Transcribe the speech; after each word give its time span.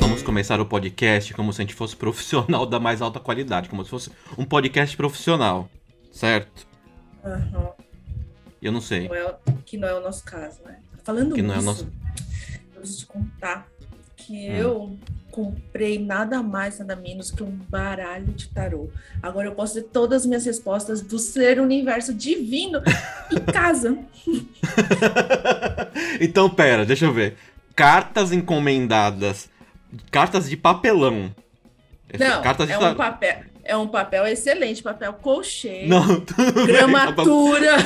Vamos 0.00 0.22
começar 0.22 0.60
o 0.60 0.66
podcast 0.66 1.34
como 1.34 1.52
se 1.52 1.60
a 1.60 1.64
gente 1.64 1.74
fosse 1.74 1.94
profissional 1.96 2.64
da 2.66 2.80
mais 2.80 3.02
alta 3.02 3.20
qualidade, 3.20 3.68
como 3.68 3.84
se 3.84 3.90
fosse 3.90 4.10
um 4.36 4.44
podcast 4.44 4.96
profissional, 4.96 5.68
certo? 6.10 6.66
Aham. 7.24 7.72
Eu 8.60 8.72
não 8.72 8.80
sei. 8.80 9.08
Não 9.08 9.14
é 9.14 9.34
que 9.64 9.76
não 9.76 9.88
é 9.88 9.94
o 9.94 10.00
nosso 10.00 10.24
caso, 10.24 10.60
né? 10.64 10.78
Falando 11.04 11.34
Que 11.34 11.42
não 11.42 11.54
é 11.54 11.58
o 11.58 11.62
nosso- 11.62 11.86
eu 12.74 12.80
preciso 12.80 13.00
te 13.00 13.06
contar 13.06 13.68
que 14.28 14.50
Hum. 14.50 14.52
eu 14.56 14.98
comprei 15.30 15.98
nada 15.98 16.42
mais, 16.42 16.78
nada 16.78 16.94
menos 16.94 17.30
que 17.30 17.42
um 17.42 17.50
baralho 17.70 18.26
de 18.26 18.48
tarô. 18.48 18.90
Agora 19.22 19.46
eu 19.48 19.52
posso 19.52 19.74
ter 19.74 19.82
todas 19.84 20.22
as 20.22 20.26
minhas 20.26 20.44
respostas 20.44 21.00
do 21.00 21.18
ser 21.18 21.58
universo 21.60 22.12
divino 22.12 22.82
em 23.32 23.40
casa. 23.52 23.96
então, 26.20 26.48
pera, 26.50 26.84
deixa 26.84 27.06
eu 27.06 27.12
ver. 27.12 27.36
Cartas 27.74 28.32
encomendadas. 28.32 29.48
Cartas 30.10 30.48
de 30.48 30.56
papelão. 30.56 31.34
Não, 32.18 32.42
cartas 32.42 32.66
de 32.66 32.72
é 32.74 32.76
um 32.78 32.80
tarô. 32.80 32.96
papel. 32.96 33.38
É 33.64 33.76
um 33.76 33.86
papel 33.88 34.26
excelente, 34.26 34.82
papel 34.82 35.12
colchê, 35.12 35.84
Não, 35.86 36.02
bem. 36.36 36.66
gramatura, 36.66 37.76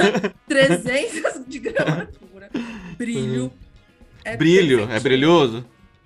300 0.49 1.45
de 1.47 1.59
gramatura, 1.59 2.49
brilho. 2.97 3.53
É 4.25 4.37
Brilho, 4.37 4.75
é 4.75 4.87
perfeitinho. 4.87 5.03
brilhoso? 5.03 5.65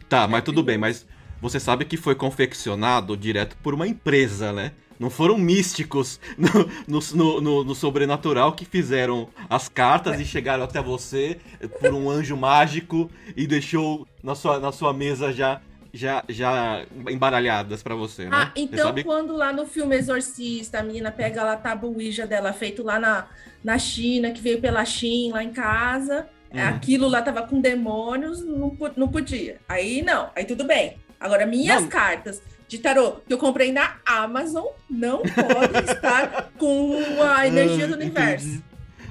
Tá, 0.09 0.27
mas 0.29 0.45
tudo 0.45 0.63
bem, 0.63 0.79
mas 0.79 1.07
você 1.41 1.59
sabe 1.61 1.85
que 1.85 1.97
foi 1.97 2.15
confeccionado 2.15 3.17
direto 3.17 3.57
por 3.63 3.75
uma 3.75 3.87
empresa, 3.87 4.53
né? 4.53 4.73
Não 4.99 5.11
foram 5.11 5.37
místicos 5.37 6.19
no, 6.39 7.01
no, 7.15 7.41
no- 7.41 7.65
no- 7.65 7.75
sobrenatural 7.75 8.53
que 8.53 8.65
fizeram 8.65 9.29
as 9.51 9.69
cartas 9.69 10.19
e 10.19 10.25
chegaram 10.25 10.65
até 10.65 10.81
você 10.81 11.39
por 11.81 11.93
um 11.93 12.09
anjo 12.09 12.37
mágico 12.37 13.11
e 13.37 13.47
deixou 13.47 14.07
na 14.23 14.35
sua, 14.35 14.59
na 14.59 14.73
sua 14.73 14.95
mesa 14.95 15.33
já, 15.35 15.61
já, 15.93 16.25
já 16.29 16.87
embaralhadas 17.11 17.83
pra 17.83 17.95
você, 17.95 18.25
né? 18.25 18.31
Ah, 18.33 18.53
Você 18.55 18.63
então 18.63 18.87
sabe- 18.87 19.05
quando 19.05 19.37
lá 19.37 19.53
no 19.53 19.67
filme 19.67 19.97
Exorcista, 19.97 20.79
a 20.79 20.83
menina 20.83 21.13
pega 21.13 21.43
lá 21.45 21.53
a 21.53 21.57
tábua 21.57 21.91
Ouija 21.91 22.27
dela, 22.27 22.55
feito 22.55 22.83
lá 22.83 22.99
na, 22.99 23.27
na 23.63 23.79
China, 23.79 24.31
que 24.31 24.41
veio 24.41 24.63
pela 24.63 24.85
China, 24.87 25.35
lá 25.35 25.45
em 25.45 25.53
casa, 25.53 26.27
Hum. 26.53 26.59
aquilo 26.61 27.09
lá 27.09 27.23
tava 27.23 27.43
com 27.47 27.61
demônios, 27.61 28.45
não, 28.45 28.77
não 28.97 29.09
podia. 29.09 29.59
Aí 29.69 30.03
não, 30.03 30.31
aí 30.35 30.45
tudo 30.45 30.65
bem. 30.65 30.99
Agora, 31.19 31.47
minhas 31.47 31.83
Não. 31.83 31.89
cartas 31.89 32.43
de 32.69 32.79
tarô 32.79 33.13
que 33.27 33.33
eu 33.33 33.39
comprei 33.39 33.73
na 33.73 33.97
Amazon 34.05 34.67
não 34.89 35.23
podem 35.23 35.83
estar 35.85 36.51
com 36.59 37.23
a 37.23 37.47
energia 37.47 37.87
do 37.87 37.95
Ah, 37.95 37.97
universo. 37.97 38.63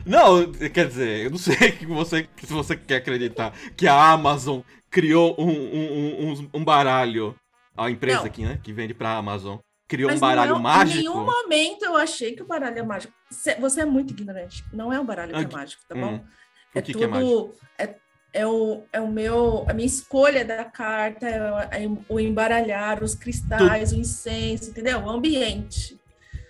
Não, 0.06 0.52
quer 0.52 0.88
dizer, 0.88 1.26
eu 1.26 1.32
não 1.32 1.38
sei 1.38 1.72
que 1.72 1.86
você, 1.88 2.28
se 2.44 2.54
você 2.54 2.76
quer 2.76 2.98
acreditar 2.98 3.54
que 3.76 3.88
a 3.88 4.12
Amazon 4.12 4.60
criou 4.90 5.36
um, 5.40 5.50
um, 5.50 6.30
um, 6.32 6.50
um 6.54 6.64
baralho, 6.64 7.36
a 7.76 7.90
empresa 7.90 8.20
Não. 8.20 8.26
aqui, 8.26 8.44
né, 8.44 8.60
que 8.64 8.72
vende 8.72 8.94
pra 8.94 9.18
Amazon, 9.18 9.58
criou 9.88 10.10
Mas 10.12 10.18
um 10.18 10.22
baralho 10.22 10.54
não, 10.54 10.60
mágico. 10.62 11.00
Em 11.00 11.02
nenhum 11.02 11.26
momento 11.26 11.84
eu 11.86 11.98
achei 11.98 12.34
que 12.36 12.44
o 12.44 12.48
baralho 12.48 12.78
é 12.80 12.84
mágico. 12.84 13.14
Cê- 13.32 13.56
Você 13.56 13.82
é 13.82 13.86
muito 13.86 14.12
ignorante. 14.14 14.64
Não 14.72 14.94
é 14.94 15.00
um 15.00 15.06
baralho 15.06 15.32
que 15.34 15.40
Ah, 15.40 15.42
é 15.42 15.52
mágico, 15.52 15.82
tá 15.88 15.96
bom? 15.96 16.14
Hum, 16.14 16.16
É 16.16 16.45
o 16.80 16.84
que, 16.84 16.92
tudo. 16.94 17.00
que 17.00 17.04
é 17.06 17.08
mágico? 17.08 17.56
É, 17.78 17.96
é 18.34 18.48
o, 18.48 18.84
é 18.92 19.00
o 19.02 19.08
meu, 19.12 19.66
a 19.70 19.74
minha 19.74 19.86
escolha 19.86 20.44
da 20.44 20.66
carta, 20.66 21.28
é, 21.28 21.84
é 21.84 21.90
o 22.10 22.20
embaralhar, 22.20 23.04
os 23.04 23.16
cristais, 23.16 23.92
o 23.92 23.96
incenso, 23.96 24.70
entendeu? 24.72 25.00
O 25.00 25.10
ambiente. 25.10 26.00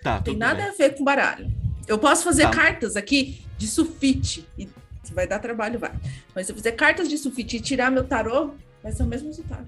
Tá, 0.02 0.14
Não 0.16 0.22
tem 0.22 0.34
tudo 0.34 0.40
nada 0.40 0.62
bem. 0.62 0.70
a 0.70 0.72
ver 0.72 0.96
com 0.96 1.04
baralho. 1.04 1.50
Eu 1.86 1.98
posso 1.98 2.24
fazer 2.24 2.42
Tá. 2.44 2.50
cartas 2.50 2.96
aqui 2.96 3.44
de 3.56 3.66
sulfite. 3.66 4.46
E 4.58 4.68
se 5.02 5.14
vai 5.14 5.26
dar 5.26 5.38
trabalho, 5.38 5.78
vai. 5.78 5.92
Mas 6.34 6.46
se 6.46 6.52
eu 6.52 6.56
fizer 6.56 6.72
cartas 6.72 7.08
de 7.08 7.16
sulfite 7.16 7.56
e 7.56 7.60
tirar 7.60 7.90
meu 7.90 8.04
tarô, 8.04 8.54
vai 8.82 8.90
ser 8.92 9.02
o 9.04 9.06
mesmo 9.06 9.28
resultado. 9.28 9.66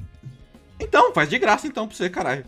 Então, 0.81 1.13
faz 1.13 1.29
de 1.29 1.39
graça 1.39 1.67
então 1.67 1.87
pra 1.87 1.97
você, 1.97 2.09
caralho. 2.11 2.45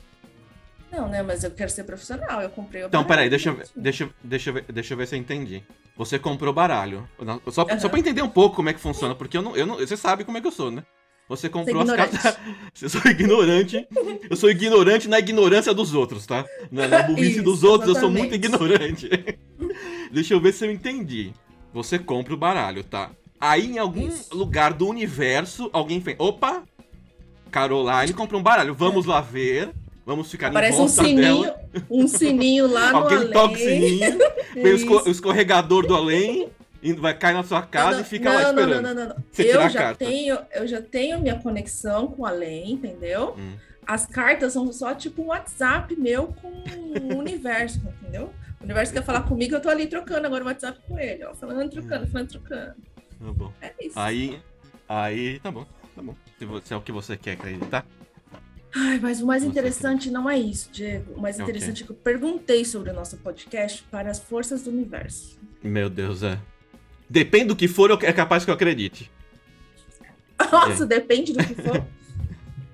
Não, 0.91 1.09
né? 1.09 1.23
Mas 1.23 1.45
eu 1.45 1.51
quero 1.53 1.71
ser 1.71 1.85
profissional. 1.85 2.43
Eu 2.43 2.51
comprei 2.51 2.83
o 2.83 2.87
Então, 2.87 3.03
baralho, 3.05 3.09
peraí, 3.09 3.31
deixa 3.31 3.51
eu, 3.51 3.55
ver, 3.57 3.67
deixa, 3.77 4.11
deixa, 4.25 4.51
eu 4.51 4.55
ver, 4.55 4.65
deixa 4.73 4.93
eu 4.95 4.99
ver 4.99 5.07
se 5.07 5.15
eu 5.15 5.19
entendi. 5.21 5.63
Você 6.01 6.19
comprou 6.19 6.51
baralho. 6.51 7.07
Só, 7.49 7.53
só 7.53 7.63
Aham. 7.63 7.89
pra 7.91 7.99
entender 7.99 8.23
um 8.23 8.29
pouco 8.29 8.57
como 8.57 8.71
é 8.71 8.73
que 8.73 8.81
funciona, 8.81 9.15
porque 9.15 9.37
eu 9.37 9.43
não, 9.43 9.55
eu 9.55 9.67
não, 9.67 9.77
você 9.77 9.99
sabe 9.99 10.25
como 10.25 10.39
é 10.39 10.41
que 10.41 10.47
eu 10.47 10.51
sou, 10.51 10.71
né? 10.71 10.83
Você 11.29 11.47
comprou 11.47 11.83
as 11.83 11.93
cartas. 11.93 12.39
Você 12.73 12.89
sou 12.89 13.03
ignorante. 13.05 13.87
Eu 14.29 14.35
sou 14.35 14.51
ignorante 14.51 15.09
na 15.09 15.19
ignorância 15.19 15.75
dos 15.75 15.95
outros, 15.95 16.25
tá? 16.25 16.47
Na, 16.73 16.89
na 16.89 17.03
burrice 17.03 17.33
Isso, 17.33 17.43
dos 17.43 17.63
outros, 17.63 17.95
eu 17.95 18.01
sou 18.01 18.11
muito 18.11 18.35
exatamente. 18.35 19.05
ignorante. 19.05 19.39
Deixa 20.11 20.33
eu 20.33 20.41
ver 20.41 20.55
se 20.55 20.67
eu 20.67 20.73
entendi. 20.73 21.35
Você 21.73 21.99
compra 21.99 22.33
o 22.33 22.37
baralho, 22.39 22.83
tá? 22.83 23.11
Aí 23.39 23.67
em 23.67 23.79
algum 23.79 24.09
Isso. 24.09 24.35
lugar 24.35 24.73
do 24.73 24.89
universo, 24.89 25.69
alguém 25.71 26.01
fez. 26.01 26.17
Opa! 26.19 26.63
Caroline 27.51 28.15
comprou 28.15 28.41
um 28.41 28.43
baralho. 28.43 28.75
Vamos 28.75 29.05
lá 29.05 29.21
ver. 29.21 29.71
Vamos 30.11 30.29
ficar 30.29 30.49
Aparece 30.49 30.77
em 30.77 30.83
um 30.83 30.87
volta 30.89 31.05
sininho, 31.05 31.43
dela. 31.45 31.61
um 31.89 32.09
sininho 32.09 32.67
lá 32.67 32.91
no 32.91 32.99
Alguém 32.99 33.19
além. 33.19 33.31
toca 33.31 33.55
o 33.55 33.57
sininho. 33.57 34.19
Vem 34.55 34.73
o 34.73 35.09
escorregador 35.09 35.87
do 35.87 35.95
além. 35.95 36.49
Vai 36.99 37.17
cair 37.17 37.35
na 37.35 37.45
sua 37.45 37.63
casa 37.63 37.93
Não, 37.93 38.01
e 38.01 38.05
fica 38.05 38.29
não, 38.29 38.35
lá 38.35 38.53
não, 38.53 38.61
esperando. 38.61 38.83
Não, 38.83 38.95
não, 38.95 39.03
não, 39.03 39.15
não. 39.15 39.25
Você 39.31 39.43
Eu 39.45 39.69
já, 39.71 39.79
carta. 39.79 40.05
tenho, 40.05 40.37
eu 40.53 40.67
já 40.67 40.83
tenho 40.83 41.21
minha 41.21 41.39
conexão 41.39 42.09
com 42.09 42.23
o 42.23 42.27
além, 42.27 42.73
entendeu? 42.73 43.37
Hum. 43.39 43.53
As 43.87 44.05
cartas 44.05 44.53
são 44.53 44.73
só 44.73 44.97
tipo 44.97 45.23
um 45.23 45.27
WhatsApp 45.27 45.95
meu 45.95 46.35
com 46.43 46.49
o 46.49 47.17
universo, 47.17 47.81
entendeu? 48.03 48.33
O 48.61 48.65
universo 48.65 48.93
quer 48.93 49.05
falar 49.05 49.23
comigo, 49.23 49.55
eu 49.55 49.61
tô 49.61 49.69
ali 49.69 49.87
trocando 49.87 50.27
agora 50.27 50.43
o 50.43 50.47
WhatsApp 50.49 50.81
com 50.89 50.99
ele, 50.99 51.23
ó. 51.23 51.37
Falando, 51.37 51.71
trocando, 51.71 52.09
falando, 52.09 52.29
trocando. 52.29 52.75
Tá 52.97 53.33
bom. 53.33 53.53
É 53.63 53.73
isso. 53.81 53.97
Aí. 53.97 54.41
Aí. 54.89 55.39
Tá 55.39 55.53
bom. 55.53 55.65
Tá 55.95 56.03
bom. 56.03 56.17
Se, 56.37 56.67
se 56.67 56.75
é 56.75 56.77
o 56.77 56.81
que 56.81 56.91
você 56.91 57.17
quer 57.17 57.33
acreditar. 57.35 57.87
Ai, 58.75 58.99
mas 59.01 59.21
o 59.21 59.27
mais 59.27 59.43
interessante 59.43 60.11
não 60.11 60.29
é 60.31 60.39
isso, 60.39 60.71
Diego. 60.73 61.15
O 61.15 61.21
mais 61.21 61.39
interessante 61.41 61.83
é 61.83 61.87
que 61.87 61.91
eu 61.93 61.97
perguntei 61.97 62.65
sobre 62.65 62.91
o 62.91 62.93
nosso 62.95 63.17
podcast 63.17 63.83
para 63.91 64.11
as 64.11 64.19
forças 64.21 64.63
do 64.63 64.71
universo. 64.71 65.39
Meu 65.63 65.91
Deus, 65.91 66.23
é. 66.23 66.39
Depende 67.09 67.47
do 67.47 67.57
que 67.57 67.67
for, 67.67 67.91
é 68.05 68.13
capaz 68.13 68.45
que 68.45 68.51
eu 68.51 68.55
acredite. 68.55 69.11
Nossa, 70.53 70.87
depende 70.87 71.33
do 71.33 71.45
que 71.45 71.55
for. 71.55 71.85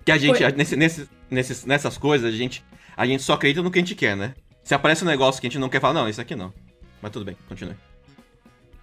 Que 0.04 0.12
a 0.12 0.18
gente, 0.18 0.44
a- 0.44 0.50
nesse, 0.52 0.76
nesse, 0.76 1.08
nesses, 1.28 1.64
nessas 1.64 1.98
coisas, 1.98 2.32
a 2.32 2.36
gente, 2.36 2.64
a 2.96 3.04
gente 3.04 3.24
só 3.24 3.32
acredita 3.32 3.60
no 3.60 3.72
que 3.72 3.78
a 3.80 3.82
gente 3.82 3.96
quer, 3.96 4.16
né? 4.16 4.34
Se 4.62 4.72
aparece 4.72 5.02
um 5.02 5.06
negócio 5.08 5.40
que 5.40 5.48
a 5.48 5.50
gente 5.50 5.58
não 5.58 5.68
quer 5.68 5.80
falar, 5.80 5.94
não, 5.94 6.08
isso 6.08 6.20
aqui 6.20 6.36
não. 6.36 6.54
Mas 7.02 7.10
tudo 7.10 7.24
bem, 7.24 7.36
continue. 7.48 7.74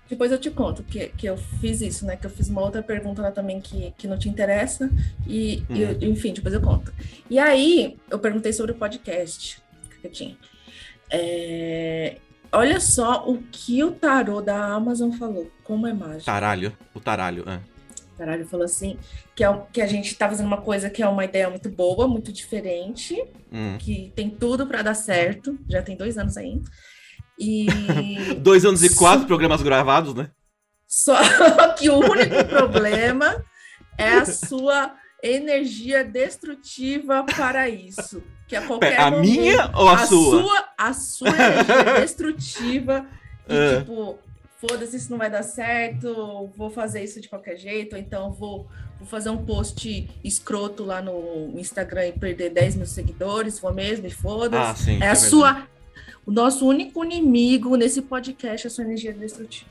Depois 0.10 0.32
eu 0.32 0.38
te 0.38 0.52
conto 0.52 0.84
que, 0.84 1.08
que 1.10 1.26
eu 1.28 1.38
fiz 1.38 1.82
isso, 1.82 2.06
né? 2.06 2.16
Que 2.18 2.26
eu 2.26 2.30
fiz 2.30 2.50
uma 2.50 2.62
outra 2.62 2.84
pergunta 2.84 3.22
lá 3.22 3.32
também 3.32 3.60
que, 3.62 3.94
que 3.98 4.08
não 4.08 4.18
te 4.18 4.30
interessa. 4.30 4.90
E, 5.26 5.64
e 5.70 5.82
eu- 5.82 5.98
enfim, 6.10 6.34
depois 6.34 6.54
eu 6.54 6.62
conto. 6.62 6.94
E 7.30 7.40
aí, 7.40 7.98
eu 8.12 8.20
perguntei 8.20 8.52
sobre 8.54 8.74
o 8.74 8.76
podcast 8.76 9.62
que 10.02 10.08
eu 10.08 10.12
tinha. 10.12 10.38
É, 11.10 12.18
olha 12.52 12.80
só 12.80 13.28
o 13.30 13.38
que 13.52 13.84
o 13.84 13.92
tarô 13.92 14.42
da 14.42 14.66
Amazon 14.74 15.12
falou. 15.12 15.50
Como 15.64 15.88
é 15.88 15.94
mágico. 15.94 16.26
Taralho. 16.26 16.76
O 16.94 17.00
taralho, 17.00 17.44
é. 17.48 17.60
Caralho, 18.18 18.46
falou 18.48 18.66
assim 18.66 18.98
que, 19.36 19.44
é, 19.44 19.50
o- 19.50 19.62
que 19.72 19.82
a 19.82 19.88
gente 19.88 20.16
tá 20.16 20.28
fazendo 20.30 20.46
uma 20.48 20.62
coisa 20.62 20.90
que 20.90 21.02
é 21.02 21.08
uma 21.08 21.26
ideia 21.26 21.50
muito 21.50 21.70
boa, 21.70 22.08
muito 22.08 22.32
diferente, 22.32 23.16
Hum. 23.52 23.78
que 23.80 24.12
tem 24.16 24.30
tudo 24.30 24.68
para 24.68 24.82
dar 24.84 24.94
certo. 24.94 25.58
Já 25.70 25.82
tem 25.82 25.96
dois 25.98 26.18
anos 26.18 26.38
aí. 26.38 26.62
E 27.40 27.68
Dois 28.40 28.66
anos 28.66 28.84
e 28.84 28.96
quatro 28.96 29.26
programas 29.26 29.62
gravados, 29.62 30.14
né? 30.14 30.30
Só 30.88 31.16
que 31.78 31.90
o 31.90 31.98
único 31.98 32.46
problema 32.46 33.44
é 33.98 34.10
a 34.14 34.26
sua 34.26 34.94
energia 35.22 36.04
destrutiva 36.04 37.24
para 37.24 37.70
isso. 37.70 38.22
Que 38.48 38.56
a 38.56 38.62
qualquer 38.68 39.00
a 39.00 39.10
momento, 39.10 39.30
minha 39.30 39.72
ou 39.74 39.90
a, 39.90 40.06
sua? 40.06 40.66
A 40.78 40.94
sua 40.94 41.30
energia 41.30 42.02
destrutiva. 42.02 43.06
E 43.48 43.56
É. 43.56 43.80
tipo, 43.80 44.20
foda-se, 44.60 44.96
isso 44.98 45.10
não 45.12 45.18
vai 45.18 45.30
dar 45.30 45.44
certo, 45.44 46.50
vou 46.56 46.70
fazer 46.70 47.04
isso 47.04 47.20
de 47.20 47.28
qualquer 47.28 47.58
jeito, 47.58 47.94
ou 47.94 48.00
então 48.00 48.32
vou, 48.32 48.68
vou 48.98 49.08
fazer 49.08 49.30
um 49.30 49.46
post 49.46 50.10
escroto 50.24 50.84
lá 50.84 51.02
no 51.02 51.54
Instagram 51.58 52.08
e 52.08 52.12
perder 52.14 52.52
10 52.52 52.76
mil 52.76 52.86
seguidores, 52.86 53.60
vou 53.60 53.74
mesmo, 53.74 54.06
e 54.08 54.12
foda-se. 54.12 54.72
Ah, 54.72 54.76
sim. 54.76 54.92
é 54.94 54.96
a 54.96 55.00
verdade. 55.14 55.20
sua. 55.20 55.68
O 56.26 56.32
nosso 56.32 56.66
único 56.66 57.04
inimigo 57.04 57.76
nesse 57.76 58.02
podcast 58.02 58.66
é 58.66 58.70
a 58.70 58.72
sua 58.72 58.84
energia 58.84 59.14
destrutiva. 59.14 59.70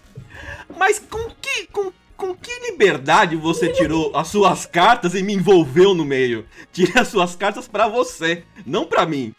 Mas 0.77 0.99
com 0.99 1.31
que, 1.41 1.67
com, 1.69 1.93
com 2.17 2.35
que 2.35 2.71
liberdade 2.71 3.37
você 3.37 3.73
tirou 3.73 4.15
as 4.15 4.29
suas 4.29 4.67
cartas 4.67 5.15
e 5.15 5.23
me 5.23 5.33
envolveu 5.33 5.95
no 5.95 6.05
meio? 6.05 6.47
Tire 6.73 6.99
as 6.99 7.09
suas 7.09 7.35
cartas 7.35 7.67
pra 7.67 7.89
você, 7.89 8.45
não 8.67 8.85
pra 8.85 9.07
mim. 9.07 9.35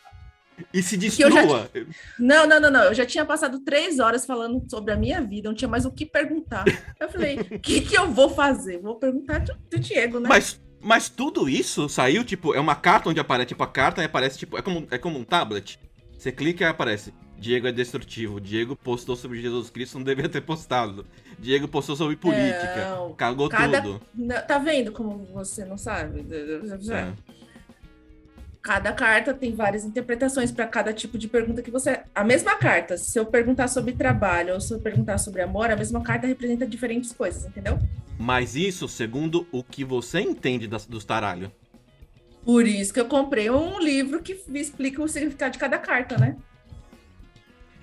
E 0.74 0.82
se 0.82 0.96
eu 0.96 1.32
já 1.32 1.42
destrua. 1.42 1.70
Não, 2.18 2.48
não, 2.48 2.60
não, 2.60 2.72
não. 2.72 2.84
Eu 2.84 2.94
já 2.94 3.06
tinha 3.06 3.26
passado 3.26 3.60
três 3.60 4.00
horas 4.00 4.26
falando 4.26 4.64
sobre 4.70 4.94
a 4.94 4.96
minha 4.96 5.22
vida, 5.22 5.50
não 5.50 5.56
tinha 5.56 5.70
mais 5.70 5.86
o 5.86 5.92
que 5.92 6.06
perguntar. 6.06 6.64
Eu 7.00 7.10
falei, 7.10 7.40
o 7.40 7.46
que, 7.60 7.82
que 7.82 7.98
eu 7.98 8.12
vou 8.12 8.30
fazer? 8.30 8.80
Vou 8.80 8.96
perguntar 8.96 9.40
do, 9.40 9.54
do 9.70 9.80
Diego, 9.80 10.20
né? 10.20 10.30
Mas, 10.30 10.60
mas 10.82 11.10
tudo 11.10 11.50
isso 11.50 11.90
saiu, 11.90 12.24
tipo, 12.24 12.54
é 12.54 12.60
uma 12.60 12.76
carta 12.76 13.10
onde 13.10 13.20
aparece, 13.20 13.50
tipo, 13.50 13.64
a 13.64 13.68
carta 13.68 14.02
e 14.02 14.06
aparece, 14.06 14.38
tipo, 14.38 14.58
é 14.58 14.62
como, 14.62 14.88
é 14.90 14.98
como 14.98 15.20
um 15.20 15.24
tablet. 15.24 15.80
Você 16.24 16.32
clica 16.32 16.64
e 16.64 16.68
aparece 16.68 17.14
Diego 17.38 17.68
é 17.68 17.72
destrutivo. 17.74 18.40
Diego 18.40 18.78
postou 18.78 19.14
sobre 19.14 19.42
Jesus 19.42 19.70
Cristo, 19.70 19.98
não 19.98 20.06
devia 20.06 20.30
ter 20.30 20.40
postado. 20.40 21.06
Diego 21.38 21.68
postou 21.68 21.98
sobre 21.98 22.16
política. 22.16 22.92
Não, 22.92 23.14
cagou 23.14 23.50
cada- 23.50 23.82
tudo. 23.82 24.02
Tá 24.48 24.58
vendo 24.58 24.94
como 24.94 25.26
você 25.34 25.66
não 25.66 25.78
sabe? 25.78 26.26
É. 26.94 27.12
Cada 28.62 28.94
carta 28.94 29.34
tem 29.34 29.54
várias 29.54 29.84
interpretações 29.84 30.50
para 30.50 30.66
cada 30.66 30.94
tipo 30.94 31.18
de 31.18 31.28
pergunta 31.28 31.62
que 31.62 31.70
você. 31.70 32.04
A 32.16 32.24
mesma 32.24 32.56
carta, 32.56 32.96
se 32.96 33.20
eu 33.20 33.26
perguntar 33.26 33.68
sobre 33.68 33.92
trabalho 33.92 34.54
ou 34.54 34.62
se 34.62 34.74
eu 34.74 34.80
perguntar 34.80 35.18
sobre 35.18 35.42
amor, 35.42 35.70
a 35.70 35.76
mesma 35.76 36.02
carta 36.02 36.26
representa 36.26 36.66
diferentes 36.66 37.12
coisas, 37.12 37.46
entendeu? 37.46 37.78
Mas 38.18 38.56
isso 38.56 38.88
segundo 38.88 39.46
o 39.52 39.62
que 39.62 39.84
você 39.84 40.22
entende 40.22 40.70
das, 40.70 40.86
dos 40.86 41.04
taralhos. 41.04 41.50
Por 42.46 42.68
isso 42.68 42.94
que 42.94 43.00
eu 43.00 43.06
comprei 43.06 43.50
um 43.50 43.80
livro 43.80 44.22
que 44.22 44.42
me 44.48 44.60
explica 44.60 45.02
o 45.02 45.08
significado 45.08 45.54
de 45.54 45.60
cada 45.60 45.78
carta, 45.78 46.18
né? 46.18 46.36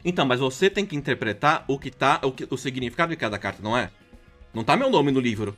Então, 0.04 0.24
mas 0.24 0.40
você 0.40 0.68
tem 0.68 0.84
que 0.84 0.96
interpretar 0.96 1.64
o 1.68 1.78
que 1.78 1.90
tá. 1.90 2.20
O, 2.22 2.32
que, 2.32 2.46
o 2.50 2.56
significado 2.56 3.10
de 3.10 3.16
cada 3.16 3.38
carta, 3.38 3.62
não 3.62 3.76
é? 3.76 3.90
Não 4.52 4.64
tá 4.64 4.76
meu 4.76 4.90
nome 4.90 5.10
no 5.10 5.20
livro. 5.20 5.56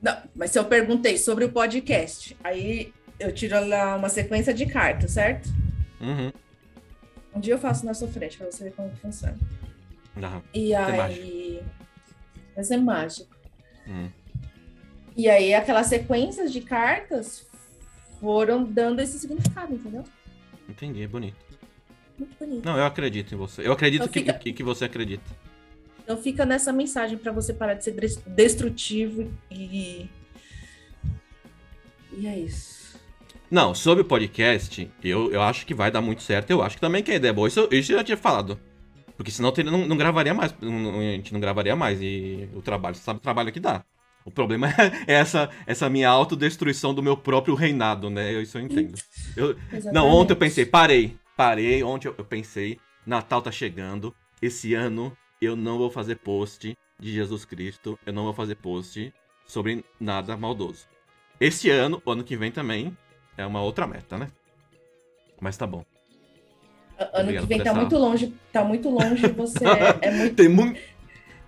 Não, 0.00 0.16
mas 0.34 0.50
se 0.50 0.58
eu 0.58 0.64
perguntei 0.64 1.18
sobre 1.18 1.44
o 1.44 1.50
podcast, 1.50 2.36
aí 2.42 2.92
eu 3.18 3.32
tiro 3.32 3.66
lá 3.66 3.96
uma 3.96 4.08
sequência 4.08 4.54
de 4.54 4.66
cartas, 4.66 5.12
certo? 5.12 5.48
Uhum. 6.00 6.32
Um 7.34 7.40
dia 7.40 7.54
eu 7.54 7.58
faço 7.58 7.84
na 7.84 7.94
sua 7.94 8.08
frente 8.08 8.38
pra 8.38 8.50
você 8.50 8.64
ver 8.64 8.72
como 8.72 8.90
funciona. 8.96 9.36
Aham. 10.16 10.42
E 10.54 10.72
Vai 10.72 11.00
aí. 11.00 11.62
Vai 12.54 12.64
ser 12.64 12.76
mágico. 12.76 13.34
Hum. 13.86 14.08
E 15.16 15.28
aí 15.28 15.52
aquelas 15.52 15.86
sequências 15.88 16.52
de 16.52 16.60
cartas 16.60 17.47
foram 18.20 18.64
dando 18.64 19.00
esse 19.00 19.18
significado, 19.18 19.74
entendeu? 19.74 20.04
Entendi, 20.68 21.02
é 21.02 21.06
bonito. 21.08 21.36
Muito 22.18 22.36
bonito. 22.38 22.64
Não, 22.64 22.76
eu 22.76 22.84
acredito 22.84 23.34
em 23.34 23.38
você. 23.38 23.66
Eu 23.66 23.72
acredito 23.72 24.02
Então 24.02 24.12
que, 24.12 24.18
fica- 24.20 24.32
que, 24.34 24.52
que 24.52 24.62
você 24.62 24.84
acredita. 24.86 25.24
Então 26.02 26.16
fica 26.16 26.44
nessa 26.46 26.72
mensagem 26.72 27.16
pra 27.18 27.30
você 27.32 27.52
parar 27.52 27.74
de 27.74 27.84
ser 27.84 27.92
des- 27.92 28.16
destrutivo 28.26 29.32
e. 29.50 30.08
E 32.16 32.26
é 32.26 32.38
isso. 32.38 32.98
Não, 33.50 33.74
sobre 33.74 34.02
o 34.02 34.04
podcast, 34.04 34.90
eu, 35.02 35.30
eu 35.32 35.40
acho 35.42 35.64
que 35.64 35.72
vai 35.74 35.90
dar 35.90 36.00
muito 36.00 36.22
certo. 36.22 36.50
Eu 36.50 36.62
acho 36.62 36.76
que 36.76 36.80
também 36.80 37.02
que 37.02 37.10
a 37.10 37.14
ideia 37.14 37.30
é 37.30 37.34
boa. 37.34 37.48
Isso, 37.48 37.60
eu- 37.60 37.68
isso 37.78 37.92
eu 37.92 37.98
já 37.98 38.04
tinha 38.04 38.16
falado. 38.16 38.58
Porque 39.16 39.30
senão 39.30 39.52
não, 39.64 39.86
não 39.86 39.96
gravaria 39.96 40.34
mais. 40.34 40.54
não- 40.60 40.98
a 40.98 41.02
gente 41.02 41.32
não 41.32 41.40
gravaria 41.40 41.74
mais. 41.76 42.00
E 42.02 42.48
o 42.54 42.60
trabalho, 42.62 42.94
você 42.94 43.02
sabe 43.02 43.18
o 43.18 43.22
trabalho 43.22 43.52
que 43.52 43.60
dá. 43.60 43.84
O 44.28 44.30
problema 44.30 44.68
é 44.68 44.74
essa, 45.14 45.48
essa 45.66 45.88
minha 45.88 46.08
autodestruição 46.10 46.92
do 46.92 47.02
meu 47.02 47.16
próprio 47.16 47.54
reinado, 47.54 48.10
né? 48.10 48.30
Isso 48.34 48.58
eu 48.58 48.62
entendo. 48.62 48.94
Eu, 49.34 49.56
Não, 49.90 50.06
ontem 50.06 50.34
eu 50.34 50.36
pensei, 50.36 50.66
parei, 50.66 51.16
parei, 51.34 51.82
ontem 51.82 52.08
eu 52.08 52.14
eu 52.18 52.24
pensei, 52.26 52.78
Natal 53.06 53.40
tá 53.40 53.50
chegando, 53.50 54.14
esse 54.42 54.74
ano 54.74 55.16
eu 55.40 55.56
não 55.56 55.78
vou 55.78 55.90
fazer 55.90 56.16
post 56.16 56.76
de 57.00 57.10
Jesus 57.12 57.46
Cristo, 57.46 57.98
eu 58.04 58.12
não 58.12 58.24
vou 58.24 58.34
fazer 58.34 58.56
post 58.56 59.10
sobre 59.46 59.82
nada 59.98 60.36
maldoso. 60.36 60.86
Esse 61.40 61.70
ano, 61.70 62.02
o 62.04 62.10
ano 62.10 62.22
que 62.22 62.36
vem 62.36 62.52
também, 62.52 62.94
é 63.34 63.46
uma 63.46 63.62
outra 63.62 63.86
meta, 63.86 64.18
né? 64.18 64.28
Mas 65.40 65.56
tá 65.56 65.66
bom. 65.66 65.82
Ano 66.98 67.10
Obrigado 67.22 67.42
que 67.44 67.48
vem 67.48 67.58
tá 67.62 67.70
essa- 67.70 67.80
muito 67.80 67.96
longe, 67.96 68.34
tá 68.52 68.62
muito 68.64 68.90
longe, 68.90 69.26
você 69.28 69.64
é, 70.02 70.08
é 70.08 70.10
muito. 70.10 70.34
Tem 70.36 70.48
muito. 70.48 70.78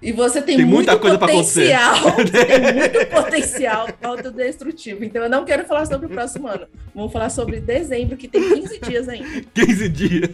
E 0.02 0.12
você 0.12 0.40
tem, 0.40 0.56
Tem 0.56 0.64
muito 0.64 0.86
muita 0.86 0.98
coisa 0.98 1.18
pra 1.18 1.26
acontecer. 1.28 1.70
potencial. 1.70 2.16
tem 2.32 2.72
muito 2.74 3.06
potencial 3.10 3.88
autodestrutivo. 4.02 5.04
Então 5.04 5.22
eu 5.22 5.28
não 5.28 5.44
quero 5.44 5.66
falar 5.66 5.84
sobre 5.86 6.06
o 6.06 6.08
próximo 6.08 6.48
ano. 6.48 6.66
Vamos 6.94 7.12
falar 7.12 7.28
sobre 7.28 7.60
dezembro, 7.60 8.16
que 8.16 8.26
tem 8.26 8.42
15 8.42 8.80
dias 8.80 9.08
ainda. 9.08 9.42
15 9.52 9.88
dias. 9.90 10.30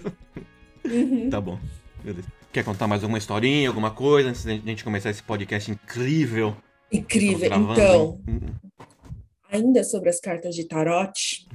Uhum. 0.84 1.28
Tá 1.30 1.40
bom. 1.40 1.58
Beleza. 2.02 2.28
Quer 2.52 2.64
contar 2.64 2.86
mais 2.86 3.02
alguma 3.02 3.18
historinha, 3.18 3.68
alguma 3.68 3.90
coisa, 3.90 4.28
antes 4.30 4.44
da 4.44 4.52
gente 4.52 4.84
começar 4.84 5.10
esse 5.10 5.22
podcast 5.22 5.70
incrível? 5.70 6.56
Incrível. 6.90 7.50
Então, 7.52 8.20
hein? 8.28 8.40
ainda 9.50 9.82
sobre 9.82 10.08
as 10.08 10.20
cartas 10.20 10.54
de 10.54 10.64
tarot. 10.64 11.46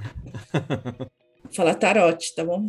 Fala 1.56 1.74
tarot, 1.74 2.34
tá 2.34 2.44
bom? 2.44 2.68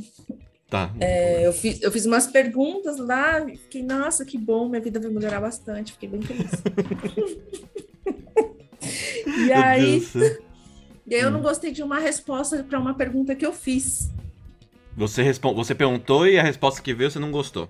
Tá. 0.74 0.90
É, 1.00 1.46
eu, 1.46 1.54
fiz, 1.54 1.80
eu 1.84 1.92
fiz 1.92 2.08
umas 2.08 2.26
perguntas 2.26 2.98
lá, 2.98 3.46
fiquei, 3.46 3.84
nossa, 3.84 4.26
que 4.26 4.40
bom, 4.40 4.68
minha 4.68 4.82
vida 4.82 5.00
vai 5.00 5.12
melhorar 5.12 5.40
bastante, 5.40 5.92
fiquei 5.92 6.10
bem 6.10 6.24
feliz. 6.24 6.50
e 9.46 9.54
aí, 9.54 10.04
e 11.06 11.14
aí 11.14 11.22
eu 11.22 11.30
Hum. 11.30 11.34
não 11.34 11.44
gostei 11.44 11.72
de 11.72 11.84
uma 11.84 12.00
resposta 12.00 12.64
para 12.64 12.80
uma 12.80 12.96
pergunta 12.96 13.36
que 13.36 13.46
eu 13.46 13.54
fiz. 13.54 14.10
Você, 14.98 15.22
respon... 15.22 15.54
você 15.54 15.76
perguntou 15.76 16.28
e 16.28 16.40
a 16.40 16.44
resposta 16.44 16.82
que 16.82 16.92
veio 16.92 17.12
você 17.12 17.20
não 17.20 17.30
gostou. 17.30 17.70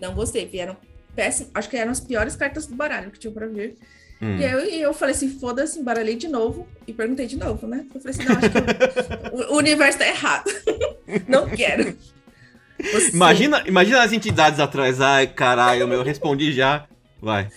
Não 0.00 0.14
gostei, 0.14 0.46
vieram 0.46 0.76
péssimas, 1.16 1.50
acho 1.52 1.68
que 1.68 1.76
eram 1.76 1.90
as 1.90 1.98
piores 1.98 2.36
cartas 2.36 2.68
do 2.68 2.76
baralho 2.76 3.10
que 3.10 3.18
tinha 3.18 3.32
para 3.32 3.48
ver. 3.48 3.76
Hum. 4.22 4.38
E 4.38 4.44
aí 4.44 4.52
eu, 4.52 4.60
eu 4.60 4.94
falei 4.94 5.16
assim, 5.16 5.30
foda-se, 5.30 5.80
embaralhei 5.80 6.14
de 6.14 6.28
novo 6.28 6.64
e 6.86 6.92
perguntei 6.92 7.26
de 7.26 7.36
novo, 7.36 7.66
né? 7.66 7.84
Eu 7.92 8.00
falei 8.00 8.16
assim, 8.16 8.24
não, 8.24 8.36
acho 8.36 8.50
que 8.50 8.58
o, 9.34 9.54
o 9.54 9.56
universo 9.56 9.98
tá 9.98 10.06
errado. 10.06 10.48
não 11.26 11.48
quero. 11.48 11.96
Você- 12.92 13.10
Imagina, 13.10 13.62
imagina 13.66 14.02
as 14.02 14.12
entidades 14.12 14.60
atrás. 14.60 15.00
Ai, 15.00 15.26
caralho, 15.26 15.86
meu, 15.88 15.98
eu 15.98 16.04
respondi 16.04 16.52
já. 16.52 16.86
Vai. 17.20 17.48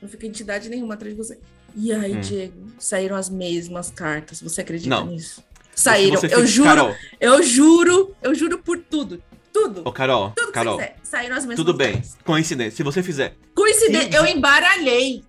Não 0.00 0.08
fica 0.08 0.26
entidade 0.26 0.68
nenhuma 0.68 0.94
atrás 0.94 1.14
de 1.14 1.18
você. 1.18 1.38
E 1.76 1.92
aí, 1.92 2.14
Hum. 2.16 2.20
Diego, 2.20 2.66
saíram 2.78 3.16
as 3.16 3.28
mesmas 3.28 3.90
cartas. 3.90 4.40
Você 4.40 4.60
acredita 4.60 4.88
Não. 4.90 5.06
nisso? 5.06 5.42
Saíram. 5.74 6.16
Você 6.20 6.26
eu 6.26 6.30
fica- 6.30 6.46
juro, 6.46 6.68
Carol, 6.68 6.96
eu 7.20 7.42
juro, 7.42 8.16
eu 8.22 8.34
juro 8.34 8.58
por 8.58 8.78
tudo. 8.78 9.20
Tudo. 9.52 9.82
ô, 9.84 9.92
Carol, 9.92 10.32
tudo 10.34 10.46
que 10.48 10.52
Carol, 10.52 10.76
você 10.78 10.86
quiser. 10.86 10.96
Saíram 11.04 11.36
as 11.36 11.42
mesmas 11.44 11.56
tudo 11.56 11.72
bem. 11.74 11.92
cartas. 11.92 12.16
Coincidência. 12.24 12.76
Se 12.76 12.82
você 12.82 13.02
fizer. 13.04 13.36
Coincidência, 13.54 14.10
Sim. 14.10 14.16
eu 14.16 14.26
embaralhei. 14.26 15.22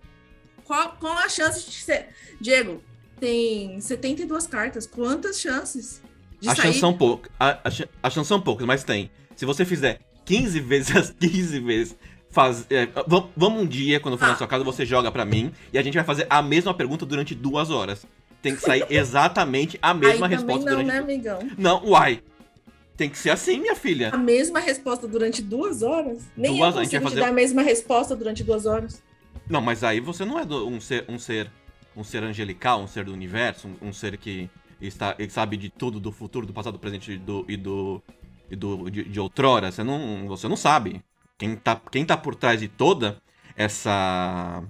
Qual, 0.63 0.97
qual 0.99 1.15
a 1.19 1.29
chance 1.29 1.69
de 1.69 1.75
ser. 1.77 2.07
Diego, 2.41 2.81
tem 3.19 3.79
72 3.79 4.47
cartas. 4.47 4.87
Quantas 4.87 5.39
chances 5.39 6.01
de 6.41 6.49
A 6.49 6.55
sair? 6.55 6.67
chance 6.67 6.79
são 6.79 6.93
poucas. 6.93 7.31
A, 7.39 7.59
a, 7.63 7.71
chan- 7.71 7.87
a 8.03 8.09
chance 8.09 8.27
são 8.27 8.39
poucas, 8.41 8.65
mas 8.67 8.83
tem. 8.83 9.09
Se 9.35 9.45
você 9.45 9.65
fizer 9.65 9.99
15 10.25 10.59
vezes 10.59 10.95
as 10.95 11.09
15 11.19 11.59
vezes. 11.59 11.95
Faz, 12.31 12.65
é, 12.69 12.87
vam- 13.07 13.29
vamos 13.37 13.61
um 13.61 13.65
dia, 13.65 13.97
quando 13.99 14.17
for 14.17 14.25
na 14.27 14.33
Ah. 14.33 14.37
sua 14.37 14.45
casa, 14.47 14.61
você 14.63 14.85
joga 14.85 15.09
pra 15.09 15.23
mim 15.23 15.53
e 15.71 15.77
a 15.77 15.81
gente 15.81 15.93
vai 15.93 16.03
fazer 16.03 16.27
a 16.29 16.41
mesma 16.41 16.73
pergunta 16.73 17.05
durante 17.05 17.33
duas 17.33 17.69
horas. 17.69 18.05
Tem 18.41 18.53
que 18.53 18.61
sair 18.61 18.85
exatamente 18.91 19.79
a 19.81 19.91
Aí 19.91 19.97
mesma 19.97 20.27
também 20.29 20.37
resposta 20.37 20.65
não, 20.69 20.71
durante. 20.77 20.87
né, 20.87 20.97
amigão? 20.99 21.39
Não, 21.57 21.85
uai. 21.85 22.21
Tem 22.97 23.09
que 23.09 23.17
ser 23.17 23.29
assim, 23.29 23.59
minha 23.59 23.75
filha. 23.75 24.09
A 24.13 24.17
mesma 24.17 24.59
resposta 24.59 25.07
durante 25.07 25.41
duas 25.41 25.81
horas? 25.81 26.23
Nem 26.35 26.57
Duas, 26.57 26.75
eu 26.75 26.81
a 26.81 26.83
gente 26.83 26.91
vai 26.93 27.01
consigo 27.01 27.01
te 27.01 27.03
fazer- 27.03 27.19
dar 27.21 27.27
a 27.29 27.31
mesma 27.33 27.61
resposta 27.61 28.15
durante 28.15 28.43
duas 28.43 28.65
horas. 28.65 29.01
Não, 29.49 29.61
mas 29.61 29.81
aí 29.83 29.99
você 30.01 30.25
não 30.25 30.37
é 30.37 30.43
um 30.43 30.79
ser, 30.81 31.05
um 31.07 31.17
ser, 31.19 31.49
um 31.95 32.03
ser 32.03 32.21
angelical, 32.23 32.81
um 32.81 32.87
ser 32.87 33.05
do 33.05 33.13
universo, 33.13 33.67
um, 33.81 33.87
um 33.89 33.93
ser 33.93 34.17
que 34.17 34.49
está, 34.81 35.15
ele 35.17 35.29
sabe 35.29 35.57
de 35.57 35.69
tudo 35.69 35.99
do 35.99 36.11
futuro, 36.11 36.45
do 36.45 36.53
passado, 36.53 36.73
do 36.73 36.79
presente 36.79 37.13
e 37.13 37.17
do 37.17 37.45
e 37.47 37.57
do, 37.57 38.03
e 38.49 38.55
do 38.55 38.89
de, 38.89 39.03
de 39.03 39.19
outrora. 39.19 39.71
Você 39.71 39.83
não, 39.83 40.27
você 40.27 40.47
não 40.47 40.57
sabe. 40.57 41.03
Quem 41.37 41.55
tá, 41.55 41.79
quem 41.91 42.05
tá 42.05 42.15
por 42.15 42.35
trás 42.35 42.59
de 42.59 42.67
toda 42.67 43.21
essa 43.55 44.63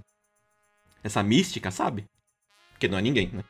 essa 1.03 1.21
mística, 1.21 1.69
sabe? 1.71 2.05
Porque 2.71 2.87
não 2.87 2.97
é 2.97 3.01
ninguém, 3.01 3.29
né? 3.31 3.43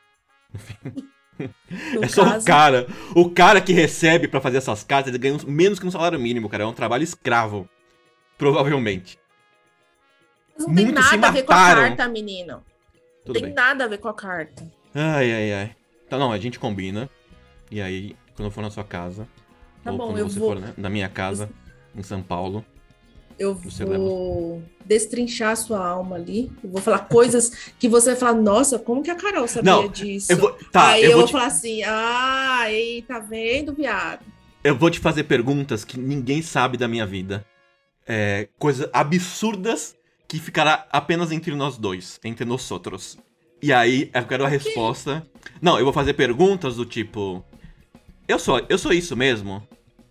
No 1.94 2.02
é 2.04 2.08
só 2.08 2.22
o 2.22 2.26
caso, 2.26 2.46
cara. 2.46 2.86
O 3.14 3.30
cara 3.30 3.60
que 3.60 3.72
recebe 3.72 4.28
pra 4.28 4.40
fazer 4.40 4.58
essas 4.58 4.82
cartas, 4.82 5.08
ele 5.08 5.18
ganha 5.18 5.38
menos 5.46 5.78
que 5.78 5.86
um 5.86 5.90
salário 5.90 6.18
mínimo, 6.18 6.48
cara. 6.48 6.64
É 6.64 6.66
um 6.66 6.72
trabalho 6.72 7.02
escravo. 7.02 7.68
Provavelmente. 8.38 9.18
não 10.58 10.74
tem 10.74 10.84
muitos 10.84 11.06
se 11.06 11.16
nada 11.16 11.28
a 11.28 11.30
ver 11.30 11.42
com 11.44 11.52
a 11.52 11.56
carta, 11.56 12.08
menino. 12.08 12.52
Não 12.54 12.62
Tudo 13.24 13.34
tem 13.34 13.44
bem. 13.44 13.54
nada 13.54 13.84
a 13.84 13.88
ver 13.88 13.98
com 13.98 14.08
a 14.08 14.14
carta. 14.14 14.70
Ai, 14.94 15.32
ai, 15.32 15.52
ai. 15.52 15.75
Então, 16.06 16.18
não, 16.18 16.32
a 16.32 16.38
gente 16.38 16.58
combina. 16.58 17.08
E 17.70 17.80
aí, 17.80 18.14
quando 18.34 18.46
eu 18.46 18.50
for 18.50 18.62
na 18.62 18.70
sua 18.70 18.84
casa, 18.84 19.26
Tá 19.82 19.90
ou 19.92 19.98
bom, 19.98 20.06
quando 20.08 20.18
eu 20.18 20.28
você 20.28 20.38
vou- 20.38 20.48
for 20.54 20.60
né, 20.60 20.74
na 20.76 20.88
minha 20.90 21.08
casa, 21.08 21.50
em 21.94 22.02
São 22.02 22.22
Paulo, 22.22 22.64
Eu 23.38 23.54
vou 23.54 24.62
destrinchar 24.82 25.50
a 25.52 25.56
sua 25.56 25.86
alma 25.86 26.16
ali. 26.16 26.50
Eu 26.64 26.70
vou 26.70 26.80
falar 26.80 27.00
coisas 27.00 27.50
que 27.78 27.86
você 27.86 28.12
vai 28.12 28.16
falar, 28.18 28.32
nossa, 28.40 28.78
como 28.78 29.02
que 29.02 29.10
a 29.10 29.14
Carol 29.14 29.46
sabia 29.46 29.72
Não, 29.72 29.88
disso? 29.88 30.32
eu 30.32 30.38
vou, 30.38 30.52
tá, 30.72 30.92
Aí 30.92 31.04
eu, 31.04 31.18
vou 31.18 31.26
te, 31.26 31.32
falar 31.32 31.46
assim, 31.46 31.82
ah, 31.84 32.64
ei, 32.70 33.02
tá 33.02 33.18
vendo, 33.18 33.74
viado? 33.74 34.24
eu 34.64 34.74
vou 34.74 34.90
te 34.90 34.98
fazer 34.98 35.24
perguntas 35.24 35.84
que 35.84 35.98
ninguém 35.98 36.40
sabe 36.40 36.78
da 36.78 36.88
minha 36.88 37.04
vida. 37.04 37.44
É, 38.06 38.48
coisas 38.58 38.88
absurdas 38.90 39.94
que 40.26 40.38
ficará 40.40 40.86
apenas 40.90 41.30
entre 41.30 41.54
nós 41.54 41.76
dois, 41.76 42.18
entre 42.24 42.46
nós 42.46 42.70
outros. 42.70 43.18
E 43.62 43.70
aí, 43.70 44.10
eu 44.14 44.24
quero 44.26 44.46
a 44.46 44.48
resposta. 44.48 45.26
Não, 45.60 45.78
eu 45.78 45.84
vou 45.84 45.92
fazer 45.92 46.14
perguntas 46.14 46.76
do 46.76 46.84
tipo. 46.84 47.44
Eu 48.28 48.38
sou, 48.38 48.60
eu 48.68 48.78
sou 48.78 48.92
isso 48.92 49.16
mesmo? 49.16 49.66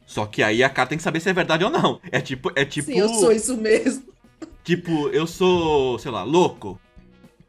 Só 0.05 0.25
que 0.25 0.41
aí 0.43 0.63
a 0.63 0.69
cara 0.69 0.89
tem 0.89 0.97
que 0.97 1.03
saber 1.03 1.19
se 1.19 1.29
é 1.29 1.33
verdade 1.33 1.63
ou 1.63 1.69
não. 1.69 1.99
É 2.11 2.21
tipo, 2.21 2.51
é 2.55 2.63
tipo, 2.63 2.91
Sim, 2.91 2.97
eu 2.99 3.09
sou 3.09 3.31
isso 3.31 3.57
mesmo. 3.57 4.03
tipo, 4.63 5.09
eu 5.09 5.25
sou, 5.27 5.97
sei 5.99 6.11
lá, 6.11 6.23
louco. 6.23 6.79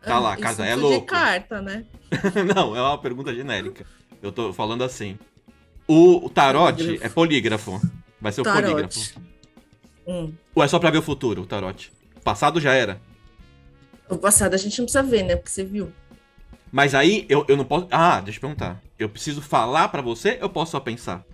Tá 0.03 0.19
lá, 0.19 0.31
a 0.31 0.35
Isso 0.35 0.43
casa 0.43 0.63
é 0.65 0.67
precisa 0.73 0.87
de 0.87 0.93
louco. 0.93 1.07
carta, 1.07 1.61
né? 1.61 1.85
Não, 2.55 2.77
é 2.77 2.81
uma 2.81 2.97
pergunta 2.99 3.35
genérica. 3.35 3.85
Eu 4.23 4.31
tô 4.33 4.53
falando 4.53 4.83
assim. 4.85 5.19
O, 5.89 6.27
o 6.27 6.31
tarote 6.31 6.85
Polígrafo. 6.85 7.07
é 7.07 7.09
polígrafo. 7.09 7.81
Vai 8.21 8.33
ser 8.33 8.41
o 8.41 8.45
Tarote. 8.45 8.63
polígrafo. 8.73 9.21
Hum. 10.07 10.33
Ou 10.55 10.63
é 10.63 10.69
só 10.69 10.79
pra 10.79 10.91
ver 10.91 10.99
o 10.99 11.03
futuro, 11.03 11.43
o 11.43 11.47
tarote? 11.47 11.93
Passado 12.25 12.61
já 12.61 12.73
era. 12.73 13.01
O 14.09 14.17
passado 14.17 14.55
a 14.55 14.57
gente 14.57 14.79
não 14.79 14.87
precisa 14.87 15.03
ver, 15.03 15.25
né? 15.25 15.35
Porque 15.37 15.51
você 15.51 15.65
viu. 15.65 15.93
Mas 16.73 16.95
aí 16.95 17.25
eu, 17.29 17.45
eu 17.49 17.57
não 17.57 17.65
posso. 17.65 17.87
Ah, 17.91 18.21
deixa 18.21 18.39
eu 18.39 18.41
perguntar. 18.41 18.81
Eu 18.99 19.09
preciso 19.09 19.41
falar 19.41 19.89
pra 19.89 20.03
você 20.03 20.33
ou 20.33 20.43
eu 20.43 20.49
posso 20.51 20.73
só 20.73 20.81
pensar? 20.81 21.25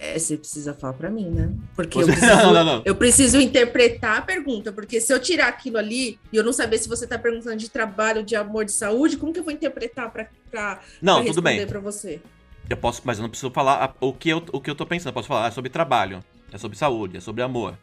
É, 0.00 0.18
você 0.18 0.36
precisa 0.36 0.74
falar 0.74 0.92
pra 0.92 1.10
mim, 1.10 1.28
né? 1.30 1.50
Porque 1.74 1.98
eu 1.98 2.06
preciso, 2.06 2.26
Não, 2.26 2.52
não, 2.52 2.64
não. 2.64 2.82
eu 2.84 2.94
preciso 2.94 3.40
interpretar 3.40 4.18
a 4.18 4.22
pergunta. 4.22 4.72
Porque 4.72 5.00
se 5.00 5.12
eu 5.12 5.20
tirar 5.20 5.48
aquilo 5.48 5.78
ali 5.78 6.18
e 6.32 6.36
eu 6.36 6.44
não 6.44 6.52
saber 6.52 6.78
se 6.78 6.88
você 6.88 7.06
tá 7.06 7.18
perguntando 7.18 7.56
de 7.56 7.68
trabalho, 7.70 8.22
de 8.22 8.36
amor, 8.36 8.64
de 8.64 8.72
saúde, 8.72 9.16
como 9.16 9.32
que 9.32 9.40
eu 9.40 9.44
vou 9.44 9.52
interpretar 9.52 10.10
pra, 10.10 10.26
pra, 10.50 10.80
Não, 11.00 11.16
pra 11.22 11.26
tudo 11.32 11.42
bem. 11.42 11.66
pra 11.66 11.80
você? 11.80 12.20
Eu 12.68 12.76
posso, 12.76 13.00
mas 13.04 13.18
eu 13.18 13.22
não 13.22 13.30
preciso 13.30 13.50
falar 13.52 13.96
o 14.00 14.12
que 14.12 14.28
eu, 14.28 14.42
o 14.52 14.60
que 14.60 14.70
eu 14.70 14.74
tô 14.74 14.84
pensando. 14.86 15.08
Eu 15.08 15.14
posso 15.14 15.28
falar, 15.28 15.44
ah, 15.44 15.48
é 15.48 15.50
sobre 15.50 15.70
trabalho, 15.70 16.22
é 16.52 16.58
sobre 16.58 16.76
saúde, 16.76 17.16
é 17.16 17.20
sobre 17.20 17.42
amor. 17.42 17.76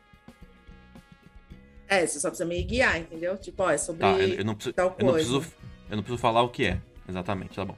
É, 1.94 2.06
você 2.08 2.20
só 2.20 2.30
precisa 2.30 2.48
me 2.48 2.62
guiar, 2.64 3.00
entendeu? 3.00 3.38
Tipo, 3.38 3.64
ó, 3.64 3.72
é 3.72 3.78
sobre 3.78 4.02
Tá, 4.02 4.12
eu, 4.20 4.36
eu 4.40 4.46
não 4.46 4.56
preciso. 4.56 4.74
tal 4.74 4.96
Eu 5.00 5.06
não 5.06 5.14
coisa. 5.14 5.30
preciso. 5.40 5.54
Eu 5.90 5.96
não 5.98 6.04
preciso 6.04 6.22
falar 6.22 6.42
o 6.44 6.50
que 6.50 6.66
é. 6.66 6.80
Exatamente, 7.08 7.56
tá 7.56 7.66
bom. 7.66 7.76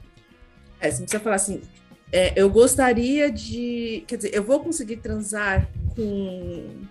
É, 0.80 0.90
você 0.90 0.98
não 0.98 1.04
precisa 1.06 1.22
falar 1.22 1.36
assim. 1.36 1.62
é, 2.12 2.32
eu 2.36 2.48
gostaria 2.50 3.30
de. 3.30 4.04
Quer 4.06 4.16
dizer, 4.16 4.34
eu 4.34 4.42
vou 4.44 4.60
conseguir 4.60 4.98
transar 4.98 5.68
com 5.94 6.02
um, 6.02 6.86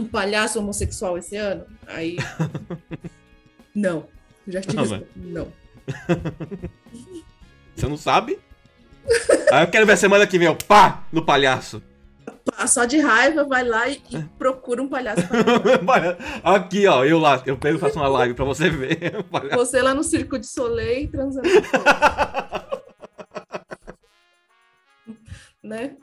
um 0.00 0.08
palhaço 0.08 0.58
homossexual 0.58 1.18
esse 1.18 1.36
ano? 1.36 1.64
Aí. 1.86 2.16
Não. 3.74 4.06
Já 4.48 4.60
te 4.60 4.74
Não, 4.74 4.82
respondo. 4.82 5.06
Não. 5.16 5.52
Você 7.74 7.88
não 7.88 7.96
sabe? 7.96 8.38
Aí 9.52 9.64
eu 9.64 9.70
quero 9.70 9.86
ver 9.86 9.92
a 9.92 9.96
semana 9.96 10.26
que 10.26 10.38
vem, 10.38 10.48
ó, 10.48 10.54
pá, 10.54 11.04
no 11.12 11.24
palhaço. 11.24 11.82
Só 12.66 12.84
de 12.84 12.98
raiva, 12.98 13.44
vai 13.44 13.64
lá 13.64 13.88
e, 13.88 14.02
e 14.10 14.22
procura 14.38 14.82
um 14.82 14.88
palhaço 14.88 15.22
Aqui, 16.42 16.86
ó, 16.86 17.04
eu 17.04 17.18
lá, 17.18 17.42
eu 17.46 17.58
pego 17.58 17.76
e 17.76 17.80
faço 17.80 17.98
uma 17.98 18.08
live 18.08 18.34
pra 18.34 18.44
você 18.44 18.70
ver. 18.70 18.98
Você 19.54 19.80
lá 19.82 19.94
no 19.94 20.02
Circo 20.04 20.38
de 20.38 20.46
Soleil 20.46 21.10
transando. 21.10 21.48
né? 25.62 25.96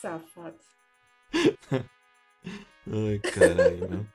Safado. 0.00 0.56
Ai, 1.72 3.18
caralho, 3.18 3.90
meu. 3.90 4.06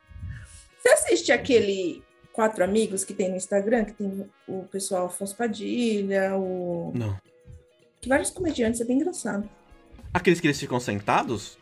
Você 0.78 0.90
assiste 0.90 1.32
aquele 1.32 2.04
Quatro 2.34 2.64
Amigos 2.64 3.04
que 3.04 3.14
tem 3.14 3.30
no 3.30 3.36
Instagram, 3.36 3.86
que 3.86 3.94
tem 3.94 4.30
o 4.48 4.64
pessoal 4.64 5.06
Afonso 5.08 5.36
Padilha, 5.36 6.36
o. 6.36 6.92
Não. 6.96 7.18
Que 8.00 8.10
vários 8.10 8.32
comediantes, 8.32 8.82
é 8.82 8.86
bem 8.86 8.98
engraçado. 8.98 9.48
Aqueles 10.14 10.40
que 10.40 10.48
eles 10.48 10.60
ficam 10.60 10.80
sentados? 10.80 11.58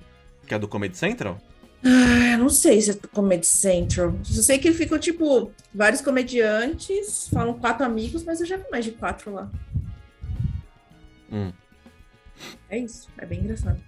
Que 0.48 0.54
é 0.54 0.60
do 0.60 0.68
Comedy 0.68 0.98
Central? 0.98 1.40
Ah, 1.84 2.38
não 2.38 2.50
sei 2.50 2.82
se 2.82 2.92
é 2.92 2.94
do 2.94 3.08
Comedy 3.08 3.46
Central. 3.46 4.14
Eu 4.36 4.44
sei 4.44 4.58
que 4.60 4.72
ficam, 4.74 4.98
tipo, 5.00 5.52
vários 5.74 6.02
comediantes, 6.02 7.30
falam 7.32 7.54
quatro 7.54 7.86
amigos, 7.86 8.24
mas 8.24 8.42
eu 8.42 8.48
já 8.48 8.58
vi 8.58 8.66
mais 8.72 8.84
de 8.86 8.92
quatro 8.92 9.32
lá. 9.32 9.50
Hum, 11.32 11.54
É 12.70 12.80
isso, 12.80 13.08
é 13.18 13.26
bem 13.26 13.40
engraçado. 13.40 13.80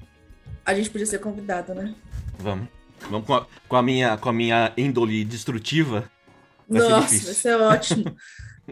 A 0.66 0.74
gente 0.76 0.90
podia 0.90 1.08
ser 1.08 1.20
convidado, 1.20 1.74
né? 1.74 1.96
vamos. 2.38 2.68
Vamos 3.10 3.26
com 3.26 3.34
a, 3.34 3.48
com 3.68 3.76
a 3.76 3.82
minha, 3.82 4.16
com 4.16 4.30
a 4.30 4.34
minha 4.34 4.72
índole 4.78 5.26
destrutiva. 5.26 6.10
Vai 6.70 6.82
Nossa, 6.82 7.26
vai 7.26 7.34
ser 7.34 7.60
ótimo. 7.60 8.16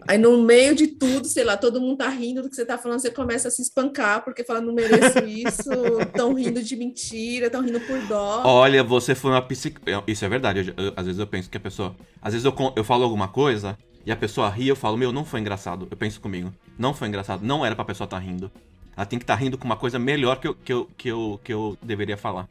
Aí 0.06 0.16
no 0.16 0.42
meio 0.42 0.74
de 0.74 0.86
tudo, 0.86 1.26
sei 1.26 1.44
lá, 1.44 1.56
todo 1.56 1.80
mundo 1.80 1.98
tá 1.98 2.08
rindo 2.08 2.42
do 2.42 2.48
que 2.48 2.54
você 2.56 2.64
tá 2.64 2.78
falando, 2.78 3.00
você 3.00 3.10
começa 3.10 3.48
a 3.48 3.50
se 3.50 3.60
espancar 3.60 4.24
porque 4.24 4.44
fala, 4.44 4.60
não 4.60 4.72
mereço 4.72 5.18
isso, 5.26 5.68
tão 6.14 6.32
rindo 6.34 6.62
de 6.62 6.76
mentira, 6.76 7.50
tão 7.50 7.60
rindo 7.60 7.80
por 7.80 7.98
dó. 8.06 8.42
Olha, 8.44 8.82
você 8.84 9.14
foi 9.14 9.32
uma 9.32 9.42
psicóloga. 9.42 10.04
Isso 10.06 10.24
é 10.24 10.28
verdade. 10.28 10.72
eu- 10.76 10.84
eu- 10.86 10.92
às 10.96 11.04
vezes 11.06 11.18
eu 11.18 11.26
penso 11.26 11.50
que 11.50 11.56
a 11.56 11.60
pessoa. 11.60 11.94
Às 12.22 12.32
vezes 12.32 12.44
eu, 12.44 12.54
eu 12.76 12.84
falo 12.84 13.04
alguma 13.04 13.28
coisa 13.28 13.76
e 14.06 14.10
a 14.12 14.16
pessoa 14.16 14.48
ri 14.48 14.68
eu 14.68 14.76
falo, 14.76 14.96
meu, 14.96 15.12
não 15.12 15.24
foi 15.24 15.40
engraçado. 15.40 15.86
Eu 15.90 15.96
penso 15.96 16.20
comigo. 16.20 16.52
Não 16.78 16.94
foi 16.94 17.08
engraçado. 17.08 17.44
Não 17.44 17.66
era 17.66 17.74
pra 17.74 17.84
pessoa 17.84 18.06
estar 18.06 18.18
rindo. 18.18 18.50
Ela 18.96 19.06
tem 19.06 19.18
que 19.18 19.24
estar 19.24 19.34
rindo 19.34 19.58
com 19.58 19.64
uma 19.64 19.76
coisa 19.76 19.98
melhor 19.98 20.40
que 20.40 20.48
eu, 20.48 20.54
que, 20.54 20.72
eu, 20.72 20.88
que, 20.96 21.08
eu, 21.08 21.40
que 21.44 21.52
eu 21.52 21.76
deveria 21.82 22.16
falar. 22.16 22.48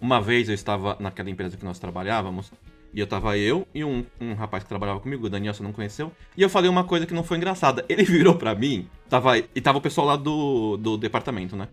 Uma 0.00 0.20
vez 0.20 0.48
eu 0.48 0.54
estava 0.54 0.96
naquela 1.00 1.30
empresa 1.30 1.56
que 1.56 1.64
nós 1.64 1.78
trabalhávamos. 1.78 2.50
E 2.94 3.00
eu 3.00 3.06
tava 3.06 3.38
eu 3.38 3.66
e 3.74 3.82
um, 3.82 4.04
um 4.20 4.34
rapaz 4.34 4.62
que 4.62 4.68
trabalhava 4.68 5.00
comigo, 5.00 5.26
o 5.26 5.30
Daniel, 5.30 5.54
você 5.54 5.62
não 5.62 5.72
conheceu. 5.72 6.12
E 6.36 6.42
eu 6.42 6.50
falei 6.50 6.68
uma 6.68 6.84
coisa 6.84 7.06
que 7.06 7.14
não 7.14 7.24
foi 7.24 7.38
engraçada. 7.38 7.84
Ele 7.88 8.04
virou 8.04 8.34
pra 8.34 8.54
mim, 8.54 8.86
tava, 9.08 9.38
e 9.38 9.60
tava 9.60 9.78
o 9.78 9.80
pessoal 9.80 10.06
lá 10.06 10.16
do, 10.16 10.76
do 10.76 10.98
departamento, 10.98 11.56
né? 11.56 11.68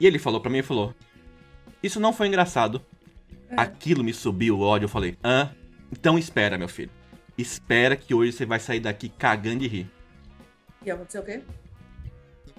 E 0.00 0.06
ele 0.06 0.18
falou 0.18 0.40
pra 0.40 0.50
mim 0.50 0.58
e 0.58 0.62
falou: 0.62 0.94
Isso 1.82 1.98
não 1.98 2.12
foi 2.12 2.28
engraçado. 2.28 2.80
Aquilo 3.56 4.04
me 4.04 4.14
subiu 4.14 4.58
o 4.58 4.60
ódio. 4.60 4.84
Eu 4.84 4.88
falei: 4.88 5.16
Hã? 5.24 5.50
Então 5.90 6.18
espera, 6.18 6.56
meu 6.56 6.68
filho. 6.68 6.90
Espera 7.36 7.96
que 7.96 8.14
hoje 8.14 8.32
você 8.32 8.46
vai 8.46 8.60
sair 8.60 8.80
daqui 8.80 9.08
cagando 9.08 9.60
de 9.60 9.68
rir. 9.68 9.90
E 10.84 10.90
aconteceu 10.90 11.22
o 11.22 11.24
quê? 11.24 11.40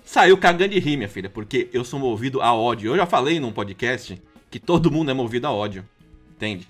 Saiu 0.04 0.38
cagando 0.38 0.74
de 0.74 0.80
rir, 0.80 0.98
minha 0.98 1.08
filha, 1.08 1.30
porque 1.30 1.70
eu 1.72 1.84
sou 1.84 2.00
movido 2.00 2.42
a 2.42 2.54
ódio. 2.54 2.92
Eu 2.92 2.98
já 2.98 3.06
falei 3.06 3.40
num 3.40 3.52
podcast 3.52 4.22
que 4.50 4.60
todo 4.60 4.92
mundo 4.92 5.12
é 5.12 5.14
movido 5.14 5.48
a 5.48 5.52
ódio. 5.52 5.88
Entende? 6.32 6.68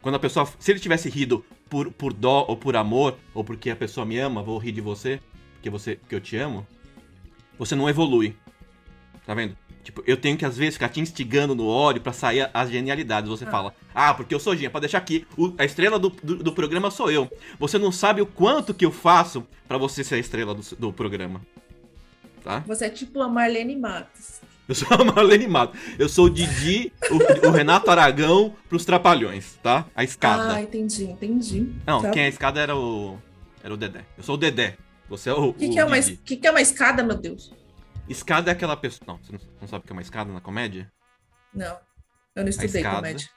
Quando 0.00 0.14
a 0.14 0.18
pessoa. 0.18 0.48
Se 0.58 0.70
ele 0.70 0.80
tivesse 0.80 1.08
rido 1.10 1.44
por, 1.68 1.90
por 1.92 2.12
dó 2.12 2.44
ou 2.48 2.56
por 2.56 2.76
amor, 2.76 3.16
ou 3.34 3.42
porque 3.44 3.70
a 3.70 3.76
pessoa 3.76 4.06
me 4.06 4.18
ama, 4.18 4.42
vou 4.42 4.58
rir 4.58 4.72
de 4.72 4.80
você, 4.80 5.20
porque 5.54 5.68
você 5.70 5.96
porque 5.96 6.14
eu 6.14 6.20
te 6.20 6.36
amo, 6.36 6.66
você 7.58 7.74
não 7.74 7.88
evolui. 7.88 8.36
Tá 9.26 9.34
vendo? 9.34 9.56
Tipo, 9.82 10.02
eu 10.06 10.16
tenho 10.16 10.36
que 10.36 10.44
às 10.44 10.56
vezes 10.56 10.74
ficar 10.74 10.88
te 10.90 11.00
instigando 11.00 11.54
no 11.54 11.66
ódio 11.66 12.00
pra 12.02 12.12
sair 12.12 12.48
as 12.52 12.70
genialidades. 12.70 13.28
Você 13.30 13.44
Ah. 13.44 13.50
fala, 13.50 13.74
ah, 13.94 14.12
porque 14.14 14.34
eu 14.34 14.40
sou 14.40 14.54
Ginha, 14.54 14.70
pra 14.70 14.80
deixar 14.80 14.98
aqui, 14.98 15.26
o- 15.36 15.54
a 15.58 15.64
estrela 15.64 15.98
do, 15.98 16.10
do, 16.10 16.36
do 16.36 16.52
programa 16.52 16.90
sou 16.90 17.10
eu. 17.10 17.28
Você 17.58 17.78
não 17.78 17.90
sabe 17.90 18.20
o 18.20 18.26
quanto 18.26 18.74
que 18.74 18.84
eu 18.84 18.92
faço 18.92 19.46
pra 19.66 19.78
você 19.78 20.04
ser 20.04 20.16
a 20.16 20.18
estrela 20.18 20.54
do, 20.54 20.62
do 20.76 20.92
programa. 20.92 21.40
Tá? 22.44 22.60
Você 22.66 22.84
é 22.86 22.90
tipo 22.90 23.20
a 23.22 23.28
Marlene 23.28 23.76
Matos. 23.76 24.40
Eu 24.68 24.74
sou 24.74 24.86
a 25.00 25.02
Marlene 25.04 25.46
Mato. 25.48 25.76
Eu 25.98 26.08
sou 26.08 26.26
o 26.26 26.30
Didi, 26.30 26.92
o, 27.10 27.48
o 27.48 27.50
Renato 27.50 27.90
Aragão 27.90 28.54
pros 28.68 28.84
Trapalhões, 28.84 29.54
tá? 29.62 29.86
A 29.94 30.04
escada. 30.04 30.54
Ah, 30.54 30.62
entendi, 30.62 31.04
entendi. 31.04 31.72
Não, 31.86 32.02
Tá. 32.02 32.10
quem 32.10 32.22
é 32.22 32.26
a 32.26 32.28
escada 32.28 32.60
era 32.60 32.76
o. 32.76 33.18
Era 33.62 33.72
o 33.72 33.76
Dedé. 33.76 34.04
Eu 34.16 34.22
sou 34.22 34.34
o 34.34 34.38
Dedé. 34.38 34.76
Você 35.08 35.30
é 35.30 35.32
o. 35.32 35.48
O 35.48 35.54
que, 35.54 35.66
o 35.66 35.70
que, 35.72 35.78
é 35.78 35.84
uma, 35.84 36.00
que, 36.00 36.36
que 36.36 36.46
é 36.46 36.50
uma 36.50 36.60
escada, 36.60 37.02
meu 37.02 37.16
Deus? 37.16 37.50
Escada 38.08 38.50
é 38.50 38.52
aquela 38.52 38.76
pessoa. 38.76 39.04
Não, 39.06 39.18
você 39.18 39.32
não, 39.60 39.68
sabe 39.68 39.84
o 39.84 39.86
que 39.86 39.92
é 39.92 39.94
uma 39.94 40.02
escada 40.02 40.32
na 40.32 40.40
comédia? 40.40 40.90
Não, 41.54 41.76
eu 42.36 42.42
não 42.42 42.48
estudei 42.50 42.80
escada. 42.82 42.96
comédia. 42.96 43.28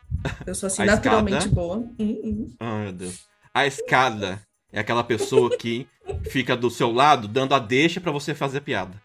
Eu 0.45 0.53
sou 0.53 0.67
assim, 0.67 0.83
A 0.83 0.85
naturalmente 0.85 1.37
escada. 1.37 1.55
boa. 1.55 1.77
Hum, 1.77 1.95
hum. 2.23 2.53
Ai, 2.59 2.83
meu 2.83 2.93
Deus. 2.93 3.25
A 3.53 3.65
escada 3.65 4.41
é 4.71 4.79
aquela 4.79 5.03
pessoa 5.03 5.55
que 5.57 5.87
fica 6.29 6.55
do 6.57 6.69
seu 6.69 6.91
lado 6.91 7.27
dando 7.27 7.53
a 7.55 7.59
deixa 7.59 7.99
pra 8.01 8.11
você 8.11 8.33
fazer 8.35 8.61
piada. 8.61 9.01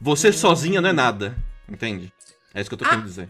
Você 0.00 0.32
sozinha 0.32 0.80
não 0.80 0.88
é 0.88 0.92
nada. 0.92 1.36
Entende? 1.68 2.12
É 2.54 2.60
isso 2.60 2.68
que 2.68 2.74
eu 2.74 2.78
tô 2.78 2.84
querendo 2.84 3.04
dizer. 3.04 3.28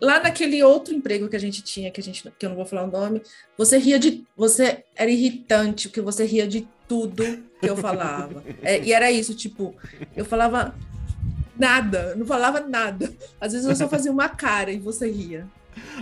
Lá 0.00 0.20
naquele 0.20 0.62
outro 0.62 0.94
emprego 0.94 1.28
que 1.28 1.36
a 1.36 1.40
gente 1.40 1.62
tinha, 1.62 1.90
que 1.90 2.00
a 2.00 2.04
gente 2.04 2.24
que 2.38 2.46
eu 2.46 2.50
não 2.50 2.56
vou 2.56 2.66
falar 2.66 2.84
o 2.84 2.90
nome, 2.90 3.22
você 3.56 3.78
ria 3.78 3.98
de. 3.98 4.24
Você 4.36 4.84
era 4.96 5.10
irritante, 5.10 5.88
porque 5.88 6.00
você 6.00 6.24
ria 6.24 6.48
de 6.48 6.66
tudo 6.88 7.24
que 7.60 7.68
eu 7.68 7.76
falava. 7.76 8.42
É, 8.62 8.82
e 8.82 8.92
era 8.92 9.10
isso, 9.10 9.34
tipo, 9.34 9.74
eu 10.16 10.24
falava 10.24 10.74
nada, 11.56 12.14
não 12.16 12.26
falava 12.26 12.60
nada. 12.60 13.12
Às 13.40 13.52
vezes 13.52 13.66
eu 13.68 13.76
só 13.76 13.88
fazia 13.88 14.10
uma 14.10 14.28
cara 14.28 14.72
e 14.72 14.78
você 14.78 15.10
ria. 15.10 15.46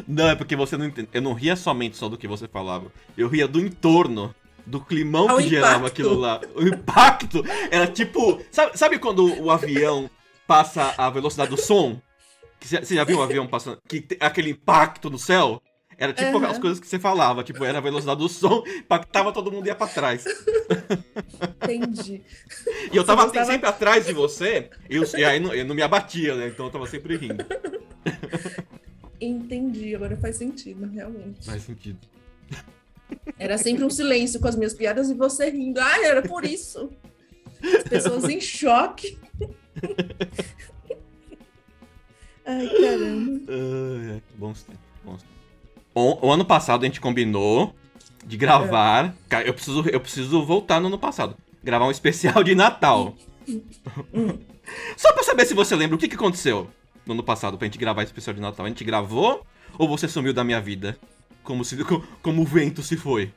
Não, 0.06 0.28
é 0.28 0.34
porque 0.34 0.56
você 0.56 0.76
não 0.76 0.86
entende. 0.86 1.08
Eu 1.12 1.22
não 1.22 1.34
ria 1.34 1.56
somente 1.56 1.96
só 1.96 2.08
do 2.08 2.16
que 2.16 2.26
você 2.26 2.48
falava. 2.48 2.90
Eu 3.16 3.28
ria 3.28 3.46
do 3.46 3.60
entorno, 3.60 4.34
do 4.68 4.80
climão 4.80 5.28
Ao 5.28 5.38
que 5.38 5.48
gerava 5.48 5.87
aquilo 5.87 6.14
lá. 6.14 6.40
O 6.54 6.62
impacto 6.62 7.42
era 7.70 7.87
tipo. 7.87 8.40
Sabe, 8.50 8.78
sabe 8.78 8.98
quando 8.98 9.40
o 9.42 9.50
avião 9.50 10.10
passa 10.46 10.94
a 10.96 11.08
velocidade 11.10 11.50
do 11.50 11.56
som? 11.56 12.00
Você 12.60 12.94
já 12.94 13.04
viu 13.04 13.18
um 13.18 13.22
avião 13.22 13.46
passando? 13.46 13.78
Que 13.88 14.04
aquele 14.20 14.50
impacto 14.50 15.08
no 15.10 15.18
céu? 15.18 15.62
Era 16.00 16.12
tipo 16.12 16.37
Aham. 16.38 16.46
as 16.48 16.58
coisas 16.58 16.78
que 16.78 16.87
você 16.87 16.98
falava. 16.98 17.42
Tipo, 17.42 17.64
era 17.64 17.78
a 17.78 17.80
velocidade 17.80 18.20
do 18.20 18.28
som, 18.28 18.62
impactava 18.66 19.32
todo 19.32 19.50
mundo 19.50 19.66
e 19.66 19.68
ia 19.68 19.75
pra 19.75 19.87
trás. 19.88 20.25
Entendi. 21.62 22.22
E 22.92 22.96
eu 22.96 23.04
tava 23.04 23.25
gostava- 23.25 23.46
sempre 23.46 23.68
atrás 23.68 24.06
de 24.06 24.12
você, 24.12 24.70
e, 24.88 24.94
eu- 24.96 25.04
e 25.16 25.25
aí 25.25 25.40
não, 25.40 25.52
eu 25.52 25.64
não 25.64 25.75
me 25.75 25.82
abatia, 25.82 26.34
né? 26.37 26.48
Então 26.48 26.66
eu 26.66 26.70
tava 26.72 26.87
sempre 26.87 27.16
rindo. 27.16 27.44
Entendi, 29.20 29.94
agora 29.94 30.16
faz 30.16 30.37
sentido, 30.37 30.87
realmente. 30.88 31.44
Faz 31.44 31.62
sentido. 31.62 31.98
Era 33.38 33.56
sempre 33.58 33.84
um 33.84 33.90
silêncio 33.90 34.40
com 34.40 34.48
as 34.48 34.56
minhas 34.56 34.74
piadas 34.74 35.08
e 35.10 35.14
você 35.14 35.50
rindo. 35.50 35.80
Ah, 35.80 36.04
era 36.04 36.22
por 36.22 36.44
isso. 36.44 36.90
As 37.62 37.84
pessoas 37.84 38.24
em 38.24 38.40
choque. 38.40 39.18
Ai, 42.48 42.66
caramba. 42.66 43.52
Ai, 43.52 44.10
ai, 44.12 44.22
bons 44.34 44.62
tempos, 44.62 44.80
bons 45.04 45.22
tempos. 45.22 45.36
O, 45.94 46.28
o 46.28 46.32
ano 46.32 46.46
passado 46.46 46.82
a 46.82 46.86
gente 46.86 46.98
combinou 46.98 47.74
de 48.24 48.38
gravar. 48.38 49.14
Cara, 49.28 49.46
eu 49.46 49.52
preciso, 49.52 49.86
eu 49.86 50.00
preciso 50.00 50.46
voltar 50.46 50.80
no 50.80 50.86
ano 50.86 50.98
passado. 50.98 51.36
Gravar 51.62 51.86
um 51.86 51.90
especial 51.90 52.42
de 52.42 52.54
Natal. 52.54 53.14
Só 54.96 55.12
pra 55.12 55.22
saber 55.22 55.44
se 55.44 55.52
você 55.52 55.76
lembra 55.76 55.96
o 55.96 55.98
que, 55.98 56.08
que 56.08 56.14
aconteceu 56.14 56.70
no 57.04 57.12
ano 57.12 57.22
passado 57.22 57.58
pra 57.58 57.66
gente 57.66 57.76
gravar 57.76 58.02
esse 58.02 58.12
especial 58.12 58.32
de 58.32 58.40
Natal. 58.40 58.64
A 58.64 58.68
gente 58.70 58.82
gravou 58.84 59.44
ou 59.78 59.86
você 59.86 60.08
sumiu 60.08 60.32
da 60.32 60.42
minha 60.42 60.60
vida? 60.60 60.98
Como, 61.49 61.64
se, 61.64 61.78
como 62.21 62.43
o 62.43 62.45
vento 62.45 62.83
se 62.83 62.95
foi? 62.95 63.33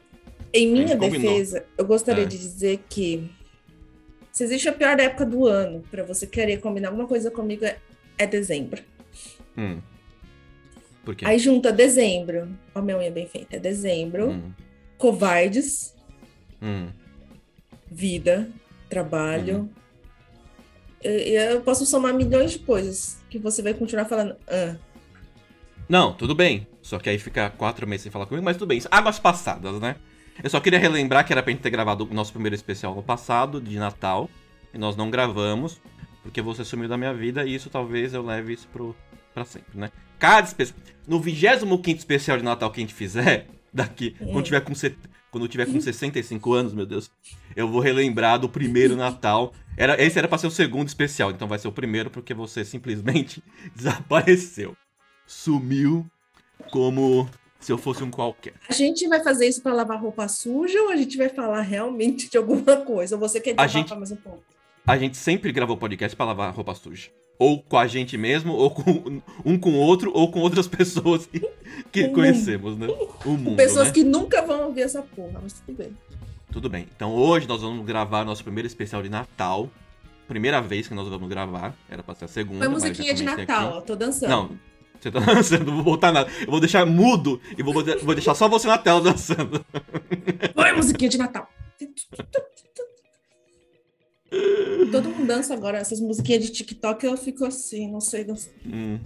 Em 0.54 0.70
minha 0.70 0.98
defesa, 0.98 1.66
eu 1.78 1.86
gostaria 1.86 2.26
é. 2.26 2.28
de 2.28 2.38
dizer 2.38 2.84
que 2.90 3.32
se 4.34 4.44
existe 4.44 4.68
a 4.68 4.74
pior 4.74 5.00
época 5.00 5.26
do 5.26 5.48
ano 5.48 5.82
para 5.90 6.04
você 6.04 6.28
querer 6.28 6.60
combinar 6.60 6.90
alguma 6.90 7.08
coisa 7.08 7.32
comigo 7.32 7.64
é, 7.64 7.78
é 8.18 8.28
dezembro. 8.28 8.84
Hum. 9.58 9.80
Por 11.06 11.16
quê? 11.16 11.24
Aí 11.26 11.40
junta 11.40 11.72
dezembro, 11.72 12.50
ó, 12.76 12.82
minha 12.82 12.98
unha 12.98 13.10
bem 13.10 13.28
feita, 13.28 13.56
é 13.56 13.60
dezembro, 13.60 14.32
hum. 14.32 14.52
covardes, 14.98 15.96
hum. 16.62 16.90
vida, 17.90 18.50
trabalho. 18.90 19.60
Uhum. 19.60 19.70
Eu, 21.02 21.14
eu 21.14 21.62
posso 21.62 21.86
somar 21.86 22.14
milhões 22.14 22.52
de 22.52 22.60
coisas 22.60 23.20
que 23.30 23.40
você 23.40 23.62
vai 23.62 23.74
continuar 23.74 24.04
falando. 24.04 24.36
Ah. 24.50 24.76
Não, 25.88 26.14
tudo 26.14 26.36
bem. 26.36 26.68
Só 26.82 26.98
que 26.98 27.10
aí 27.10 27.20
fica 27.20 27.50
quatro 27.50 27.88
meses 27.88 28.04
sem 28.04 28.12
falar 28.12 28.26
comigo, 28.26 28.44
mas 28.44 28.58
tudo 28.58 28.70
bem. 28.70 28.82
Águas 28.90 29.20
passadas, 29.20 29.80
né? 29.80 29.96
Eu 30.44 30.50
só 30.50 30.60
queria 30.60 30.80
relembrar 30.80 31.26
que 31.26 31.32
era 31.32 31.44
pra 31.44 31.52
gente 31.52 31.62
ter 31.62 31.70
gravado 31.70 32.08
o 32.10 32.14
nosso 32.14 32.32
primeiro 32.32 32.56
especial 32.56 32.96
no 32.96 33.04
passado, 33.04 33.62
de 33.62 33.78
Natal. 33.78 34.30
E 34.74 34.78
nós 34.78 34.96
não 34.96 35.12
gravamos, 35.12 35.82
porque 36.24 36.42
você 36.42 36.64
sumiu 36.64 36.88
da 36.88 36.98
minha 36.98 37.14
vida 37.14 37.46
e 37.46 37.54
isso 37.54 37.70
talvez 37.70 38.14
eu 38.14 38.24
leve 38.24 38.54
isso 38.54 38.68
pro, 38.72 38.96
pra 39.34 39.44
sempre, 39.44 39.78
né? 39.78 39.92
Cada 40.18 40.48
especial. 40.48 40.80
No 41.08 41.20
25 41.20 41.90
especial 41.90 42.38
de 42.38 42.44
Natal 42.44 42.72
que 42.72 42.80
a 42.80 42.84
gente 42.84 42.94
fizer, 42.94 43.48
daqui, 43.74 44.16
quando 44.20 44.44
tiver 44.44 44.62
com 44.62 44.74
quando 45.30 45.46
eu 45.46 45.48
tiver 45.48 45.66
com 45.66 45.80
65 45.80 46.54
anos, 46.54 46.74
meu 46.74 46.86
Deus, 46.86 47.10
eu 47.56 47.68
vou 47.68 47.80
relembrar 47.80 48.38
do 48.38 48.50
primeiro 48.50 48.98
Natal. 48.98 49.54
Era, 49.78 50.02
esse 50.02 50.20
era 50.20 50.28
pra 50.28 50.38
ser 50.38 50.48
o 50.48 50.52
segundo 50.52 50.90
especial, 50.90 51.32
então 51.32 51.48
vai 51.48 51.58
ser 51.58 51.70
o 51.70 51.72
primeiro 51.72 52.10
porque 52.10 52.34
você 52.34 52.66
simplesmente 52.66 53.42
desapareceu. 53.74 54.76
Sumiu 55.26 56.06
como 56.72 57.30
se 57.60 57.72
eu 57.72 57.78
fosse 57.78 58.04
um 58.04 58.10
qualquer. 58.10 58.54
A 58.68 58.74
gente 58.74 59.08
vai 59.08 59.24
fazer 59.24 59.48
isso 59.48 59.62
para 59.62 59.74
lavar 59.74 60.02
roupa 60.02 60.28
suja 60.28 60.82
ou 60.82 60.90
a 60.90 60.96
gente 60.96 61.16
vai 61.18 61.30
falar 61.30 61.62
realmente 61.62 62.30
de 62.30 62.38
alguma 62.38 62.78
coisa? 62.78 63.16
Ou 63.16 63.20
você 63.20 63.40
quer 63.40 63.54
a 63.58 63.68
gente, 63.68 63.94
mais 63.94 64.12
um 64.12 64.16
pouco? 64.16 64.44
A 64.88 64.98
gente 64.98 65.16
sempre 65.16 65.52
gravou 65.52 65.78
podcast 65.78 66.16
para 66.16 66.26
lavar 66.28 66.54
roupa 66.54 66.74
suja. 66.74 67.10
Ou 67.38 67.62
com 67.62 67.78
a 67.78 67.88
gente 67.88 68.18
mesmo, 68.18 68.54
ou 68.54 68.72
com 68.72 69.22
um 69.46 69.60
com 69.60 69.72
o 69.72 69.78
outro, 69.78 70.12
ou 70.14 70.32
com 70.32 70.40
outras 70.40 70.66
pessoas 70.68 71.30
que, 71.92 72.08
conhecemos, 72.10 72.78
né? 72.78 72.88
O 73.24 73.38
mundo, 73.38 73.56
pessoas 73.56 73.88
né? 73.90 73.94
que 73.94 74.04
nunca 74.04 74.42
vão 74.42 74.66
ouvir 74.66 74.82
essa 74.82 75.04
porra, 75.04 75.40
mas 75.44 75.54
tudo 75.54 75.78
bem. 75.78 75.98
Tudo 76.52 76.70
bem. 76.70 76.88
Então 76.96 77.14
hoje 77.14 77.48
nós 77.48 77.62
vamos 77.62 77.86
gravar 77.86 78.26
nosso 78.26 78.44
primeiro 78.44 78.66
especial 78.66 79.04
de 79.04 79.10
Natal. 79.10 79.70
Primeira 80.28 80.62
vez 80.62 80.88
que 80.88 80.94
nós 80.94 81.08
vamos 81.08 81.30
gravar. 81.30 81.76
Era 81.90 82.02
pra 82.02 82.16
ser 82.16 82.26
a 82.26 82.28
segunda. 82.28 82.60
Foi 82.60 82.68
musiquinha 82.68 83.14
de 83.14 83.24
Natal, 83.24 83.74
ó, 83.76 83.82
tô 83.82 83.96
dançando. 83.96 84.30
Não, 84.30 84.60
você 85.02 85.12
tá 85.12 85.20
dançando, 85.34 85.66
não 85.66 85.76
vou 85.76 85.84
botar 85.84 86.12
nada. 86.12 86.30
Eu 86.42 86.52
vou 86.52 86.60
deixar 86.60 86.86
mudo 86.86 87.42
e 87.58 87.64
vou, 87.64 87.74
vou 87.74 88.14
deixar 88.14 88.36
só 88.36 88.48
você 88.48 88.68
na 88.68 88.78
tela 88.78 89.02
dançando. 89.02 89.66
Oi, 90.56 90.72
musiquinha 90.74 91.10
de 91.10 91.18
Natal. 91.18 91.50
Todo 94.92 95.10
mundo 95.10 95.26
dança 95.26 95.54
agora, 95.54 95.78
essas 95.78 96.00
musiquinhas 96.00 96.44
de 96.44 96.52
TikTok, 96.52 97.06
eu 97.06 97.18
fico 97.18 97.44
assim, 97.46 97.92
não 97.92 98.00
sei 98.00 98.24
dançar. 98.24 98.54
Hum. 98.66 99.00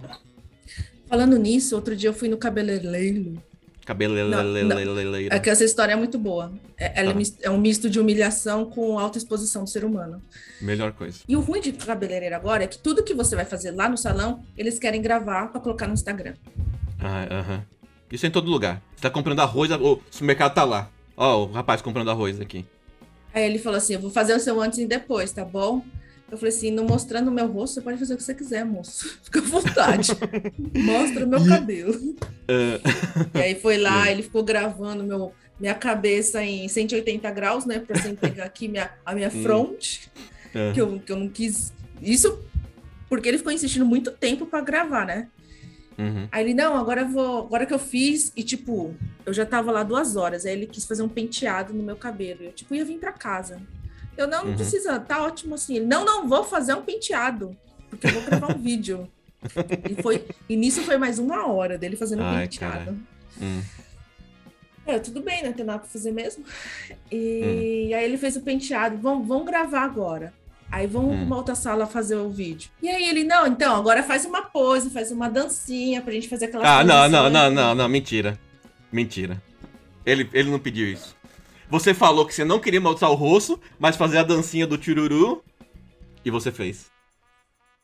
Falando 1.07 1.37
nisso, 1.37 1.75
outro 1.75 1.95
dia 1.95 2.09
eu 2.09 2.13
fui 2.13 2.27
no 2.27 2.37
cabeleireiro. 2.37 3.41
Cabeleireiro. 3.85 5.31
É 5.31 5.39
que 5.39 5.47
essa 5.47 5.63
história 5.63 5.93
é 5.93 5.95
muito 5.95 6.17
boa. 6.17 6.51
É, 6.75 7.01
ela 7.01 7.13
ah. 7.13 7.23
é 7.43 7.49
um 7.51 7.57
misto 7.59 7.87
de 7.87 7.99
humilhação 7.99 8.65
com 8.65 8.97
autoexposição 8.97 9.63
do 9.63 9.69
ser 9.69 9.85
humano. 9.85 10.23
Melhor 10.59 10.91
coisa. 10.91 11.19
E 11.27 11.35
o 11.35 11.39
ruim 11.39 11.61
de 11.61 11.71
cabeleireiro 11.71 12.35
agora 12.35 12.63
é 12.63 12.67
que 12.67 12.79
tudo 12.79 13.03
que 13.03 13.13
você 13.13 13.35
vai 13.35 13.45
fazer 13.45 13.71
lá 13.71 13.87
no 13.87 13.95
salão, 13.95 14.43
eles 14.57 14.79
querem 14.79 15.01
gravar 15.01 15.47
para 15.47 15.61
colocar 15.61 15.85
no 15.85 15.93
Instagram. 15.93 16.33
Ah, 16.99 17.27
aham. 17.29 17.65
Isso 18.11 18.25
é 18.25 18.29
em 18.29 18.31
todo 18.31 18.49
lugar. 18.49 18.81
Você 18.95 19.03
tá 19.03 19.09
comprando 19.11 19.39
arroz, 19.41 19.69
o 19.71 19.99
supermercado 20.09 20.55
tá 20.55 20.63
lá. 20.63 20.89
Ó, 21.15 21.43
o 21.43 21.51
rapaz 21.51 21.81
comprando 21.81 22.09
arroz 22.09 22.41
aqui. 22.41 22.65
Aí 23.33 23.43
ele 23.43 23.59
falou 23.59 23.77
assim: 23.77 23.93
eu 23.93 23.99
vou 23.99 24.09
fazer 24.09 24.33
o 24.33 24.39
seu 24.39 24.59
antes 24.59 24.79
e 24.79 24.87
depois, 24.87 25.31
tá 25.31 25.45
bom? 25.45 25.83
Eu 26.31 26.37
falei 26.37 26.53
assim, 26.53 26.71
não 26.71 26.85
mostrando 26.85 27.27
o 27.27 27.31
meu 27.31 27.47
rosto, 27.47 27.75
você 27.75 27.81
pode 27.81 27.97
fazer 27.97 28.15
o 28.15 28.17
que 28.17 28.23
você 28.23 28.33
quiser, 28.33 28.65
moço. 28.65 29.19
Fica 29.23 29.39
à 29.39 29.43
vontade. 29.43 30.09
Mostra 30.75 31.25
o 31.25 31.27
meu 31.27 31.45
cabelo. 31.45 31.93
Uh... 31.93 33.37
E 33.37 33.39
aí 33.39 33.55
foi 33.55 33.77
lá, 33.77 34.09
ele 34.11 34.23
ficou 34.23 34.43
gravando 34.43 35.03
meu, 35.03 35.33
minha 35.59 35.75
cabeça 35.75 36.43
em 36.43 36.67
180 36.67 37.29
graus, 37.31 37.65
né? 37.65 37.79
Pra 37.79 38.01
sempre 38.01 38.29
pegar 38.29 38.45
aqui 38.45 38.67
minha, 38.67 38.91
a 39.05 39.13
minha 39.13 39.27
hum. 39.27 39.43
fronte. 39.43 40.11
Uh... 40.49 40.73
Que, 40.73 40.81
eu, 40.81 40.99
que 40.99 41.11
eu 41.11 41.17
não 41.17 41.29
quis. 41.29 41.71
Isso 42.01 42.43
porque 43.07 43.29
ele 43.29 43.37
ficou 43.37 43.53
insistindo 43.53 43.85
muito 43.85 44.11
tempo 44.11 44.45
para 44.45 44.61
gravar, 44.61 45.05
né? 45.05 45.27
Uhum. 45.97 46.27
Aí 46.31 46.43
ele, 46.43 46.53
não, 46.53 46.75
agora 46.75 47.01
eu 47.01 47.09
vou. 47.09 47.45
Agora 47.45 47.65
que 47.65 47.73
eu 47.73 47.79
fiz, 47.79 48.31
e 48.35 48.43
tipo, 48.43 48.93
eu 49.25 49.33
já 49.33 49.45
tava 49.45 49.71
lá 49.71 49.83
duas 49.83 50.15
horas. 50.15 50.45
Aí 50.45 50.53
ele 50.53 50.65
quis 50.65 50.85
fazer 50.85 51.03
um 51.03 51.09
penteado 51.09 51.73
no 51.73 51.83
meu 51.83 51.95
cabelo. 51.95 52.43
Eu, 52.43 52.51
tipo, 52.51 52.75
ia 52.75 52.83
vir 52.83 52.97
para 52.97 53.13
casa. 53.13 53.61
Eu 54.17 54.27
não, 54.27 54.43
não 54.43 54.51
uhum. 54.51 54.55
precisa, 54.55 54.99
tá 54.99 55.23
ótimo 55.23 55.55
assim. 55.55 55.77
Ele, 55.77 55.85
não, 55.85 56.05
não, 56.05 56.27
vou 56.27 56.43
fazer 56.43 56.73
um 56.73 56.81
penteado, 56.81 57.55
porque 57.89 58.07
eu 58.07 58.11
vou 58.11 58.23
gravar 58.23 58.55
um 58.55 58.59
vídeo. 58.61 59.09
E, 59.89 60.01
foi, 60.01 60.25
e 60.49 60.55
nisso 60.55 60.81
foi 60.81 60.97
mais 60.97 61.19
uma 61.19 61.47
hora 61.47 61.77
dele 61.77 61.95
fazendo 61.95 62.23
um 62.23 62.39
penteado. 62.39 62.97
Hum. 63.41 63.61
É, 64.87 64.99
tudo 64.99 65.21
bem, 65.21 65.43
né? 65.43 65.51
Tem 65.51 65.65
nada 65.65 65.79
pra 65.79 65.87
fazer 65.87 66.11
mesmo. 66.11 66.43
E 67.11 67.89
hum. 67.91 67.95
aí 67.95 68.05
ele 68.05 68.17
fez 68.17 68.35
o 68.35 68.41
penteado. 68.41 68.97
Vamos, 68.97 69.27
vamos 69.27 69.45
gravar 69.45 69.83
agora. 69.83 70.33
Aí 70.71 70.87
vamos 70.87 71.13
hum. 71.13 71.17
pra 71.17 71.25
uma 71.25 71.37
outra 71.37 71.55
sala 71.55 71.85
fazer 71.85 72.15
o 72.15 72.29
vídeo. 72.29 72.69
E 72.81 72.89
aí 72.89 73.07
ele, 73.07 73.23
não, 73.23 73.47
então, 73.47 73.75
agora 73.75 74.03
faz 74.03 74.25
uma 74.25 74.41
pose, 74.41 74.89
faz 74.89 75.11
uma 75.11 75.29
dancinha 75.29 76.01
pra 76.01 76.13
gente 76.13 76.27
fazer 76.27 76.45
aquela 76.45 76.79
Ah, 76.79 76.83
não, 76.83 77.07
não, 77.09 77.29
não, 77.29 77.51
não, 77.51 77.75
não, 77.75 77.89
mentira. 77.89 78.39
Mentira. 78.91 79.41
Ele, 80.05 80.29
ele 80.33 80.49
não 80.49 80.59
pediu 80.59 80.87
isso. 80.87 81.14
Você 81.69 81.93
falou 81.93 82.25
que 82.25 82.33
você 82.33 82.45
não 82.45 82.59
queria 82.59 82.79
maldiçar 82.79 83.09
o 83.09 83.15
rosto, 83.15 83.59
mas 83.79 83.95
fazer 83.95 84.19
a 84.19 84.23
dancinha 84.23 84.67
do 84.67 84.77
tiruru. 84.77 85.43
E 86.23 86.31
você 86.31 86.51
fez. 86.51 86.91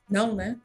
Não, 0.10 0.36
né? 0.36 0.58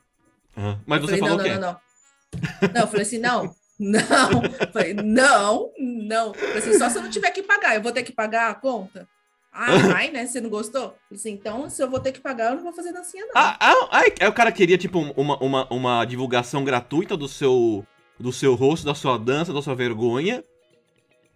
Uhum. 0.56 0.78
Mas 0.86 1.02
eu 1.02 1.08
você 1.08 1.18
falei, 1.18 1.20
falou 1.20 1.36
não, 1.36 1.44
o 1.44 1.48
quê? 1.48 1.54
Não, 1.54 1.60
não, 1.60 1.72
não. 1.72 2.72
Não, 2.74 2.80
eu 2.80 2.86
falei 2.86 3.02
assim, 3.02 3.18
não. 3.18 3.54
Não. 3.78 4.42
falei, 4.72 4.94
não, 4.94 5.70
não. 5.78 6.34
falei 6.34 6.58
assim, 6.58 6.78
só 6.78 6.88
se 6.88 6.98
eu 6.98 7.02
não 7.02 7.10
tiver 7.10 7.30
que 7.30 7.42
pagar. 7.42 7.74
Eu 7.74 7.82
vou 7.82 7.92
ter 7.92 8.02
que 8.02 8.12
pagar 8.12 8.50
a 8.50 8.54
conta? 8.54 9.06
Ah, 9.52 9.76
vai, 9.92 10.10
né? 10.10 10.26
Você 10.26 10.40
não 10.40 10.50
gostou? 10.50 10.96
Assim, 11.12 11.32
então, 11.32 11.68
se 11.70 11.82
eu 11.82 11.90
vou 11.90 12.00
ter 12.00 12.12
que 12.12 12.20
pagar, 12.20 12.50
eu 12.50 12.56
não 12.56 12.62
vou 12.62 12.72
fazer 12.72 12.92
dancinha, 12.92 13.24
não. 13.24 13.32
Ah, 13.34 13.56
ah, 13.60 13.88
ah, 14.20 14.28
o 14.28 14.32
cara 14.32 14.52
queria, 14.52 14.78
tipo, 14.78 14.98
uma, 14.98 15.36
uma, 15.38 15.66
uma 15.72 16.04
divulgação 16.04 16.64
gratuita 16.64 17.16
do 17.16 17.28
seu, 17.28 17.86
do 18.18 18.32
seu 18.32 18.54
rosto, 18.54 18.84
da 18.84 18.94
sua 18.94 19.18
dança, 19.18 19.52
da 19.52 19.62
sua 19.62 19.74
vergonha. 19.74 20.42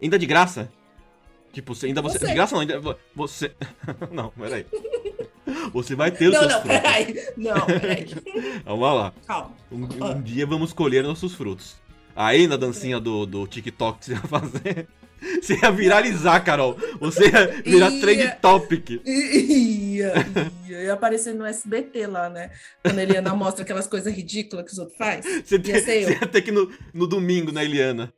Ainda 0.00 0.18
de 0.18 0.26
graça. 0.26 0.70
Tipo, 1.52 1.74
você, 1.74 1.86
ainda 1.86 2.00
você. 2.00 2.18
você. 2.18 2.26
De 2.26 2.34
graça 2.34 2.54
não, 2.54 2.60
ainda. 2.60 2.98
Você. 3.14 3.52
não, 4.10 4.30
peraí. 4.30 4.66
Você 5.72 5.94
vai 5.94 6.10
ter 6.10 6.28
os 6.28 6.34
não, 6.34 6.40
seus 6.40 6.52
não, 6.52 6.60
frutos. 6.60 6.80
Peraí. 6.80 7.26
Não, 7.36 7.66
peraí. 7.66 8.06
Vamos 8.64 8.94
lá. 8.94 9.12
Calma. 9.26 9.56
Um, 9.70 10.04
um, 10.04 10.22
dia 10.22 10.46
vamos 10.46 10.72
colher 10.72 11.02
nossos 11.02 11.34
frutos. 11.34 11.76
Aí 12.14 12.46
na 12.46 12.56
dancinha 12.56 13.00
do, 13.00 13.26
do 13.26 13.46
TikTok 13.46 13.98
que 13.98 14.04
você 14.06 14.12
ia 14.12 14.20
fazer. 14.20 14.88
Você 15.40 15.54
ia 15.54 15.70
viralizar, 15.70 16.40
Carol. 16.40 16.76
Você 16.98 17.24
ia 17.24 17.62
virar 17.62 17.90
ia, 17.90 18.00
trend 18.00 18.36
topic. 18.40 19.00
Ia, 19.04 20.14
ia, 20.66 20.82
ia 20.82 20.92
aparecer 20.92 21.34
no 21.34 21.44
SBT 21.44 22.06
lá, 22.06 22.30
né? 22.30 22.50
Quando 22.82 22.98
a 22.98 23.02
Eliana 23.02 23.34
mostra 23.34 23.62
aquelas 23.62 23.86
coisas 23.86 24.12
ridículas 24.12 24.64
que 24.64 24.72
os 24.72 24.78
outros 24.78 24.96
fazem. 24.96 25.42
Você, 25.42 25.56
ia, 25.56 25.80
você 25.80 26.00
ia 26.10 26.26
ter 26.26 26.42
que 26.42 26.50
ir 26.50 26.54
no, 26.54 26.70
no 26.94 27.06
domingo, 27.06 27.52
né, 27.52 27.64
Eliana? 27.64 28.12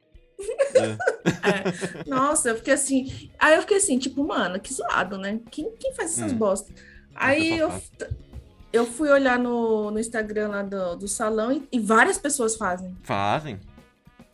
É. 0.74 2.09
Nossa, 2.09 2.50
eu 2.50 2.57
fiquei 2.57 2.74
assim. 2.74 3.31
Aí 3.38 3.55
eu 3.55 3.61
fiquei 3.62 3.76
assim, 3.76 3.98
tipo, 3.98 4.26
mano, 4.26 4.59
que 4.61 4.72
zoado, 4.72 5.18
né? 5.18 5.40
Quem, 5.50 5.70
quem 5.78 5.94
faz 5.94 6.18
essas 6.18 6.33
hum. 6.33 6.37
bostas? 6.37 6.74
Aí 7.14 7.59
eu, 7.59 7.70
eu 8.72 8.87
fui 8.87 9.11
olhar 9.11 9.38
no, 9.38 9.90
no 9.90 9.98
Instagram 9.98 10.48
lá 10.48 10.62
do, 10.62 10.96
do 10.96 11.09
salão 11.09 11.52
e, 11.52 11.68
e 11.70 11.78
várias 11.78 12.18
pessoas 12.18 12.57
fazem. 12.57 12.96
Fazem. 13.02 13.61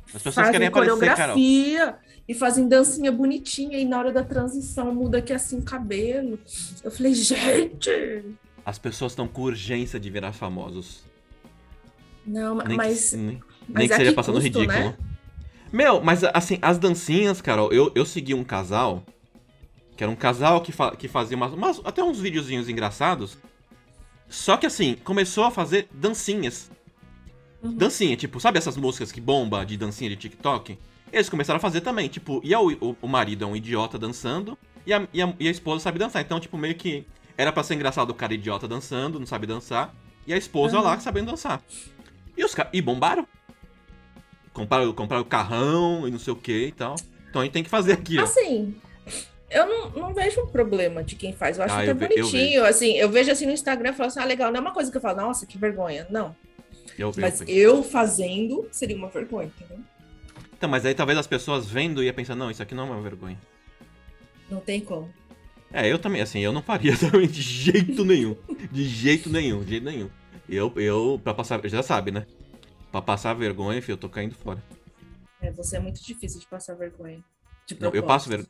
As 0.07 0.23
pessoas 0.23 0.35
fazem 0.37 0.53
querem 0.53 0.69
aparecer, 0.69 0.97
coreografia 0.97 1.79
Carol. 1.79 2.01
e 2.27 2.35
fazem 2.35 2.67
dancinha 2.67 3.13
bonitinha 3.13 3.79
e 3.79 3.85
na 3.85 3.99
hora 3.99 4.13
da 4.13 4.23
transição 4.23 4.95
muda 4.95 5.19
aqui 5.19 5.33
assim 5.33 5.59
o 5.59 5.63
cabelo. 5.63 6.39
Eu 6.83 6.91
falei, 6.91 7.15
gente! 7.15 8.25
As 8.65 8.79
pessoas 8.79 9.13
estão 9.13 9.27
com 9.29 9.43
urgência 9.43 9.99
de 9.99 10.09
virar 10.09 10.33
famosos. 10.33 11.05
Não, 12.27 12.57
nem 12.57 12.77
mas. 12.77 13.11
Que, 13.11 13.17
nem, 13.17 13.43
mas 13.67 13.79
nem 13.79 13.89
que 13.89 13.95
é 13.95 13.97
seja 13.97 14.13
passando 14.13 14.35
custo, 14.41 14.59
ridículo. 14.61 14.91
Né? 14.91 14.97
Meu, 15.73 16.01
mas 16.03 16.25
assim, 16.25 16.59
as 16.63 16.79
dancinhas, 16.79 17.41
Carol, 17.41 17.73
eu, 17.73 17.93
eu 17.95 18.05
segui 18.07 18.35
um 18.35 18.45
casal. 18.45 19.03
Que 19.97 20.05
era 20.05 20.11
um 20.11 20.17
casal 20.17 20.61
que, 20.61 20.71
fa 20.73 20.95
que 20.97 21.09
fazia 21.09 21.37
umas, 21.37 21.53
umas, 21.53 21.81
até 21.85 22.03
uns 22.03 22.21
videozinhos 22.21 22.69
engraçados. 22.69 23.37
Só 24.29 24.57
que 24.57 24.67
assim, 24.67 24.95
começou 25.05 25.45
a 25.45 25.51
fazer 25.51 25.89
dancinhas. 25.93 26.71
Uhum. 27.63 27.73
Dancinha, 27.73 28.17
tipo, 28.17 28.39
sabe 28.39 28.59
essas 28.59 28.77
músicas 28.77 29.11
que 29.11 29.21
bomba 29.21 29.65
de 29.67 29.77
dancinha 29.77 30.09
de 30.11 30.17
TikTok? 30.17 30.79
Eles 31.13 31.29
começaram 31.29 31.57
a 31.57 31.61
fazer 31.61 31.81
também, 31.81 32.09
tipo, 32.09 32.41
e 32.45 32.55
o, 32.55 32.71
o, 32.81 32.97
o 33.03 33.09
marido 33.09 33.45
é 33.45 33.49
um 33.49 33.57
idiota 33.57 33.99
dançando, 33.99 34.57
e 34.87 34.93
a, 34.93 35.09
e, 35.13 35.21
a, 35.23 35.35
e 35.41 35.49
a 35.49 35.51
esposa 35.51 35.83
sabe 35.83 35.99
dançar. 35.99 36.23
Então, 36.23 36.39
tipo, 36.39 36.57
meio 36.57 36.75
que 36.75 37.05
Era 37.37 37.53
pra 37.53 37.63
ser 37.63 37.75
engraçado 37.75 38.11
o 38.11 38.15
cara 38.15 38.35
idiota 38.35 38.67
dançando, 38.69 39.19
não 39.19 39.27
sabe 39.27 39.47
dançar. 39.47 39.95
E 40.27 40.33
a 40.33 40.37
esposa 40.37 40.77
Uhum. 40.77 40.85
lá 40.85 40.99
sabendo 41.01 41.31
dançar. 41.31 41.63
E 42.37 42.45
os 42.45 42.55
caras. 42.55 42.71
E 42.75 42.83
bombaram. 42.83 43.27
Compraram, 44.59 44.93
compraram 44.93 45.25
carrão 45.25 46.07
e 46.07 46.11
não 46.11 46.19
sei 46.19 46.33
o 46.33 46.37
que 46.37 46.67
e 46.67 46.73
tal. 46.73 46.97
Então 47.31 47.41
a 47.43 47.45
gente 47.45 47.53
tem 47.53 47.63
que 47.63 47.71
fazer 47.71 47.93
aqui, 47.93 48.19
ó. 48.19 48.23
Assim, 48.23 48.75
eu 49.51 49.67
não, 49.67 49.91
não 49.91 50.15
vejo 50.15 50.41
um 50.43 50.47
problema 50.47 51.03
de 51.05 51.15
quem 51.17 51.33
faz. 51.33 51.59
Eu 51.59 51.65
acho 51.65 51.75
Ah, 51.75 51.79
até 51.83 51.91
eu 51.91 51.95
ve- 51.97 52.05
eu 52.05 52.09
bonitinho. 52.25 52.65
assim, 52.65 52.93
eu 52.97 53.09
vejo 53.11 53.31
assim 53.31 53.47
no 53.47 53.53
Instagram 53.53 53.91
e 53.91 53.95
falo 53.95 54.09
assim, 54.09 54.21
ah, 54.21 54.25
legal. 54.25 54.51
Não 54.51 54.59
é 54.59 54.61
uma 54.61 54.73
coisa 54.73 54.91
que 54.91 54.97
eu 54.97 55.01
falo, 55.01 55.21
nossa, 55.21 55.47
que 55.47 55.57
vergonha. 55.59 56.07
Não. 56.11 56.35
Eu, 56.99 57.13
Mas 57.17 57.43
eu 57.47 57.83
fazendo 57.83 58.67
seria 58.73 58.97
uma 58.97 59.09
vergonha, 59.09 59.51
entendeu? 59.57 59.79
Então, 60.57 60.69
mas 60.69 60.85
aí 60.85 60.95
talvez 60.95 61.17
as 61.19 61.27
pessoas 61.29 61.67
vendo 61.67 62.03
ia 62.03 62.13
pensar, 62.13 62.35
não, 62.35 62.51
isso 62.51 62.63
aqui 62.63 62.75
não 62.75 62.85
é 62.89 62.91
uma 62.91 63.01
vergonha. 63.01 63.39
Não 64.51 64.59
tem 64.61 64.81
como. 64.81 65.09
É, 65.73 65.87
eu 65.87 65.99
também, 65.99 66.21
assim, 66.23 66.41
eu 66.41 66.51
não 66.53 66.63
faria 66.63 66.97
também 66.99 67.29
de 67.29 67.43
jeito 67.43 68.05
nenhum. 68.05 68.35
De 68.73 68.85
jeito 68.89 69.31
nenhum, 69.31 69.63
de 69.63 69.71
jeito 69.71 69.85
nenhum. 69.85 70.09
Eu, 70.49 70.73
eu, 70.77 71.21
pra 71.23 71.35
passar, 71.35 71.61
já 71.69 71.83
sabe, 71.83 72.11
né? 72.11 72.27
Pra 72.91 73.03
passar 73.03 73.35
vergonha, 73.35 73.81
filho, 73.83 73.93
eu 73.95 73.99
tô 73.99 74.09
caindo 74.09 74.35
fora. 74.35 74.63
É, 75.41 75.51
você 75.53 75.77
é 75.77 75.81
muito 75.81 76.03
difícil 76.03 76.41
de 76.41 76.47
passar 76.47 76.75
vergonha. 76.75 77.23
De 77.67 77.79
Não, 77.81 77.91
eu 77.93 78.03
passo 78.03 78.29
vergonha. 78.29 78.49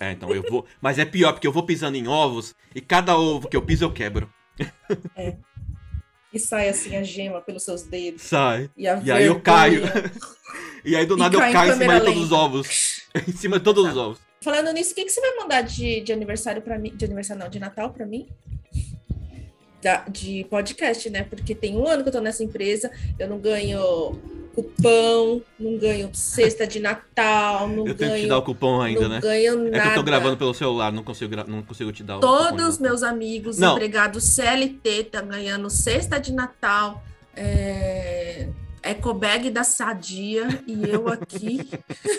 É, 0.00 0.12
então 0.12 0.30
eu 0.34 0.42
vou. 0.48 0.64
Mas 0.80 0.98
é 0.98 1.04
pior, 1.04 1.32
porque 1.32 1.46
eu 1.46 1.52
vou 1.52 1.64
pisando 1.64 1.96
em 1.96 2.06
ovos 2.08 2.54
e 2.74 2.80
cada 2.80 3.16
ovo 3.18 3.48
que 3.48 3.56
eu 3.56 3.62
piso 3.62 3.84
eu 3.84 3.92
quebro. 3.92 4.32
E 6.32 6.38
sai 6.38 6.68
assim 6.68 6.96
a 6.96 7.02
gema 7.02 7.40
pelos 7.40 7.64
seus 7.64 7.82
dedos. 7.82 8.22
Sai. 8.22 8.70
E, 8.76 8.84
E 8.84 9.10
aí 9.12 9.26
eu 9.26 9.40
caio. 9.40 9.82
E 10.82 10.96
aí 10.96 11.04
do 11.04 11.14
nada 11.14 11.36
eu 11.36 11.40
cai 11.40 11.50
em 11.50 11.52
caio 11.52 11.72
em 11.72 11.72
cima 11.74 11.78
de 11.84 11.86
câmera 11.88 12.04
todos 12.06 12.22
os 12.22 12.30
lenta. 12.30 12.42
ovos. 12.42 13.02
em 13.28 13.32
cima 13.32 13.58
de 13.58 13.64
todos 13.64 13.86
os 13.86 13.94
Tá. 13.94 14.00
ovos. 14.00 14.18
Falando 14.40 14.72
nisso, 14.72 14.92
o 14.92 14.94
que, 14.94 15.04
que 15.04 15.10
você 15.10 15.20
vai 15.20 15.36
mandar 15.36 15.60
de, 15.60 16.00
de 16.00 16.10
aniversário 16.10 16.62
pra 16.62 16.78
mim? 16.78 16.96
De 16.96 17.04
aniversário 17.04 17.42
não, 17.42 17.50
de 17.50 17.58
Natal 17.60 17.90
pra 17.92 18.06
mim? 18.06 18.26
Da- 19.82 20.04
de 20.08 20.44
podcast, 20.50 21.08
né? 21.08 21.22
Porque 21.28 21.54
tem 21.54 21.76
um 21.76 21.86
ano 21.86 22.02
que 22.02 22.08
eu 22.08 22.12
tô 22.12 22.20
nessa 22.20 22.44
empresa, 22.44 22.90
eu 23.18 23.26
não 23.28 23.38
ganho 23.38 24.12
cupom, 24.54 25.40
não 25.58 25.78
ganho 25.78 26.10
cesta 26.12 26.66
de 26.66 26.80
Natal, 26.80 27.66
não 27.68 27.86
Eu 27.86 27.94
tenho 27.94 28.10
que 28.10 28.16
te 28.16 28.20
ganho. 28.20 28.28
dar 28.28 28.38
o 28.38 28.42
cupom 28.42 28.80
ainda, 28.82 29.02
não 29.02 29.08
né? 29.08 29.20
ganho 29.20 29.56
nada. 29.70 29.76
É 29.76 29.80
que 29.80 29.88
eu 29.88 29.94
tô 29.94 30.02
gravando 30.02 30.36
pelo 30.36 30.52
celular, 30.52 30.92
não 30.92 31.02
consigo, 31.04 31.34
não 31.46 31.62
consigo 31.62 31.90
te 31.92 32.02
dar 32.02 32.18
o 32.18 32.20
cupom 32.20 32.36
Todos 32.36 32.78
Natal. 32.78 32.80
meus 32.82 33.02
amigos, 33.02 33.56
Não. 33.58 33.72
empregados 33.74 34.24
CLT, 34.24 35.04
tá 35.04 35.22
ganhando 35.22 35.70
cesta 35.70 36.18
de 36.18 36.32
Natal, 36.32 37.02
é... 37.34 38.48
ecobag 38.82 39.48
da 39.50 39.64
Sadia, 39.64 40.46
e 40.66 40.90
eu 40.90 41.08
aqui, 41.08 41.66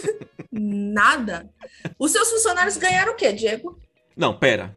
nada. 0.52 1.48
Os 2.00 2.12
seus 2.12 2.30
funcionários 2.30 2.78
ganharam 2.78 3.14
o 3.14 3.16
quê, 3.16 3.32
Diego? 3.34 3.78
Não, 4.16 4.36
pera. 4.38 4.76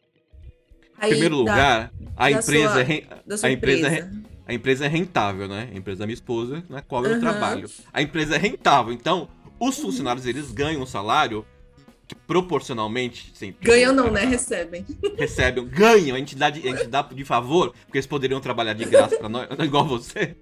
Em 1.00 1.04
Aí, 1.04 1.10
primeiro 1.10 1.34
da- 1.36 1.40
lugar, 1.40 1.92
a 2.16 2.24
da 2.24 2.30
empresa, 2.30 2.72
sua- 2.72 2.82
é 2.82 3.00
da 3.26 3.46
a 3.46 3.50
empresa 3.50 3.88
é 3.88 3.90
empresa. 3.98 4.22
a 4.46 4.54
empresa 4.54 4.84
é 4.84 4.88
rentável, 4.88 5.48
né? 5.48 5.68
A 5.72 5.76
empresa 5.76 5.98
da 6.00 6.06
minha 6.06 6.14
esposa, 6.14 6.62
na 6.68 6.80
qual 6.82 7.04
eu 7.04 7.12
Aham. 7.12 7.20
trabalho. 7.20 7.68
A 7.92 8.00
empresa 8.02 8.36
é 8.36 8.38
rentável, 8.38 8.92
então 8.92 9.28
os 9.58 9.78
funcionários 9.78 10.26
eles 10.26 10.50
ganham 10.52 10.82
um 10.82 10.86
salário 10.86 11.44
que 12.06 12.14
proporcionalmente, 12.14 13.32
sim, 13.34 13.54
Ganham 13.62 13.92
não, 13.92 14.10
né? 14.10 14.24
Recebem. 14.26 14.84
recebem, 15.18 15.66
ganham, 15.66 16.14
a 16.14 16.18
gente 16.18 16.36
dá 16.36 16.50
de, 16.50 16.68
a 16.68 16.84
dá 16.84 17.02
de 17.02 17.24
favor, 17.24 17.72
porque 17.86 17.96
eles 17.98 18.06
poderiam 18.06 18.40
trabalhar 18.40 18.74
de 18.74 18.84
graça 18.84 19.16
pra 19.16 19.28
nós, 19.28 19.48
igual 19.60 19.86
você. 19.86 20.36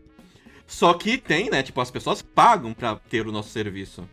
Só 0.67 0.95
que 0.95 1.19
tem, 1.19 1.51
né? 1.51 1.63
Tipo, 1.63 1.81
as 1.81 1.91
pessoas 1.91 2.21
pagam 2.23 2.73
pra 2.73 2.97
ter 3.09 3.27
o 3.27 3.33
nosso 3.33 3.51
serviço. 3.51 4.09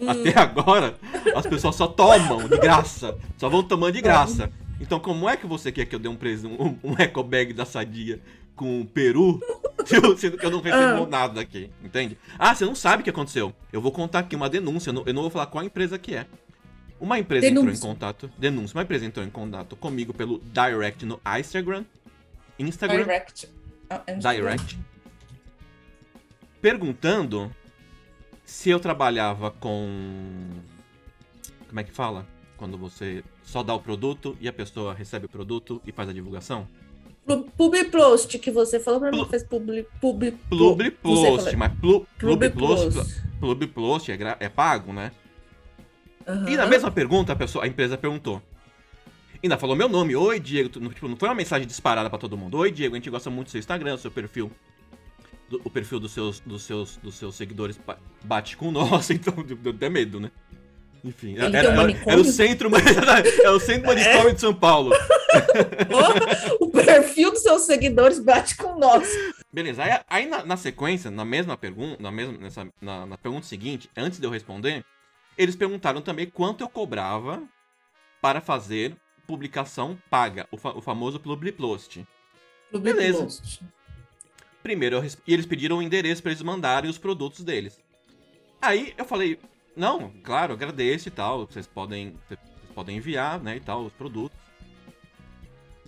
Hum. 0.00 0.08
Até 0.08 0.38
agora, 0.38 0.96
as 1.36 1.46
pessoas 1.46 1.74
só 1.76 1.86
tomam 1.86 2.48
de 2.48 2.56
graça. 2.58 3.16
Só 3.36 3.48
vão 3.48 3.62
tomando 3.62 3.92
de 3.94 4.00
graça. 4.00 4.50
Então, 4.80 4.98
como 5.00 5.28
é 5.28 5.36
que 5.36 5.46
você 5.46 5.70
quer 5.72 5.86
que 5.86 5.94
eu 5.94 5.98
dê 5.98 6.08
um 6.08 6.16
presente, 6.16 6.60
um, 6.60 6.78
um 6.82 6.94
eco 6.98 7.22
bag 7.22 7.52
da 7.52 7.64
Sadia 7.64 8.20
com 8.56 8.84
peru, 8.86 9.40
se 9.86 9.94
eu- 9.96 10.16
sendo 10.16 10.36
que 10.36 10.44
eu 10.46 10.50
não 10.50 10.60
recebo 10.60 11.04
Ah. 11.04 11.06
nada 11.06 11.40
aqui, 11.40 11.70
entende? 11.82 12.18
Ah, 12.38 12.54
você 12.54 12.64
não 12.64 12.74
sabe 12.74 13.00
o 13.00 13.04
que 13.04 13.10
aconteceu. 13.10 13.54
Eu 13.72 13.80
vou 13.80 13.92
contar 13.92 14.20
aqui 14.20 14.34
uma 14.36 14.48
denúncia, 14.48 14.90
eu 14.90 14.94
não, 14.94 15.02
eu 15.06 15.14
não 15.14 15.22
vou 15.22 15.30
falar 15.30 15.46
qual 15.46 15.64
empresa 15.64 15.98
que 15.98 16.14
é. 16.14 16.26
Uma 17.00 17.18
empresa 17.18 17.46
entrou 17.46 17.64
em 17.64 17.66
Denúncia. 17.66 17.88
contato, 17.88 18.30
denúncia, 18.38 18.76
uma 18.76 18.82
empresa 18.84 19.04
entrou 19.04 19.24
em 19.26 19.30
contato 19.30 19.74
comigo 19.76 20.14
pelo 20.14 20.38
direct 20.40 21.04
no 21.04 21.20
Instagram, 21.24 21.84
Instagram, 22.58 22.98
Direct. 23.02 23.48
Ah, 23.90 24.02
direct, 24.12 24.78
perguntando 26.60 27.54
se 28.44 28.70
eu 28.70 28.78
trabalhava 28.80 29.50
com. 29.50 30.50
Como 31.68 31.80
é 31.80 31.84
que 31.84 31.92
fala? 31.92 32.26
Quando 32.56 32.78
você 32.78 33.24
só 33.44 33.62
dá 33.62 33.72
o 33.74 33.78
produto 33.80 34.36
e 34.40 34.48
a 34.48 34.52
pessoa 34.52 34.92
recebe 34.94 35.26
o 35.26 35.28
produto 35.28 35.80
e 35.86 35.92
faz 35.92 36.08
a 36.08 36.12
divulgação? 36.12 36.66
Pu- 37.26 37.44
Publipost, 37.56 38.38
que 38.38 38.50
você 38.50 38.78
falou 38.80 38.98
pra 39.00 39.10
mim 39.10 39.24
fez 39.30 39.42
publi, 39.44 39.86
publi, 40.00 40.32
Publipost, 40.32 41.56
mas 41.56 41.72
Publipost, 42.18 43.22
Publipost. 43.40 44.10
É, 44.10 44.36
é 44.40 44.48
pago, 44.48 44.92
né? 44.92 45.12
Aham. 46.26 46.50
E 46.50 46.56
na 46.56 46.66
mesma 46.66 46.90
pergunta, 46.90 47.32
a, 47.32 47.36
pessoa, 47.36 47.64
a 47.64 47.68
empresa 47.68 47.96
perguntou. 47.96 48.42
Ainda 49.42 49.58
falou 49.58 49.76
meu 49.76 49.88
nome. 49.88 50.16
Oi, 50.16 50.40
Diego. 50.40 50.68
Tipo, 50.68 51.06
não 51.08 51.16
foi 51.16 51.28
uma 51.28 51.34
mensagem 51.34 51.66
disparada 51.66 52.08
pra 52.08 52.18
todo 52.18 52.36
mundo. 52.36 52.56
Oi, 52.58 52.70
Diego, 52.70 52.94
a 52.94 52.98
gente 52.98 53.10
gosta 53.10 53.28
muito 53.30 53.48
do 53.48 53.50
seu 53.50 53.58
Instagram, 53.58 53.94
do 53.94 54.00
seu 54.00 54.10
perfil. 54.10 54.50
Do- 55.50 55.60
o 55.64 55.70
perfil 55.70 56.00
dos 56.00 56.12
seus, 56.12 56.40
dos, 56.40 56.62
seus, 56.62 56.96
dos 56.96 57.14
seus 57.16 57.34
seguidores 57.34 57.78
ba- 57.86 57.98
bate 58.24 58.56
com 58.56 58.68
o 58.68 58.72
nosso, 58.72 59.12
então 59.14 59.34
deu 59.42 59.72
até 59.72 59.88
medo, 59.90 60.18
né? 60.18 60.30
Enfim, 61.04 61.34
Ele 61.34 61.54
era, 61.56 61.68
tem 61.68 61.78
um 61.78 61.82
era- 61.82 62.02
era 62.12 62.20
o 62.20 62.24
centro, 62.24 62.70
é 63.44 63.50
o 63.50 63.60
centro 63.60 63.86
manicômio 63.88 64.32
de 64.34 64.40
São 64.40 64.54
Paulo. 64.54 64.90
o 66.60 66.70
perfil 66.70 67.30
dos 67.30 67.42
seus 67.42 67.62
seguidores 67.62 68.18
bate 68.18 68.56
com 68.56 68.68
o 68.74 68.78
nosso. 68.78 69.10
Beleza, 69.52 69.82
aí, 69.84 70.00
aí 70.08 70.26
na, 70.26 70.44
na 70.44 70.56
sequência, 70.56 71.10
na 71.10 71.24
mesma 71.24 71.56
pergunta, 71.56 72.02
na 72.02 72.10
mesma, 72.10 72.38
nessa, 72.38 72.66
na, 72.80 73.04
na 73.06 73.18
pergunta 73.18 73.46
seguinte, 73.46 73.90
antes 73.96 74.18
de 74.18 74.26
eu 74.26 74.30
responder, 74.30 74.84
eles 75.36 75.54
perguntaram 75.54 76.00
também 76.00 76.26
quanto 76.26 76.62
eu 76.62 76.68
cobrava 76.68 77.42
para 78.22 78.40
fazer 78.40 78.96
publicação 79.26 79.98
paga, 80.10 80.46
o, 80.50 80.56
fa- 80.56 80.72
o 80.72 80.80
famoso 80.80 81.20
Publipost. 81.20 82.02
Beleza. 82.72 83.28
Primeiro, 84.62 84.96
eu 84.96 85.04
e 85.26 85.34
eles 85.34 85.44
pediram 85.46 85.78
o 85.78 85.82
endereço 85.82 86.22
para 86.22 86.32
eles 86.32 86.42
mandarem 86.42 86.88
os 86.90 86.96
produtos 86.98 87.44
deles. 87.44 87.78
Aí 88.60 88.94
eu 88.96 89.04
falei, 89.04 89.38
não, 89.76 90.10
claro, 90.22 90.52
agradeço 90.54 91.08
e 91.08 91.10
tal, 91.10 91.46
vocês 91.46 91.66
podem, 91.66 92.14
vocês 92.26 92.40
podem 92.74 92.96
enviar, 92.96 93.40
né, 93.40 93.56
e 93.56 93.60
tal, 93.60 93.84
os 93.84 93.92
produtos. 93.92 94.36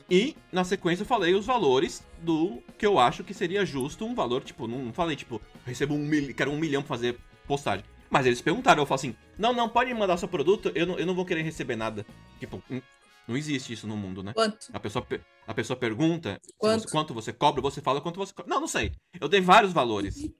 E, 0.08 0.36
na 0.52 0.62
sequência, 0.62 1.02
eu 1.02 1.06
falei 1.06 1.34
os 1.34 1.46
valores 1.46 2.04
do 2.22 2.62
que 2.78 2.86
eu 2.86 2.98
acho 2.98 3.24
que 3.24 3.34
seria 3.34 3.66
justo 3.66 4.04
um 4.04 4.14
valor, 4.14 4.42
tipo, 4.44 4.68
não, 4.68 4.92
falei, 4.92 5.16
tipo, 5.16 5.40
recebo 5.64 5.94
um 5.94 5.98
milhão, 5.98 6.32
quero 6.32 6.50
um 6.52 6.58
milhão 6.58 6.80
pra 6.82 6.88
fazer 6.96 7.18
postagem. 7.46 7.84
Mas 8.08 8.24
eles 8.24 8.40
perguntaram, 8.40 8.82
eu 8.82 8.86
falei 8.86 9.10
assim, 9.10 9.16
não, 9.36 9.52
não, 9.52 9.68
pode 9.68 9.92
me 9.92 9.98
mandar 9.98 10.16
seu 10.16 10.28
produto, 10.28 10.70
eu 10.76 10.86
não, 10.86 10.96
eu 10.98 11.04
não 11.06 11.14
vou 11.14 11.24
querer 11.24 11.42
receber 11.42 11.74
nada. 11.74 12.06
Tipo, 12.38 12.62
hum, 12.70 12.80
não 13.26 13.36
existe 13.36 13.72
isso 13.72 13.88
no 13.88 13.96
mundo, 13.96 14.22
né? 14.22 14.32
Quanto? 14.32 14.68
A 14.72 14.78
pessoa, 14.78 15.04
pe- 15.04 15.20
a 15.44 15.52
pessoa 15.52 15.76
pergunta 15.76 16.40
Quanto? 16.56 16.82
você- 16.82 16.88
quanto 16.92 17.12
você 17.12 17.32
cobra, 17.32 17.60
você 17.60 17.80
fala 17.80 18.00
quanto 18.00 18.18
você 18.20 18.32
cobra. 18.32 18.48
Não, 18.48 18.60
não 18.60 18.68
sei. 18.68 18.92
Eu 19.20 19.28
dei 19.28 19.40
vários 19.40 19.72
valores. 19.72 20.30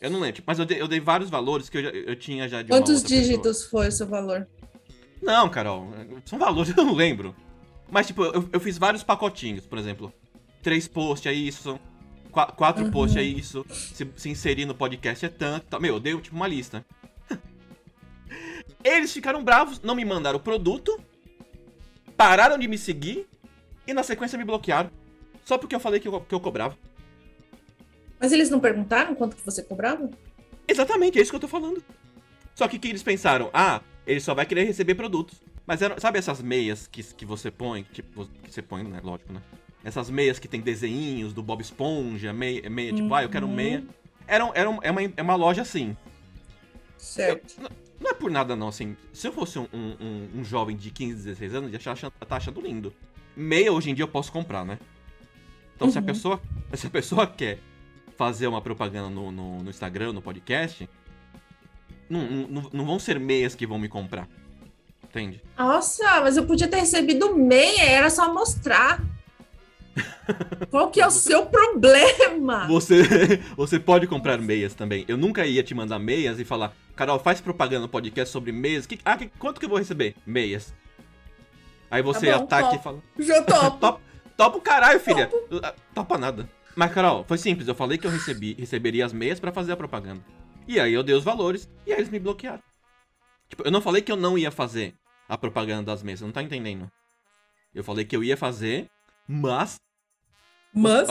Eu 0.00 0.10
não 0.10 0.20
lembro, 0.20 0.42
mas 0.46 0.58
eu 0.58 0.64
dei, 0.66 0.80
eu 0.80 0.86
dei 0.88 1.00
vários 1.00 1.30
valores 1.30 1.68
que 1.68 1.78
eu, 1.78 1.82
já, 1.82 1.88
eu 1.90 2.16
tinha 2.16 2.48
já 2.48 2.60
de 2.62 2.70
uma 2.70 2.78
Quantos 2.78 2.96
outra 2.96 3.08
pessoa. 3.08 3.22
dígitos 3.22 3.64
foi 3.64 3.88
o 3.88 3.92
seu 3.92 4.06
valor? 4.06 4.46
Não, 5.22 5.48
Carol, 5.48 5.88
são 6.26 6.38
valores, 6.38 6.72
eu 6.76 6.84
não 6.84 6.94
lembro. 6.94 7.34
Mas, 7.90 8.06
tipo, 8.06 8.22
eu, 8.24 8.48
eu 8.52 8.60
fiz 8.60 8.76
vários 8.78 9.02
pacotinhos, 9.02 9.66
por 9.66 9.78
exemplo. 9.78 10.12
Três 10.62 10.86
posts 10.86 11.30
é 11.30 11.34
isso, 11.34 11.78
qua- 12.30 12.46
quatro 12.52 12.84
Uhum. 12.84 12.90
posts 12.90 13.16
é 13.16 13.22
isso, 13.22 13.64
se, 13.70 14.06
se 14.16 14.28
inserir 14.28 14.64
no 14.66 14.74
podcast 14.74 15.24
é 15.24 15.28
tanto. 15.28 15.66
tal. 15.66 15.80
Meu, 15.80 15.94
eu 15.94 16.00
dei, 16.00 16.16
tipo, 16.20 16.36
uma 16.36 16.46
lista. 16.48 16.84
Eles 18.84 19.12
ficaram 19.12 19.42
bravos, 19.42 19.80
não 19.80 19.94
me 19.94 20.04
mandaram 20.04 20.38
o 20.38 20.42
produto, 20.42 20.98
pararam 22.16 22.58
de 22.58 22.68
me 22.68 22.76
seguir 22.78 23.26
e 23.86 23.92
na 23.94 24.02
sequência 24.02 24.36
me 24.38 24.44
bloquearam. 24.44 24.90
Só 25.44 25.56
porque 25.56 25.74
eu 25.74 25.80
falei 25.80 26.00
que 26.00 26.08
eu, 26.08 26.20
que 26.20 26.34
eu 26.34 26.40
cobrava. 26.40 26.76
Mas 28.18 28.32
eles 28.32 28.50
não 28.50 28.60
perguntaram 28.60 29.14
quanto 29.14 29.36
que 29.36 29.44
você 29.44 29.62
cobrava? 29.62 30.10
Exatamente, 30.66 31.18
é 31.18 31.22
isso 31.22 31.30
que 31.30 31.36
eu 31.36 31.40
tô 31.40 31.48
falando. 31.48 31.82
Só 32.54 32.66
que 32.66 32.76
o 32.76 32.80
que 32.80 32.88
eles 32.88 33.02
pensaram? 33.02 33.50
Ah, 33.52 33.80
ele 34.06 34.20
só 34.20 34.34
vai 34.34 34.46
querer 34.46 34.64
receber 34.64 34.94
produtos. 34.94 35.40
Mas 35.66 35.82
eram, 35.82 35.98
sabe 35.98 36.18
essas 36.18 36.40
meias 36.40 36.86
que, 36.86 37.02
que 37.02 37.26
você 37.26 37.50
põe? 37.50 37.82
Tipo, 37.92 38.26
que 38.42 38.52
você 38.52 38.62
põe, 38.62 38.82
né? 38.84 39.00
Lógico, 39.02 39.32
né? 39.32 39.42
Essas 39.84 40.08
meias 40.10 40.38
que 40.38 40.48
tem 40.48 40.60
desenhinhos 40.60 41.32
do 41.32 41.42
Bob 41.42 41.60
Esponja, 41.60 42.32
meia, 42.32 42.68
meia 42.70 42.92
tipo, 42.92 43.12
ah, 43.14 43.22
eu 43.22 43.28
quero 43.28 43.46
Uhum. 43.46 43.54
meia. 43.54 43.84
Era, 44.26 44.50
era 44.54 44.70
é, 44.82 44.90
uma, 44.90 45.02
é 45.02 45.22
uma 45.22 45.34
loja 45.34 45.62
assim. 45.62 45.96
Certo. 46.98 47.56
Não 48.00 48.10
é 48.10 48.14
por 48.14 48.30
nada 48.30 48.56
não, 48.56 48.68
assim. 48.68 48.96
Se 49.12 49.28
eu 49.28 49.32
fosse 49.32 49.58
um, 49.58 49.66
um, 49.72 50.28
um- 50.36 50.44
jovem 50.44 50.76
de 50.76 50.90
15, 50.90 51.24
16 51.24 51.54
anos, 51.54 51.72
ia 51.72 51.92
achar, 51.92 52.10
tá 52.10 52.36
achando 52.36 52.60
lindo. 52.60 52.92
Meia 53.36 53.72
hoje 53.72 53.90
em 53.90 53.94
dia 53.94 54.02
eu 54.04 54.08
posso 54.08 54.32
comprar, 54.32 54.64
né? 54.64 54.78
Então 55.74 55.90
se 55.90 55.98
a 55.98 56.00
Uhum. 56.00 56.06
pessoa. 56.06 56.40
Se 56.74 56.86
a 56.86 56.90
pessoa 56.90 57.26
quer 57.26 57.58
fazer 58.16 58.46
uma 58.46 58.60
propaganda 58.60 59.10
no, 59.10 59.30
no, 59.30 59.62
no 59.62 59.70
Instagram, 59.70 60.12
no 60.12 60.22
podcast, 60.22 60.88
não, 62.08 62.22
não, 62.22 62.70
não 62.72 62.86
vão 62.86 62.98
ser 62.98 63.18
meias 63.20 63.54
que 63.54 63.66
vão 63.66 63.78
me 63.78 63.88
comprar. 63.88 64.28
Entende? 65.04 65.42
Nossa, 65.56 66.20
mas 66.20 66.36
eu 66.36 66.44
podia 66.46 66.68
ter 66.68 66.76
recebido 66.78 67.34
meia, 67.36 67.82
era 67.82 68.10
só 68.10 68.32
mostrar. 68.32 69.00
Qual 70.70 70.90
que 70.90 71.00
é 71.00 71.06
o 71.06 71.10
seu 71.10 71.46
problema? 71.46 72.66
Você, 72.68 73.02
você 73.56 73.78
pode 73.80 74.06
comprar 74.06 74.38
meias 74.38 74.74
também. 74.74 75.04
Eu 75.08 75.16
nunca 75.16 75.46
ia 75.46 75.62
te 75.62 75.74
mandar 75.74 75.98
meias 75.98 76.38
e 76.38 76.44
falar, 76.44 76.74
Carol, 76.94 77.18
faz 77.18 77.40
propaganda 77.40 77.82
no 77.82 77.88
podcast 77.88 78.30
sobre 78.30 78.52
meias. 78.52 78.84
Que, 78.86 78.98
ah, 79.04 79.16
que, 79.16 79.28
quanto 79.38 79.58
que 79.58 79.64
eu 79.64 79.70
vou 79.70 79.78
receber? 79.78 80.14
Meias. 80.26 80.74
Aí 81.90 82.02
você 82.02 82.26
Tá 82.30 82.38
bom, 82.38 82.44
ataca 82.44 82.68
topo. 82.68 82.76
e 82.76 82.82
fala. 82.82 83.02
Já 83.20 83.42
topo. 83.44 83.78
Top, 83.78 84.02
topa 84.36 84.58
o 84.58 84.60
caralho, 84.60 85.00
filha. 85.00 85.30
Ah, 85.62 85.74
Topa 85.94 86.18
nada. 86.18 86.48
Mas, 86.76 86.92
Carol, 86.92 87.24
foi 87.24 87.38
simples. 87.38 87.66
Eu 87.66 87.74
falei 87.74 87.96
que 87.96 88.06
eu 88.06 88.10
recebi, 88.10 88.52
receberia 88.54 89.06
as 89.06 89.12
meias 89.12 89.40
pra 89.40 89.50
fazer 89.50 89.72
a 89.72 89.76
propaganda. 89.76 90.22
E 90.68 90.78
aí 90.78 90.92
eu 90.92 91.02
dei 91.02 91.14
os 91.14 91.24
valores 91.24 91.68
e 91.86 91.92
aí 91.92 91.98
eles 91.98 92.10
me 92.10 92.18
bloquearam. 92.18 92.62
Tipo, 93.48 93.62
eu 93.64 93.70
não 93.70 93.80
falei 93.80 94.02
que 94.02 94.12
eu 94.12 94.16
não 94.16 94.36
ia 94.36 94.50
fazer 94.50 94.94
a 95.28 95.38
propaganda 95.38 95.84
das 95.84 96.02
meias. 96.02 96.18
Você 96.18 96.26
não 96.26 96.32
tá 96.32 96.42
entendendo. 96.42 96.90
Eu 97.74 97.82
falei 97.82 98.04
que 98.04 98.14
eu 98.14 98.22
ia 98.22 98.36
fazer, 98.36 98.90
mas 99.26 99.76
Mas. 100.74 101.08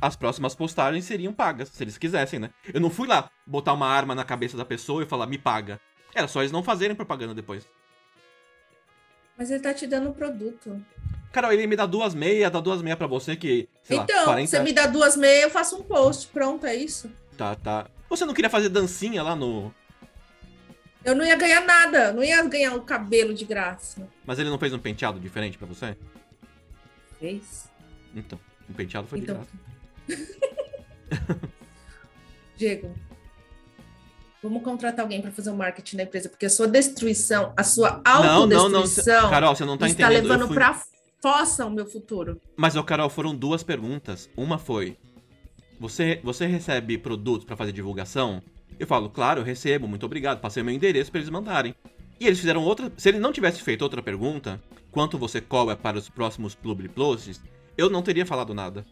as 0.00 0.14
próximas 0.14 0.54
postagens 0.54 1.04
seriam 1.04 1.32
pagas, 1.32 1.70
se 1.70 1.82
eles 1.82 1.98
quisessem, 1.98 2.38
né? 2.38 2.50
Eu 2.72 2.80
não 2.80 2.90
fui 2.90 3.08
lá 3.08 3.28
botar 3.44 3.72
uma 3.72 3.88
arma 3.88 4.14
na 4.14 4.24
cabeça 4.24 4.56
da 4.56 4.64
pessoa 4.64 5.02
e 5.02 5.06
falar, 5.06 5.26
me 5.26 5.38
paga. 5.38 5.80
Era 6.14 6.28
só 6.28 6.40
eles 6.40 6.52
não 6.52 6.62
fazerem 6.62 6.94
propaganda 6.94 7.34
depois. 7.34 7.66
Mas 9.42 9.50
ele 9.50 9.58
tá 9.58 9.74
te 9.74 9.88
dando 9.88 10.08
um 10.10 10.12
produto. 10.12 10.80
Carol, 11.32 11.52
ele 11.52 11.66
me 11.66 11.74
dá 11.74 11.84
duas 11.84 12.14
meias, 12.14 12.48
dá 12.48 12.60
duas 12.60 12.80
meias 12.80 12.96
pra 12.96 13.08
você 13.08 13.34
que, 13.34 13.68
sei 13.82 13.96
lá, 13.96 14.04
então, 14.04 14.24
40... 14.24 14.46
você 14.46 14.60
me 14.60 14.72
dá 14.72 14.86
duas 14.86 15.16
meias, 15.16 15.42
eu 15.42 15.50
faço 15.50 15.76
um 15.78 15.82
post. 15.82 16.28
Pronto, 16.28 16.64
é 16.64 16.76
isso. 16.76 17.10
Tá, 17.36 17.56
tá. 17.56 17.88
Você 18.08 18.24
não 18.24 18.34
queria 18.34 18.48
fazer 18.48 18.68
dancinha 18.68 19.20
lá 19.20 19.34
no... 19.34 19.74
Eu 21.04 21.16
não 21.16 21.26
ia 21.26 21.34
ganhar 21.34 21.62
nada. 21.62 22.12
Não 22.12 22.22
ia 22.22 22.40
ganhar 22.44 22.76
o 22.76 22.82
cabelo 22.82 23.34
de 23.34 23.44
graça. 23.44 24.08
Mas 24.24 24.38
ele 24.38 24.48
não 24.48 24.60
fez 24.60 24.72
um 24.72 24.78
penteado 24.78 25.18
diferente 25.18 25.58
pra 25.58 25.66
você? 25.66 25.96
Fez. 27.18 27.68
Então, 28.14 28.38
um 28.70 28.74
penteado 28.74 29.08
foi 29.08 29.18
de 29.18 29.24
Então. 29.24 29.44
graça. 30.06 30.28
Diego. 32.56 32.94
Vamos 34.42 34.62
contratar 34.62 35.00
alguém 35.04 35.22
para 35.22 35.30
fazer 35.30 35.50
o 35.50 35.56
marketing 35.56 35.96
da 35.98 36.02
empresa, 36.02 36.28
porque 36.28 36.46
a 36.46 36.50
sua 36.50 36.66
destruição, 36.66 37.52
a 37.56 37.62
sua 37.62 38.02
Não, 38.04 38.46
não, 38.46 38.68
não. 38.68 38.80
autodestruição 38.80 39.30
Carol, 39.30 39.54
você 39.54 39.64
não 39.64 39.78
tá 39.78 39.86
está 39.86 40.04
entendendo. 40.06 40.24
Eu 40.24 40.30
levando 40.32 40.46
fui- 40.48 40.56
pra 40.56 40.82
fossa 41.22 41.64
o 41.64 41.70
meu 41.70 41.86
futuro. 41.86 42.40
Mas, 42.56 42.74
ô, 42.74 42.82
Carol, 42.82 43.08
foram 43.08 43.34
duas 43.36 43.62
perguntas. 43.62 44.28
Uma 44.36 44.58
foi: 44.58 44.96
Você, 45.78 46.20
você 46.24 46.46
recebe 46.46 46.98
produtos 46.98 47.44
pra 47.44 47.56
fazer 47.56 47.72
divulgação? 47.72 48.42
Eu 48.78 48.86
falo, 48.86 49.08
claro, 49.10 49.40
eu 49.40 49.44
recebo, 49.44 49.86
muito 49.86 50.04
obrigado. 50.06 50.40
Passei 50.40 50.62
meu 50.62 50.74
endereço 50.74 51.10
pra 51.10 51.20
eles 51.20 51.30
mandarem. 51.30 51.74
E 52.18 52.26
eles 52.26 52.38
fizeram 52.40 52.62
outra. 52.64 52.90
Se 52.96 53.08
ele 53.08 53.18
não 53.18 53.32
tivesse 53.32 53.60
feito 53.62 53.82
outra 53.82 54.02
pergunta, 54.02 54.60
quanto 54.90 55.16
você 55.18 55.40
cobra 55.40 55.76
para 55.76 55.98
os 55.98 56.08
próximos 56.08 56.54
public 56.54 56.92
posts, 56.94 57.40
eu 57.76 57.88
não 57.90 58.02
teria 58.02 58.26
falado 58.26 58.54
nada. 58.54 58.84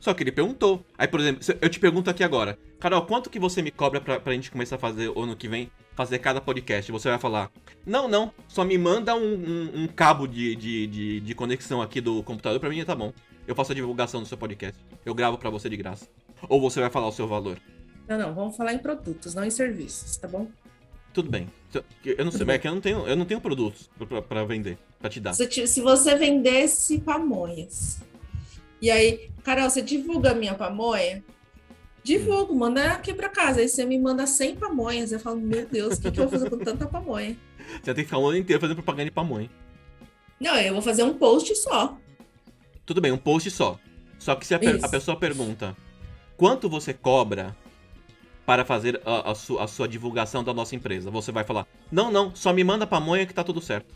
Só 0.00 0.14
que 0.14 0.22
ele 0.22 0.32
perguntou. 0.32 0.84
Aí, 0.96 1.06
por 1.06 1.20
exemplo, 1.20 1.42
eu 1.60 1.68
te 1.68 1.78
pergunto 1.78 2.08
aqui 2.10 2.24
agora, 2.24 2.58
Carol, 2.80 3.02
quanto 3.04 3.28
que 3.30 3.38
você 3.38 3.60
me 3.62 3.70
cobra 3.70 4.00
pra, 4.00 4.18
pra 4.18 4.32
gente 4.32 4.50
começar 4.50 4.76
a 4.76 4.78
fazer 4.78 5.12
ano 5.16 5.36
que 5.36 5.46
vem, 5.46 5.70
fazer 5.94 6.18
cada 6.18 6.40
podcast? 6.40 6.90
Você 6.90 7.08
vai 7.10 7.18
falar, 7.18 7.50
não, 7.86 8.08
não, 8.08 8.32
só 8.48 8.64
me 8.64 8.78
manda 8.78 9.14
um, 9.14 9.34
um- 9.34 9.82
um 9.82 9.86
cabo 9.86 10.26
de, 10.26 10.56
de, 10.56 10.86
de, 10.86 11.20
de 11.20 11.34
conexão 11.34 11.82
aqui 11.82 12.00
do 12.00 12.22
computador 12.22 12.58
pra 12.58 12.70
mim 12.70 12.78
e 12.80 12.84
tá 12.84 12.94
bom. 12.94 13.12
Eu 13.46 13.54
faço 13.54 13.72
a 13.72 13.74
divulgação 13.74 14.22
do 14.22 14.26
seu 14.26 14.38
podcast. 14.38 14.78
Eu 15.04 15.14
gravo 15.14 15.36
pra 15.36 15.50
você 15.50 15.68
de 15.68 15.76
graça. 15.76 16.06
Ou 16.48 16.60
você 16.60 16.80
vai 16.80 16.88
falar 16.88 17.08
o 17.08 17.12
seu 17.12 17.28
valor. 17.28 17.58
Não, 18.08 18.16
não, 18.18 18.34
vamos 18.34 18.56
falar 18.56 18.72
em 18.72 18.78
produtos, 18.78 19.34
não 19.34 19.44
em 19.44 19.50
serviços, 19.50 20.16
tá 20.16 20.26
bom? 20.26 20.48
Tudo 21.12 21.28
bem. 21.30 21.48
Eu 22.04 22.24
não 22.24 22.32
sei, 22.32 22.46
é 22.48 22.58
que 22.58 22.66
eu 22.68 22.72
não 22.74 22.80
tenho, 22.80 23.06
eu 23.06 23.16
não 23.16 23.24
tenho 23.24 23.40
produtos 23.40 23.90
pra, 24.08 24.22
pra- 24.22 24.44
vender, 24.44 24.78
pra 24.98 25.10
te 25.10 25.20
dar. 25.20 25.32
Se, 25.34 25.66
se 25.66 25.80
você 25.80 26.14
vendesse 26.14 26.98
pamonhas, 27.00 28.00
e 28.80 28.90
aí, 28.90 29.30
Carol, 29.42 29.68
você 29.68 29.82
divulga 29.82 30.30
a 30.32 30.34
minha 30.34 30.54
pamonha? 30.54 31.22
Divulgo, 32.02 32.54
manda 32.54 32.92
aqui 32.92 33.12
pra 33.12 33.28
casa. 33.28 33.60
Aí 33.60 33.68
você 33.68 33.84
me 33.84 33.98
manda 33.98 34.26
100 34.26 34.56
pamonhas. 34.56 35.12
Eu 35.12 35.20
falo, 35.20 35.38
meu 35.38 35.66
Deus, 35.66 35.98
o 35.98 36.00
que, 36.00 36.10
que 36.10 36.18
eu 36.18 36.28
vou 36.28 36.38
fazer 36.38 36.48
com 36.50 36.58
tanta 36.58 36.86
pamonha? 36.86 37.36
Você 37.82 37.94
tem 37.94 37.96
que 37.96 38.04
ficar 38.04 38.18
o 38.18 38.26
ano 38.26 38.38
inteiro 38.38 38.58
fazendo 38.60 38.76
propaganda 38.76 39.04
de 39.04 39.10
pamonha. 39.12 39.48
Não, 40.40 40.56
eu 40.56 40.72
vou 40.72 40.82
fazer 40.82 41.02
um 41.04 41.14
post 41.14 41.54
só. 41.56 41.96
Tudo 42.86 43.00
bem, 43.00 43.12
um 43.12 43.18
post 43.18 43.50
só. 43.50 43.78
Só 44.18 44.34
que 44.34 44.46
se 44.46 44.54
a, 44.54 44.58
pe- 44.58 44.76
Isso. 44.76 44.84
a 44.86 44.88
pessoa 44.88 45.16
pergunta 45.16 45.76
quanto 46.36 46.68
você 46.68 46.92
cobra 46.94 47.54
para 48.46 48.64
fazer 48.64 49.00
a, 49.04 49.30
a 49.30 49.34
su- 49.34 49.58
a 49.58 49.68
sua 49.68 49.86
divulgação 49.86 50.42
da 50.42 50.52
nossa 50.54 50.74
empresa, 50.74 51.10
você 51.10 51.30
vai 51.30 51.44
falar: 51.44 51.66
Não, 51.92 52.10
não, 52.10 52.34
só 52.34 52.52
me 52.52 52.64
manda 52.64 52.86
pamonha 52.86 53.24
que 53.26 53.34
tá 53.34 53.44
tudo 53.44 53.60
certo. 53.60 53.94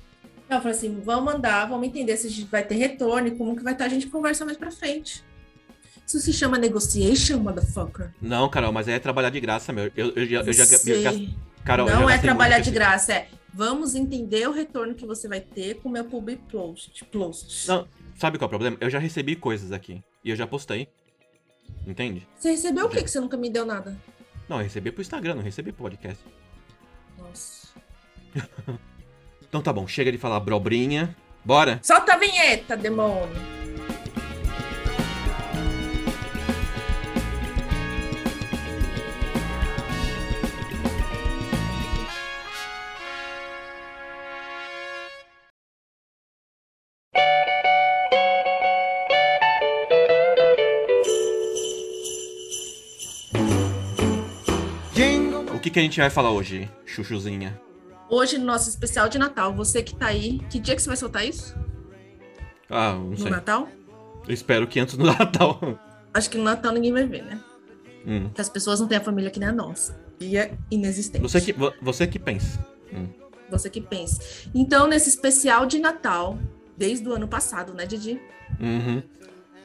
Eu 0.50 0.58
falei 0.60 0.76
assim, 0.76 1.00
vamos 1.00 1.24
mandar, 1.32 1.66
vamos 1.68 1.86
entender 1.88 2.16
se 2.16 2.26
a 2.26 2.30
gente 2.30 2.44
vai 2.50 2.62
ter 2.64 2.74
retorno 2.76 3.28
e 3.28 3.30
como 3.32 3.56
que 3.56 3.62
vai 3.62 3.72
estar, 3.72 3.86
a 3.86 3.88
gente 3.88 4.06
conversa 4.08 4.44
mais 4.44 4.56
pra 4.56 4.70
frente. 4.70 5.24
Isso 6.06 6.20
se 6.20 6.32
chama 6.32 6.58
negotiation, 6.58 7.38
motherfucker. 7.38 8.12
Não, 8.20 8.48
Carol, 8.50 8.70
mas 8.72 8.86
é 8.88 8.98
trabalhar 8.98 9.30
de 9.30 9.40
graça, 9.40 9.72
meu. 9.72 9.90
Eu, 9.96 10.10
eu 10.14 10.26
já. 10.26 10.40
Eu 10.42 10.52
já 10.52 10.64
Você- 10.66 11.02
gas- 11.02 11.16
Carol, 11.64 11.88
eu 11.88 11.96
não 12.00 12.08
já 12.08 12.14
é 12.14 12.18
trabalhar 12.18 12.58
de 12.60 12.70
graça, 12.70 13.14
é 13.14 13.28
vamos 13.54 13.94
entender 13.94 14.46
o 14.46 14.52
retorno 14.52 14.94
que 14.94 15.06
você 15.06 15.26
vai 15.26 15.40
ter 15.40 15.76
com 15.76 15.88
o 15.88 15.92
meu 15.92 16.04
public 16.04 16.42
post. 16.52 17.04
post. 17.06 17.66
Não, 17.66 17.88
sabe 18.18 18.36
qual 18.36 18.44
é 18.44 18.46
o 18.46 18.50
problema? 18.50 18.76
Eu 18.80 18.90
já 18.90 18.98
recebi 18.98 19.34
coisas 19.34 19.72
aqui. 19.72 20.02
E 20.22 20.28
eu 20.28 20.36
já 20.36 20.46
postei. 20.46 20.88
Entende? 21.86 22.26
Você 22.38 22.50
recebeu 22.50 22.84
o 22.84 22.90
que 22.90 23.02
que 23.02 23.10
você 23.10 23.18
nunca 23.18 23.36
me 23.38 23.48
deu 23.48 23.64
nada? 23.64 23.96
Não, 24.46 24.58
eu 24.58 24.64
recebi 24.64 24.90
pro 24.92 25.00
Instagram, 25.00 25.36
não 25.36 25.42
recebi 25.42 25.72
pro 25.72 25.84
podcast. 25.84 26.22
Nossa. 27.18 27.68
Então 29.54 29.62
tá 29.62 29.72
bom, 29.72 29.86
chega 29.86 30.10
de 30.10 30.18
falar 30.18 30.40
brobrinha. 30.40 31.14
Bora? 31.44 31.78
Solta 31.80 32.14
a 32.14 32.16
vinheta, 32.16 32.76
demônio. 32.76 33.28
O 55.54 55.60
que, 55.60 55.70
que 55.70 55.78
a 55.78 55.82
gente 55.82 56.00
vai 56.00 56.10
falar 56.10 56.32
hoje, 56.32 56.68
chuchuzinha? 56.84 57.63
Hoje, 58.08 58.38
no 58.38 58.44
nosso 58.44 58.68
especial 58.68 59.08
de 59.08 59.18
Natal, 59.18 59.52
você 59.54 59.82
que 59.82 59.94
tá 59.94 60.06
aí, 60.06 60.38
que 60.50 60.58
dia 60.58 60.74
que 60.76 60.82
você 60.82 60.88
vai 60.88 60.96
soltar 60.96 61.26
isso? 61.26 61.54
Ah, 62.68 62.92
não 62.94 63.10
No 63.10 63.16
sei. 63.16 63.30
Natal? 63.30 63.68
Eu 64.26 64.34
espero 64.34 64.66
que 64.66 64.78
antes 64.80 64.96
do 64.96 65.04
Natal. 65.06 65.58
Acho 66.12 66.30
que 66.30 66.38
no 66.38 66.44
Natal 66.44 66.72
ninguém 66.72 66.92
vai 66.92 67.06
ver, 67.06 67.22
né? 67.24 67.40
Hum. 68.06 68.24
Porque 68.24 68.40
as 68.40 68.48
pessoas 68.48 68.80
não 68.80 68.86
têm 68.86 68.98
a 68.98 69.00
família 69.00 69.30
que 69.30 69.40
nem 69.40 69.48
a 69.48 69.52
nossa. 69.52 69.98
E 70.20 70.36
é 70.36 70.54
inexistente. 70.70 71.22
Você 71.22 71.40
que, 71.40 71.52
vo- 71.52 71.72
você 71.80 72.06
que 72.06 72.18
pensa. 72.18 72.64
Hum. 72.92 73.08
Você 73.50 73.68
que 73.68 73.80
pensa. 73.80 74.20
Então, 74.54 74.86
nesse 74.86 75.08
especial 75.08 75.66
de 75.66 75.78
Natal, 75.78 76.38
desde 76.76 77.08
o 77.08 77.12
ano 77.14 77.26
passado, 77.26 77.74
né, 77.74 77.84
Didi? 77.86 78.20
Uhum. 78.60 79.02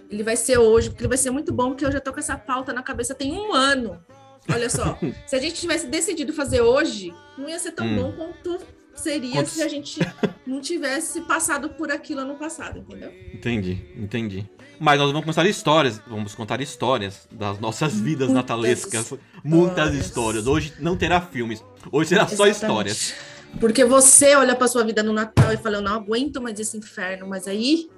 Ele 0.10 0.24
vai 0.24 0.36
ser 0.36 0.58
hoje, 0.58 0.90
porque 0.90 1.04
ele 1.04 1.10
vai 1.10 1.18
ser 1.18 1.30
muito 1.30 1.54
bom, 1.54 1.70
porque 1.70 1.86
eu 1.86 1.92
já 1.92 2.00
tô 2.00 2.12
com 2.12 2.20
essa 2.20 2.38
pauta 2.38 2.74
na 2.74 2.82
cabeça 2.82 3.14
tem 3.14 3.32
um 3.34 3.54
ano. 3.54 4.04
Olha 4.52 4.70
só, 4.70 4.98
se 5.28 5.36
a 5.36 5.40
gente 5.40 5.56
tivesse 5.56 5.88
decidido 5.88 6.34
fazer 6.34 6.62
hoje, 6.62 7.14
não 7.38 7.48
ia 7.50 7.60
ser 7.60 7.72
tão 7.72 7.86
Hum. 7.86 7.96
bom 7.96 8.12
quanto 8.14 8.60
seria 8.96 9.46
se 9.46 9.62
a 9.62 9.68
gente 9.68 10.00
não 10.46 10.60
tivesse 10.60 11.22
passado 11.22 11.70
por 11.70 11.92
aquilo 11.92 12.22
ano 12.22 12.36
passado, 12.36 12.80
entendeu? 12.80 13.12
Entendi, 13.34 13.86
entendi. 13.96 14.50
Mas 14.80 14.98
nós 15.00 15.12
vamos 15.12 15.26
contar 15.26 15.46
histórias, 15.46 16.02
vamos 16.08 16.34
contar 16.36 16.60
histórias 16.62 17.28
das 17.32 17.60
nossas 17.60 17.94
vidas 18.00 18.28
Muitas 18.28 18.34
natalescas. 18.36 19.14
Muitas 19.44 19.94
histórias. 19.94 20.06
histórias. 20.06 20.48
Hoje 20.48 20.74
não 20.80 20.98
terá 20.98 21.22
filmes, 21.22 21.64
hoje 21.92 22.10
será 22.10 22.28
só 22.28 22.46
Exatamente. 22.48 22.90
histórias. 22.92 23.14
Porque 23.60 23.84
você 23.86 24.36
olha 24.36 24.56
pra 24.56 24.68
sua 24.68 24.84
vida 24.84 25.02
no 25.02 25.12
Natal 25.14 25.52
e 25.54 25.58
fala, 25.58 25.78
eu 25.78 25.82
não 25.82 25.94
aguento 25.94 26.42
mais 26.42 26.60
esse 26.60 26.78
inferno, 26.78 27.28
mas 27.28 27.48
aí 27.48 27.90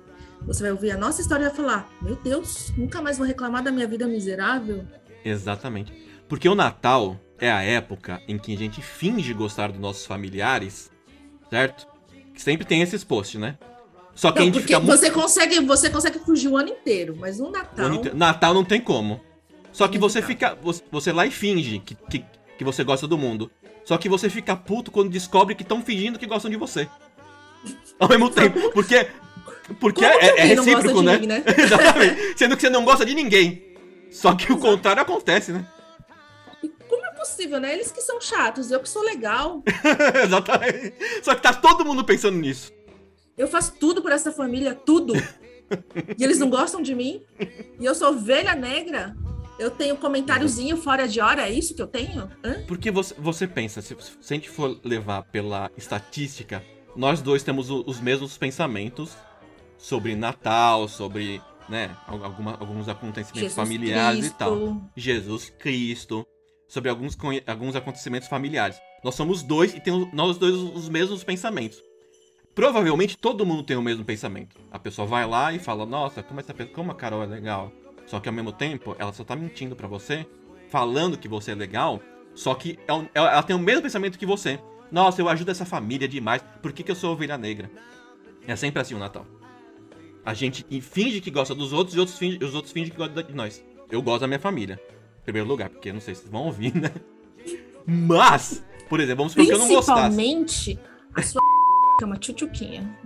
você 0.41 0.63
vai 0.63 0.71
ouvir 0.71 0.91
a 0.91 0.97
nossa 0.97 1.21
história 1.21 1.43
e 1.43 1.47
vai 1.47 1.56
falar, 1.56 1.89
meu 2.01 2.15
Deus, 2.15 2.71
nunca 2.77 3.01
mais 3.01 3.17
vou 3.17 3.27
reclamar 3.27 3.62
da 3.63 3.71
minha 3.71 3.88
vida 3.88 4.08
miserável. 4.08 4.86
Exatamente. 5.25 5.93
Porque 6.31 6.47
o 6.47 6.55
Natal 6.55 7.19
é 7.37 7.51
a 7.51 7.61
época 7.61 8.21
em 8.25 8.37
que 8.37 8.55
a 8.55 8.57
gente 8.57 8.81
finge 8.81 9.33
gostar 9.33 9.69
dos 9.69 9.81
nossos 9.81 10.05
familiares, 10.05 10.89
certo? 11.49 11.85
Que 12.33 12.41
sempre 12.41 12.65
tem 12.65 12.81
esses 12.81 13.03
posts, 13.03 13.37
né? 13.37 13.57
Só 14.15 14.31
que 14.31 14.37
a 14.37 14.39
Não, 14.39 14.45
gente 14.45 14.53
porque 14.61 14.67
fica 14.73 14.79
muito. 14.79 14.97
você 14.97 15.11
consegue, 15.11 15.59
você 15.59 15.89
consegue 15.89 16.19
fugir 16.19 16.47
o 16.47 16.55
ano 16.55 16.69
inteiro, 16.69 17.17
mas 17.19 17.37
no 17.37 17.51
Natal. 17.51 17.93
inteiro- 17.95 18.17
Natal 18.17 18.53
não 18.53 18.63
tem 18.63 18.79
como. 18.79 19.19
Só 19.73 19.89
que 19.89 19.97
você 19.97 20.21
fica. 20.21 20.55
Você, 20.61 20.81
você 20.89 21.11
lá 21.11 21.25
e 21.25 21.31
finge 21.31 21.79
que, 21.79 21.95
que, 21.95 22.23
que 22.57 22.63
você 22.63 22.81
gosta 22.81 23.05
do 23.05 23.17
mundo. 23.17 23.51
Só 23.83 23.97
que 23.97 24.07
você 24.07 24.29
fica 24.29 24.55
puto 24.55 24.89
quando 24.89 25.09
descobre 25.09 25.53
que 25.53 25.63
estão 25.63 25.81
fingindo 25.81 26.17
que 26.17 26.25
gostam 26.25 26.49
de 26.49 26.55
você. 26.55 26.87
Ao 27.99 28.07
mesmo 28.07 28.29
tempo. 28.31 28.71
Porque. 28.71 29.05
Porque 29.81 30.05
é, 30.05 30.39
é 30.39 30.43
recíproco, 30.45 31.01
né? 31.01 31.17
mim, 31.17 31.27
né? 31.27 31.43
Exatamente. 31.57 32.37
Sendo 32.37 32.55
que 32.55 32.61
você 32.61 32.69
não 32.69 32.85
gosta 32.85 33.05
de 33.05 33.13
ninguém. 33.13 33.75
Só 34.09 34.33
que 34.33 34.53
o 34.53 34.57
contrário 34.57 35.01
acontece, 35.01 35.51
né? 35.51 35.65
É 37.21 37.23
possível, 37.23 37.60
né? 37.60 37.73
Eles 37.73 37.91
que 37.91 38.01
são 38.01 38.19
chatos, 38.19 38.71
eu 38.71 38.79
que 38.79 38.89
sou 38.89 39.03
legal. 39.03 39.63
Exatamente. 40.25 40.95
Só 41.21 41.36
que 41.36 41.41
tá 41.41 41.53
todo 41.53 41.86
mundo 41.86 42.03
pensando 42.03 42.38
nisso. 42.38 42.71
Eu 43.38 43.47
faço 43.47 43.73
tudo 43.79 44.01
por 44.01 44.12
essa 44.12 44.31
família, 44.31 44.73
tudo. 44.73 45.13
E 46.17 46.23
eles 46.23 46.39
não 46.39 46.49
gostam 46.49 46.81
de 46.81 46.95
mim? 46.95 47.21
E 47.79 47.86
eu 47.86 47.93
sou 47.93 48.10
ovelha 48.10 48.55
negra? 48.55 49.15
Eu 49.60 49.69
tenho 49.69 49.95
comentáriozinho 49.95 50.75
fora 50.75 51.07
de 51.07 51.21
hora, 51.21 51.47
é 51.47 51.51
isso 51.51 51.75
que 51.75 51.81
eu 51.81 51.88
tenho? 51.88 52.29
Hã? 52.43 52.63
Porque 52.67 52.89
você, 52.89 53.13
você 53.17 53.47
pensa, 53.47 53.81
se, 53.81 53.95
se 53.99 54.34
a 54.34 54.36
gente 54.36 54.49
for 54.49 54.79
levar 54.84 55.21
pela 55.23 55.69
estatística, 55.77 56.63
nós 56.95 57.21
dois 57.21 57.43
temos 57.43 57.69
o, 57.69 57.84
os 57.86 57.99
mesmos 57.99 58.38
pensamentos 58.38 59.15
sobre 59.77 60.15
Natal, 60.15 60.88
sobre 60.88 61.39
né, 61.69 61.95
alguma, 62.07 62.57
alguns 62.60 62.89
acontecimentos 62.89 63.53
Jesus 63.53 63.55
familiares 63.55 64.19
Cristo. 64.19 64.36
e 64.36 64.38
tal. 64.38 64.81
Jesus 64.95 65.49
Cristo. 65.51 66.25
Sobre 66.71 66.89
alguns, 66.89 67.17
alguns 67.45 67.75
acontecimentos 67.75 68.29
familiares. 68.29 68.81
Nós 69.03 69.15
somos 69.15 69.43
dois 69.43 69.73
e 69.73 69.81
temos 69.81 70.07
nós 70.13 70.38
dois 70.38 70.55
os 70.55 70.88
mesmos 70.88 71.21
pensamentos. 71.21 71.84
Provavelmente 72.55 73.17
todo 73.17 73.45
mundo 73.45 73.62
tem 73.62 73.75
o 73.75 73.81
mesmo 73.81 74.05
pensamento. 74.05 74.55
A 74.71 74.79
pessoa 74.79 75.05
vai 75.05 75.27
lá 75.27 75.51
e 75.51 75.60
fala: 75.60 75.86
Nossa, 75.86 76.23
como 76.23 76.39
essa 76.39 76.53
como 76.67 76.89
a 76.89 76.95
Carol 76.95 77.23
é 77.23 77.25
legal. 77.25 77.73
Só 78.05 78.21
que 78.21 78.29
ao 78.29 78.34
mesmo 78.34 78.53
tempo, 78.53 78.95
ela 78.97 79.12
só 79.12 79.25
tá 79.25 79.36
mentindo 79.36 79.75
para 79.75 79.86
você, 79.86 80.25
falando 80.69 81.17
que 81.17 81.27
você 81.27 81.51
é 81.51 81.55
legal, 81.55 82.01
só 82.34 82.55
que 82.55 82.79
é 82.88 83.10
ela 83.13 83.43
tem 83.43 83.53
o 83.53 83.60
mesmo 83.60 83.81
pensamento 83.81 84.17
que 84.17 84.25
você. 84.25 84.57
Nossa, 84.89 85.21
eu 85.21 85.27
ajudo 85.27 85.51
essa 85.51 85.65
família 85.65 86.07
demais. 86.07 86.41
Por 86.62 86.71
que, 86.71 86.84
que 86.84 86.91
eu 86.91 86.95
sou 86.95 87.12
ovelha 87.12 87.38
negra? 87.38 87.69
É 88.47 88.55
sempre 88.55 88.81
assim 88.81 88.95
o 88.95 88.99
Natal. 88.99 89.27
A 90.23 90.34
gente 90.34 90.65
finge 90.79 91.19
que 91.19 91.31
gosta 91.31 91.53
dos 91.53 91.73
outros 91.73 91.97
e 91.97 91.99
outros 91.99 92.17
finge, 92.17 92.41
os 92.41 92.55
outros 92.55 92.71
fingem 92.71 92.91
que 92.91 92.97
gostam 92.97 93.23
de 93.23 93.34
nós. 93.34 93.62
Eu 93.89 94.01
gosto 94.01 94.21
da 94.21 94.27
minha 94.27 94.39
família. 94.39 94.79
Primeiro 95.23 95.47
lugar, 95.47 95.69
porque 95.69 95.93
não 95.93 96.01
sei 96.01 96.15
se 96.15 96.21
vocês 96.21 96.31
vão 96.31 96.45
ouvir, 96.45 96.75
né? 96.75 96.91
Mas, 97.86 98.63
por 98.89 98.99
exemplo, 98.99 99.17
vamos 99.17 99.34
supor 99.34 99.45
que 99.45 99.53
eu 99.53 99.60
não 99.60 99.67
gostasse. 99.67 100.15
Principalmente 100.15 100.79
a 101.15 101.21
sua 101.21 101.41
é 102.01 102.05
uma 102.05 102.17
tchutchuquinha. 102.17 102.97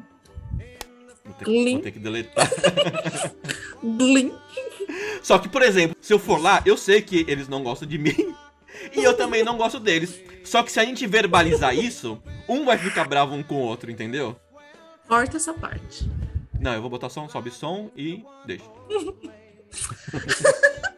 Vou 1.24 1.34
ter, 1.34 1.46
que, 1.46 1.72
vou 1.72 1.82
ter 1.82 1.92
que 1.92 2.00
deletar. 2.00 2.50
Só 5.22 5.40
que, 5.40 5.50
por 5.50 5.64
exemplo, 5.64 5.98
se 6.00 6.14
eu 6.14 6.20
for 6.20 6.40
lá, 6.40 6.62
eu 6.66 6.78
sei 6.78 7.02
que 7.02 7.26
eles 7.28 7.48
não 7.48 7.64
gostam 7.64 7.88
de 7.88 7.98
mim. 7.98 8.36
E 8.96 9.04
eu 9.04 9.18
também 9.18 9.44
não 9.44 9.58
gosto 9.58 9.80
deles. 9.80 10.22
Só 10.44 10.62
que 10.62 10.72
se 10.72 10.80
a 10.80 10.86
gente 10.86 11.08
verbalizar 11.08 11.76
isso, 11.76 12.22
um 12.48 12.64
vai 12.64 12.78
ficar 12.78 13.08
bravo 13.08 13.34
um 13.34 13.42
com 13.42 13.56
o 13.56 13.62
outro, 13.62 13.90
entendeu? 13.90 14.36
Corta 15.08 15.38
essa 15.38 15.54
parte. 15.54 16.10
Não, 16.60 16.74
eu 16.74 16.82
vou 16.82 16.90
botar 16.90 17.10
só 17.10 17.22
um 17.22 17.30
sobe 17.30 17.52
som 17.52 17.92
e 17.96 18.24
deixa. 18.46 18.66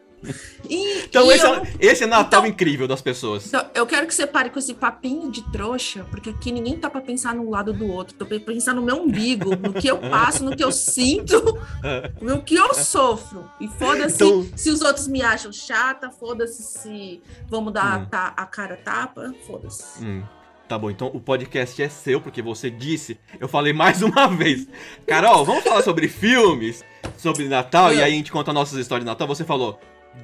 E, 0.69 1.03
então 1.03 1.31
e 1.31 1.35
esse, 1.35 1.45
eu... 1.45 1.55
é, 1.55 1.71
esse 1.79 2.03
é 2.03 2.07
Natal 2.07 2.41
então, 2.41 2.51
incrível 2.51 2.87
das 2.87 3.01
pessoas. 3.01 3.47
Então, 3.47 3.65
eu 3.73 3.85
quero 3.85 4.05
que 4.07 4.13
você 4.13 4.27
pare 4.27 4.49
com 4.49 4.59
esse 4.59 4.73
papinho 4.73 5.31
de 5.31 5.41
trouxa, 5.51 6.05
porque 6.09 6.29
aqui 6.29 6.51
ninguém 6.51 6.77
tá 6.77 6.89
pra 6.89 7.01
pensar 7.01 7.33
no 7.35 7.49
lado 7.49 7.71
do 7.73 7.87
outro. 7.87 8.15
Tô 8.15 8.25
pra 8.25 8.39
pensar 8.39 8.73
no 8.73 8.81
meu 8.81 8.97
umbigo, 8.97 9.55
no 9.55 9.73
que 9.73 9.87
eu 9.87 9.97
passo, 9.97 10.43
no 10.43 10.55
que 10.55 10.63
eu 10.63 10.71
sinto, 10.71 11.57
no 12.21 12.41
que 12.41 12.55
eu 12.55 12.73
sofro. 12.73 13.49
E 13.59 13.67
foda-se 13.67 14.23
então... 14.23 14.47
se 14.55 14.69
os 14.69 14.81
outros 14.81 15.07
me 15.07 15.21
acham 15.21 15.51
chata, 15.51 16.09
foda-se 16.09 16.63
se 16.63 17.21
vamos 17.47 17.73
dar 17.73 18.01
hum. 18.01 18.07
a, 18.11 18.43
a 18.43 18.45
cara 18.45 18.75
tapa, 18.77 19.33
foda-se. 19.45 20.03
Hum. 20.03 20.23
Tá 20.67 20.77
bom, 20.77 20.91
então 20.91 21.07
o 21.13 21.19
podcast 21.21 21.81
é 21.81 21.87
seu, 21.87 22.19
porque 22.19 22.41
você 22.41 22.69
disse. 22.69 23.17
Eu 23.39 23.47
falei 23.47 23.71
mais 23.71 24.01
uma 24.01 24.27
vez. 24.27 24.67
Carol, 25.05 25.45
vamos 25.45 25.63
falar 25.63 25.81
sobre 25.81 26.09
filmes, 26.09 26.83
sobre 27.17 27.47
Natal, 27.47 27.93
e 27.93 28.03
aí 28.03 28.11
a 28.11 28.15
gente 28.15 28.31
conta 28.31 28.51
nossas 28.51 28.77
histórias 28.77 29.05
de 29.05 29.09
Natal. 29.09 29.25
Você 29.27 29.45
falou, 29.45 29.79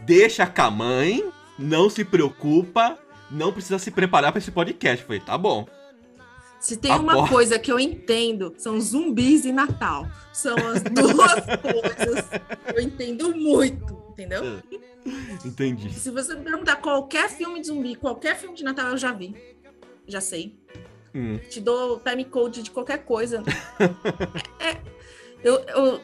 deixa 0.05 0.45
com 0.45 0.61
a 0.61 0.71
mãe, 0.71 1.23
não 1.57 1.89
se 1.89 2.03
preocupa, 2.03 2.97
não 3.29 3.51
precisa 3.51 3.79
se 3.79 3.91
preparar 3.91 4.31
para 4.31 4.39
esse 4.39 4.51
podcast. 4.51 5.01
Eu 5.01 5.07
falei, 5.07 5.21
tá 5.21 5.37
bom. 5.37 5.67
Se 6.59 6.77
tem 6.77 6.93
uma 6.93 7.27
coisa 7.27 7.59
que 7.59 7.69
eu 7.69 7.77
entendo, 7.77 8.53
são 8.57 8.79
zumbis 8.79 9.43
e 9.43 9.51
Natal. 9.51 10.07
São 10.31 10.55
as 10.55 10.81
duas 10.87 11.33
coisas 11.61 12.25
que 12.29 12.77
eu 12.77 12.81
entendo 12.81 13.35
muito, 13.35 14.01
entendeu? 14.11 14.61
É. 14.71 14.83
Entendi. 15.45 15.93
Se 15.93 16.09
você 16.09 16.35
me 16.35 16.43
perguntar 16.43 16.77
qualquer 16.77 17.29
filme 17.29 17.59
de 17.59 17.67
zumbi, 17.67 17.95
qualquer 17.95 18.37
filme 18.37 18.55
de 18.55 18.63
Natal, 18.63 18.91
eu 18.91 18.97
já 18.97 19.11
vi. 19.11 19.35
Já 20.07 20.21
sei. 20.21 20.57
Hum. 21.13 21.37
Te 21.49 21.59
dou 21.59 21.99
time 21.99 22.23
code 22.23 22.63
de 22.63 22.71
qualquer 22.71 22.99
coisa. 22.99 23.43
é, 24.59 24.69
é, 24.71 24.81
eu, 25.43 25.55
eu, 25.67 26.01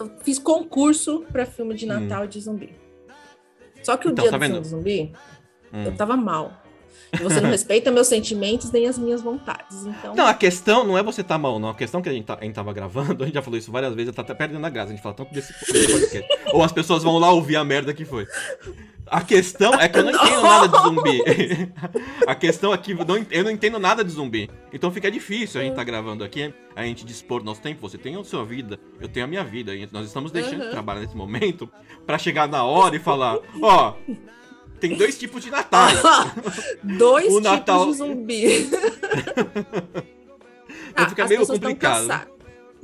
eu, 0.00 0.10
fiz 0.22 0.40
concurso 0.40 1.24
para 1.30 1.46
filme 1.46 1.74
de 1.74 1.84
hum. 1.84 1.88
Natal 1.88 2.24
hum. 2.24 2.26
de 2.26 2.40
zumbi. 2.40 2.74
Só 3.84 3.96
que 3.96 4.08
o 4.08 4.10
então, 4.10 4.24
dia 4.24 4.30
tá 4.32 4.38
do 4.38 4.44
filme 4.44 4.64
zumbi, 4.64 5.12
hum. 5.72 5.84
eu 5.84 5.96
tava 5.96 6.16
mal. 6.16 6.64
E 7.12 7.22
você 7.22 7.40
não 7.40 7.50
respeita 7.50 7.90
meus 7.90 8.06
sentimentos 8.06 8.70
nem 8.70 8.86
as 8.86 8.98
minhas 8.98 9.22
vontades. 9.22 9.86
Então... 9.86 10.14
Não, 10.14 10.26
a 10.26 10.34
questão 10.34 10.84
não 10.84 10.98
é 10.98 11.02
você 11.02 11.22
tá 11.22 11.38
mal, 11.38 11.58
não. 11.58 11.68
A 11.68 11.74
questão 11.74 12.02
que 12.02 12.08
a 12.08 12.12
gente, 12.12 12.24
tá, 12.24 12.38
a 12.40 12.44
gente 12.44 12.54
tava 12.54 12.72
gravando, 12.72 13.22
a 13.22 13.26
gente 13.26 13.34
já 13.34 13.42
falou 13.42 13.58
isso 13.58 13.70
várias 13.70 13.94
vezes, 13.94 14.14
tá 14.14 14.22
até 14.22 14.34
perdendo 14.34 14.64
a 14.64 14.70
graça. 14.70 14.88
A 14.88 14.94
gente 14.94 15.02
fala 15.02 15.14
tanto 15.14 15.32
desse, 15.32 15.52
desse 15.72 15.92
podcast. 15.92 16.28
Ou 16.52 16.62
as 16.62 16.72
pessoas 16.72 17.02
vão 17.02 17.18
lá 17.18 17.30
ouvir 17.30 17.56
a 17.56 17.64
merda 17.64 17.92
que 17.92 18.04
foi. 18.04 18.26
A 19.06 19.20
questão 19.20 19.74
é 19.74 19.88
que 19.88 19.98
eu 19.98 20.04
não 20.04 20.10
entendo 20.14 20.42
nada 20.42 20.68
de 20.68 20.82
zumbi. 20.82 21.22
a 22.26 22.34
questão 22.34 22.74
é 22.74 22.78
que 22.78 22.92
eu 22.92 23.44
não 23.44 23.50
entendo 23.50 23.78
nada 23.78 24.04
de 24.04 24.10
zumbi. 24.10 24.50
Então 24.72 24.90
fica 24.90 25.10
difícil 25.10 25.60
a 25.60 25.64
gente 25.64 25.74
tá 25.74 25.84
gravando 25.84 26.24
aqui, 26.24 26.52
a 26.74 26.84
gente 26.84 27.04
dispor 27.04 27.42
nosso 27.42 27.60
tempo. 27.60 27.80
Você 27.88 27.98
tem 27.98 28.16
a 28.16 28.24
sua 28.24 28.44
vida, 28.44 28.78
eu 29.00 29.08
tenho 29.08 29.26
a 29.26 29.28
minha 29.28 29.44
vida. 29.44 29.74
E 29.74 29.88
nós 29.92 30.06
estamos 30.06 30.32
deixando 30.32 30.60
uhum. 30.60 30.66
de 30.66 30.70
trabalhar 30.70 31.00
nesse 31.00 31.16
momento 31.16 31.68
para 32.06 32.18
chegar 32.18 32.48
na 32.48 32.64
hora 32.64 32.96
e 32.96 32.98
falar: 32.98 33.38
ó, 33.60 33.90
oh, 33.90 34.14
tem 34.80 34.96
dois 34.96 35.18
tipos 35.18 35.42
de 35.42 35.50
Natal. 35.50 35.88
dois 36.82 37.26
tipos 37.26 37.42
Natal... 37.42 37.86
de 37.86 37.92
zumbi. 37.94 38.70
Então 40.90 41.08
fica 41.08 41.24
ah, 41.24 41.28
meio 41.28 41.46
complicado. 41.46 42.33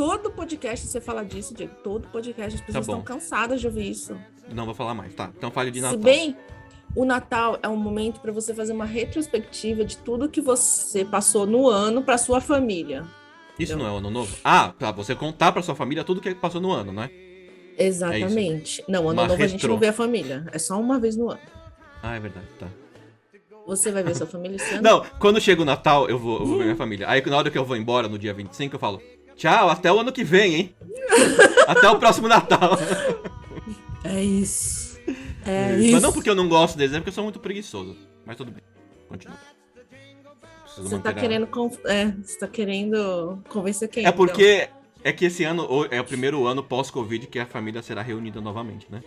Todo 0.00 0.30
podcast 0.30 0.86
você 0.86 0.98
fala 0.98 1.22
disso, 1.22 1.52
Diego. 1.52 1.74
Todo 1.84 2.08
podcast 2.08 2.54
as 2.54 2.60
pessoas 2.62 2.86
tá 2.86 2.92
estão 2.92 3.02
cansadas 3.02 3.60
de 3.60 3.66
ouvir 3.66 3.90
isso. 3.90 4.16
Não 4.50 4.64
vou 4.64 4.72
falar 4.72 4.94
mais, 4.94 5.12
tá? 5.12 5.30
Então 5.36 5.50
fale 5.50 5.70
de 5.70 5.82
Natal. 5.82 5.98
Se 5.98 6.02
bem, 6.02 6.34
o 6.96 7.04
Natal 7.04 7.58
é 7.62 7.68
um 7.68 7.76
momento 7.76 8.18
para 8.18 8.32
você 8.32 8.54
fazer 8.54 8.72
uma 8.72 8.86
retrospectiva 8.86 9.84
de 9.84 9.98
tudo 9.98 10.26
que 10.30 10.40
você 10.40 11.04
passou 11.04 11.44
no 11.46 11.68
ano 11.68 12.02
para 12.02 12.16
sua 12.16 12.40
família. 12.40 13.04
Isso 13.58 13.76
não 13.76 13.86
é 13.86 13.90
o 13.90 13.96
ano 13.96 14.10
novo? 14.10 14.34
Ah, 14.42 14.72
pra 14.78 14.90
você 14.90 15.14
contar 15.14 15.52
para 15.52 15.60
sua 15.60 15.74
família 15.74 16.02
tudo 16.02 16.22
que 16.22 16.34
passou 16.34 16.62
no 16.62 16.72
ano, 16.72 16.94
né? 16.94 17.10
Exatamente. 17.76 18.80
É 18.80 18.84
não, 18.90 19.00
ano 19.00 19.20
uma 19.20 19.28
novo 19.28 19.34
retrô. 19.34 19.44
a 19.44 19.48
gente 19.48 19.68
não 19.68 19.78
vê 19.78 19.88
a 19.88 19.92
família. 19.92 20.46
É 20.50 20.58
só 20.58 20.80
uma 20.80 20.98
vez 20.98 21.14
no 21.14 21.28
ano. 21.28 21.42
Ah, 22.02 22.16
é 22.16 22.20
verdade, 22.20 22.46
tá. 22.58 22.68
Você 23.66 23.92
vai 23.92 24.02
ver 24.02 24.16
sua 24.16 24.26
família 24.26 24.56
esse 24.56 24.72
ano? 24.76 24.82
Não, 24.82 25.04
quando 25.18 25.38
chega 25.42 25.60
o 25.60 25.64
Natal, 25.66 26.08
eu 26.08 26.18
vou, 26.18 26.40
eu 26.40 26.46
vou 26.46 26.56
ver 26.56 26.64
minha 26.64 26.76
família. 26.76 27.06
Aí 27.06 27.22
na 27.26 27.36
hora 27.36 27.50
que 27.50 27.58
eu 27.58 27.66
vou 27.66 27.76
embora, 27.76 28.08
no 28.08 28.18
dia 28.18 28.32
25, 28.32 28.74
eu 28.74 28.80
falo, 28.80 29.02
tchau, 29.40 29.70
até 29.70 29.90
o 29.90 29.98
ano 29.98 30.12
que 30.12 30.22
vem, 30.22 30.54
hein? 30.54 30.74
até 31.66 31.88
o 31.88 31.98
próximo 31.98 32.28
Natal. 32.28 32.78
É 34.04 34.22
isso. 34.22 35.00
É 35.46 35.78
isso. 35.78 35.92
Mas 35.92 36.02
não 36.02 36.12
porque 36.12 36.28
eu 36.28 36.34
não 36.34 36.48
gosto 36.48 36.76
deles, 36.76 36.94
é 36.94 36.98
porque 36.98 37.08
eu 37.08 37.14
sou 37.14 37.24
muito 37.24 37.40
preguiçoso. 37.40 37.96
Mas 38.26 38.36
tudo 38.36 38.52
bem. 38.52 38.62
Continua. 39.08 39.36
você 40.76 40.98
tá, 40.98 41.12
querendo 41.12 41.46
conf... 41.46 41.78
é, 41.86 42.14
você 42.22 42.38
tá 42.38 42.46
querendo 42.46 43.42
convencer 43.48 43.88
quem? 43.88 44.04
É 44.06 44.12
porque 44.12 44.68
então? 44.68 44.80
é 45.04 45.12
que 45.12 45.24
esse 45.24 45.42
ano 45.44 45.66
é 45.90 46.00
o 46.00 46.04
primeiro 46.04 46.46
ano 46.46 46.62
pós-Covid 46.62 47.26
que 47.26 47.38
a 47.38 47.46
família 47.46 47.82
será 47.82 48.02
reunida 48.02 48.40
novamente, 48.40 48.86
né? 48.90 49.02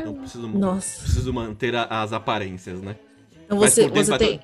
Então 0.00 0.14
preciso, 0.14 0.48
Nossa. 0.48 1.02
preciso 1.02 1.32
manter 1.32 1.74
as 1.76 2.12
aparências, 2.12 2.82
né? 2.82 2.96
Então 3.44 3.58
você, 3.58 3.88
você 3.88 4.18
tem, 4.18 4.40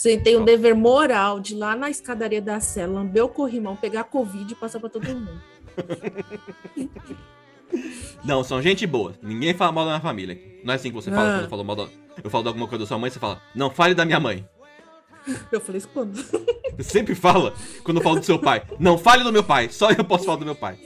você 0.00 0.16
tem 0.16 0.34
um 0.34 0.46
dever 0.46 0.74
moral 0.74 1.38
de 1.38 1.52
ir 1.52 1.58
lá 1.58 1.76
na 1.76 1.90
escadaria 1.90 2.40
da 2.40 2.58
cela, 2.58 2.94
lamber 2.94 3.22
o 3.22 3.28
corrimão, 3.28 3.76
pegar 3.76 4.04
Covid 4.04 4.50
e 4.50 4.56
passar 4.56 4.80
pra 4.80 4.88
todo 4.88 5.06
mundo. 5.06 5.38
Não, 8.24 8.42
são 8.42 8.62
gente 8.62 8.86
boa. 8.86 9.12
Ninguém 9.20 9.52
fala 9.52 9.72
mal 9.72 9.84
da 9.84 9.90
minha 9.90 10.00
família. 10.00 10.40
Não 10.64 10.72
é 10.72 10.76
assim 10.76 10.88
que 10.88 10.94
você 10.94 11.10
fala 11.10 11.28
ah. 11.28 11.32
quando 11.32 11.44
eu 11.44 11.50
falo 11.50 11.64
mal 11.64 11.76
da... 11.76 11.86
Eu 12.24 12.30
falo 12.30 12.44
de 12.44 12.48
alguma 12.48 12.66
coisa 12.66 12.84
da 12.84 12.88
sua 12.88 12.96
mãe, 12.96 13.10
você 13.10 13.18
fala, 13.18 13.42
não 13.54 13.68
fale 13.68 13.94
da 13.94 14.06
minha 14.06 14.18
mãe. 14.18 14.48
Eu 15.52 15.60
falei 15.60 15.76
isso 15.76 15.88
quando? 15.88 16.16
Você 16.78 16.90
sempre 16.90 17.14
fala 17.14 17.52
quando 17.84 17.98
eu 17.98 18.02
falo 18.02 18.20
do 18.20 18.24
seu 18.24 18.38
pai. 18.38 18.62
Não 18.78 18.96
fale 18.96 19.22
do 19.22 19.30
meu 19.30 19.44
pai, 19.44 19.68
só 19.68 19.90
eu 19.90 20.02
posso 20.02 20.24
falar 20.24 20.38
do 20.38 20.46
meu 20.46 20.54
pai. 20.54 20.78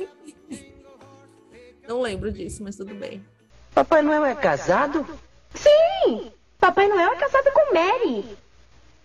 Não 1.86 2.00
lembro 2.00 2.32
disso, 2.32 2.64
mas 2.64 2.74
tudo 2.74 2.92
bem. 2.96 3.24
Papai 3.72 4.02
Noel 4.02 4.24
é 4.24 4.34
casado? 4.34 5.06
Sim! 5.54 6.32
Papai 6.58 6.88
Noel 6.88 7.12
é 7.12 7.16
casado 7.16 7.48
com 7.52 7.72
Mary. 7.72 8.24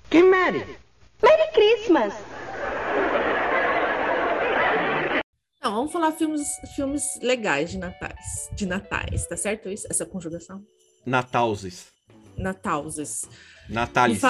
Que 0.10 0.24
Mary? 0.24 0.66
Merry 1.22 1.52
Christmas! 1.54 2.14
Não, 5.64 5.76
vamos 5.76 5.92
falar 5.92 6.12
filmes, 6.14 6.48
filmes 6.76 7.04
legais 7.22 7.70
de 7.70 7.78
natais. 7.78 8.50
De 8.54 8.66
natais, 8.66 9.28
tá 9.28 9.38
certo 9.38 9.70
isso? 9.70 9.86
Essa 9.88 10.08
conjugação? 10.08 10.64
Natalses. 11.06 11.88
Natalses. 12.36 13.30
Natalis. 13.70 14.22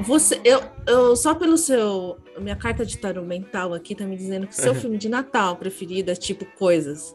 Você, 0.00 0.40
eu, 0.42 0.62
eu, 0.86 1.14
só 1.16 1.34
pelo 1.34 1.58
seu. 1.58 2.16
Minha 2.38 2.56
carta 2.56 2.86
de 2.86 2.96
tarô 2.96 3.22
mental 3.22 3.74
aqui 3.74 3.94
tá 3.94 4.06
me 4.06 4.16
dizendo 4.16 4.46
que 4.46 4.54
seu 4.54 4.72
filme 4.76 4.96
de 4.96 5.10
Natal 5.10 5.56
preferido 5.56 6.10
é 6.10 6.14
tipo 6.14 6.46
coisas. 6.56 7.14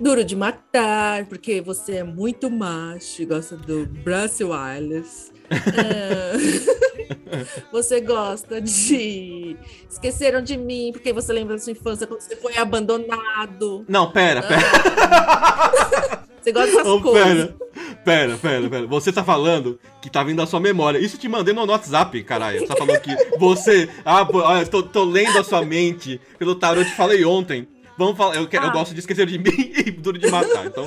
Duro 0.00 0.24
de 0.24 0.34
matar, 0.34 1.26
porque 1.26 1.60
você 1.60 1.96
é 1.96 2.04
muito 2.04 2.50
macho 2.50 3.20
e 3.20 3.26
gosta 3.26 3.54
do 3.54 3.86
Bruce 3.86 4.42
Willis. 4.42 5.33
você 7.72 8.00
gosta 8.00 8.60
de? 8.60 9.56
Esqueceram 9.90 10.42
de 10.42 10.56
mim, 10.56 10.90
porque 10.92 11.12
você 11.12 11.32
lembra 11.32 11.56
da 11.56 11.62
sua 11.62 11.72
infância 11.72 12.06
quando 12.06 12.20
você 12.20 12.36
foi 12.36 12.56
abandonado. 12.56 13.84
Não, 13.88 14.10
pera, 14.10 14.42
pera. 14.42 14.62
Você 16.44 16.52
gosta 16.52 16.72
dessas 16.72 16.86
Ô, 16.86 17.00
coisas. 17.00 17.24
pera, 17.24 17.56
pera, 18.04 18.36
pera, 18.36 18.68
pera. 18.68 18.86
Você 18.86 19.10
tá 19.10 19.24
falando 19.24 19.80
que 20.02 20.10
tá 20.10 20.22
vindo 20.22 20.36
da 20.36 20.46
sua 20.46 20.60
memória. 20.60 20.98
Isso 20.98 21.16
te 21.16 21.26
mandei 21.26 21.54
no 21.54 21.64
WhatsApp, 21.64 22.22
caralho. 22.22 22.60
Você 22.60 22.66
tá 22.66 22.76
falando 22.76 23.00
que 23.00 23.16
você. 23.38 23.88
Ah, 24.04 24.28
ah, 24.46 24.60
eu 24.60 24.68
tô, 24.68 24.82
tô 24.82 25.04
lendo 25.04 25.38
a 25.38 25.42
sua 25.42 25.64
mente 25.64 26.20
pelo 26.38 26.54
tarô, 26.54 26.82
eu 26.82 26.84
te 26.84 26.94
falei 26.94 27.24
ontem. 27.24 27.66
Vamos 27.96 28.14
falar, 28.18 28.36
eu, 28.36 28.46
quero, 28.46 28.66
eu 28.66 28.68
Ah. 28.68 28.72
gosto 28.74 28.92
de 28.92 29.00
esquecer 29.00 29.24
de 29.24 29.38
mim 29.38 29.54
e 29.86 29.90
duro 29.90 30.18
de 30.18 30.30
matar. 30.30 30.66
Então, 30.66 30.86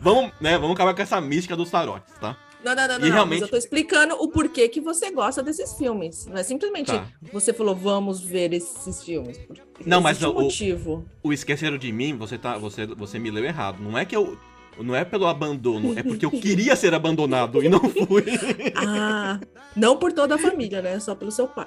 vamos, 0.00 0.32
né, 0.40 0.56
vamos 0.56 0.74
acabar 0.74 0.94
com 0.94 1.02
essa 1.02 1.20
mística 1.20 1.54
dos 1.54 1.70
tarotes, 1.70 2.14
tá? 2.18 2.34
Não, 2.64 2.74
não, 2.74 2.88
não, 2.88 2.94
não, 2.94 2.98
não, 3.06 3.14
realmente- 3.14 3.40
mas 3.40 3.42
eu 3.42 3.48
tô 3.48 3.56
explicando 3.56 4.14
o 4.16 4.28
porquê 4.28 4.68
que 4.68 4.80
você 4.80 5.10
gosta 5.12 5.42
desses 5.42 5.74
filmes. 5.74 6.26
Não 6.26 6.36
é 6.36 6.42
simplesmente 6.42 6.86
Tá. 6.90 7.06
você 7.32 7.52
falou, 7.52 7.74
vamos 7.74 8.20
ver 8.20 8.52
esses 8.52 9.02
filmes. 9.02 9.38
Não, 9.86 10.00
mas 10.00 10.20
um 10.22 10.30
o- 10.30 10.34
motivo. 10.42 11.04
O 11.22 11.32
esqueceram 11.32 11.78
de 11.78 11.92
mim, 11.92 12.16
você 12.16 12.36
tá, 12.36 12.58
você, 12.58 12.84
você 12.86 13.18
me 13.18 13.30
leu 13.30 13.44
errado. 13.44 13.80
Não 13.80 13.96
é 13.96 14.04
que 14.04 14.16
eu 14.16 14.36
não 14.82 14.94
é 14.94 15.04
pelo 15.04 15.26
abandono, 15.26 15.98
é 15.98 16.02
porque 16.02 16.24
eu 16.24 16.30
queria 16.40 16.74
ser 16.76 16.94
abandonado 16.94 17.62
e 17.62 17.68
não 17.68 17.80
fui. 17.80 18.24
Ah, 18.76 19.40
não 19.74 19.96
por 19.96 20.12
toda 20.12 20.36
a 20.36 20.38
família, 20.38 20.80
né? 20.80 20.98
Só 21.00 21.14
pelo 21.14 21.30
seu 21.30 21.48
pai. 21.48 21.66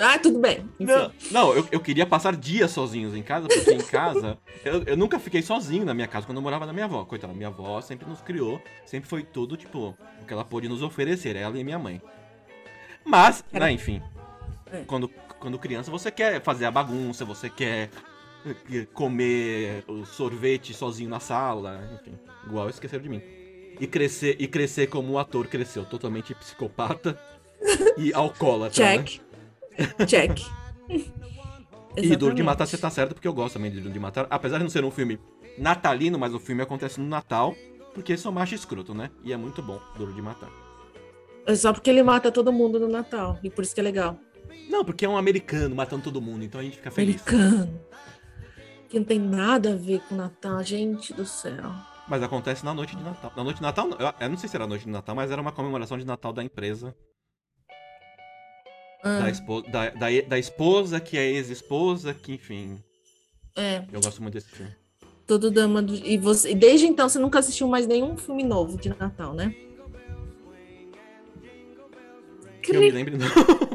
Ah, 0.00 0.18
tudo 0.18 0.38
bem. 0.38 0.58
Enfim. 0.78 0.92
Não, 0.92 1.12
não 1.30 1.54
eu, 1.54 1.66
eu 1.72 1.80
queria 1.80 2.06
passar 2.06 2.36
dias 2.36 2.70
sozinhos 2.70 3.14
em 3.14 3.22
casa, 3.22 3.48
porque 3.48 3.72
em 3.72 3.78
casa 3.78 4.38
eu, 4.64 4.82
eu 4.84 4.96
nunca 4.96 5.18
fiquei 5.18 5.42
sozinho 5.42 5.84
na 5.84 5.92
minha 5.94 6.06
casa 6.06 6.26
quando 6.26 6.38
eu 6.38 6.42
morava 6.42 6.66
na 6.66 6.72
minha 6.72 6.84
avó. 6.86 7.04
Coitada, 7.04 7.32
minha 7.32 7.48
avó 7.48 7.80
sempre 7.80 8.08
nos 8.08 8.20
criou, 8.20 8.60
sempre 8.86 9.08
foi 9.08 9.22
tudo, 9.22 9.56
tipo, 9.56 9.96
o 10.20 10.24
que 10.26 10.32
ela 10.32 10.44
pôde 10.44 10.68
nos 10.68 10.82
oferecer, 10.82 11.36
ela 11.36 11.58
e 11.58 11.64
minha 11.64 11.78
mãe. 11.78 12.00
Mas, 13.04 13.44
né, 13.52 13.70
enfim, 13.72 14.00
É. 14.70 14.82
quando, 14.86 15.08
quando 15.40 15.58
criança 15.58 15.90
você 15.90 16.10
quer 16.10 16.40
fazer 16.42 16.64
a 16.66 16.70
bagunça, 16.70 17.24
você 17.24 17.50
quer 17.50 17.90
comer 18.92 19.84
o 19.88 20.04
sorvete 20.04 20.74
sozinho 20.74 21.10
na 21.10 21.20
sala, 21.20 21.80
enfim, 21.94 22.18
igual 22.46 22.68
esqueceram 22.68 23.02
de 23.02 23.08
mim. 23.08 23.22
E 23.80 23.86
crescer, 23.86 24.36
e 24.38 24.46
crescer 24.46 24.86
como 24.88 25.12
o 25.12 25.18
ator 25.18 25.46
cresceu, 25.46 25.84
totalmente 25.84 26.34
psicopata 26.34 27.18
e 27.96 28.12
alcoólatra, 28.12 28.84
né? 28.84 29.04
Check. 29.04 29.20
Check. 30.06 30.40
E 31.96 32.16
Duro 32.16 32.34
de. 32.34 32.42
Matar 32.42 32.66
você 32.66 32.78
tá 32.78 32.88
certo, 32.90 33.14
porque 33.14 33.28
eu 33.28 33.34
gosto 33.34 33.54
também 33.54 33.70
de 33.70 33.80
Duro 33.80 33.92
de 33.92 34.00
Matar. 34.00 34.26
Apesar 34.30 34.58
de 34.58 34.64
não 34.64 34.70
ser 34.70 34.84
um 34.84 34.90
filme 34.90 35.18
natalino, 35.58 36.18
mas 36.18 36.32
o 36.32 36.40
filme 36.40 36.62
acontece 36.62 36.98
no 36.98 37.06
Natal, 37.06 37.54
porque 37.94 38.16
sou 38.16 38.32
macho 38.32 38.54
escroto, 38.54 38.94
né? 38.94 39.10
E 39.22 39.32
é 39.32 39.36
muito 39.36 39.62
bom, 39.62 39.78
Duro 39.96 40.12
de 40.12 40.22
Matar. 40.22 40.50
É 41.46 41.54
só 41.54 41.72
porque 41.72 41.90
ele 41.90 42.02
mata 42.02 42.30
todo 42.30 42.52
mundo 42.52 42.78
no 42.78 42.88
Natal. 42.88 43.38
E 43.42 43.50
por 43.50 43.62
isso 43.62 43.74
que 43.74 43.80
é 43.80 43.84
legal. 43.84 44.18
Não, 44.70 44.84
porque 44.84 45.04
é 45.04 45.08
um 45.08 45.16
americano 45.16 45.74
matando 45.74 46.04
todo 46.04 46.20
mundo, 46.20 46.44
então 46.44 46.60
a 46.60 46.64
gente 46.64 46.76
fica 46.76 46.90
feliz. 46.90 47.20
Americano. 47.26 47.80
Que 48.92 48.98
não 48.98 49.06
tem 49.06 49.18
nada 49.18 49.72
a 49.72 49.74
ver 49.74 50.02
com 50.06 50.14
Natal, 50.14 50.62
gente 50.62 51.14
do 51.14 51.24
céu. 51.24 51.72
Mas 52.06 52.22
acontece 52.22 52.62
na 52.62 52.74
noite 52.74 52.94
de 52.94 53.02
Natal. 53.02 53.32
Na 53.34 53.42
noite 53.42 53.56
de 53.56 53.62
Natal, 53.62 53.88
eu, 54.20 54.28
não 54.28 54.36
sei 54.36 54.50
se 54.50 54.54
era 54.54 54.64
a 54.64 54.68
noite 54.68 54.84
de 54.84 54.90
Natal, 54.90 55.14
mas 55.14 55.30
era 55.30 55.40
uma 55.40 55.50
comemoração 55.50 55.96
de 55.96 56.04
Natal 56.04 56.30
da 56.30 56.44
empresa. 56.44 56.94
Ah, 59.02 59.20
Da, 59.20 59.30
esposa, 59.30 59.70
da, 59.70 59.88
da, 59.88 60.06
da 60.28 60.38
esposa, 60.38 61.00
que 61.00 61.16
é 61.16 61.24
ex-esposa, 61.26 62.12
que 62.12 62.34
enfim. 62.34 62.84
é, 63.56 63.82
Eu 63.90 64.02
gosto 64.02 64.20
muito 64.20 64.34
desse 64.34 64.50
filme. 64.50 64.76
todo 65.26 65.50
dama 65.50 65.80
do... 65.80 65.94
E 65.94 66.18
você... 66.18 66.54
desde 66.54 66.86
então 66.86 67.08
você 67.08 67.18
nunca 67.18 67.38
assistiu 67.38 67.66
mais 67.68 67.86
nenhum 67.86 68.14
filme 68.18 68.42
novo 68.42 68.76
de 68.76 68.90
Natal, 68.90 69.32
né? 69.32 69.54
Que 72.62 72.76
eu 72.76 72.80
me 72.80 72.90
lembro, 72.90 73.16
não. 73.16 73.26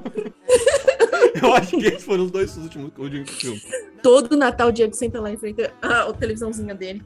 eu 1.44 1.54
acho 1.54 1.78
que 1.78 1.86
esses 1.86 2.04
foram 2.04 2.26
os 2.26 2.32
dois 2.32 2.56
últimos, 2.58 2.92
filmes. 3.30 3.64
Todo 4.02 4.36
Natal 4.38 4.70
o 4.70 4.72
Diego 4.72 4.94
senta 4.94 5.20
lá 5.20 5.32
em 5.32 5.38
frente 5.38 5.62
à 5.82 6.12
televisãozinha 6.14 6.74
dele. 6.76 7.04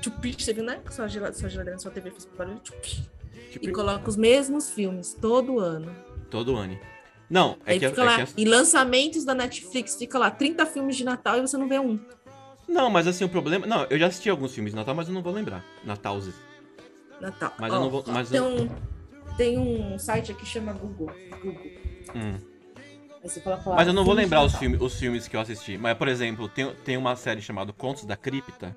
Tchupi, 0.00 0.34
você 0.38 0.52
viu, 0.52 0.64
né? 0.64 0.80
Sua 0.90 1.08
geladeira, 1.08 1.78
sua, 1.78 1.90
TV 1.90 2.10
fez 2.10 2.26
barulho. 2.36 2.58
Tchupi. 2.60 3.08
E 3.60 3.68
coloca 3.72 4.08
os 4.08 4.16
mesmos 4.16 4.70
filmes 4.70 5.12
todo 5.20 5.58
ano. 5.58 5.94
todo 6.30 6.56
ano. 6.56 6.78
Não, 7.28 7.56
é 7.64 7.72
Aí 7.72 7.78
que, 7.80 7.88
fica 7.88 8.02
é 8.02 8.04
lá. 8.04 8.26
que 8.26 8.32
E 8.36 8.44
lançamentos 8.44 9.24
da 9.24 9.34
Netflix, 9.34 9.94
fica 9.96 10.18
lá 10.18 10.30
30 10.30 10.66
filmes 10.66 10.96
de 10.96 11.04
Natal 11.04 11.38
e 11.38 11.40
você 11.40 11.56
não 11.56 11.68
vê 11.68 11.78
um. 11.78 11.98
Não, 12.68 12.88
mas 12.90 13.06
assim, 13.06 13.24
o 13.24 13.28
problema. 13.28 13.66
Não, 13.66 13.84
eu 13.90 13.98
já 13.98 14.06
assisti 14.06 14.28
alguns 14.30 14.52
filmes 14.54 14.72
de 14.72 14.76
Natal, 14.76 14.94
mas 14.94 15.08
eu 15.08 15.14
não 15.14 15.22
vou 15.22 15.32
lembrar. 15.32 15.64
Natalzes. 15.84 16.34
Natal. 17.20 17.52
Mas 17.58 17.72
eu 17.72 17.80
não 17.80 17.90
vou- 17.90 18.04
mas 18.06 18.28
tem, 18.30 18.38
eu- 18.38 18.46
um, 18.46 18.68
tem 19.36 19.58
um 19.58 19.98
site 19.98 20.32
aqui 20.32 20.40
que 20.40 20.46
chama 20.48 20.72
Google. 20.72 21.10
Google. 21.42 21.70
Hum. 22.14 22.38
Mas 23.76 23.86
eu 23.86 23.92
não 23.92 24.04
vou 24.04 24.14
de 24.14 24.22
lembrar 24.22 24.42
os 24.42 24.54
filmes, 24.54 24.80
os 24.80 24.98
filmes 24.98 25.28
que 25.28 25.36
eu 25.36 25.40
assisti. 25.40 25.76
Mas, 25.76 25.96
por 25.96 26.08
exemplo, 26.08 26.48
tem, 26.48 26.72
tem 26.84 26.96
uma 26.96 27.14
série 27.16 27.42
chamada 27.42 27.72
Contos 27.72 28.04
da 28.04 28.16
Cripta. 28.16 28.76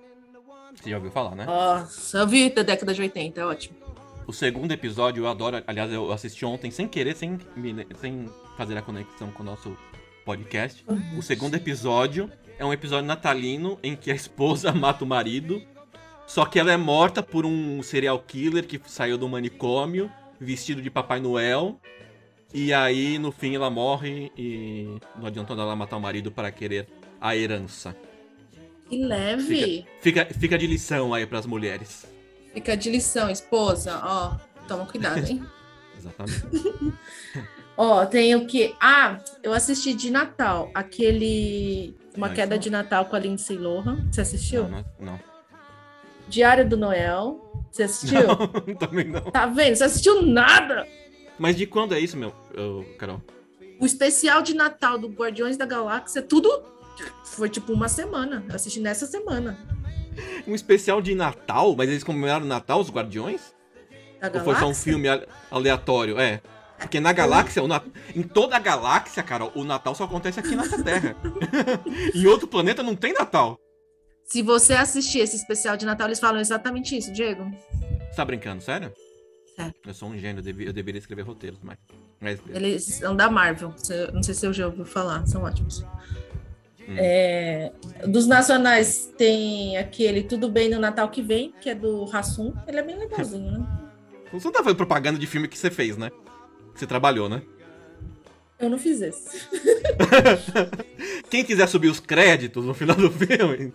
Você 0.75 0.89
já 0.89 0.97
ouviu 0.97 1.11
falar, 1.11 1.35
né? 1.35 1.45
Nossa, 1.45 2.17
eu 2.17 2.27
vi 2.27 2.49
da 2.49 2.63
década 2.63 2.93
de 2.93 3.01
80, 3.01 3.39
é 3.39 3.45
ótimo. 3.45 3.77
O 4.25 4.33
segundo 4.33 4.71
episódio 4.71 5.23
eu 5.23 5.27
adoro. 5.27 5.63
Aliás, 5.67 5.91
eu 5.91 6.11
assisti 6.11 6.45
ontem 6.45 6.71
sem 6.71 6.87
querer, 6.87 7.15
sem, 7.15 7.37
sem 7.99 8.29
fazer 8.57 8.77
a 8.77 8.81
conexão 8.81 9.31
com 9.31 9.43
o 9.43 9.45
nosso 9.45 9.77
podcast. 10.25 10.85
O 11.17 11.21
segundo 11.21 11.55
episódio 11.55 12.31
é 12.57 12.65
um 12.65 12.73
episódio 12.73 13.05
natalino 13.05 13.77
em 13.83 13.95
que 13.95 14.11
a 14.11 14.15
esposa 14.15 14.71
mata 14.73 15.03
o 15.03 15.07
marido. 15.07 15.61
Só 16.25 16.45
que 16.45 16.57
ela 16.57 16.71
é 16.71 16.77
morta 16.77 17.21
por 17.21 17.45
um 17.45 17.83
serial 17.83 18.17
killer 18.19 18.65
que 18.65 18.79
saiu 18.85 19.17
do 19.17 19.27
manicômio, 19.27 20.09
vestido 20.39 20.81
de 20.81 20.89
Papai 20.89 21.19
Noel. 21.19 21.79
E 22.53 22.71
aí, 22.71 23.17
no 23.17 23.31
fim, 23.31 23.55
ela 23.55 23.69
morre 23.69 24.31
e 24.37 24.97
não 25.17 25.25
adiantou 25.25 25.57
ela 25.59 25.75
matar 25.75 25.97
o 25.97 26.01
marido 26.01 26.31
para 26.31 26.51
querer 26.51 26.87
a 27.19 27.35
herança. 27.35 27.95
Que 28.87 29.03
leve. 29.03 29.85
Fica, 30.01 30.25
fica 30.25 30.57
de 30.57 30.67
lição 30.67 31.13
aí 31.13 31.25
pras 31.25 31.45
mulheres. 31.45 32.05
Fica 32.53 32.77
de 32.77 32.91
lição, 32.91 33.29
esposa. 33.29 33.99
Ó, 34.03 34.35
toma 34.67 34.85
cuidado, 34.85 35.25
hein? 35.25 35.43
Exatamente. 35.97 36.93
Ó, 37.75 38.05
tem 38.05 38.35
o 38.35 38.45
que? 38.45 38.75
Ah, 38.79 39.19
eu 39.41 39.51
assisti 39.51 39.95
de 39.95 40.11
Natal, 40.11 40.69
aquele 40.75 41.95
Uma 42.15 42.27
Ai, 42.27 42.35
Queda 42.35 42.55
não. 42.55 42.61
de 42.61 42.69
Natal 42.69 43.05
com 43.05 43.15
a 43.15 43.19
Lindsay 43.19 43.57
Lohan. 43.57 44.07
Você 44.11 44.21
assistiu? 44.21 44.67
Não, 44.67 44.85
não. 44.99 45.19
Diário 46.27 46.69
do 46.69 46.77
Noel. 46.77 47.39
Você 47.71 47.83
assistiu? 47.83 48.27
Não, 48.67 48.75
também 48.75 49.05
não. 49.05 49.21
Tá 49.31 49.47
vendo? 49.47 49.75
Você 49.75 49.83
assistiu 49.85 50.21
nada? 50.21 50.87
Mas 51.39 51.55
de 51.55 51.65
quando 51.65 51.93
é 51.93 51.99
isso, 51.99 52.15
meu, 52.17 52.33
Carol? 52.97 53.21
O 53.79 53.85
especial 53.85 54.41
de 54.41 54.53
Natal 54.53 54.97
do 54.97 55.07
Guardiões 55.09 55.57
da 55.57 55.65
Galáxia, 55.65 56.21
tudo 56.21 56.63
foi 57.25 57.49
tipo 57.49 57.73
uma 57.73 57.87
semana. 57.89 58.43
Eu 58.47 58.55
assisti 58.55 58.79
nessa 58.79 59.05
semana. 59.05 59.57
Um 60.45 60.53
especial 60.53 61.01
de 61.01 61.15
Natal? 61.15 61.75
Mas 61.75 61.89
eles 61.89 62.03
comemoraram 62.03 62.45
o 62.45 62.47
Natal, 62.47 62.79
os 62.79 62.91
Guardiões? 62.91 63.51
Da 64.21 64.29
Ou 64.39 64.43
foi 64.45 64.55
só 64.57 64.67
um 64.67 64.73
filme 64.75 65.07
ale- 65.07 65.27
aleatório? 65.49 66.19
É. 66.19 66.39
Porque 66.77 66.99
na 66.99 67.11
galáxia, 67.11 67.63
o 67.63 67.67
Nat- 67.67 67.87
em 68.15 68.21
toda 68.21 68.55
a 68.55 68.59
galáxia, 68.59 69.23
Carol, 69.23 69.51
o 69.55 69.63
Natal 69.63 69.95
só 69.95 70.03
acontece 70.03 70.39
aqui 70.39 70.55
nessa 70.55 70.83
Terra. 70.83 71.15
em 72.13 72.27
outro 72.27 72.47
planeta 72.47 72.83
não 72.83 72.95
tem 72.95 73.11
Natal. 73.11 73.57
Se 74.25 74.43
você 74.43 74.73
assistir 74.73 75.17
esse 75.19 75.35
especial 75.35 75.75
de 75.77 75.85
Natal, 75.85 76.07
eles 76.07 76.19
falam 76.19 76.39
exatamente 76.39 76.95
isso, 76.95 77.11
Diego. 77.11 77.43
Você 78.09 78.15
tá 78.15 78.23
brincando, 78.23 78.61
sério? 78.61 78.93
Sério. 79.55 79.75
Eu 79.85 79.93
sou 79.93 80.09
um 80.09 80.17
gênio, 80.17 80.39
eu, 80.39 80.43
devia, 80.43 80.67
eu 80.67 80.73
deveria 80.73 80.99
escrever 80.99 81.21
roteiros, 81.21 81.59
mas. 81.61 81.77
mas. 82.19 82.39
Eles 82.49 82.83
são 82.83 83.15
da 83.15 83.29
Marvel. 83.29 83.73
Não 84.13 84.23
sei 84.23 84.33
se 84.33 84.45
eu 84.45 84.53
já 84.53 84.65
ouviu 84.65 84.85
falar, 84.85 85.25
são 85.27 85.43
ótimos. 85.43 85.85
Hum. 86.87 86.95
É, 86.97 87.71
dos 88.07 88.27
nacionais 88.27 89.13
tem 89.17 89.77
aquele 89.77 90.23
Tudo 90.23 90.49
Bem 90.49 90.69
no 90.69 90.79
Natal 90.79 91.09
que 91.09 91.21
Vem, 91.21 91.53
que 91.61 91.69
é 91.69 91.75
do 91.75 92.05
Rassum. 92.05 92.53
Ele 92.67 92.79
é 92.79 92.83
bem 92.83 92.97
legalzinho, 92.97 93.51
né? 93.51 93.79
Você 94.33 94.45
não 94.45 94.51
tá 94.51 94.63
fazendo 94.63 94.77
propaganda 94.77 95.19
de 95.19 95.27
filme 95.27 95.47
que 95.47 95.55
você 95.55 95.69
fez, 95.69 95.95
né? 95.95 96.09
Que 96.73 96.79
você 96.79 96.87
trabalhou, 96.87 97.29
né? 97.29 97.43
Eu 98.59 98.67
não 98.67 98.79
fiz 98.79 98.99
esse. 98.99 99.47
Quem 101.29 101.43
quiser 101.43 101.67
subir 101.67 101.89
os 101.89 101.99
créditos 101.99 102.65
no 102.65 102.73
final 102.73 102.95
do 102.95 103.11
filme, 103.11 103.71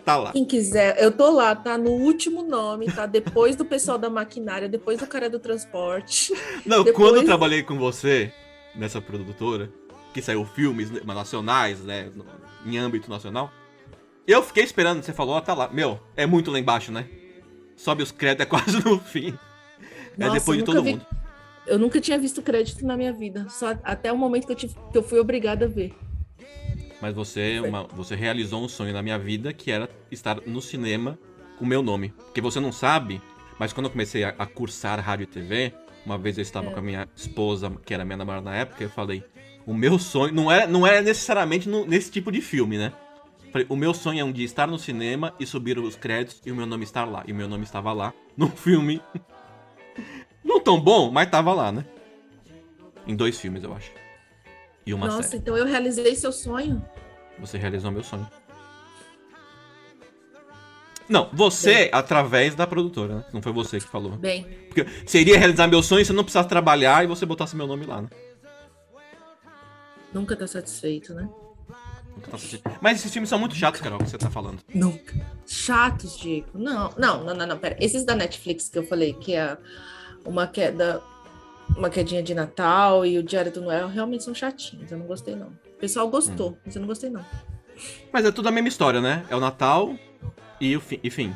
tá 0.00 0.16
lá. 0.16 0.32
Quem 0.32 0.44
quiser, 0.44 0.96
eu 1.02 1.12
tô 1.12 1.30
lá, 1.30 1.54
tá 1.54 1.76
no 1.78 1.90
último 1.90 2.42
nome, 2.42 2.90
tá 2.90 3.06
depois 3.06 3.54
do 3.56 3.64
pessoal 3.64 3.96
da 3.98 4.10
maquinária, 4.10 4.68
depois 4.68 4.98
do 4.98 5.06
cara 5.06 5.28
do 5.30 5.38
transporte. 5.38 6.32
Não, 6.66 6.82
Depois- 6.84 6.96
quando 6.96 7.16
eu 7.16 7.24
trabalhei 7.24 7.62
com 7.62 7.78
você 7.78 8.32
nessa 8.74 9.00
produtora, 9.00 9.70
que 10.12 10.20
saiu 10.20 10.44
filmes 10.44 10.90
né, 10.90 11.00
nacionais, 11.04 11.80
né, 11.80 12.10
em 12.66 12.76
âmbito 12.78 13.08
nacional, 13.10 13.50
eu 14.26 14.42
fiquei 14.42 14.64
esperando, 14.64 15.02
você 15.02 15.12
falou, 15.12 15.34
ó, 15.34 15.40
tá 15.40 15.54
lá. 15.54 15.68
Meu, 15.72 15.98
é 16.16 16.26
muito 16.26 16.50
lá 16.50 16.58
embaixo, 16.58 16.90
né? 16.92 17.06
Sobe 17.76 18.02
os 18.02 18.12
créditos, 18.12 18.46
é 18.46 18.48
quase 18.50 18.84
no 18.84 18.98
fim. 18.98 19.36
é 20.18 20.24
Nossa, 20.26 20.34
depois 20.38 20.58
de 20.58 20.64
todo 20.64 20.82
vi- 20.82 20.92
mundo. 20.92 21.06
Eu 21.66 21.78
nunca 21.78 22.00
tinha 22.00 22.18
visto 22.18 22.42
crédito 22.42 22.84
na 22.84 22.96
minha 22.96 23.12
vida, 23.12 23.46
só 23.48 23.76
até 23.84 24.12
o 24.12 24.16
momento 24.16 24.46
que 24.46 24.52
eu, 24.52 24.56
tive, 24.56 24.74
que 24.90 24.98
eu 24.98 25.02
fui 25.02 25.20
obrigada 25.20 25.66
a 25.66 25.68
ver. 25.68 25.94
Mas 27.00 27.14
você, 27.14 27.60
uma, 27.60 27.84
você 27.84 28.14
realizou 28.14 28.62
um 28.62 28.68
sonho 28.68 28.92
na 28.92 29.02
minha 29.02 29.18
vida, 29.18 29.52
que 29.52 29.70
era 29.70 29.88
estar 30.10 30.40
no 30.46 30.60
cinema 30.60 31.18
com 31.58 31.64
o 31.64 31.68
meu 31.68 31.82
nome. 31.82 32.10
Porque 32.10 32.40
você 32.40 32.60
não 32.60 32.72
sabe, 32.72 33.20
mas 33.58 33.72
quando 33.72 33.86
eu 33.86 33.90
comecei 33.90 34.22
a, 34.24 34.34
a 34.38 34.46
cursar 34.46 35.00
rádio 35.00 35.24
e 35.24 35.26
TV, 35.26 35.72
uma 36.04 36.18
vez 36.18 36.36
eu 36.38 36.42
estava 36.42 36.68
É. 36.68 36.72
com 36.72 36.78
a 36.78 36.82
minha 36.82 37.08
esposa, 37.16 37.70
que 37.84 37.94
era 37.94 38.04
minha 38.04 38.16
namorada 38.18 38.50
na 38.50 38.56
época, 38.56 38.82
eu 38.84 38.90
falei, 38.90 39.24
O 39.66 39.74
meu 39.74 39.98
sonho. 39.98 40.32
Não 40.34 40.50
era, 40.50 40.66
não 40.66 40.86
era 40.86 41.00
necessariamente 41.02 41.68
no- 41.68 41.84
nesse 41.86 42.10
tipo 42.10 42.32
de 42.32 42.40
filme, 42.40 42.78
né? 42.78 42.92
Falei, 43.52 43.66
o 43.68 43.76
meu 43.76 43.92
sonho 43.92 44.18
é 44.20 44.24
um 44.24 44.32
dia 44.32 44.44
estar 44.44 44.66
no 44.66 44.78
cinema 44.78 45.34
e 45.38 45.44
subir 45.46 45.78
os 45.78 45.96
créditos 45.96 46.40
e 46.46 46.50
o 46.50 46.56
meu 46.56 46.64
nome 46.66 46.82
estar 46.84 47.04
lá. 47.04 47.22
E 47.26 47.32
o 47.32 47.34
meu 47.34 47.46
nome 47.48 47.64
estava 47.64 47.92
lá, 47.92 48.12
num 48.36 48.48
filme. 48.48 49.00
Não 50.42 50.58
tão 50.60 50.80
bom, 50.80 51.10
mas 51.10 51.28
tava 51.30 51.52
lá, 51.52 51.70
né? 51.70 51.84
Em 53.06 53.14
dois 53.14 53.38
filmes, 53.38 53.62
eu 53.62 53.72
acho. 53.74 53.90
E 54.90 54.94
uma 54.94 55.06
Nossa, 55.06 55.22
série. 55.22 55.36
então 55.36 55.56
eu 55.56 55.64
realizei 55.64 56.16
seu 56.16 56.32
sonho. 56.32 56.84
Você 57.38 57.56
realizou 57.56 57.92
meu 57.92 58.02
sonho. 58.02 58.28
Não, 61.08 61.30
você 61.32 61.88
através 61.92 62.56
da 62.56 62.66
produtora, 62.66 63.16
né? 63.16 63.24
Não 63.32 63.40
foi 63.40 63.52
você 63.52 63.78
que 63.78 63.86
falou. 63.86 64.16
Bem, 64.16 64.42
Porque 64.66 64.84
seria 65.06 65.38
realizar 65.38 65.68
meu 65.68 65.80
sonho 65.80 66.04
se 66.04 66.10
eu 66.10 66.16
não 66.16 66.24
precisasse 66.24 66.48
trabalhar 66.48 67.04
e 67.04 67.06
você 67.06 67.24
botasse 67.24 67.54
meu 67.54 67.68
nome 67.68 67.86
lá, 67.86 68.02
né? 68.02 68.08
nunca 70.12 70.34
tá 70.34 70.44
satisfeito, 70.44 71.14
né? 71.14 71.28
Nunca 72.16 72.30
tá 72.30 72.36
assistindo. 72.36 72.62
Mas 72.80 72.98
esses 72.98 73.12
filmes 73.12 73.28
são 73.28 73.38
muito 73.38 73.54
chatos, 73.54 73.80
Carol, 73.80 73.98
que 74.00 74.10
você 74.10 74.18
tá 74.18 74.28
falando. 74.28 74.58
Nunca. 74.74 75.14
Chatos, 75.46 76.18
Diego. 76.18 76.48
Não, 76.52 76.92
não, 76.98 77.22
não, 77.22 77.34
não, 77.34 77.46
não, 77.46 77.58
pera. 77.58 77.76
Esses 77.78 78.04
da 78.04 78.16
Netflix 78.16 78.68
que 78.68 78.76
eu 78.76 78.82
falei, 78.82 79.12
que 79.12 79.34
é 79.34 79.56
uma 80.24 80.48
queda, 80.48 81.00
uma 81.76 81.90
quedinha 81.90 82.22
de 82.22 82.34
Natal 82.34 83.04
e 83.06 83.18
o 83.18 83.22
Diário 83.22 83.50
do 83.52 83.60
Noel, 83.60 83.88
realmente 83.88 84.24
são 84.24 84.34
chatinhos. 84.34 84.90
Eu 84.90 84.98
não 84.98 85.06
gostei, 85.06 85.34
não. 85.34 85.48
O 85.48 85.78
pessoal 85.80 86.08
gostou, 86.08 86.56
mas 86.64 86.74
eu 86.76 86.80
não 86.80 86.88
gostei, 86.88 87.10
não. 87.10 87.24
Mas 88.12 88.24
é 88.24 88.30
tudo 88.30 88.48
a 88.48 88.50
mesma 88.52 88.68
história, 88.68 89.00
né? 89.00 89.24
É 89.30 89.36
o 89.36 89.40
Natal 89.40 89.94
e 90.60 90.76
o 90.76 90.80
fim. 90.80 91.00
E 91.02 91.08
fim. 91.10 91.34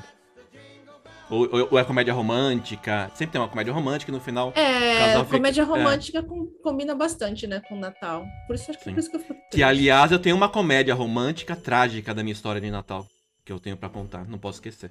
Ou, 1.31 1.49
ou- 1.51 1.69
ou 1.73 1.79
é 1.79 1.85
comédia 1.85 2.13
romântica. 2.13 3.11
Sempre 3.15 3.33
tem 3.33 3.41
uma 3.41 3.49
comédia 3.49 3.73
romântica 3.73 4.11
e 4.11 4.15
no 4.15 4.21
final. 4.21 4.53
É, 4.55 4.99
Casal 4.99 5.25
fica- 5.25 5.37
comédia 5.39 5.63
é. 5.63 5.65
romântica 5.65 6.23
com- 6.23 6.47
combina 6.63 6.95
bastante, 6.95 7.47
né, 7.47 7.63
com 7.67 7.77
o 7.77 7.81
Natal. 7.81 8.27
Por 8.47 8.55
isso 8.55 8.71
acho 8.71 8.79
que 8.79 8.91
por 8.91 8.99
isso 8.99 9.11
que 9.11 9.17
eu 9.17 9.21
fico 9.21 9.41
Que, 9.51 9.63
aliás, 9.63 10.13
eu 10.13 10.19
tenho 10.19 10.37
uma 10.37 10.49
comédia 10.51 10.95
romântica 10.95 11.57
trágica 11.57 12.13
da 12.15 12.23
minha 12.23 12.33
história 12.35 12.61
de 12.61 12.71
Natal. 12.71 13.07
Que 13.43 13.51
eu 13.53 13.59
tenho 13.59 13.77
pra 13.77 13.89
contar. 13.89 14.27
Não 14.29 14.39
posso 14.39 14.57
esquecer. 14.59 14.91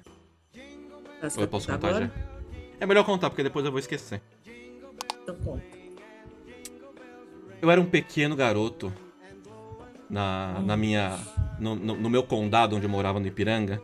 Tá, 1.20 1.28
Ou 1.36 1.42
eu 1.42 1.48
posso 1.48 1.66
contar 1.66 1.78
contar 1.78 1.88
agora? 1.88 2.06
já? 2.06 2.34
É 2.80 2.86
melhor 2.86 3.04
contar, 3.04 3.30
porque 3.30 3.42
depois 3.44 3.64
eu 3.64 3.70
vou 3.70 3.78
esquecer. 3.78 4.20
Então 5.24 5.34
conta. 5.42 5.64
Eu 7.60 7.70
era 7.70 7.80
um 7.80 7.86
pequeno 7.86 8.36
garoto 8.36 8.92
na, 10.08 10.60
na 10.64 10.76
minha. 10.76 11.18
No, 11.58 11.74
no- 11.74 11.96
no 11.96 12.10
meu 12.10 12.22
condado 12.22 12.76
onde 12.76 12.84
eu 12.84 12.90
morava 12.90 13.18
no 13.18 13.26
Ipiranga. 13.26 13.80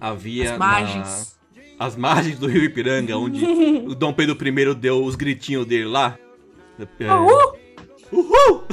Havia. 0.00 0.44
As 0.44 0.50
na- 0.52 0.58
margens. 0.58 1.38
as 1.78 1.96
margens 1.96 2.38
do 2.38 2.46
rio 2.46 2.62
Ipiranga, 2.64 3.16
onde 3.18 3.44
o 3.44 3.94
Dom 3.96 4.12
Pedro 4.12 4.36
I 4.46 4.74
deu 4.74 5.04
os 5.04 5.16
gritinhos 5.16 5.66
dele 5.66 5.86
lá. 5.86 6.16
É, 7.00 7.12
Uhul! 7.12 7.58
Uhul! 8.12 8.64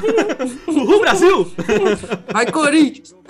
Uhul, 0.68 1.00
Brasil! 1.02 1.52
Vai, 2.32 2.46
Corinthians! 2.52 3.16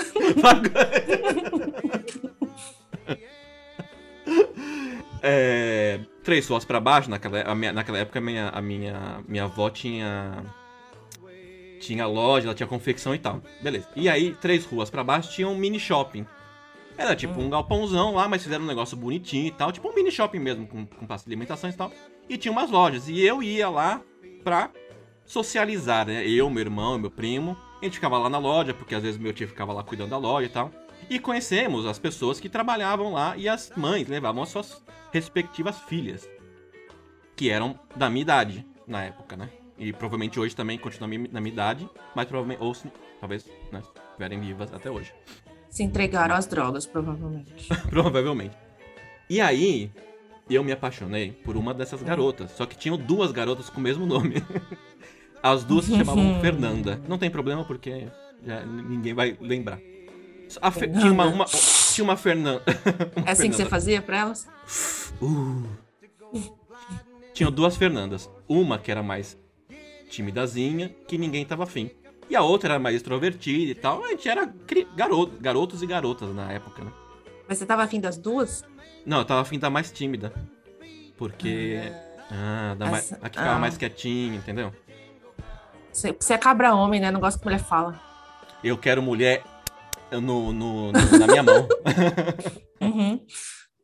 É, 5.21 5.54
três 6.25 6.45
ruas 6.47 6.65
pra 6.65 6.79
baixo, 6.81 7.09
naquela, 7.09 7.55
minha- 7.55 7.71
naquela 7.71 7.99
época 7.99 8.19
a 8.19 8.21
minha, 8.21 8.49
a 8.49 8.61
minha, 8.61 9.21
minha 9.27 9.43
avó 9.45 9.69
tinha. 9.69 10.43
Tinha 11.79 12.07
loja, 12.07 12.47
ela 12.47 12.55
tinha 12.55 12.65
confecção 12.67 13.13
e 13.13 13.19
tal. 13.19 13.41
Beleza. 13.61 13.87
E 13.95 14.09
aí, 14.09 14.33
três 14.41 14.65
ruas 14.65 14.89
pra 14.89 15.03
baixo 15.03 15.31
tinha 15.31 15.47
um 15.47 15.55
mini 15.55 15.79
shopping. 15.79 16.25
Era 16.97 17.15
tipo 17.15 17.39
um 17.39 17.49
galpãozão 17.49 18.13
lá, 18.15 18.27
mas 18.27 18.41
fizeram 18.43 18.63
um 18.63 18.67
negócio 18.67 18.97
bonitinho 18.97 19.47
e 19.47 19.51
tal. 19.51 19.71
Tipo 19.71 19.89
um 19.89 19.93
mini 19.93 20.09
shopping 20.11 20.39
mesmo, 20.39 20.65
com, 20.65 20.85
com 20.85 21.05
praça 21.05 21.25
de 21.25 21.29
alimentação 21.29 21.69
e 21.69 21.73
tal. 21.73 21.91
E 22.27 22.37
tinha 22.37 22.51
umas 22.51 22.71
lojas. 22.71 23.07
E 23.07 23.21
eu 23.21 23.43
ia 23.43 23.69
lá 23.69 24.01
pra 24.43 24.71
socializar, 25.25 26.07
né? 26.07 26.25
Eu, 26.27 26.49
meu 26.49 26.61
irmão, 26.61 26.97
meu 26.97 27.11
primo. 27.11 27.55
A 27.81 27.85
gente 27.85 27.95
ficava 27.95 28.17
lá 28.17 28.29
na 28.29 28.37
loja, 28.39 28.73
porque 28.73 28.95
às 28.95 29.03
vezes 29.03 29.19
meu 29.19 29.33
tio 29.33 29.47
ficava 29.47 29.73
lá 29.73 29.83
cuidando 29.83 30.09
da 30.11 30.17
loja 30.17 30.47
e 30.47 30.49
tal. 30.49 30.71
E 31.09 31.19
conhecemos 31.19 31.85
as 31.85 31.99
pessoas 31.99 32.39
que 32.39 32.49
trabalhavam 32.49 33.13
lá 33.13 33.35
e 33.37 33.47
as 33.47 33.71
mães 33.75 34.07
levavam 34.07 34.41
as 34.43 34.49
suas 34.49 34.83
respectivas 35.11 35.79
filhas. 35.83 36.27
Que 37.35 37.49
eram 37.49 37.77
da 37.95 38.09
minha 38.09 38.21
idade 38.21 38.65
na 38.87 39.03
época, 39.03 39.35
né? 39.35 39.49
E 39.77 39.91
provavelmente 39.91 40.39
hoje 40.39 40.55
também 40.55 40.77
continuam 40.77 41.27
na 41.31 41.41
minha- 41.41 41.53
idade, 41.53 41.87
mas 42.15 42.25
provavelmente, 42.27 42.63
ou 42.63 42.73
se, 42.73 42.89
talvez, 43.19 43.45
né, 43.71 43.81
estiverem 44.07 44.39
vivas 44.39 44.73
até 44.73 44.89
hoje. 44.89 45.13
Se 45.69 45.83
entregaram 45.83 46.33
às 46.35 46.47
drogas, 46.47 46.85
provavelmente. 46.85 47.67
Provavelmente. 47.89 48.55
E 49.29 49.41
aí, 49.41 49.91
eu 50.49 50.63
me 50.63 50.71
apaixonei 50.71 51.31
por 51.43 51.57
uma 51.57 51.73
dessas 51.73 52.01
garotas. 52.01 52.51
Só 52.51 52.65
que 52.65 52.77
tinham 52.77 52.97
duas 52.97 53.33
garotas 53.33 53.69
com 53.69 53.79
o 53.79 53.83
mesmo 53.83 54.05
nome. 54.05 54.35
As 55.43 55.65
duas 55.65 55.83
se 55.85 55.91
chamavam 55.97 56.39
Fernanda. 56.39 57.01
Não 57.09 57.17
tem 57.17 57.29
problema 57.29 57.65
porque 57.65 58.07
já 58.45 58.65
ninguém 58.65 59.13
vai 59.13 59.37
lembrar. 59.41 59.77
A 60.61 60.71
tinha 60.71 61.11
uma, 61.11 61.25
uma- 61.25 61.45
tinha 61.45 62.03
uma 62.03 62.17
Fernanda. 62.17 62.61
É 63.25 63.31
assim 63.31 63.49
que 63.49 63.55
você 63.55 63.65
fazia 63.65 64.01
pra 64.01 64.17
elas? 64.17 64.47
Uh. 65.21 65.63
Tinham 67.33 67.51
duas 67.51 67.75
Fernandas. 67.77 68.29
Uma 68.47 68.77
que 68.77 68.91
era 68.91 69.03
mais 69.03 69.37
timidazinha, 70.09 70.89
que 71.07 71.17
ninguém 71.17 71.45
tava 71.45 71.63
afim. 71.63 71.91
E 72.29 72.35
a 72.35 72.41
outra 72.41 72.73
era 72.73 72.79
mais 72.79 72.95
extrovertida 72.95 73.71
e 73.71 73.75
tal. 73.75 74.03
A 74.03 74.09
gente 74.09 74.27
era 74.27 74.51
garoto, 74.95 75.37
garotos 75.39 75.81
e 75.81 75.85
garotas 75.85 76.33
na 76.33 76.51
época, 76.51 76.83
né? 76.83 76.91
Mas 77.47 77.57
você 77.57 77.65
tava 77.65 77.83
afim 77.83 77.99
das 77.99 78.17
duas? 78.17 78.63
Não, 79.05 79.19
eu 79.19 79.25
tava 79.25 79.41
afim 79.41 79.59
da 79.59 79.69
mais 79.69 79.91
tímida. 79.91 80.33
Porque. 81.17 81.79
Ah, 82.31 82.75
da 82.77 82.89
mais, 82.89 83.13
a 83.13 83.29
que 83.29 83.37
ficava 83.37 83.55
ah. 83.55 83.59
mais 83.59 83.77
quietinha, 83.77 84.35
entendeu? 84.35 84.73
Você, 85.91 86.15
você 86.19 86.33
é 86.33 86.37
cabra 86.37 86.73
homem, 86.73 86.99
né? 86.99 87.11
Não 87.11 87.19
gosta 87.19 87.39
que 87.39 87.45
mulher 87.45 87.59
fala. 87.59 88.01
Eu 88.63 88.77
quero 88.77 89.01
mulher 89.01 89.43
no, 90.11 90.51
no- 90.53 90.91
no- 90.91 91.17
na 91.19 91.27
minha 91.27 91.43
mão. 91.43 91.67
Uhum. 92.81 93.19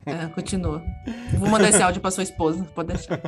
É, 0.05 0.28
continua. 0.28 0.82
Vou 1.38 1.49
mandar 1.49 1.69
esse 1.69 1.82
áudio 1.82 2.01
pra 2.01 2.11
sua 2.11 2.24
esposa, 2.24 2.63
pode 2.76 2.89
deixar. 2.89 3.19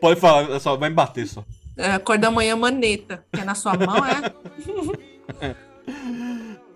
Pode 0.00 0.18
falar, 0.20 0.58
só 0.60 0.76
vai 0.76 0.88
me 0.90 0.94
bater 0.96 1.26
só. 1.26 1.44
É, 1.76 1.98
cor 1.98 2.18
da 2.18 2.30
manhã 2.30 2.56
maneta, 2.56 3.24
que 3.32 3.40
é 3.40 3.44
na 3.44 3.54
sua 3.54 3.74
mão, 3.74 3.96
é? 5.40 5.54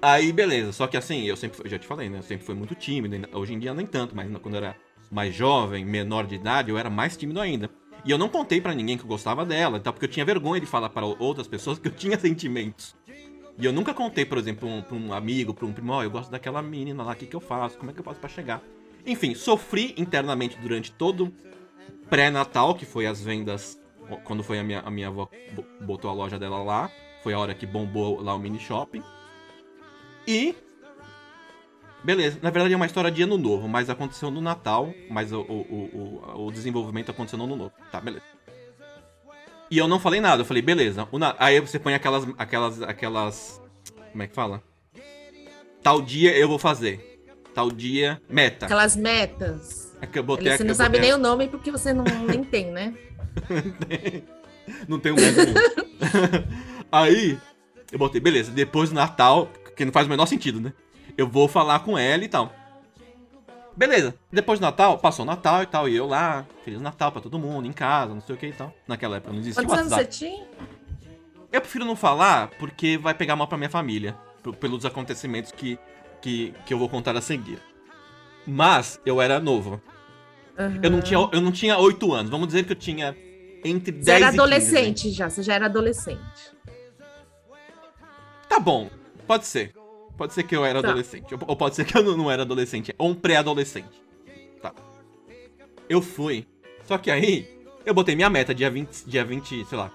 Aí, 0.01 0.33
beleza. 0.33 0.73
Só 0.73 0.87
que 0.87 0.97
assim, 0.97 1.23
eu 1.25 1.37
sempre, 1.37 1.61
eu 1.65 1.71
já 1.71 1.79
te 1.79 1.87
falei, 1.87 2.09
né? 2.09 2.19
Eu 2.19 2.23
sempre 2.23 2.45
fui 2.47 2.55
muito 2.55 2.75
tímido. 2.75 3.17
Hoje 3.37 3.53
em 3.55 3.59
dia 3.59 3.75
nem 3.75 3.87
tanto, 3.87 4.15
mas 4.15 4.31
quando 4.39 4.55
eu 4.55 4.59
era 4.65 4.77
mais 5.11 5.35
jovem, 5.35 5.85
menor 5.85 6.27
de 6.27 6.35
idade, 6.37 6.71
eu 6.71 6.79
era 6.79 6.89
mais 6.91 7.17
tímido 7.17 7.41
ainda. 7.41 7.69
E 8.05 8.11
eu 8.11 8.19
não 8.19 8.29
contei 8.29 8.61
pra 8.61 8.75
ninguém 8.75 8.99
que 8.99 9.05
eu 9.05 9.09
gostava 9.09 9.45
dela, 9.47 9.81
tá? 9.81 9.91
Porque 9.93 10.05
eu 10.05 10.11
tinha 10.11 10.25
vergonha 10.27 10.61
de 10.61 10.67
falar 10.67 10.91
para 10.91 11.07
outras 11.07 11.49
pessoas 11.49 11.79
que 11.79 11.89
eu 11.89 11.93
tinha 11.93 12.19
sentimentos. 12.19 12.95
E 13.57 13.65
eu 13.65 13.73
nunca 13.73 13.95
contei, 13.95 14.25
por 14.25 14.37
exemplo, 14.39 14.69
um, 14.69 14.83
pra 14.83 14.97
um 14.97 15.13
amigo, 15.13 15.55
pra 15.55 15.65
um 15.65 15.73
primo, 15.73 15.93
ó, 15.93 16.03
eu 16.03 16.11
gosto 16.11 16.31
daquela 16.31 16.61
menina 16.61 17.03
lá, 17.05 17.13
o 17.13 17.17
que, 17.17 17.27
que 17.27 17.37
eu 17.37 17.41
faço? 17.41 17.79
Como 17.79 17.91
é 17.91 17.95
que 17.95 18.01
eu 18.01 18.05
faço 18.05 18.19
pra 18.19 18.29
chegar? 18.29 18.61
Enfim, 19.07 19.35
sofri 19.35 19.95
internamente 19.97 20.57
durante 20.59 20.91
todo 20.91 21.33
pré-natal, 22.11 22.75
que 22.75 22.85
foi 22.85 23.07
as 23.07 23.23
vendas, 23.23 23.79
quando 24.25 24.43
foi 24.43 24.59
a 24.59 24.65
minha, 24.65 24.81
a 24.81 24.91
minha 24.91 25.09
avó 25.09 25.29
bo- 25.53 25.65
botou 25.87 26.11
a 26.11 26.15
loja 26.15 26.39
dela 26.39 26.63
lá. 26.63 26.91
Foi 27.23 27.33
a 27.33 27.39
hora 27.39 27.55
que 27.55 27.65
bombou 27.65 28.21
lá 28.21 28.35
o 28.35 28.39
mini 28.39 28.59
shopping. 28.59 29.03
E. 30.27 30.55
Beleza, 32.03 32.39
na 32.43 32.51
verdade 32.51 32.75
é 32.75 32.77
uma 32.77 32.85
história 32.85 33.11
de 33.11 33.23
ano 33.23 33.39
novo, 33.39 33.67
mas 33.67 33.89
aconteceu 33.89 34.31
no 34.31 34.41
Natal, 34.43 34.93
mas 35.09 35.33
o, 35.33 35.41
o, 35.41 36.21
o, 36.37 36.47
o 36.47 36.53
desenvolvimento 36.53 37.11
aconteceu 37.11 37.39
no 37.39 37.45
ano 37.45 37.57
novo. 37.57 37.73
Tá, 37.91 37.99
beleza. 37.99 38.25
E 39.71 39.79
eu 39.79 39.89
não 39.89 39.99
falei 39.99 40.21
nada, 40.21 40.43
eu 40.43 40.47
falei, 40.47 40.63
beleza. 40.63 41.09
Aí 41.39 41.61
você 41.61 41.79
põe 41.79 41.95
aquelas. 41.95 42.27
aquelas. 42.39 42.83
aquelas. 42.83 43.63
Como 44.13 44.23
é 44.23 44.27
que 44.27 44.35
fala? 44.35 44.63
Tal 45.83 46.01
dia 46.01 46.37
eu 46.37 46.49
vou 46.49 46.59
fazer. 46.59 47.15
Tal 47.55 47.71
dia, 47.71 48.21
meta. 48.29 48.67
Aquelas 48.67 48.97
metas. 48.97 49.95
É 50.01 50.23
botei 50.23 50.57
Você 50.57 50.65
não 50.65 50.75
sabe 50.75 50.99
botei 50.99 51.11
nem 51.11 51.13
o 51.13 51.19
nome 51.19 51.49
porque 51.49 51.71
você 51.71 51.93
não 51.93 52.05
nem 52.29 52.43
tem, 52.43 52.71
né? 52.71 52.95
Não 54.89 54.99
tem 54.99 55.13
um 55.13 55.17
mesmo. 55.17 55.55
Aí, 56.91 57.39
eu 57.93 57.99
botei, 57.99 58.19
beleza, 58.21 58.51
depois 58.51 58.89
do 58.89 58.95
Natal, 58.95 59.51
que 59.77 59.85
não 59.85 59.93
faz 59.93 60.07
o 60.07 60.11
menor 60.11 60.25
sentido, 60.25 60.59
né? 60.59 60.73
Eu 61.19 61.29
vou 61.29 61.49
falar 61.49 61.81
com 61.81 61.99
ela 61.99 62.25
e 62.25 62.29
tal. 62.29 62.51
Beleza, 63.77 64.15
depois 64.31 64.61
do 64.61 64.63
Natal, 64.63 64.99
passou 64.99 65.25
o 65.25 65.27
Natal 65.27 65.63
e 65.63 65.67
tal, 65.67 65.89
e 65.89 65.97
eu 65.97 66.07
lá, 66.07 66.47
Feliz 66.65 66.81
Natal 66.81 67.11
pra 67.11 67.21
todo 67.21 67.39
mundo, 67.39 67.67
em 67.67 67.73
casa, 67.73 68.15
não 68.15 68.21
sei 68.21 68.35
o 68.35 68.39
que 68.39 68.47
e 68.47 68.53
tal. 68.53 68.73
Naquela 68.87 69.17
época 69.17 69.33
não 69.33 69.41
existia 69.41 69.65
Quantos 69.65 69.79
anos 69.79 69.93
você 69.93 70.05
tinha? 70.05 70.47
Eu 71.51 71.61
prefiro 71.61 71.85
não 71.85 71.97
falar 71.97 72.51
porque 72.59 72.97
vai 72.97 73.15
pegar 73.15 73.37
mal 73.37 73.49
pra 73.49 73.59
minha 73.59 73.71
família, 73.71 74.17
pelos 74.61 74.85
acontecimentos 74.85 75.51
que, 75.53 75.79
que, 76.21 76.55
que 76.65 76.73
eu 76.73 76.79
vou 76.79 76.89
contar 76.89 77.17
a 77.17 77.21
seguir. 77.21 77.59
Mas 78.47 79.01
eu 79.05 79.21
era 79.21 79.41
novo. 79.41 79.81
Eu 80.83 80.91
não 80.91 81.01
tinha, 81.01 81.19
eu 81.33 81.41
não 81.41 81.51
tinha 81.51 81.77
8 81.77 82.13
anos, 82.13 82.31
vamos 82.31 82.47
dizer 82.47 82.65
que 82.65 82.73
eu 82.73 82.77
tinha 82.77 83.17
entre 83.65 83.91
10 83.91 84.05
Você 84.05 84.11
era 84.11 84.21
e 84.21 84.25
15, 84.25 84.37
né? 84.37 84.43
adolescente 84.43 85.11
já, 85.11 85.29
você 85.29 85.43
já 85.43 85.55
era 85.55 85.67
adolescente. 85.67 86.55
Tá 88.49 88.61
bom, 88.61 88.89
pode 89.27 89.47
ser. 89.47 89.75
Pode 90.17 90.33
ser 90.33 90.43
que 90.45 90.55
eu 90.57 90.65
era 90.65 90.81
Tá. 90.81 90.89
adolescente. 90.89 91.35
Ou, 91.47 91.57
pode 91.57 91.75
ser 91.75 91.85
que 91.85 91.97
eu 91.97 92.17
não, 92.17 92.31
era 92.31 92.43
adolescente. 92.43 92.95
Ou 92.99 93.11
um 93.11 93.15
pré-adolescente. 93.15 94.03
Tá. 94.63 94.73
Eu 95.89 96.01
fui. 96.01 96.47
Só 96.85 96.99
que 96.99 97.11
aí, 97.11 97.49
eu 97.85 97.93
botei 97.95 98.15
minha 98.15 98.31
meta 98.31 98.55
dia 98.55 98.71
20, 98.71 99.05
dia 99.07 99.25
20, 99.25 99.65
sei 99.65 99.79
lá. 99.79 99.91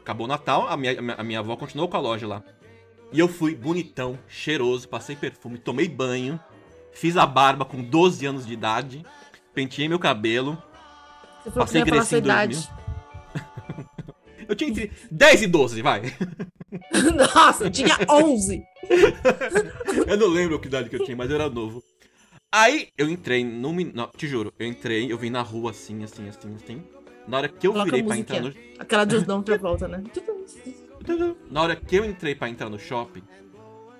acabou 0.00 0.24
o 0.26 0.28
Natal, 0.28 0.68
a 0.68 0.76
minha, 0.76 0.96
a 1.16 1.22
minha 1.22 1.38
avó 1.38 1.56
continuou 1.56 1.88
com 1.88 1.96
a 1.96 2.00
loja 2.00 2.26
lá. 2.26 2.42
E 3.12 3.18
eu 3.18 3.28
fui 3.28 3.54
bonitão, 3.54 4.18
cheiroso, 4.28 4.88
passei 4.88 5.16
perfume, 5.16 5.58
tomei 5.58 5.88
banho, 5.88 6.38
fiz 6.92 7.16
a 7.16 7.26
barba 7.26 7.64
com 7.64 7.82
12 7.82 8.24
anos 8.26 8.46
de 8.46 8.52
idade, 8.52 9.04
penteei 9.52 9.88
meu 9.88 9.98
cabelo, 9.98 10.52
Você 11.42 11.50
falou 11.50 11.66
Passei 11.66 11.80
sua 11.82 11.90
Grecinho 11.90 12.18
idade. 12.18 12.70
Eu 14.50 14.56
tinha 14.56 14.68
entre 14.68 14.90
10 15.12 15.42
e 15.42 15.46
12, 15.46 15.80
vai. 15.80 16.02
Nossa, 17.14 17.64
eu 17.64 17.70
tinha 17.70 17.96
11. 18.08 18.60
Eu 20.08 20.16
não 20.16 20.26
lembro 20.26 20.58
que 20.58 20.66
idade 20.66 20.90
que 20.90 20.96
eu 20.96 21.04
tinha, 21.04 21.16
mas 21.16 21.30
eu 21.30 21.36
era 21.36 21.48
novo. 21.48 21.80
Aí 22.50 22.88
eu 22.98 23.08
entrei 23.08 23.44
no. 23.44 23.72
Não, 23.72 24.08
te 24.08 24.26
juro, 24.26 24.52
eu 24.58 24.66
entrei, 24.66 25.10
eu 25.10 25.16
vim 25.16 25.30
na 25.30 25.40
rua 25.40 25.70
assim, 25.70 26.02
assim, 26.02 26.28
assim, 26.28 26.52
assim. 26.56 26.82
Na 27.28 27.36
hora 27.36 27.48
que 27.48 27.64
eu 27.64 27.70
Coloca 27.70 27.92
virei 27.92 28.02
pra 28.02 28.18
entrar 28.18 28.40
no. 28.40 28.52
Aquela 28.76 29.04
dos 29.04 29.24
não 29.24 29.36
outra 29.36 29.56
volta, 29.56 29.86
né? 29.86 30.02
Na 31.48 31.62
hora 31.62 31.76
que 31.76 31.94
eu 31.94 32.04
entrei 32.04 32.34
pra 32.34 32.48
entrar 32.48 32.68
no 32.68 32.78
shopping, 32.78 33.22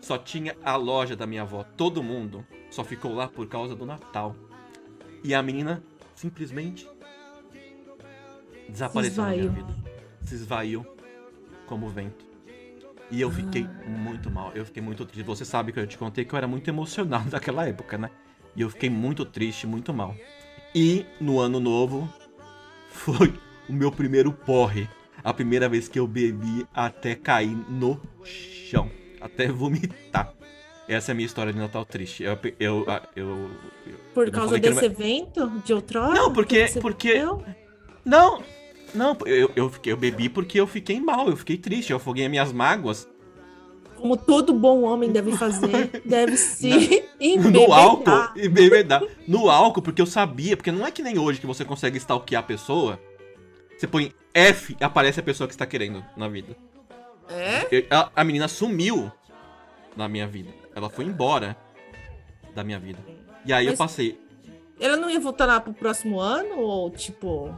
só 0.01 0.19
tinha 0.19 0.57
a 0.65 0.75
loja 0.75 1.15
da 1.15 1.29
minha 1.29 1.43
avó. 1.43 1.65
Todo 1.77 2.03
mundo 2.03 2.45
só 2.71 2.83
ficou 2.83 3.15
lá 3.15 3.29
por 3.29 3.47
causa 3.47 3.77
do 3.77 3.87
Natal. 3.87 4.35
E 5.23 5.33
a 5.33 5.43
menina 5.45 5.81
simplesmente 6.17 6.89
desapareceu 8.69 9.23
na 9.23 9.31
minha 9.31 9.45
esvaiu. 9.45 9.65
vida. 9.65 9.90
Se 10.31 10.37
esvaiu 10.37 10.87
como 11.67 11.89
vento. 11.89 12.25
E 13.11 13.21
eu 13.21 13.29
fiquei 13.33 13.67
muito 13.85 14.31
mal. 14.31 14.53
Eu 14.55 14.65
fiquei 14.65 14.81
muito 14.81 15.05
triste. 15.05 15.27
Você 15.27 15.45
sabe 15.45 15.73
que 15.73 15.81
eu 15.81 15.87
te 15.89 15.99
contei 15.99 16.25
que 16.25 16.33
eu 16.33 16.37
era 16.39 16.47
muito 16.47 16.69
emocionado 16.69 17.29
naquela 17.35 17.67
época, 17.67 17.99
né? 17.99 18.11
E 18.55 18.61
eu 18.63 18.71
fiquei 18.71 18.89
muito 18.89 19.25
triste, 19.25 19.67
muito 19.67 19.93
mal. 19.93 20.15
E 20.73 21.05
no 21.21 21.41
ano 21.41 21.59
novo 21.59 22.09
foi 22.91 23.35
o 23.69 23.73
meu 23.73 23.91
primeiro 23.91 24.31
porre. 24.33 24.89
A 25.25 25.35
primeira 25.35 25.69
vez 25.69 25.89
que 25.89 25.99
eu 25.99 26.07
bebi 26.07 26.65
até 26.73 27.17
cair 27.17 27.57
no 27.69 28.01
chão. 28.25 28.89
Até 29.21 29.49
vomitar. 29.49 30.33
Essa 30.87 31.11
é 31.11 31.13
a 31.13 31.17
minha 31.17 31.27
história 31.27 31.53
de 31.53 31.59
Natal 31.59 31.85
triste. 31.85 32.23
Eu. 32.23 32.39
eu, 32.61 32.87
eu, 33.17 33.51
eu- 33.85 33.97
Por 34.15 34.31
causa 34.31 34.61
desse 34.61 34.85
evento 34.85 35.51
de 35.65 35.73
outrora? 35.73 36.15
Não, 36.15 36.33
porque- 36.33 36.67
porque-? 36.81 37.21
Não! 38.05 38.45
Não, 38.95 39.17
eu, 39.27 39.51
eu, 39.55 39.71
fiquei, 39.71 39.93
eu 39.93 39.97
bebi 39.97 40.29
porque 40.29 40.59
eu 40.61 40.67
fiquei 40.67 41.01
mal, 41.01 41.29
eu 41.29 41.37
fiquei 41.37 41.57
triste, 41.57 41.91
eu 41.91 41.97
afoguei 41.97 42.25
as 42.25 42.31
minhas 42.31 42.53
mágoas 42.53 43.09
Como 43.97 44.17
todo 44.17 44.53
bom 44.53 44.83
homem 44.83 45.11
deve 45.13 45.37
fazer, 45.37 46.03
deve 46.05 46.37
se 46.37 47.05
no 47.53 47.73
álcool 47.73 48.11
embebedar. 48.37 49.01
bebedar. 49.01 49.03
No 49.29 49.49
álcool, 49.51 49.83
porque 49.83 50.01
eu 50.03 50.07
sabia, 50.07 50.57
porque 50.57 50.73
não 50.73 50.87
é 50.87 50.91
que 50.91 51.03
nem 51.03 51.19
hoje 51.19 51.39
que 51.41 51.47
você 51.47 51.65
consegue 51.65 51.99
stalkear 51.99 52.41
a 52.43 52.47
pessoa. 52.47 52.99
Você 53.79 53.87
põe 53.87 54.13
F 54.35 54.77
e 54.81 54.85
aparece 54.85 55.21
a 55.21 55.23
pessoa 55.23 55.47
que 55.49 55.55
está 55.55 55.65
querendo 55.67 56.05
na 56.17 56.29
vida. 56.29 56.57
É? 57.29 57.67
Eu- 57.71 57.87
a, 57.91 58.11
a 58.17 58.25
menina 58.25 58.49
sumiu 58.49 59.11
na 59.97 60.09
minha 60.09 60.27
vida. 60.27 60.51
Ela 60.75 60.89
foi 60.91 61.05
embora 61.05 61.57
da 62.55 62.65
minha 62.65 62.79
vida. 62.79 62.99
E 63.47 63.53
aí 63.53 63.67
eu 63.67 63.73
Mas- 63.73 63.79
passei. 63.79 64.19
Ela 64.79 64.97
não 64.97 65.11
ia 65.11 65.21
voltar 65.21 65.45
lá 65.47 65.61
pro 65.61 65.73
próximo 65.75 66.19
ano? 66.21 66.59
Ou 66.59 66.91
tipo. 66.91 67.55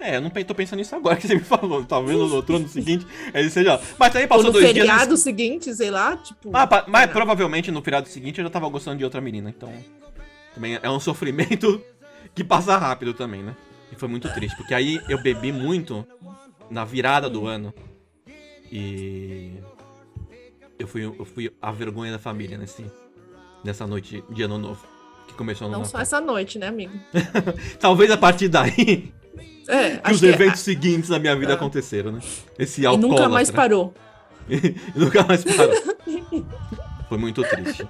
É, 0.00 0.16
eu 0.16 0.20
não 0.22 0.30
tô 0.30 0.54
pensando 0.54 0.78
nisso 0.78 0.96
agora 0.96 1.16
que 1.16 1.26
você 1.28 1.34
me 1.34 1.40
falou. 1.42 1.84
Talvez 1.84 2.16
no 2.18 2.34
outro 2.34 2.56
ano 2.56 2.66
seguinte 2.70 3.06
ele 3.34 3.50
seja. 3.50 3.78
Mas 3.98 4.16
aí 4.16 4.22
Ou 4.22 4.28
passou 4.28 4.44
no 4.44 4.52
dois 4.52 4.64
dias. 4.64 4.76
feriado 4.78 5.16
seguinte, 5.16 5.74
sei 5.74 5.90
lá, 5.90 6.16
tipo. 6.16 6.50
Ah, 6.54 6.66
pa- 6.66 6.84
mas 6.88 7.10
provavelmente 7.10 7.70
no 7.70 7.82
feriado 7.82 8.08
seguinte 8.08 8.38
eu 8.38 8.44
já 8.44 8.50
tava 8.50 8.68
gostando 8.68 8.96
de 8.98 9.04
outra 9.04 9.20
menina, 9.20 9.50
então. 9.50 9.72
Também 10.54 10.78
é 10.82 10.90
um 10.90 10.98
sofrimento 10.98 11.80
que 12.34 12.42
passa 12.42 12.76
rápido 12.78 13.12
também, 13.14 13.42
né? 13.42 13.54
E 13.92 13.96
foi 13.96 14.08
muito 14.08 14.32
triste, 14.32 14.56
porque 14.56 14.72
aí 14.72 15.00
eu 15.08 15.20
bebi 15.22 15.52
muito 15.52 16.06
na 16.70 16.84
virada 16.84 17.28
do 17.28 17.46
ano. 17.46 17.74
E. 18.72 19.52
Eu 20.78 20.88
fui, 20.88 21.04
eu 21.04 21.24
fui 21.26 21.52
a 21.60 21.70
vergonha 21.70 22.10
da 22.12 22.18
família 22.18 22.56
nesse, 22.56 22.84
nessa 23.62 23.86
noite 23.86 24.24
de 24.30 24.42
ano 24.42 24.56
novo. 24.56 24.82
Que 25.28 25.34
começou 25.34 25.68
no 25.68 25.72
Não 25.76 25.84
só 25.84 25.98
Natal. 25.98 26.00
essa 26.02 26.20
noite, 26.22 26.58
né, 26.58 26.68
amigo? 26.68 26.98
Talvez 27.78 28.10
a 28.10 28.16
partir 28.16 28.48
daí 28.48 29.12
É, 29.70 29.96
que 29.98 30.10
os 30.12 30.20
que 30.20 30.26
eventos 30.26 30.60
seguintes 30.60 31.08
na 31.10 31.18
minha 31.18 31.34
vida 31.36 31.52
Ah. 31.52 31.56
aconteceram, 31.56 32.12
né? 32.12 32.20
Esse 32.58 32.82
e 32.82 32.86
alcoólatra. 32.86 33.22
nunca 33.22 33.28
mais 33.32 33.50
parou. 33.50 33.94
E 34.50 34.98
nunca 34.98 35.22
mais 35.24 35.44
parou. 35.44 35.74
Foi 37.08 37.16
muito 37.18 37.40
triste. 37.42 37.86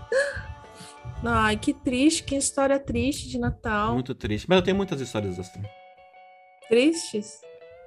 Ai, 1.24 1.56
que 1.56 1.72
triste, 1.72 2.22
que 2.22 2.34
história 2.36 2.78
triste 2.78 3.28
de 3.30 3.38
Natal. 3.38 3.94
Muito 3.94 4.14
triste. 4.14 4.46
Mas 4.48 4.56
eu 4.58 4.62
tenho 4.64 4.76
muitas 4.76 5.00
histórias 5.00 5.38
assim. 5.38 5.60
Tristes. 6.68 7.40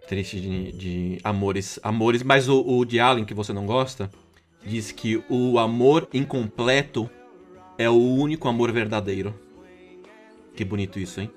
Triste 0.08 0.40
de, 0.40 0.72
de 0.72 1.18
amores. 1.24 1.80
Amores, 1.84 2.24
mas 2.24 2.50
o, 2.50 2.62
o 2.62 2.84
de 2.86 3.00
Allen, 3.00 3.26
que 3.26 3.34
você 3.34 3.54
não 3.54 3.66
gosta, 3.66 4.10
diz 4.66 4.92
que 4.92 5.24
o 5.30 5.60
amor 5.60 6.08
incompleto 6.14 7.10
é 7.78 7.90
o 7.90 7.94
único 8.16 8.48
amor 8.48 8.72
verdadeiro. 8.72 9.34
Que 10.56 10.64
bonito 10.66 11.00
isso, 11.00 11.22
hein? 11.22 11.32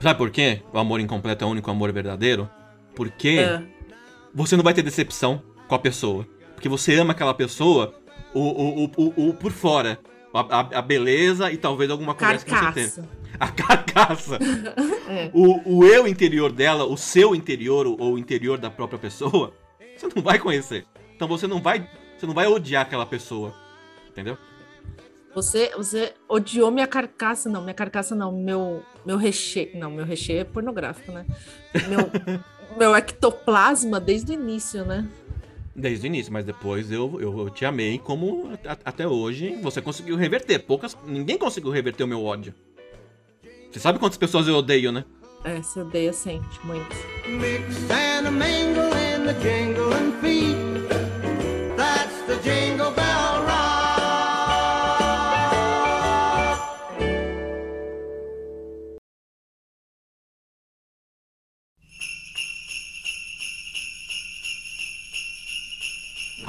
Sabe 0.00 0.18
por 0.18 0.30
quê? 0.30 0.62
O 0.72 0.78
amor 0.78 1.00
incompleto 1.00 1.44
é 1.44 1.46
o 1.46 1.50
único 1.50 1.70
amor 1.70 1.92
verdadeiro? 1.92 2.48
Porque 2.94 3.38
É. 3.40 3.62
você 4.34 4.56
não 4.56 4.64
vai 4.64 4.72
ter 4.74 4.82
decepção 4.82 5.42
com 5.68 5.74
a 5.74 5.78
pessoa. 5.78 6.26
Porque 6.54 6.68
você 6.68 6.94
ama 6.98 7.12
aquela 7.12 7.34
pessoa 7.34 7.94
o, 8.34 8.40
o, 8.40 8.84
o, 8.96 9.28
o, 9.28 9.34
por 9.34 9.52
fora. 9.52 9.98
A, 10.32 10.40
a- 10.60 10.78
a 10.78 10.82
beleza 10.82 11.50
e 11.50 11.56
talvez 11.56 11.90
alguma 11.90 12.14
conversa 12.14 12.44
que 12.44 12.50
você 12.50 12.72
teve. 12.72 12.90
Carcaça. 12.90 13.08
A 13.38 13.48
carcaça. 13.48 14.38
É. 15.08 15.30
O, 15.34 15.78
o 15.80 15.84
eu 15.84 16.06
interior 16.06 16.52
dela, 16.52 16.84
o 16.84 16.96
seu 16.96 17.34
interior 17.34 17.84
ou 17.86 18.14
o 18.14 18.18
interior 18.18 18.58
da 18.58 18.70
própria 18.70 18.98
pessoa, 18.98 19.52
você 19.96 20.08
não 20.14 20.22
vai 20.22 20.38
conhecer. 20.38 20.86
Então 21.16 21.26
você 21.26 21.46
não 21.48 21.60
vai, 21.60 21.86
você 22.16 22.26
não 22.26 22.32
vai 22.34 22.46
odiar 22.46 22.82
aquela 22.82 23.04
pessoa, 23.04 23.52
entendeu? 24.08 24.38
Você, 25.34 25.70
você 25.76 26.12
odiou 26.28 26.70
minha 26.70 26.86
carcaça, 26.86 27.48
não, 27.48 27.62
minha 27.62 27.74
carcaça 27.74 28.14
não, 28.14 28.32
meu, 28.32 28.82
meu 29.06 29.16
recheio. 29.16 29.70
Não, 29.74 29.90
meu 29.90 30.04
recheio 30.04 30.40
é 30.40 30.44
pornográfico, 30.44 31.12
né? 31.12 31.24
Meu, 31.88 32.10
meu 32.76 32.96
ectoplasma 32.96 34.00
desde 34.00 34.32
o 34.32 34.34
início, 34.34 34.84
né? 34.84 35.06
Desde 35.74 36.04
o 36.04 36.08
início, 36.08 36.32
mas 36.32 36.44
depois 36.44 36.90
eu, 36.90 37.20
eu, 37.20 37.38
eu 37.40 37.50
te 37.50 37.64
amei 37.64 37.98
como 37.98 38.50
a- 38.66 38.76
até 38.84 39.06
hoje 39.06 39.56
você 39.62 39.80
conseguiu 39.80 40.16
reverter. 40.16 40.58
Poucas, 40.58 40.96
ninguém 41.06 41.38
conseguiu 41.38 41.70
reverter 41.70 42.02
o 42.02 42.08
meu 42.08 42.24
ódio. 42.24 42.52
Você 43.70 43.78
sabe 43.78 44.00
quantas 44.00 44.18
pessoas 44.18 44.48
eu 44.48 44.56
odeio, 44.56 44.90
né? 44.90 45.04
É, 45.44 45.56
você 45.62 45.80
odeia 45.80 46.12
sente 46.12 46.58
muito. 46.66 46.88
Mix 47.28 47.88
and 47.88 48.26
a 48.26 48.30
mingle 48.30 48.88
in 48.98 49.24
the 49.26 49.34
jingling 49.40 50.12
feet. 50.20 50.56
That's 51.76 52.20
the 52.26 52.36
jingle 52.42 52.90
bell 52.90 53.29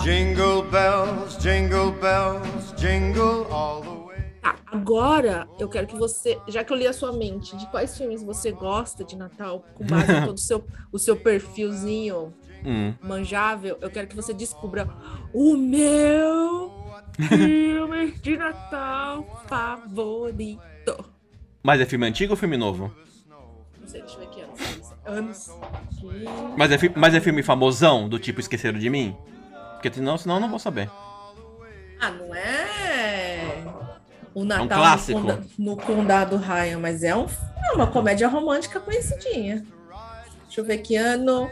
Jingle 0.04 0.64
bells, 0.64 1.38
jingle 1.38 1.91
bells, 1.91 2.74
jingle 2.76 3.45
all 3.52 3.82
the 3.82 3.89
way. 4.08 4.18
Tá, 4.41 4.56
agora 4.66 5.47
eu 5.60 5.70
quero 5.70 5.86
que 5.86 5.95
você, 5.95 6.39
já 6.47 6.64
que 6.64 6.74
eu 6.74 6.78
li 6.78 6.88
a 6.88 6.93
sua 6.93 7.12
mente, 7.14 7.56
de 7.56 7.68
quais 7.68 7.95
filmes 7.95 8.24
você 8.24 8.52
gosta 8.52 9.04
de 9.04 9.16
Natal, 9.16 9.64
com 9.76 9.86
base 9.86 10.12
em 10.12 10.26
todo 10.26 10.38
o 10.38 10.39
seu, 10.39 10.66
o 10.91 10.97
seu 10.99 11.16
perfilzinho 11.16 12.34
Hum. 12.64 12.93
manjável, 13.02 13.78
eu 13.82 13.89
quero 13.89 14.08
que 14.08 14.16
você 14.16 14.34
descubra 14.36 14.88
o 15.34 15.58
meu 15.58 16.72
filme 17.28 18.12
de 18.12 18.38
Natal 18.38 19.43
favorito. 19.47 20.60
Mas 21.64 21.82
é 21.82 21.86
filme 21.86 22.06
antigo 22.08 22.34
ou 22.34 22.38
filme 22.38 22.58
novo? 22.58 22.91
Não 23.80 23.88
sei, 23.88 24.02
deixa 24.02 24.16
eu 24.16 24.20
ver 24.20 24.26
aqui 24.28 24.41
anos. 24.41 24.93
Anos. 25.06 25.49
Mas 26.58 26.72
é, 26.72 26.78
mas 26.95 27.16
é 27.16 27.20
filme 27.20 27.41
famosão, 27.41 28.08
do 28.08 28.20
tipo 28.20 28.39
Esqueceram 28.39 28.78
de 28.80 28.89
Mim? 28.89 29.16
Porque 29.82 29.95
senão, 29.95 30.15
senão 30.15 30.36
eu 30.36 30.41
não 30.41 30.49
vou 30.49 30.59
saber. 30.59 30.88
Ah, 31.99 32.11
não 32.11 32.36
é 32.36 33.63
o 34.32 34.43
Natal 34.45 34.61
É 34.61 34.65
um 34.65 34.67
clássico. 34.67 35.19
No, 35.19 35.25
conda- 35.27 35.47
no 35.57 35.75
Condado 35.75 36.38
Ryan, 36.38 36.77
mas 36.77 37.03
é, 37.03 37.15
um, 37.15 37.25
é 37.25 37.71
uma 37.73 37.88
comédia 37.88 38.27
romântica 38.27 38.79
conhecidinha. 38.79 39.65
Deixa 40.43 40.61
eu 40.61 40.65
ver 40.65 40.77
que 40.84 40.95
ano. 40.95 41.49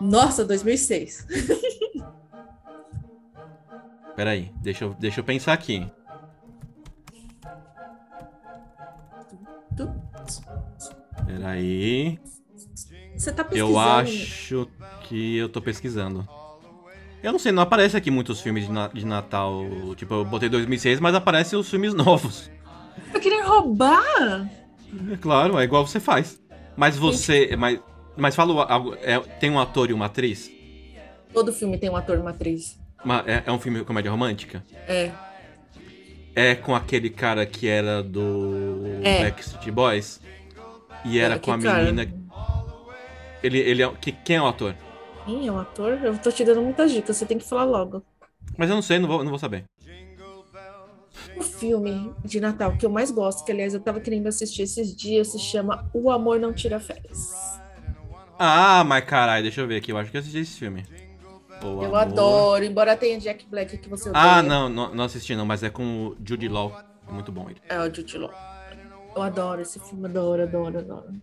Nossa, 0.00 0.44
2006. 0.44 1.26
Peraí, 4.14 4.52
deixa 4.62 4.84
eu, 4.84 4.94
deixa 4.94 5.18
eu 5.18 5.24
pensar 5.24 5.52
aqui. 5.52 5.90
Peraí. 11.26 12.18
Você 13.16 13.32
tá 13.32 13.42
pesquisando? 13.44 13.70
Eu 13.70 13.78
acho 13.78 14.68
que 15.08 15.36
eu 15.36 15.48
tô 15.48 15.60
pesquisando. 15.60 16.28
Eu 17.22 17.32
não 17.32 17.38
sei, 17.38 17.50
não 17.52 17.62
aparece 17.62 17.96
aqui 17.96 18.10
muitos 18.10 18.40
filmes 18.40 18.66
de, 18.66 18.72
na- 18.72 18.88
de 18.88 19.04
Natal. 19.04 19.64
Tipo, 19.96 20.14
eu 20.14 20.24
botei 20.24 20.48
2006, 20.48 21.00
mas 21.00 21.14
aparecem 21.14 21.58
os 21.58 21.68
filmes 21.68 21.92
novos. 21.94 22.50
Tá 23.12 23.18
querendo 23.20 23.46
roubar? 23.48 24.48
É 25.12 25.16
claro, 25.20 25.58
é 25.58 25.64
igual 25.64 25.86
você 25.86 25.98
faz. 26.00 26.40
Mas 26.76 26.96
você. 26.96 27.54
Mas 27.56 27.80
Mas 28.16 28.34
fala, 28.34 28.64
algo- 28.64 28.96
é- 29.02 29.18
tem 29.18 29.50
um 29.50 29.58
ator 29.58 29.90
e 29.90 29.92
uma 29.92 30.06
atriz? 30.06 30.50
Todo 31.34 31.52
filme 31.52 31.76
tem 31.76 31.90
um 31.90 31.96
ator 31.96 32.16
e 32.16 32.20
uma 32.20 32.30
atriz. 32.30 32.78
Uma- 33.04 33.22
é, 33.26 33.42
é 33.44 33.52
um 33.52 33.58
filme 33.58 33.78
de 33.80 33.84
comédia 33.84 34.10
romântica? 34.10 34.64
É. 34.88 35.10
É 36.34 36.54
com 36.54 36.74
aquele 36.74 37.10
cara 37.10 37.44
que 37.44 37.66
era 37.68 38.02
do 38.02 39.00
É. 39.02 39.24
Backstreet 39.24 39.70
Boys? 39.70 40.20
E 41.04 41.18
era 41.18 41.34
É, 41.34 41.38
com 41.38 41.52
a 41.52 41.58
que 41.58 41.64
cara? 41.64 41.82
menina. 41.84 42.10
Ele, 43.42 43.58
ele 43.58 43.82
é. 43.82 43.90
que- 44.00 44.12
quem 44.12 44.36
é 44.36 44.42
o 44.42 44.46
ator? 44.46 44.74
Quem 45.26 45.46
é 45.46 45.52
um 45.52 45.58
ator? 45.58 45.92
Eu 46.02 46.16
tô 46.18 46.30
te 46.30 46.44
dando 46.44 46.62
muitas 46.62 46.90
dicas, 46.92 47.16
você 47.16 47.26
tem 47.26 47.36
que 47.38 47.44
falar 47.44 47.64
logo. 47.64 48.02
Mas 48.56 48.70
eu 48.70 48.76
não 48.76 48.82
sei, 48.82 48.98
não 48.98 49.08
vou, 49.08 49.22
não 49.22 49.30
vou 49.30 49.38
saber. 49.38 49.64
O 51.36 51.42
filme 51.42 52.14
de 52.24 52.40
Natal 52.40 52.76
que 52.76 52.86
eu 52.86 52.90
mais 52.90 53.10
gosto, 53.10 53.44
que 53.44 53.52
aliás 53.52 53.74
eu 53.74 53.80
tava 53.80 54.00
querendo 54.00 54.26
assistir 54.28 54.62
esses 54.62 54.94
dias, 54.94 55.28
se 55.28 55.38
chama 55.38 55.90
O 55.92 56.10
Amor 56.10 56.38
Não 56.38 56.52
Tira 56.52 56.78
Férias. 56.78 57.60
Ah, 58.38 58.84
mas 58.84 59.04
caralho, 59.04 59.42
deixa 59.42 59.60
eu 59.60 59.66
ver 59.66 59.76
aqui. 59.76 59.90
Eu 59.92 59.98
acho 59.98 60.10
que 60.10 60.16
eu 60.16 60.20
assisti 60.20 60.38
esse 60.38 60.58
filme. 60.58 60.84
O 61.62 61.66
Eu 61.66 61.84
Amor- 61.86 61.96
adoro, 61.96 62.64
embora 62.64 62.96
tenha 62.96 63.18
Jack 63.18 63.46
Black 63.46 63.78
que 63.78 63.88
você 63.88 64.10
odeia. 64.10 64.24
Ah, 64.24 64.42
não, 64.42 64.68
não, 64.68 64.94
não 64.94 65.04
assisti 65.04 65.34
não, 65.34 65.46
mas 65.46 65.62
é 65.62 65.70
com 65.70 66.08
o 66.08 66.16
Jude 66.24 66.48
Law. 66.48 66.72
É 67.08 67.12
muito 67.12 67.32
bom 67.32 67.48
ele. 67.50 67.60
É 67.68 67.78
o 67.80 67.92
Jude 67.92 68.18
Law. 68.18 68.30
Eu 69.14 69.22
adoro 69.22 69.62
esse 69.62 69.80
filme, 69.80 70.06
adoro, 70.06 70.42
adoro, 70.42 70.78
adoro. 70.78 71.14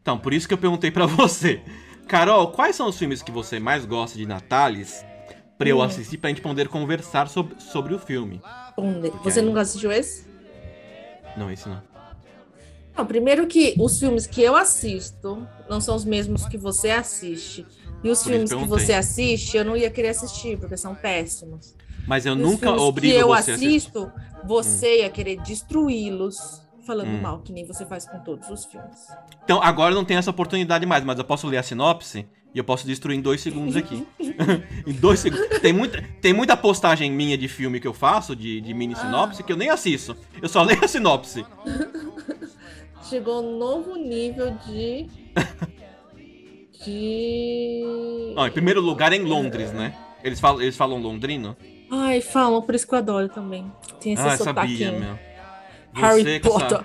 Então, 0.00 0.16
por 0.16 0.32
isso 0.32 0.46
que 0.46 0.54
eu 0.54 0.58
perguntei 0.58 0.90
pra 0.90 1.06
você. 1.06 1.60
Carol, 2.10 2.48
quais 2.50 2.74
são 2.74 2.88
os 2.88 2.98
filmes 2.98 3.22
que 3.22 3.30
você 3.30 3.60
mais 3.60 3.84
gosta 3.86 4.18
de 4.18 4.26
Natales? 4.26 5.04
Pra 5.56 5.68
eu 5.68 5.78
Hum. 5.78 5.82
assistir 5.82 6.18
pra 6.18 6.28
gente 6.28 6.40
poder 6.40 6.66
conversar 6.66 7.28
sobre, 7.28 7.54
sobre 7.60 7.94
o 7.94 8.00
filme. 8.00 8.40
Porque 8.74 9.30
Você 9.30 9.38
aí- 9.38 9.46
nunca 9.46 9.60
assistiu 9.60 9.92
esse? 9.92 10.26
Não, 11.36 11.48
esse 11.52 11.68
não. 11.68 11.80
Não, 12.96 13.06
primeiro 13.06 13.46
que 13.46 13.76
os 13.78 14.00
filmes 14.00 14.26
que 14.26 14.42
eu 14.42 14.56
assisto 14.56 15.46
não 15.68 15.80
são 15.80 15.94
os 15.94 16.04
mesmos 16.04 16.46
que 16.46 16.58
você 16.58 16.90
assiste. 16.90 17.64
E 18.02 18.10
os 18.10 18.24
Por 18.24 18.30
filmes 18.32 18.52
que 18.52 18.64
você 18.64 18.92
assiste, 18.92 19.56
eu 19.56 19.64
não 19.64 19.76
ia 19.76 19.88
querer 19.88 20.08
assistir, 20.08 20.58
porque 20.58 20.76
são 20.76 20.96
péssimos. 20.96 21.76
Mas 22.08 22.26
eu 22.26 22.32
E 22.34 22.36
os 22.36 22.42
nunca 22.42 22.66
filmes 22.66 22.82
obrigo 22.82 23.14
que 23.14 23.20
eu 23.20 23.28
você 23.28 23.32
a 23.52 23.54
assistir. 23.54 23.66
assisto, 23.76 24.12
você 24.44 25.02
ia 25.02 25.10
querer 25.10 25.36
destruí-los 25.42 26.60
falando 26.90 27.08
Hum. 27.08 27.20
mal, 27.20 27.38
que 27.38 27.52
nem 27.52 27.64
você 27.64 27.86
faz 27.86 28.04
com 28.04 28.18
todos 28.18 28.48
os 28.50 28.64
filmes. 28.64 29.06
Então, 29.44 29.62
agora 29.62 29.92
eu 29.92 29.94
não 29.94 30.04
tenho 30.04 30.18
essa 30.18 30.30
oportunidade 30.30 30.84
mais, 30.84 31.04
mas 31.04 31.16
eu 31.18 31.24
posso 31.24 31.46
ler 31.46 31.58
a 31.58 31.62
sinopse 31.62 32.26
e 32.52 32.58
eu 32.58 32.64
posso 32.64 32.84
destruir 32.84 33.16
em 33.16 33.20
dois 33.20 33.40
segundos 33.40 33.76
aqui. 33.76 34.04
em 34.86 34.92
dois 34.94 35.20
segundos. 35.20 35.60
Tem 35.60 35.72
muita, 35.72 36.02
tem 36.20 36.32
muita 36.32 36.56
postagem 36.56 37.08
minha 37.12 37.38
de 37.38 37.46
filme 37.46 37.78
que 37.78 37.86
eu 37.86 37.94
faço, 37.94 38.34
de, 38.34 38.60
de 38.60 38.74
mini 38.74 38.96
sinopse, 38.96 39.44
que 39.44 39.52
eu 39.52 39.56
nem 39.56 39.70
assisto. 39.70 40.16
Eu 40.42 40.48
só 40.48 40.62
leio 40.64 40.84
a 40.84 40.88
sinopse. 40.88 41.46
Chegou 43.08 43.40
um 43.40 43.56
novo 43.56 43.94
nível 43.94 44.50
de. 44.66 45.06
de. 46.84 48.34
Ó, 48.36 48.46
em 48.46 48.50
primeiro 48.50 48.80
lugar 48.80 49.12
é 49.12 49.16
em 49.16 49.24
Londres, 49.24 49.72
né? 49.72 49.94
Eles 50.24 50.40
falam, 50.40 50.60
eles 50.60 50.76
falam 50.76 50.98
londrino? 50.98 51.56
Ai, 51.90 52.20
falam, 52.20 52.60
por 52.62 52.74
isso 52.74 52.86
que 52.86 52.94
eu 52.94 52.98
adoro 52.98 53.28
também. 53.28 53.70
Tem 54.00 54.12
esse 54.12 54.22
Ah, 54.22 54.36
sotaquinho. 54.36 54.78
sabia, 54.78 54.92
meu. 54.92 55.29
Harry 55.94 56.22
Você 56.22 56.40
com 56.40 56.48
essa- 56.60 56.84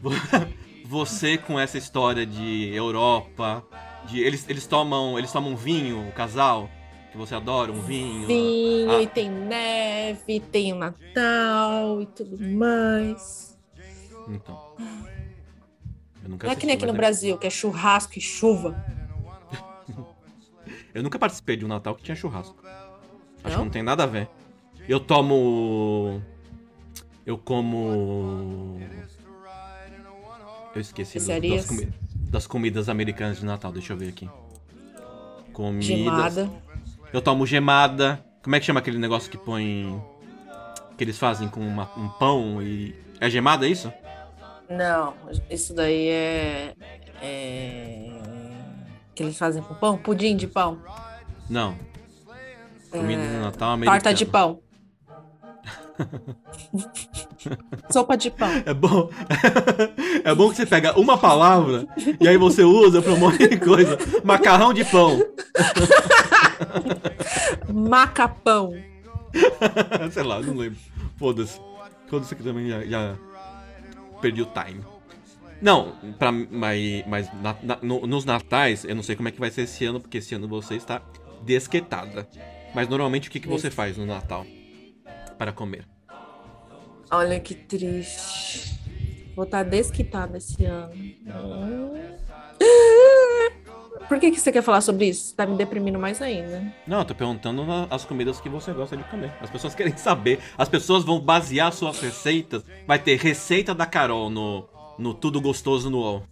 Potter. 0.00 0.48
Você 0.86 1.38
com 1.38 1.58
essa 1.58 1.78
história 1.78 2.26
de 2.26 2.68
Europa, 2.74 3.64
de 4.06 4.20
eles, 4.20 4.46
eles 4.48 4.66
tomam 4.66 5.18
eles 5.18 5.32
tomam 5.32 5.56
vinho, 5.56 6.06
o 6.08 6.12
casal, 6.12 6.68
que 7.10 7.16
você 7.16 7.34
adora, 7.34 7.72
um 7.72 7.80
vinho. 7.80 8.26
Vinho, 8.26 8.90
Ah. 8.90 9.02
e 9.02 9.06
tem 9.06 9.30
neve, 9.30 10.40
tem 10.40 10.72
o 10.72 10.76
Natal 10.76 12.02
e 12.02 12.06
tudo 12.06 12.38
mais. 12.38 13.58
Então. 14.28 14.74
Eu 16.22 16.28
nunca 16.30 16.46
Não 16.46 16.52
é 16.52 16.56
que 16.56 16.66
nem 16.66 16.74
aqui 16.76 16.84
no 16.86 16.92
mas 16.92 16.98
Brasil, 16.98 17.38
que 17.38 17.46
é 17.46 17.50
churrasco 17.50 18.18
e 18.18 18.20
chuva. 18.20 18.84
Eu 20.94 21.02
nunca 21.02 21.18
participei 21.18 21.56
de 21.56 21.64
um 21.64 21.68
Natal 21.68 21.94
que 21.94 22.02
tinha 22.02 22.14
churrasco. 22.14 22.56
Acho 23.42 23.44
que 23.44 23.50
Não? 23.56 23.64
não 23.64 23.70
tem 23.70 23.82
nada 23.82 24.02
a 24.04 24.06
ver. 24.06 24.28
Eu 24.88 25.00
tomo. 25.00 26.22
Eu 27.24 27.38
como. 27.38 28.78
Eu 30.74 30.80
esqueci 30.80 31.18
do- 31.18 31.26
das, 31.56 31.66
comi- 31.66 31.88
das 32.30 32.46
comidas 32.46 32.88
americanas 32.88 33.38
de 33.38 33.44
Natal, 33.44 33.70
deixa 33.72 33.92
eu 33.92 33.96
ver 33.96 34.08
aqui. 34.08 34.28
Comidas. 35.52 35.86
Gemada. 35.86 36.50
Eu 37.12 37.20
tomo 37.20 37.46
gemada. 37.46 38.24
Como 38.42 38.56
é 38.56 38.60
que 38.60 38.66
chama 38.66 38.80
aquele 38.80 38.98
negócio 38.98 39.30
que 39.30 39.36
põe. 39.38 40.02
Que 40.96 41.04
eles 41.04 41.18
fazem 41.18 41.48
com 41.48 41.60
uma- 41.60 41.90
um 41.96 42.08
pão 42.08 42.62
e. 42.62 42.94
É 43.20 43.28
gemada 43.30 43.66
isso? 43.68 43.92
Não, 44.68 45.14
isso 45.50 45.74
daí 45.74 46.08
é. 46.08 46.74
é... 47.20 48.08
Que 49.14 49.22
eles 49.22 49.36
fazem 49.36 49.62
com 49.62 49.74
pão? 49.74 49.98
Pudim 49.98 50.34
de 50.34 50.46
pão. 50.46 50.80
Não. 51.48 51.76
Comida 52.90 53.22
de 53.22 53.36
Natal 53.36 53.70
americana. 53.72 54.00
Torta 54.00 54.14
de 54.14 54.24
pão. 54.24 54.60
Sopa 57.90 58.16
de 58.16 58.30
pão. 58.30 58.48
É 58.64 58.74
bom. 58.74 59.10
é 60.24 60.34
bom 60.34 60.50
que 60.50 60.56
você 60.56 60.66
pega 60.66 60.98
uma 60.98 61.18
palavra 61.18 61.86
e 62.20 62.28
aí 62.28 62.36
você 62.36 62.62
usa 62.62 63.02
pra 63.02 63.12
um 63.12 63.18
monte 63.18 63.46
de 63.48 63.56
coisa. 63.58 63.98
Macarrão 64.24 64.72
de 64.72 64.84
pão. 64.84 65.18
Macapão. 67.72 68.72
Sei 70.12 70.22
lá, 70.22 70.40
não 70.40 70.54
lembro. 70.56 70.78
Foda-se. 71.16 71.60
Foda-se 72.08 72.34
que 72.34 72.42
também 72.42 72.68
já, 72.68 72.84
já 72.84 73.14
perdi 74.20 74.42
o 74.42 74.46
time. 74.46 74.80
Não, 75.60 75.92
pra, 76.18 76.32
mas, 76.32 77.04
mas 77.06 77.28
na- 77.40 77.56
na- 77.62 77.78
no- 77.80 78.06
nos 78.06 78.24
natais, 78.24 78.84
eu 78.84 78.94
não 78.96 79.02
sei 79.02 79.14
como 79.14 79.28
é 79.28 79.30
que 79.30 79.38
vai 79.38 79.50
ser 79.50 79.62
esse 79.62 79.84
ano, 79.84 80.00
porque 80.00 80.18
esse 80.18 80.34
ano 80.34 80.48
você 80.48 80.74
está 80.74 81.00
desquetada. 81.44 82.28
Mas 82.74 82.88
normalmente 82.88 83.28
o 83.28 83.32
que, 83.32 83.38
que 83.38 83.48
você 83.48 83.70
faz 83.70 83.96
no 83.96 84.04
Natal 84.06 84.44
para 85.42 85.52
comer? 85.52 85.84
Olha 87.10 87.40
que 87.40 87.52
triste. 87.52 88.78
Vou 89.34 89.44
estar 89.44 89.64
desquitada 89.64 90.38
esse 90.38 90.64
ano. 90.64 90.94
Por 94.08 94.20
que, 94.20 94.30
que 94.30 94.38
você 94.38 94.52
quer 94.52 94.62
falar 94.62 94.80
sobre 94.82 95.08
isso? 95.08 95.30
Você 95.30 95.34
tá 95.34 95.44
me 95.44 95.56
deprimindo 95.56 95.98
mais 95.98 96.22
ainda. 96.22 96.72
Não, 96.86 97.00
eu 97.00 97.04
tô 97.04 97.12
perguntando 97.14 97.64
as 97.90 98.04
comidas 98.04 98.40
que 98.40 98.48
você 98.48 98.72
gosta 98.72 98.96
de 98.96 99.02
comer. 99.04 99.32
As 99.40 99.50
pessoas 99.50 99.74
querem 99.78 99.96
saber. 99.96 100.38
As 100.56 100.68
pessoas 100.68 101.02
vão 101.02 101.18
basear 101.18 101.72
suas 101.72 102.00
receitas. 102.00 102.62
Vai 102.86 103.00
ter 103.00 103.18
receita 103.18 103.74
da 103.74 103.84
Carol 103.84 104.30
no, 104.30 104.68
no 104.96 105.12
Tudo 105.12 105.40
Gostoso 105.40 105.90
no 105.90 105.98
UOL. 105.98 106.22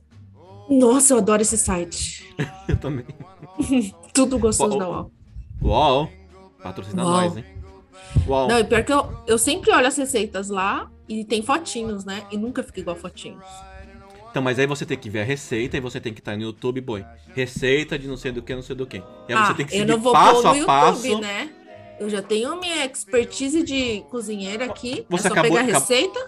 Nossa, 0.71 1.15
eu 1.15 1.19
adoro 1.19 1.43
esse 1.43 1.59
site. 1.59 2.33
Eu 2.69 2.77
também. 2.77 3.05
Tudo 4.15 4.39
gostoso 4.39 4.75
Pô, 4.75 4.79
da 4.79 4.89
UOL. 4.89 5.11
UOL. 5.61 6.09
Patrocina 6.63 7.03
nós, 7.03 7.37
hein? 7.37 7.45
UOL. 8.27 8.49
Não, 8.49 8.59
e 8.59 8.65
pior 8.65 8.83
que 8.85 8.93
eu, 8.93 9.17
eu 9.27 9.39
sempre 9.39 9.71
olho 9.73 9.87
as 9.87 9.97
receitas 9.97 10.49
lá 10.49 10.91
e 11.09 11.25
tem 11.25 11.43
fotinhos, 11.43 12.05
né? 12.05 12.25
E 12.31 12.37
nunca 12.37 12.63
fica 12.63 12.81
igual 12.81 12.97
fotinhos. 12.97 13.45
Então, 14.31 14.41
mas 14.43 14.59
aí 14.61 14.67
você 14.67 14.87
tem 14.87 14.97
que 14.97 15.11
ver 15.11 15.23
a 15.23 15.25
receita 15.25 15.77
e 15.77 15.81
você 15.81 15.99
tem 16.01 16.13
que 16.15 16.21
estar 16.21 16.37
no 16.37 16.43
YouTube, 16.43 16.81
boy. 16.81 17.05
Receita 17.35 17.99
de 17.99 18.07
não 18.07 18.17
sei 18.17 18.31
do 18.31 18.41
que, 18.43 18.55
não 18.55 18.63
sei 18.63 18.77
do 18.77 18.87
que. 18.87 18.99
E 18.99 19.01
aí 19.01 19.35
ah, 19.35 19.47
você 19.47 19.55
tem 19.55 19.67
que 19.67 19.75
eu 19.75 19.79
seguir 19.81 19.91
não 19.93 20.01
vou 20.01 20.13
passo 20.13 20.35
pôr 20.35 20.43
no 20.43 20.51
a 20.51 20.57
YouTube, 20.57 20.67
passo. 20.67 21.21
né? 21.21 21.51
Eu 21.99 22.09
já 22.09 22.23
tenho 22.23 22.59
minha 22.61 22.85
expertise 22.87 23.63
de 23.63 24.03
cozinheira 24.09 24.65
aqui. 24.67 25.05
Você 25.11 25.27
é 25.27 25.31
só 25.31 25.35
acabou- 25.35 25.57
pegar 25.59 25.63
a 25.77 25.79
receita. 25.79 26.27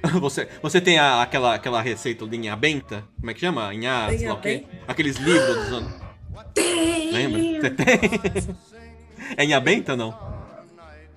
Você, 0.20 0.46
você 0.62 0.80
tem 0.80 0.96
a- 0.96 1.22
aquela, 1.22 1.54
aquela 1.56 1.82
receita 1.82 2.24
de 2.24 2.36
Inha 2.36 2.54
Benta? 2.54 3.02
Como 3.18 3.32
é 3.32 3.34
que 3.34 3.40
chama? 3.40 3.74
Inha, 3.74 4.06
sei 4.16 4.28
lá 4.28 4.34
o 4.34 4.40
quê? 4.40 4.64
Aqueles 4.86 5.16
livros 5.16 5.56
dos 5.56 5.72
anos. 5.72 5.92
Tem! 6.54 7.10
Lembra? 7.10 7.40
Você 7.62 7.70
tem? 7.70 8.54
É 9.36 9.44
Inha 9.44 9.58
Benta 9.60 9.96
não? 9.96 10.10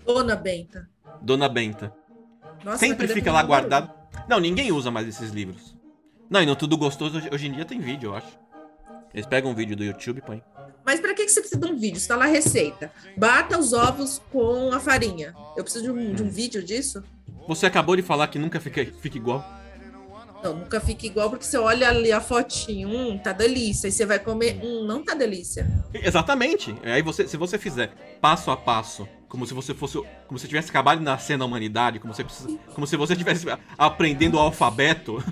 Dona 0.05 0.35
Benta. 0.35 0.89
Dona 1.21 1.49
Benta. 1.49 1.93
Nossa, 2.63 2.77
Sempre 2.77 3.07
vai 3.07 3.15
fica 3.15 3.31
lá 3.31 3.43
guardado. 3.43 3.91
Não, 4.27 4.39
ninguém 4.39 4.71
usa 4.71 4.91
mais 4.91 5.07
esses 5.07 5.31
livros. 5.31 5.75
Não, 6.29 6.41
e 6.41 6.45
no 6.45 6.55
Tudo 6.55 6.77
Gostoso 6.77 7.21
hoje, 7.31 7.47
em 7.47 7.51
dia 7.51 7.65
tem 7.65 7.79
vídeo, 7.79 8.11
eu 8.11 8.15
acho. 8.15 8.39
Eles 9.13 9.25
pegam 9.25 9.51
um 9.51 9.55
vídeo 9.55 9.75
do 9.75 9.83
YouTube 9.83 10.19
e 10.19 10.21
põem. 10.21 10.41
Mas 10.85 10.99
pra 10.99 11.13
que 11.13 11.25
que 11.25 11.31
você 11.31 11.41
precisa 11.41 11.59
de 11.59 11.71
um 11.71 11.75
vídeo? 11.77 11.97
Está 11.97 12.15
lá 12.15 12.25
a 12.25 12.29
receita. 12.29 12.91
Bata 13.17 13.57
os 13.57 13.73
ovos 13.73 14.21
com 14.31 14.71
a 14.73 14.79
farinha. 14.79 15.35
Eu 15.57 15.63
preciso 15.63 15.83
de 15.85 15.91
um, 15.91 16.13
de 16.13 16.23
um 16.23 16.29
vídeo 16.29 16.63
disso? 16.63 17.03
Você 17.47 17.65
acabou 17.65 17.95
de 17.95 18.01
falar 18.01 18.27
que 18.27 18.39
nunca 18.39 18.59
fica, 18.59 18.85
fica 18.85 19.17
igual. 19.17 19.43
Não, 20.43 20.55
nunca 20.55 20.79
fica 20.79 21.05
igual, 21.05 21.29
porque 21.29 21.45
você 21.45 21.57
olha 21.57 21.89
ali 21.89 22.11
a 22.11 22.19
fotinho, 22.19 22.89
hum, 22.89 23.17
tá 23.17 23.31
delícia. 23.31 23.87
E 23.87 23.91
você 23.91 24.05
vai 24.05 24.17
comer, 24.17 24.59
hum, 24.63 24.85
não 24.85 25.03
tá 25.03 25.13
delícia. 25.13 25.67
Exatamente. 25.93 26.75
Aí 26.83 27.01
você, 27.01 27.27
se 27.27 27.37
você 27.37 27.57
fizer 27.59 27.91
passo 28.19 28.49
a 28.49 28.57
passo, 28.57 29.07
como 29.31 29.45
se 29.47 29.53
você 29.53 29.73
fosse, 29.73 29.97
como 30.27 30.37
se 30.37 30.45
tivesse 30.45 30.69
acabado 30.69 30.97
de 30.97 31.05
nascer 31.05 31.37
na 31.37 31.45
humanidade, 31.45 31.99
como 31.99 32.13
se, 32.13 32.21
como 32.75 32.85
se 32.85 32.97
você 32.97 33.13
estivesse 33.13 33.47
aprendendo 33.77 34.35
o 34.35 34.39
alfabeto. 34.41 35.23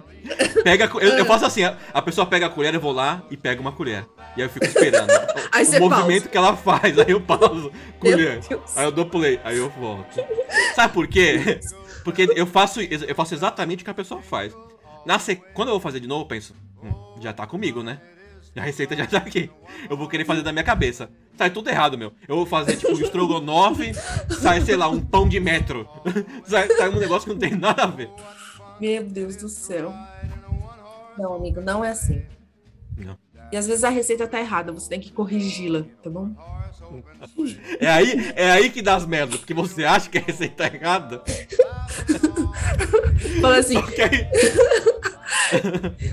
pega, 0.64 0.90
eu, 0.94 1.18
eu 1.18 1.26
faço 1.26 1.44
assim, 1.44 1.62
a, 1.62 1.76
a 1.92 2.00
pessoa 2.00 2.26
pega 2.26 2.46
a 2.46 2.48
colher, 2.48 2.72
eu 2.72 2.80
vou 2.80 2.92
lá 2.92 3.22
e 3.30 3.36
pego 3.36 3.60
uma 3.60 3.70
colher. 3.70 4.06
E 4.34 4.40
aí 4.40 4.46
eu 4.46 4.50
fico 4.50 4.64
esperando 4.64 5.10
Aí 5.52 5.66
o 5.66 5.80
movimento 5.80 6.30
que 6.30 6.36
ela 6.38 6.56
faz. 6.56 6.98
Aí 6.98 7.10
eu 7.10 7.20
pauso, 7.20 7.70
colher. 8.00 8.40
Aí 8.74 8.84
eu 8.86 8.90
dou 8.90 9.04
play, 9.04 9.38
aí 9.44 9.58
eu 9.58 9.68
volto. 9.68 10.18
Sabe 10.74 10.94
por 10.94 11.06
quê? 11.06 11.60
Porque 12.02 12.26
eu 12.34 12.46
faço, 12.46 12.80
eu 12.80 13.14
faço 13.14 13.34
exatamente 13.34 13.82
o 13.82 13.84
que 13.84 13.90
a 13.90 13.94
pessoa 13.94 14.22
faz. 14.22 14.56
Na 15.04 15.18
se- 15.18 15.36
Quando 15.52 15.68
eu 15.68 15.72
vou 15.74 15.80
fazer 15.80 16.00
de 16.00 16.06
novo, 16.08 16.22
eu 16.22 16.28
penso, 16.28 16.54
hum, 16.82 16.90
já 17.20 17.34
tá 17.34 17.46
comigo, 17.46 17.82
né? 17.82 18.00
A 18.54 18.60
receita 18.60 18.94
já 18.94 19.06
tá 19.06 19.16
aqui. 19.18 19.50
Eu 19.88 19.96
vou 19.96 20.06
querer 20.08 20.26
fazer 20.26 20.42
da 20.42 20.52
minha 20.52 20.64
cabeça. 20.64 21.08
Sai 21.38 21.50
tudo 21.50 21.70
errado, 21.70 21.96
meu. 21.96 22.12
Eu 22.28 22.36
vou 22.36 22.44
fazer, 22.46 22.76
tipo, 22.76 22.92
um 22.92 23.00
estrogonofe, 23.00 23.92
sai, 24.40 24.60
sei 24.60 24.76
lá, 24.76 24.88
um 24.88 25.00
pão 25.00 25.26
de 25.28 25.40
metro. 25.40 25.88
Sai, 26.44 26.68
sai 26.68 26.88
um 26.90 26.98
negócio 26.98 27.26
que 27.28 27.32
não 27.32 27.38
tem 27.38 27.56
nada 27.58 27.84
a 27.84 27.86
ver. 27.86 28.10
Meu 28.78 29.02
Deus 29.04 29.36
do 29.36 29.48
céu. 29.48 29.92
Não, 31.16 31.34
amigo, 31.34 31.60
não 31.62 31.82
é 31.84 31.90
assim. 31.90 32.22
Não. 32.98 33.16
E 33.50 33.56
às 33.56 33.66
vezes 33.66 33.84
a 33.84 33.88
receita 33.90 34.26
tá 34.26 34.38
errada, 34.40 34.72
você 34.72 34.88
tem 34.88 35.00
que 35.00 35.12
corrigi-la, 35.12 35.84
tá 36.02 36.08
bom? 36.10 36.30
É 37.80 37.90
aí, 37.90 38.32
é 38.34 38.50
aí 38.50 38.70
que 38.70 38.82
dá 38.82 38.96
as 38.96 39.06
merdas, 39.06 39.38
porque 39.40 39.54
você 39.54 39.84
acha 39.84 40.08
que 40.10 40.18
a 40.18 40.22
receita 40.22 40.64
é 40.64 40.74
errada. 40.74 41.22
Fala 43.40 43.58
assim, 43.58 43.76
aí- 43.78 44.26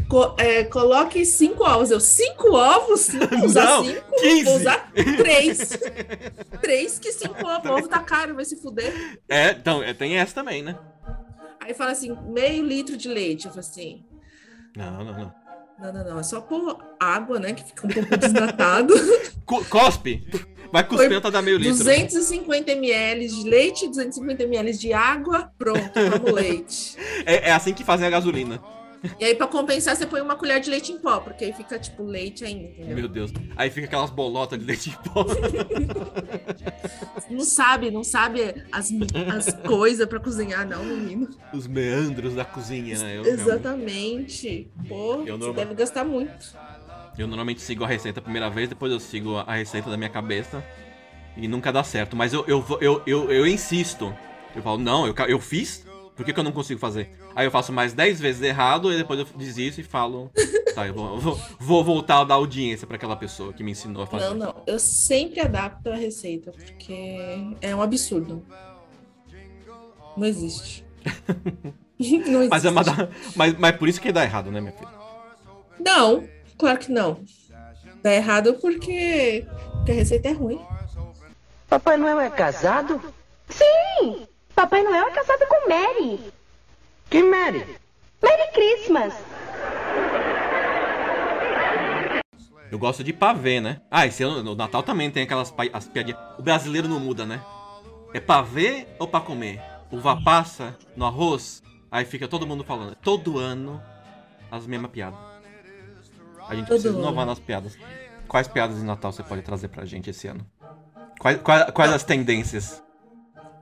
co- 0.08 0.36
é, 0.38 0.64
coloque 0.64 1.26
cinco 1.26 1.64
ovos. 1.64 1.92
Eu, 1.92 2.00
cinco 2.00 2.54
ovos? 2.56 3.10
Não 3.10 3.28
vou 3.28 3.46
usar 3.46 3.66
Não, 3.66 3.86
cinco, 3.86 4.16
15. 4.22 4.44
vou 4.44 4.56
usar 4.56 4.92
três. 4.94 5.70
três 6.62 7.00
que 7.00 7.12
cinco 7.12 7.46
ovos. 7.48 7.70
O 7.70 7.74
ovo 7.76 7.88
tá 7.88 8.00
caro, 8.00 8.36
vai 8.36 8.46
se 8.46 8.56
fuder. 8.62 9.20
É, 9.28 9.52
então, 9.52 9.82
é, 9.84 9.94
tem 9.94 10.18
essa 10.18 10.34
também, 10.36 10.62
né? 10.64 10.78
Aí 11.62 11.74
fala 11.74 11.92
assim, 11.92 12.16
meio 12.28 12.64
litro 12.64 12.98
de 12.98 13.08
leite. 13.08 13.46
Eu 13.46 13.52
falo 13.52 13.60
assim, 13.60 14.04
Não, 14.76 15.04
não, 15.04 15.14
não. 15.14 15.34
não, 15.80 15.94
não, 15.94 16.04
não. 16.12 16.20
É 16.20 16.24
só 16.24 16.42
pôr 16.42 16.78
água, 17.00 17.40
né? 17.40 17.54
Que 17.54 17.64
fica 17.64 17.86
um 17.86 17.90
pouco 17.90 18.18
desnatado. 18.18 18.94
Co- 19.46 19.64
cospe! 19.66 20.28
Vai 20.72 20.84
cuspir 20.88 21.18
até 21.18 21.32
dar 21.32 21.42
meio 21.42 21.58
litro. 21.58 21.78
250 21.80 22.72
ml 22.74 23.28
de 23.28 23.50
leite, 23.50 23.88
250 23.88 24.44
ml 24.44 24.72
de 24.78 24.94
água. 24.94 25.52
Pronto, 25.58 25.92
vamos 26.12 26.32
leite. 26.32 26.96
É, 27.26 27.50
é 27.50 27.52
assim 27.52 27.74
que 27.74 27.84
fazem 27.84 28.06
a 28.06 28.10
gasolina. 28.12 28.62
E 29.20 29.26
aí, 29.26 29.36
pra 29.36 29.48
compensar, 29.48 29.96
você 29.96 30.06
põe 30.06 30.20
uma 30.22 30.36
colher 30.36 30.60
de 30.60 30.70
leite 30.70 30.92
em 30.92 30.98
pó, 31.00 31.20
porque 31.20 31.46
aí 31.46 31.54
fica 31.54 31.80
tipo 31.80 32.04
leite 32.04 32.44
ainda, 32.44 32.68
entendeu? 32.70 32.96
Meu 32.98 33.08
Deus. 33.08 33.32
Aí 33.56 33.70
fica 33.70 33.88
aquelas 33.88 34.10
bolotas 34.10 34.60
de 34.60 34.66
leite 34.66 34.90
em 34.90 35.10
pó. 35.10 35.26
Não 37.30 37.42
sabe, 37.46 37.92
não 37.92 38.04
sabe 38.04 38.54
as, 38.72 38.90
as 39.36 39.54
coisas 39.66 40.06
pra 40.08 40.20
cozinhar, 40.20 40.68
não, 40.68 40.84
menino. 40.84 41.30
Os 41.54 41.68
meandros 41.68 42.36
da 42.36 42.44
cozinha, 42.46 42.98
né? 43.00 43.18
Eu, 43.18 43.24
eu, 43.24 43.34
Exatamente. 43.34 44.70
Pô, 44.88 45.14
Eu 45.26 45.26
você 45.26 45.32
normal- 45.38 45.54
deve 45.54 45.76
gastar 45.76 46.04
muito. 46.04 46.54
eu 47.18 47.28
normalmente 47.28 47.62
sigo 47.62 47.84
a 47.84 47.88
receita 47.88 48.20
a 48.20 48.24
primeira 48.24 48.50
vez, 48.50 48.68
depois 48.70 48.92
eu 48.92 49.00
sigo 49.00 49.38
a 49.38 49.56
receita 49.56 49.90
da 49.90 49.98
minha 49.98 50.10
cabeça. 50.10 50.64
E 51.38 51.48
nunca 51.48 51.72
dá 51.72 51.84
certo. 51.84 52.16
Mas 52.16 52.34
eu, 52.34 52.44
eu, 52.48 52.66
eu, 52.82 53.02
eu, 53.06 53.32
eu 53.32 53.48
insisto. 53.48 54.14
Eu 54.56 54.62
falo, 54.62 54.78
não, 54.80 55.06
eu, 55.08 55.14
eu 55.28 55.40
fiz, 55.40 55.86
por 56.20 56.26
que, 56.26 56.34
que 56.34 56.40
eu 56.42 56.44
não 56.44 56.52
consigo 56.52 56.78
fazer? 56.82 57.10
Aí 57.34 57.48
eu 57.48 57.52
faço 57.52 57.72
mais 57.72 57.94
10 57.94 58.20
vezes 58.20 58.42
errado, 58.42 58.92
e 58.92 58.98
depois 58.98 59.18
eu 59.22 59.26
desisto 59.38 59.80
e 59.80 59.86
falo. 59.86 60.30
Tá, 60.76 60.86
eu 60.86 60.94
vou, 60.94 61.18
vou, 61.18 61.40
vou 61.58 61.82
voltar 61.82 62.20
a 62.20 62.24
dar 62.26 62.34
audiência 62.34 62.86
pra 62.86 62.98
aquela 62.98 63.16
pessoa 63.16 63.54
que 63.54 63.64
me 63.64 63.72
ensinou 63.72 64.04
a 64.04 64.06
fazer. 64.06 64.26
Não, 64.26 64.34
não. 64.36 64.56
Eu 64.68 64.78
sempre 64.80 65.40
adapto 65.40 65.90
a 65.90 65.96
receita, 65.96 66.52
porque 66.52 67.56
é 67.62 67.74
um 67.74 67.82
absurdo. 67.82 68.46
Não 70.18 70.28
existe. 70.28 70.84
Não 71.98 72.42
existe. 72.44 72.50
Mas, 72.50 72.66
é 72.66 72.70
uma 72.70 72.84
da- 72.84 73.10
mas, 73.34 73.58
mas 73.58 73.76
por 73.78 73.88
isso 73.88 74.02
que 74.02 74.12
dá 74.12 74.22
errado, 74.26 74.52
né, 74.52 74.60
minha 74.60 74.74
filha? 74.74 74.92
Não, 75.80 76.28
claro 76.58 76.80
que 76.80 76.92
não. 76.92 77.24
Dá 78.04 78.14
errado 78.14 78.56
porque, 78.56 79.46
porque 79.72 79.92
a 79.92 79.96
receita 79.96 80.28
é 80.28 80.32
ruim. 80.34 80.60
Papai 81.70 81.96
Noel 81.96 82.20
é 82.20 82.30
casado? 82.30 83.02
Sim! 83.48 84.28
Papai 84.60 84.84
Noel 84.84 85.08
é 85.08 85.12
casado 85.12 85.48
com 85.48 85.70
Mary. 85.70 86.20
Que 87.10 87.24
Mary? 87.24 87.66
Merry 88.22 88.52
Christmas! 88.52 89.14
Eu 92.70 92.78
gosto 92.78 93.02
de 93.02 93.14
pavê, 93.14 93.62
né? 93.62 93.80
Ah, 93.90 94.06
esse 94.06 94.22
ano, 94.22 94.44
no 94.44 94.56
Natal 94.56 94.84
também 94.84 95.10
tem 95.10 95.24
aquelas 95.24 95.54
as 95.72 95.88
piadinhas. 95.88 96.20
O 96.38 96.42
brasileiro 96.42 96.90
não 96.90 97.00
muda, 97.00 97.26
né? 97.26 97.42
É 98.14 98.20
pavê 98.20 98.86
ou 99.00 99.08
pra 99.08 99.22
comer? 99.22 99.62
Uva 99.90 100.22
passa 100.22 100.78
no 100.94 101.06
arroz? 101.06 101.64
Aí 101.90 102.04
fica 102.04 102.28
todo 102.28 102.46
mundo 102.46 102.66
falando. 102.66 102.96
Todo 102.96 103.40
ano, 103.40 103.82
as 104.52 104.68
mesmas 104.68 104.92
piadas. 104.92 105.18
A 106.50 106.54
gente 106.54 106.68
Todo 106.68 106.82
precisa 106.82 106.90
ano. 106.90 107.00
inovar 107.00 107.26
nas 107.26 107.40
piadas. 107.40 107.78
Quais 108.28 108.50
piadas 108.50 108.76
de 108.76 108.84
Natal 108.84 109.14
você 109.14 109.24
pode 109.24 109.42
trazer 109.42 109.70
pra 109.70 109.86
gente 109.86 110.10
esse 110.10 110.28
ano? 110.28 110.46
Quais, 111.18 111.42
quais, 111.42 111.72
quais 111.72 111.94
as 111.94 112.04
tendências 112.04 112.84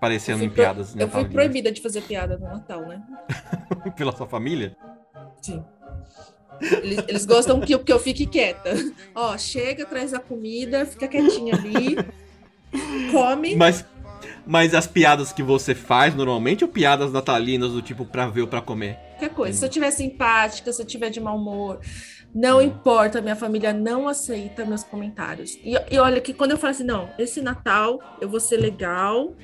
ano 0.01 0.43
em 0.43 0.47
fui 0.47 0.47
pro- 0.49 0.55
piadas 0.55 0.95
eu 0.95 1.07
fui 1.09 1.25
proibida 1.25 1.71
de 1.71 1.81
fazer 1.81 2.01
piada 2.01 2.37
no 2.37 2.45
Natal, 2.47 2.85
né? 2.87 3.01
Pela 3.95 4.15
sua 4.15 4.27
família? 4.27 4.75
Sim. 5.41 5.63
Eles, 6.61 7.03
eles 7.07 7.25
gostam 7.25 7.59
que, 7.59 7.73
eu- 7.73 7.79
que 7.79 7.91
eu 7.93 7.99
fique 7.99 8.25
quieta. 8.25 8.73
Ó, 9.13 9.37
chega, 9.37 9.85
traz 9.85 10.13
a 10.13 10.19
comida, 10.19 10.85
fica 10.85 11.07
quietinha 11.07 11.53
ali, 11.55 11.95
come. 13.11 13.55
Mas, 13.55 13.85
mas 14.45 14.73
as 14.73 14.87
piadas 14.87 15.31
que 15.31 15.43
você 15.43 15.75
faz 15.75 16.15
normalmente 16.15 16.63
ou 16.63 16.69
piadas 16.69 17.11
natalinas 17.11 17.71
do 17.71 17.81
tipo 17.81 18.05
pra 18.05 18.27
ver 18.27 18.41
ou 18.41 18.47
pra 18.47 18.61
comer? 18.61 18.95
Qualquer 19.11 19.29
coisa. 19.29 19.57
Se 19.59 19.65
eu 19.65 19.69
tiver 19.69 19.91
simpática, 19.91 20.71
se 20.73 20.81
eu 20.81 20.85
tiver 20.85 21.09
de 21.09 21.19
mau 21.19 21.37
humor, 21.37 21.79
não 22.33 22.61
importa, 22.61 23.21
minha 23.21 23.35
família 23.35 23.71
não 23.73 24.07
aceita 24.07 24.65
meus 24.65 24.83
comentários. 24.83 25.55
E, 25.63 25.73
e 25.91 25.97
olha 25.99 26.19
que 26.21 26.33
quando 26.33 26.51
eu 26.51 26.57
falo 26.57 26.71
assim, 26.71 26.83
não, 26.83 27.09
esse 27.19 27.41
Natal 27.41 27.99
eu 28.19 28.27
vou 28.29 28.39
ser 28.39 28.57
legal, 28.57 29.35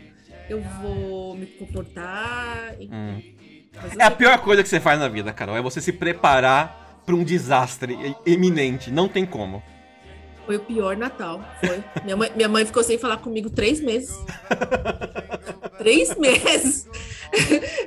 eu 0.50 0.62
vou 0.82 1.36
me 1.36 1.46
comportar. 1.46 2.76
Hum. 2.80 3.22
É 3.98 4.04
a 4.04 4.12
pior 4.12 4.38
coisa 4.40 4.62
que 4.62 4.70
você 4.70 4.80
faz 4.80 5.00
na 5.00 5.08
vida, 5.08 5.34
Carol. 5.34 5.58
É 5.58 5.62
você 5.62 5.82
se 5.82 5.92
preparar 5.92 7.02
pra 7.06 7.16
um 7.16 7.24
desastre 7.24 7.98
iminente. 8.26 8.92
Não 8.92 9.08
tem 9.08 9.26
como. 9.26 9.64
Foi 10.46 10.58
o 10.58 10.60
pior 10.60 10.96
Natal. 10.98 11.44
Foi. 11.60 11.84
Minha 12.04 12.18
mãe, 12.18 12.32
minha 12.36 12.50
mãe 12.50 12.66
ficou 12.66 12.84
sem 12.84 12.98
falar 12.98 13.18
comigo 13.18 13.50
três 13.50 13.80
meses. 13.82 14.18
três 15.78 16.16
meses. 16.18 16.88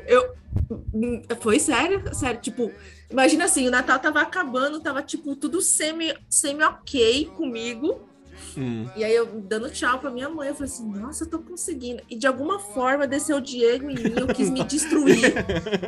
Eu. 0.06 0.34
Foi 1.40 1.58
sério, 1.58 2.02
sério. 2.14 2.40
Tipo, 2.40 2.72
imagina 3.10 3.44
assim, 3.44 3.68
o 3.68 3.70
Natal 3.70 3.98
tava 3.98 4.22
acabando, 4.22 4.80
tava 4.80 5.02
tipo 5.02 5.36
tudo 5.36 5.60
semi, 5.60 6.14
semi 6.28 6.64
ok 6.64 7.26
comigo. 7.36 8.08
Hum. 8.56 8.88
E 8.96 9.04
aí 9.04 9.14
eu 9.14 9.26
dando 9.26 9.70
tchau 9.70 9.98
pra 9.98 10.10
minha 10.10 10.28
mãe, 10.28 10.48
eu 10.48 10.54
falei 10.54 10.72
assim, 10.72 10.88
nossa, 10.90 11.24
eu 11.24 11.30
tô 11.30 11.38
conseguindo. 11.38 12.02
E 12.08 12.16
de 12.16 12.26
alguma 12.26 12.58
forma 12.58 13.06
desceu 13.06 13.36
o 13.36 13.40
Diego 13.40 13.90
em 13.90 13.94
mim, 13.94 14.14
eu 14.16 14.26
quis 14.28 14.50
me 14.50 14.64
destruir. 14.64 15.34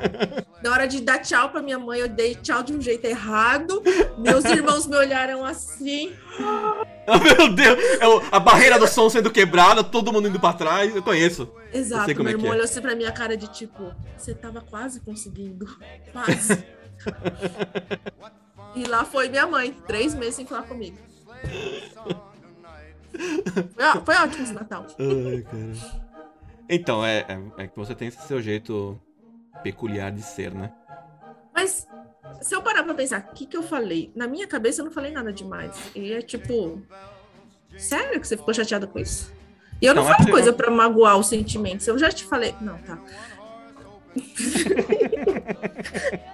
Na 0.63 0.73
hora 0.73 0.87
de 0.87 1.01
dar 1.01 1.19
tchau 1.19 1.51
pra 1.51 1.63
minha 1.63 1.79
mãe, 1.79 2.01
eu 2.01 2.09
dei 2.09 2.35
tchau 2.35 2.63
de 2.63 2.75
um 2.75 2.81
jeito 2.81 3.05
errado. 3.07 3.83
Meus 4.19 4.45
irmãos 4.45 4.87
me 4.87 4.97
olharam 4.97 5.45
assim. 5.45 6.13
Ah, 6.41 7.19
Meu 7.19 7.55
Deus! 7.55 7.79
É 7.79 8.37
a 8.37 8.41
barreira 8.41 8.79
do 8.79 8.87
som 8.87 9.09
sendo 9.09 9.31
quebrada, 9.31 9.83
todo 9.85 10.13
mundo 10.13 10.29
indo 10.29 10.41
pra 10.41 10.53
trás. 10.53 10.95
Eu 10.95 11.03
conheço. 11.03 11.49
Exato, 11.73 12.07
sei 12.07 12.15
como 12.15 12.25
meu 12.25 12.33
é 12.33 12.37
irmão 12.37 12.53
é. 12.53 12.55
olhou 12.55 12.65
assim 12.65 12.81
pra 12.81 12.95
minha 12.95 13.13
cara 13.13 13.37
de 13.37 13.47
tipo, 13.49 13.95
você 14.17 14.35
tava 14.35 14.61
quase 14.61 15.01
conseguindo. 15.01 15.67
Quase. 16.13 16.65
e 18.75 18.85
lá 18.85 19.05
foi 19.05 19.29
minha 19.29 19.47
mãe, 19.47 19.73
três 19.87 20.15
meses 20.15 20.35
sem 20.35 20.47
falar 20.47 20.63
comigo. 20.63 20.99
Foi, 23.75 23.85
ó- 23.97 24.05
foi 24.05 24.15
ótimo 24.17 24.45
esse 24.45 24.53
Natal. 24.53 24.87
Ai, 24.99 25.43
cara. 25.43 26.09
Então, 26.69 27.05
é, 27.05 27.19
é, 27.29 27.65
é 27.65 27.67
que 27.67 27.77
você 27.77 27.95
tem 27.95 28.09
esse 28.09 28.21
seu 28.27 28.41
jeito 28.41 28.99
peculiar 29.63 30.13
de 30.13 30.23
ser, 30.23 30.55
né? 30.55 30.71
Mas 31.55 31.87
se 32.41 32.55
eu 32.55 32.63
parar 32.63 32.85
pra 32.85 32.95
pensar, 32.95 33.29
o 33.31 33.35
que, 33.35 33.47
que 33.47 33.57
eu 33.57 33.63
falei? 33.63 34.13
Na 34.15 34.29
minha 34.29 34.47
cabeça 34.47 34.81
eu 34.81 34.85
não 34.85 34.93
falei 34.93 35.11
nada 35.11 35.33
demais. 35.33 35.77
E 35.95 36.13
é 36.13 36.23
tipo. 36.23 36.81
Sério 37.77 38.21
que 38.21 38.27
você 38.29 38.37
ficou 38.37 38.55
chateada 38.55 38.87
com 38.87 38.99
isso? 38.99 39.33
E 39.81 39.87
eu 39.87 39.95
não 39.95 40.05
Não, 40.05 40.13
falo 40.13 40.31
coisa 40.31 40.53
pra 40.53 40.71
magoar 40.71 41.17
os 41.19 41.29
sentimentos. 41.29 41.87
Eu 41.87 41.99
já 41.99 42.11
te 42.11 42.25
falei. 42.25 42.55
Não, 42.61 42.79
tá. 42.79 42.99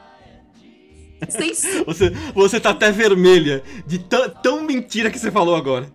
Você, 1.87 2.11
você 2.35 2.61
tá 2.61 2.71
até 2.71 2.91
vermelha 2.93 3.63
de 3.87 3.99
tão 4.43 4.63
mentira 4.63 5.11
que 5.11 5.19
você 5.19 5.31
falou 5.31 5.57
agora. 5.57 5.87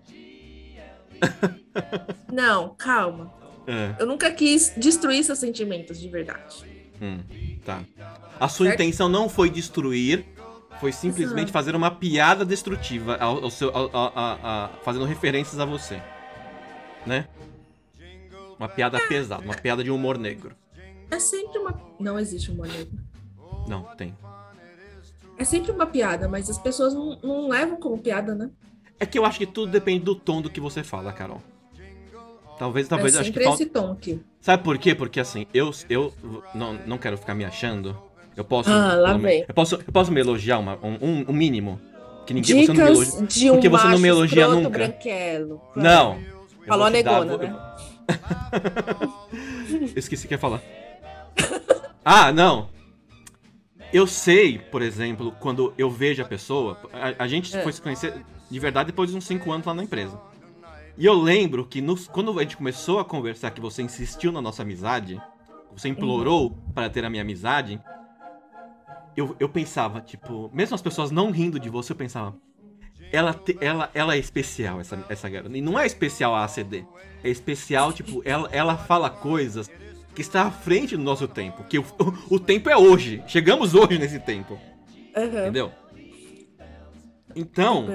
Não, 2.32 2.76
calma. 2.76 3.32
É, 3.68 3.96
Eu 4.02 4.08
nunca 4.08 4.32
quis 4.32 4.74
destruir 4.78 5.24
seus 5.24 5.40
sentimentos 5.40 6.00
de 6.00 6.08
verdade. 6.10 6.66
hum, 7.02 7.20
tá. 7.66 7.82
A 8.40 8.48
sua 8.48 8.68
Certo? 8.68 8.82
intenção 8.82 9.08
não 9.10 9.28
foi 9.30 9.50
destruir, 9.50 10.26
foi 10.80 10.92
simplesmente 10.92 11.38
Exato. 11.50 11.52
fazer 11.52 11.76
uma 11.76 11.92
piada 11.92 12.46
destrutiva, 12.46 13.16
ao, 13.18 13.44
ao 13.44 13.50
seu, 13.52 13.70
ao- 13.76 13.90
a- 13.94 14.12
a- 14.16 14.70
fazendo 14.84 15.06
referências 15.06 15.60
a 15.60 15.66
você. 15.66 16.02
Né? 17.06 17.28
Uma 18.58 18.68
piada 18.70 19.00
pesada, 19.08 19.44
uma 19.44 19.56
piada 19.56 19.84
de 19.84 19.92
humor 19.92 20.18
negro. 20.18 20.56
É 21.12 21.20
sempre 21.20 21.58
uma. 21.60 21.80
Não 22.00 22.20
existe 22.20 22.52
humor 22.52 22.68
negro. 22.68 22.98
Não, 23.68 23.84
tem. 23.96 24.16
É 25.38 25.44
sempre 25.46 25.72
uma 25.72 25.86
piada, 25.86 26.28
mas 26.28 26.50
as 26.50 26.58
pessoas 26.58 26.94
não, 26.94 27.18
não 27.24 27.48
levam 27.50 27.78
como 27.78 27.98
piada, 27.98 28.36
né? 28.36 28.50
É 29.00 29.06
que 29.06 29.18
eu 29.18 29.26
acho 29.26 29.38
que 29.40 29.46
tudo 29.46 29.72
depende 29.72 30.04
do 30.04 30.14
tom 30.16 30.42
do 30.42 30.50
que 30.50 30.60
você 30.60 30.84
fala, 30.84 31.12
Carol. 31.14 31.42
Talvez, 32.58 32.88
talvez, 32.90 33.16
é 33.16 33.20
acho 33.22 33.32
que 33.32 33.40
falta... 33.42 33.64
esse 33.64 33.72
tom 33.72 33.92
aqui. 33.94 34.20
Sabe 34.42 34.64
por 34.64 34.78
quê? 34.78 34.94
Porque 34.94 35.20
assim, 35.20 35.46
eu, 35.54 35.74
eu 35.90 36.14
não, 36.54 36.74
não 36.86 36.98
quero 36.98 37.18
ficar 37.18 37.34
me 37.34 37.46
achando. 37.46 37.98
Eu 38.36 38.44
posso. 38.44 38.70
Ah, 38.70 38.96
lá 38.96 39.14
me- 39.18 39.24
vem. 39.24 39.46
Eu 39.48 39.54
posso, 39.54 39.76
eu 39.76 39.94
posso 39.94 40.12
me 40.12 40.20
elogiar 40.20 40.60
uma, 40.60 40.78
um, 40.84 41.26
um- 41.30 41.34
mínimo. 41.34 41.80
Porque 42.18 42.34
ninguém 42.34 42.66
você 42.66 42.74
não 42.74 42.76
me 42.76 42.82
elogia. 42.92 43.12
Dicas 43.14 43.34
de 43.34 43.50
um 43.50 43.54
porque 43.54 43.70
você 43.70 43.88
não 43.88 44.00
me 44.00 44.08
elogia 44.10 44.48
nunca. 44.50 44.70
branquelo. 44.70 45.62
Não. 45.76 46.20
Eu 46.62 46.68
Falou 46.68 46.86
a 46.86 46.90
dar- 46.90 46.92
negona, 46.92 47.38
vou- 47.38 47.48
né? 47.48 47.56
Esqueci 49.96 50.26
o 50.26 50.28
que 50.28 50.34
ia 50.34 50.40
falar. 50.40 50.62
Ah, 52.12 52.32
não. 52.32 52.70
Eu 53.94 54.08
sei, 54.08 54.58
por 54.58 54.82
exemplo, 54.82 55.32
quando 55.40 55.74
eu 55.78 55.92
vejo 55.92 56.22
a 56.24 56.26
pessoa. 56.26 56.78
A, 56.92 57.24
a 57.24 57.28
gente 57.28 57.56
É. 57.56 57.62
foi 57.62 57.72
se 57.72 57.80
conhecer 57.82 58.14
de 58.50 58.60
verdade 58.60 58.88
depois 58.88 59.10
de 59.12 59.18
uns 59.18 59.26
5 59.26 59.52
anos 59.52 59.66
lá 59.66 59.74
na 59.74 59.84
empresa. 59.84 60.20
E 60.98 61.06
eu 61.06 61.14
lembro 61.14 61.66
que 61.66 61.82
nos- 61.82 62.08
quando 62.08 62.38
a 62.38 62.42
gente 62.44 62.58
começou 62.58 63.00
a 63.00 63.06
conversar, 63.06 63.52
que 63.52 63.62
você 63.62 63.82
insistiu 63.82 64.32
na 64.32 64.42
nossa 64.42 64.64
amizade, 64.64 65.22
você 65.72 65.88
implorou 65.88 66.58
para 66.74 66.90
ter 66.90 67.06
a 67.06 67.10
minha 67.10 67.22
amizade, 67.22 67.80
eu, 69.16 69.36
eu 69.40 69.50
pensava, 69.50 70.02
tipo, 70.02 70.50
mesmo 70.54 70.76
as 70.76 70.82
pessoas 70.82 71.12
não 71.12 71.32
rindo 71.32 71.60
de 71.60 71.70
você, 71.70 71.92
eu 71.92 71.96
pensava. 71.96 72.36
Ela, 73.12 73.34
te- 73.34 73.58
ela, 73.60 73.90
ela 73.94 74.16
é 74.16 74.18
especial, 74.20 74.80
essa, 74.80 75.04
essa 75.10 75.28
garota. 75.30 75.58
E 75.58 75.62
não 75.62 75.80
é 75.80 75.86
especial 75.86 76.36
a 76.36 76.44
ACD. 76.44 76.86
É 77.24 77.30
especial, 77.30 77.92
tipo, 77.92 78.22
ela, 78.24 78.48
ela 78.52 78.78
fala 78.78 79.10
coisas 79.10 79.70
que 80.14 80.22
está 80.22 80.44
à 80.44 80.52
frente 80.52 80.96
do 80.96 81.04
nosso 81.04 81.28
tempo. 81.28 81.64
Que 81.64 81.80
o, 81.80 81.86
o 82.30 82.40
tempo 82.40 82.70
é 82.70 82.78
hoje. 82.78 83.24
Chegamos 83.28 83.74
hoje 83.74 83.98
nesse 83.98 84.20
tempo. 84.20 84.60
Aham. 85.16 85.40
Entendeu? 85.42 85.72
Então, 87.36 87.86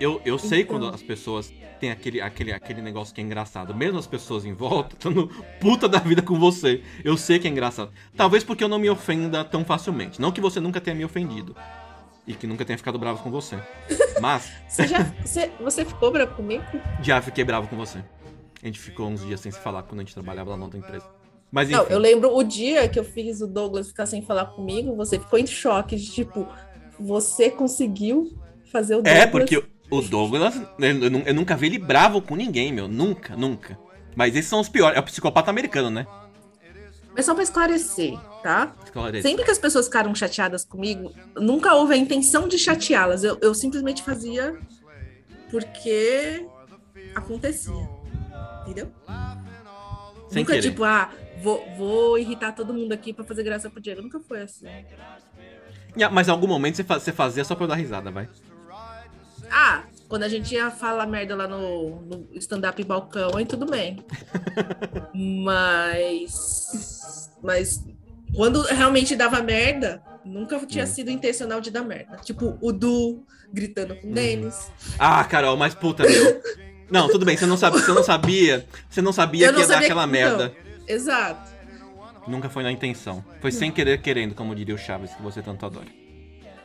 eu, 0.00 0.20
eu 0.24 0.38
sei 0.38 0.62
Então. 0.62 0.78
quando 0.78 0.94
as 0.94 1.02
pessoas 1.02 1.52
têm 1.80 1.90
aquele, 1.90 2.20
aquele, 2.20 2.52
aquele 2.52 2.82
negócio 2.82 3.14
que 3.14 3.20
é 3.20 3.24
engraçado. 3.24 3.74
Mesmo 3.74 3.98
as 3.98 4.06
pessoas 4.06 4.44
em 4.44 4.52
volta 4.52 4.94
estando 4.96 5.28
puta 5.60 5.88
da 5.88 5.98
vida 5.98 6.22
com 6.22 6.38
você. 6.38 6.82
Eu 7.04 7.16
sei 7.16 7.38
que 7.38 7.46
é 7.46 7.50
engraçado. 7.50 7.90
Talvez 8.16 8.42
porque 8.44 8.62
eu 8.64 8.68
não 8.68 8.78
me 8.78 8.88
ofenda 8.90 9.44
tão 9.44 9.64
facilmente. 9.64 10.20
Não 10.20 10.32
que 10.32 10.40
você 10.40 10.60
nunca 10.60 10.80
tenha 10.80 10.96
me 10.96 11.04
ofendido. 11.04 11.54
E 12.26 12.34
que 12.34 12.46
nunca 12.46 12.64
tenha 12.64 12.76
ficado 12.76 12.98
bravo 12.98 13.22
com 13.22 13.30
você. 13.30 13.56
Mas 14.20 14.50
Você 14.68 14.86
já. 14.88 15.04
Você, 15.24 15.50
você 15.60 15.84
ficou 15.84 16.10
bravo 16.10 16.34
comigo? 16.34 16.64
já 17.00 17.22
fiquei 17.22 17.44
bravo 17.44 17.68
com 17.68 17.76
você. 17.76 17.98
A 18.62 18.66
gente 18.66 18.80
ficou 18.80 19.06
uns 19.08 19.24
dias 19.24 19.38
sem 19.40 19.52
se 19.52 19.60
falar 19.60 19.84
quando 19.84 20.00
a 20.00 20.02
gente 20.02 20.14
trabalhava 20.14 20.50
lá 20.50 20.56
na 20.56 20.64
outra 20.64 20.78
empresa. 20.78 21.06
Mas 21.52 21.70
enfim. 21.70 21.78
Não, 21.78 21.86
eu 21.86 21.98
lembro 22.00 22.34
o 22.36 22.42
dia 22.42 22.88
que 22.88 22.98
eu 22.98 23.04
fiz 23.04 23.40
o 23.40 23.46
Douglas 23.46 23.86
ficar 23.88 24.06
sem 24.06 24.20
falar 24.22 24.46
comigo, 24.46 24.96
você 24.96 25.20
ficou 25.20 25.38
em 25.38 25.46
choque 25.46 25.94
de 25.94 26.10
tipo, 26.10 26.48
você 26.98 27.50
conseguiu 27.50 28.32
fazer 28.72 28.94
o 28.94 29.02
Douglas. 29.02 29.22
É, 29.22 29.26
porque 29.26 29.62
o 29.90 30.00
Douglas, 30.02 30.54
eu, 30.78 31.02
eu 31.02 31.10
nu- 31.10 31.22
eu 31.26 31.34
nunca 31.34 31.56
vi 31.56 31.66
ele 31.66 31.78
bravo 31.78 32.20
com 32.20 32.34
ninguém, 32.36 32.72
meu. 32.72 32.88
Nunca, 32.88 33.36
nunca. 33.36 33.78
Mas 34.14 34.34
esses 34.34 34.48
são 34.48 34.60
os 34.60 34.68
piores. 34.68 34.96
É 34.96 35.00
o 35.00 35.04
psicopata 35.04 35.50
americano, 35.50 35.90
né? 35.90 36.06
Mas 37.14 37.24
só 37.24 37.32
pra 37.34 37.42
esclarecer, 37.42 38.18
tá? 38.42 38.74
Esclarece. 38.84 39.26
Sempre 39.26 39.44
que 39.44 39.50
as 39.50 39.58
pessoas 39.58 39.86
ficaram 39.86 40.14
chateadas 40.14 40.64
comigo, 40.66 41.12
nunca 41.34 41.74
houve 41.74 41.94
a 41.94 41.96
intenção 41.96 42.46
de 42.46 42.58
chateá-las. 42.58 43.24
Eu, 43.24 43.38
eu 43.40 43.54
simplesmente 43.54 44.02
fazia 44.02 44.58
porque 45.50 46.46
acontecia. 47.14 47.88
Entendeu? 48.62 48.90
Sem 50.28 50.42
nunca, 50.42 50.54
querer. 50.54 50.68
tipo, 50.70 50.82
ah, 50.84 51.10
vou, 51.42 51.64
vou 51.76 52.18
irritar 52.18 52.52
todo 52.52 52.74
mundo 52.74 52.92
aqui 52.92 53.12
pra 53.12 53.24
fazer 53.24 53.42
graça 53.44 53.70
pro 53.70 53.80
Diego. 53.80 54.02
Nunca 54.02 54.18
foi 54.20 54.42
assim. 54.42 54.66
Ya, 55.96 56.10
Mas 56.10 56.28
em 56.28 56.30
algum 56.30 56.46
momento 56.46 56.76
você, 56.76 56.84
fa- 56.84 56.98
você 57.00 57.12
fazia 57.12 57.44
só 57.44 57.54
pra 57.54 57.64
eu 57.64 57.68
dar 57.68 57.74
risada, 57.76 58.10
vai. 58.10 58.28
Ah, 59.50 59.82
quando 60.08 60.24
a 60.24 60.28
gente 60.28 60.54
ia 60.54 60.70
falar 60.70 61.06
merda 61.06 61.34
lá 61.36 61.46
no, 61.48 62.00
no 62.02 62.28
stand-up 62.34 62.82
balcão, 62.84 63.36
aí 63.36 63.44
tudo 63.46 63.66
bem. 63.66 64.04
mas. 65.56 67.30
Mas 67.42 67.84
quando 68.34 68.62
realmente 68.62 69.14
dava 69.16 69.40
merda, 69.42 70.02
nunca 70.24 70.58
tinha 70.66 70.84
Hum. 70.84 70.88
sido 70.88 71.10
intencional 71.10 71.60
de 71.60 71.70
dar 71.70 71.82
merda. 71.82 72.16
Tipo, 72.18 72.58
o 72.60 72.72
Du 72.72 73.24
gritando 73.52 73.94
com 73.96 74.10
o 74.10 74.12
Denis. 74.14 74.70
Ah, 74.98 75.22
Carol, 75.24 75.56
mas 75.56 75.74
puta, 75.74 76.02
meu. 76.04 76.42
Não, 76.90 77.08
tudo 77.08 77.24
bem, 77.24 77.36
você 77.36 77.46
não 77.46 77.56
sabia, 77.56 77.80
você 77.80 77.92
não 77.92 78.02
sabia, 78.04 78.66
você 78.88 79.02
não 79.02 79.12
sabia 79.12 79.46
Eu 79.46 79.52
que 79.52 79.54
não 79.54 79.60
ia 79.62 79.66
dar 79.68 79.78
aquela 79.78 80.04
que- 80.04 80.12
merda. 80.12 80.52
Exato. 80.86 81.55
Nunca 82.26 82.48
foi 82.48 82.62
na 82.62 82.72
intenção. 82.72 83.24
Foi 83.40 83.52
sem 83.52 83.70
querer 83.70 84.00
querendo, 84.02 84.34
como 84.34 84.54
diria 84.54 84.74
o 84.74 84.78
Chaves, 84.78 85.14
que 85.14 85.22
você 85.22 85.40
tanto 85.42 85.64
adora. 85.64 85.86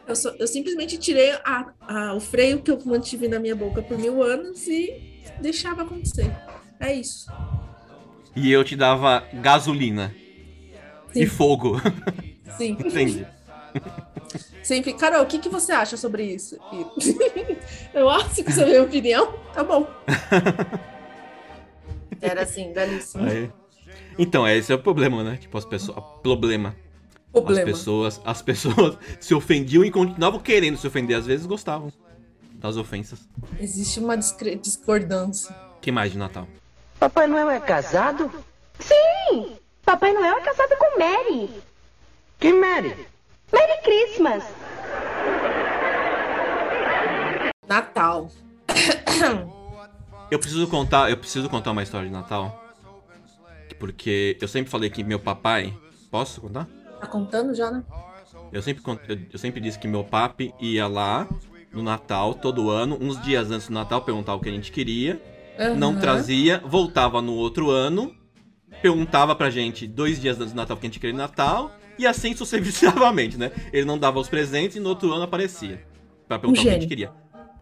Eu, 0.08 0.16
só- 0.16 0.32
eu 0.40 0.48
simplesmente 0.48 0.98
tirei 0.98 1.32
a- 1.32 1.72
a- 1.88 2.14
o 2.16 2.20
freio 2.20 2.62
que 2.62 2.72
eu 2.72 2.80
mantive 2.86 3.28
na 3.28 3.40
minha 3.40 3.56
boca 3.56 3.82
por 3.82 3.98
mil 3.98 4.22
anos 4.24 4.68
e 4.68 5.22
deixava 5.40 5.84
acontecer. 5.84 6.32
É 6.80 6.94
isso. 6.94 7.32
E 8.36 8.52
eu 8.52 8.64
te 8.64 8.76
dava 8.76 9.24
gasolina 9.34 10.14
Sim. 11.14 11.22
e 11.22 11.28
fogo. 11.28 11.80
Sim. 12.58 12.72
Entendi. 12.82 13.28
Sempre. 14.64 14.94
Carol, 14.94 15.24
o 15.24 15.26
que, 15.28 15.40
que 15.40 15.50
você 15.50 15.72
acha 15.72 15.96
sobre 15.98 16.24
isso? 16.24 16.58
Eu 17.94 18.10
acho 18.10 18.44
que 18.44 18.52
você 18.52 18.62
é 18.64 18.66
minha 18.66 18.84
opinião. 18.84 19.34
Tá 19.54 19.64
bom. 19.64 19.88
Era 22.22 22.44
assim, 22.44 22.72
belíssimo. 22.74 23.24
Aí- 23.26 23.50
Então, 24.18 24.48
esse 24.48 24.72
é 24.72 24.76
o 24.76 24.80
problema, 24.80 25.24
né? 25.24 25.38
Tipo, 25.38 25.58
as 25.58 25.66
pessoas. 25.66 26.04
Problema. 26.22 26.76
Problema. 27.32 27.60
As 27.62 27.66
pessoas, 27.66 28.22
as 28.26 28.42
pessoas 28.42 28.98
se 29.20 29.34
ofendiam 29.34 29.84
e 29.86 29.92
continuavam 29.92 30.40
querendo 30.40 30.78
se 30.78 30.86
ofender. 30.86 31.18
Às 31.18 31.26
vezes 31.26 31.46
gostavam 31.46 31.92
das 32.56 32.78
ofensas. 32.78 33.28
Existe 33.60 34.00
uma 34.00 34.16
discordância. 34.18 35.56
que 35.82 35.92
mais 35.92 36.12
de 36.12 36.18
Natal? 36.18 36.48
Papai 37.00 37.26
Noel 37.26 37.50
é 37.50 37.60
casado? 37.60 38.32
Sim! 38.80 39.54
Papai 39.84 40.14
Noel 40.14 40.38
é 40.38 40.42
casado 40.42 40.76
com 40.78 41.00
Mary. 41.00 41.50
Que 42.40 42.54
Mary? 42.54 42.96
Merry 43.52 43.82
Christmas! 43.84 44.44
Natal. 47.68 48.30
Eu 50.30 50.40
preciso 50.40 50.66
contar, 50.68 51.10
eu 51.10 51.18
preciso 51.18 51.50
contar 51.50 51.72
uma 51.72 51.84
história 51.84 52.08
de 52.08 52.14
Natal. 52.14 52.61
Porque 53.82 54.38
eu 54.40 54.48
sempre 54.48 54.70
falei 54.70 54.92
que 54.92 55.04
meu 55.04 55.20
papai. 55.20 55.74
Posso 56.12 56.40
contar? 56.40 56.68
Tá 57.00 57.08
contando 57.08 57.56
já, 57.56 57.72
né? 57.72 57.84
Eu 58.52 58.62
sempre, 58.62 58.84
eu, 59.34 59.40
sempre 59.40 59.60
disse 59.60 59.80
que 59.80 59.88
meu 59.88 60.04
papi 60.04 60.54
ia 60.60 60.86
lá 60.88 61.28
no 61.74 61.82
Natal, 61.82 62.36
todo 62.36 62.70
ano, 62.70 62.96
uns 63.02 63.20
dias 63.24 63.50
antes 63.50 63.70
do 63.70 63.74
Natal, 63.74 64.04
perguntar 64.04 64.36
o 64.36 64.40
que 64.40 64.50
a 64.50 64.52
gente 64.52 64.72
queria. 64.72 65.20
Não 65.76 65.94
Aham. 65.94 66.00
trazia, 66.00 66.62
voltava 66.64 67.24
no 67.24 67.34
outro 67.34 67.72
ano, 67.72 68.14
perguntava 68.84 69.36
pra 69.36 69.50
gente 69.50 69.88
dois 69.88 70.22
dias 70.22 70.40
antes 70.40 70.54
do 70.54 70.58
Natal 70.58 70.78
o 70.78 70.80
que 70.80 70.86
a 70.86 70.90
gente 70.90 71.00
queria 71.00 71.14
no 71.14 71.20
Natal, 71.20 71.72
e 71.98 72.06
assim 72.06 72.36
sucessivamente, 72.36 73.36
né? 73.36 73.52
Ele 73.74 73.86
não 73.86 73.98
dava 73.98 74.20
os 74.20 74.30
presentes 74.30 74.76
e 74.76 74.80
no 74.80 74.90
outro 74.90 75.12
ano 75.12 75.24
aparecia. 75.24 75.84
Pra 76.28 76.38
perguntar 76.38 76.62
o 76.62 76.64
que 76.64 76.70
a 76.70 76.74
gente 76.74 76.88
queria. 76.88 77.12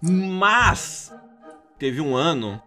Mas 0.02 1.14
teve 1.78 2.02
um 2.02 2.14
ano 2.14 2.62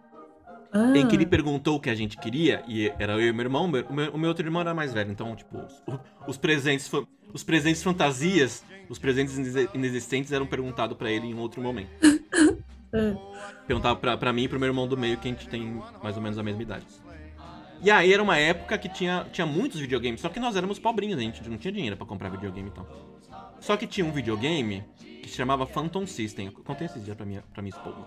Ah, 0.73 0.97
em 0.97 1.07
que 1.07 1.15
ele 1.15 1.25
perguntou 1.25 1.75
o 1.75 1.79
que 1.79 1.89
a 1.89 1.95
gente 1.95 2.17
queria, 2.17 2.63
e 2.67 2.91
era 2.97 3.13
eu 3.13 3.27
e 3.27 3.31
meu 3.33 3.43
irmão, 3.45 3.67
meu- 3.67 3.85
o 3.87 3.93
meu, 3.93 4.11
o 4.13 4.17
meu 4.17 4.29
outro 4.29 4.45
irmão 4.45 4.61
era 4.61 4.73
mais 4.73 4.91
velho, 4.93 5.11
então, 5.11 5.35
tipo, 5.35 5.57
os, 5.59 5.83
os 6.27 6.37
presentes 6.37 6.89
os 7.33 7.43
presentes 7.43 7.81
fantasias, 7.83 8.63
os 8.89 8.97
presentes 8.99 9.37
inexi- 9.37 9.69
inexistentes 9.73 10.31
eram 10.31 10.45
perguntados 10.47 10.97
pra 10.97 11.11
ele 11.11 11.27
em 11.27 11.33
um 11.33 11.39
outro 11.39 11.61
momento. 11.61 11.89
ah, 12.93 13.15
Perguntava 13.67 13.95
pra, 13.95 14.17
pra 14.17 14.33
mim 14.33 14.43
e 14.43 14.47
pro 14.47 14.59
meu 14.59 14.67
irmão 14.67 14.87
do 14.87 14.97
meio, 14.97 15.17
que 15.17 15.27
a 15.27 15.31
gente 15.31 15.47
tem 15.47 15.81
mais 16.01 16.15
ou 16.15 16.21
menos 16.21 16.37
a 16.37 16.43
mesma 16.43 16.61
idade. 16.61 16.85
E 17.81 17.91
aí 17.91 18.13
era 18.13 18.21
uma 18.23 18.37
época 18.37 18.77
que 18.77 18.87
tinha, 18.87 19.25
tinha 19.31 19.45
muitos 19.45 19.79
videogames, 19.79 20.21
só 20.21 20.29
que 20.29 20.39
nós 20.39 20.55
éramos 20.55 20.79
pobrinhos, 20.79 21.17
a 21.19 21.21
gente 21.21 21.47
não 21.49 21.57
tinha 21.57 21.71
dinheiro 21.71 21.97
pra 21.97 22.05
comprar 22.05 22.29
videogame 22.29 22.69
e 22.69 22.71
tal. 22.71 22.87
Só 23.59 23.75
que 23.77 23.85
tinha 23.87 24.05
um 24.05 24.11
videogame 24.11 24.83
que 25.21 25.29
se 25.29 25.35
chamava 25.35 25.65
Phantom 25.65 26.05
System. 26.05 26.47
Eu 26.47 26.63
contei 26.63 26.85
esses 26.87 27.03
dias 27.03 27.15
pra 27.17 27.25
minha, 27.25 27.43
pra 27.53 27.61
minha 27.61 27.75
esposa. 27.75 27.97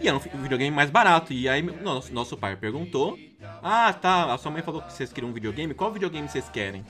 E 0.00 0.08
era 0.08 0.16
um 0.16 0.20
videogame 0.20 0.74
mais 0.74 0.90
barato. 0.90 1.32
E 1.32 1.48
aí 1.48 1.62
nosso, 1.62 2.12
nosso 2.12 2.36
pai 2.36 2.56
perguntou: 2.56 3.18
Ah, 3.62 3.92
tá, 3.92 4.32
a 4.32 4.38
sua 4.38 4.50
mãe 4.50 4.62
falou 4.62 4.82
que 4.82 4.92
vocês 4.92 5.12
queriam 5.12 5.30
um 5.30 5.32
videogame, 5.32 5.74
qual 5.74 5.92
videogame 5.92 6.28
vocês 6.28 6.48
querem? 6.48 6.84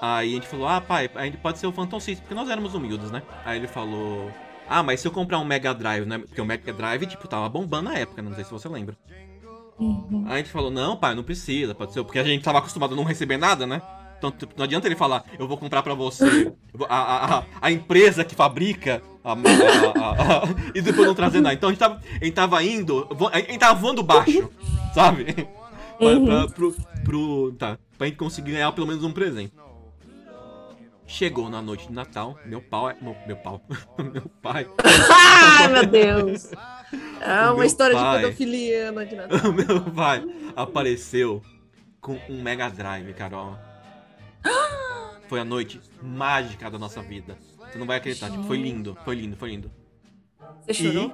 Aí 0.00 0.32
a 0.32 0.34
gente 0.34 0.46
falou: 0.46 0.68
Ah, 0.68 0.80
pai, 0.80 1.10
a 1.14 1.24
gente 1.24 1.36
pode 1.38 1.58
ser 1.58 1.66
o 1.66 1.72
Phantom 1.72 2.00
System, 2.00 2.22
porque 2.22 2.34
nós 2.34 2.48
éramos 2.48 2.74
humildes, 2.74 3.10
né? 3.10 3.22
Aí 3.44 3.58
ele 3.58 3.68
falou: 3.68 4.30
Ah, 4.68 4.82
mas 4.82 5.00
se 5.00 5.08
eu 5.08 5.12
comprar 5.12 5.38
um 5.38 5.44
Mega 5.44 5.72
Drive, 5.74 6.06
né? 6.06 6.18
Porque 6.18 6.40
o 6.40 6.44
Mega 6.44 6.72
Drive, 6.72 7.06
tipo, 7.06 7.28
tava 7.28 7.48
bombando 7.48 7.90
na 7.90 7.98
época, 7.98 8.22
não 8.22 8.34
sei 8.34 8.44
se 8.44 8.50
você 8.50 8.68
lembra. 8.68 8.96
uhum. 9.78 10.24
Aí 10.26 10.34
a 10.34 10.36
gente 10.38 10.50
falou, 10.50 10.70
não, 10.70 10.96
pai, 10.96 11.14
não 11.14 11.22
precisa, 11.22 11.74
pode 11.74 11.92
ser. 11.92 12.02
Porque 12.02 12.18
a 12.18 12.24
gente 12.24 12.42
tava 12.42 12.58
acostumado 12.58 12.94
a 12.94 12.96
não 12.96 13.04
receber 13.04 13.36
nada, 13.36 13.66
né? 13.66 13.82
Então 14.18 14.30
tipo, 14.30 14.54
não 14.56 14.64
adianta 14.64 14.86
ele 14.88 14.96
falar, 14.96 15.24
eu 15.38 15.46
vou 15.46 15.56
comprar 15.58 15.82
pra 15.82 15.94
você. 15.94 16.52
A, 16.88 17.38
a, 17.38 17.44
a, 17.60 17.70
empresa 17.70 18.24
que 18.24 18.34
fabrica. 18.34 19.02
a- 19.24 19.32
a- 19.32 20.42
e 20.74 20.80
depois 20.80 21.06
não 21.06 21.14
trazer 21.14 21.40
nada. 21.40 21.54
Então 21.54 21.68
a 21.68 21.72
gente 21.72 21.78
tava, 21.80 22.00
a 22.20 22.24
gente 22.24 22.34
tava 22.34 22.62
indo. 22.64 23.06
A 23.32 23.38
gente 23.38 23.58
tava 23.58 23.78
voando 23.78 24.02
baixo, 24.02 24.50
sabe? 24.94 25.24
Pra, 25.98 26.06
Uhum. 26.08 26.26
pra, 26.26 26.48
pro, 26.48 26.76
pro, 27.04 27.52
tá, 27.58 27.78
pra 27.96 28.06
gente 28.06 28.16
conseguir 28.18 28.52
ganhar 28.52 28.70
pelo 28.72 28.86
menos 28.86 29.02
um 29.02 29.12
presente. 29.12 29.52
Chegou 31.06 31.48
na 31.48 31.62
noite 31.62 31.86
de 31.86 31.92
Natal, 31.92 32.36
meu 32.44 32.60
pau 32.60 32.90
é. 32.90 32.96
Meu, 33.00 33.16
meu 33.26 33.36
pau. 33.36 33.62
meu 34.12 34.28
pai. 34.42 34.66
Ai, 35.58 35.68
meu 35.68 35.86
Deus. 35.86 36.50
É 37.20 37.48
uma 37.50 37.64
história 37.64 37.94
pai. 37.96 38.16
de 38.18 38.24
pedofilia, 38.24 38.86
é 38.88 39.04
de 39.04 39.14
nada. 39.14 39.48
O 39.48 39.52
meu 39.52 39.80
pai 39.82 40.24
apareceu 40.56 41.40
com 42.00 42.18
um 42.28 42.42
Mega 42.42 42.68
Drive, 42.68 43.12
Carol. 43.14 43.56
Foi 45.28 45.40
a 45.40 45.44
noite 45.44 45.80
mágica 46.00 46.70
da 46.70 46.78
nossa 46.78 47.02
vida. 47.02 47.36
Você 47.70 47.78
não 47.78 47.86
vai 47.86 47.96
acreditar. 47.98 48.30
Tipo, 48.30 48.44
foi 48.44 48.56
lindo, 48.58 48.96
foi 49.04 49.16
lindo, 49.16 49.36
foi 49.36 49.50
lindo. 49.50 49.70
Você 50.64 50.74
chorou? 50.74 51.12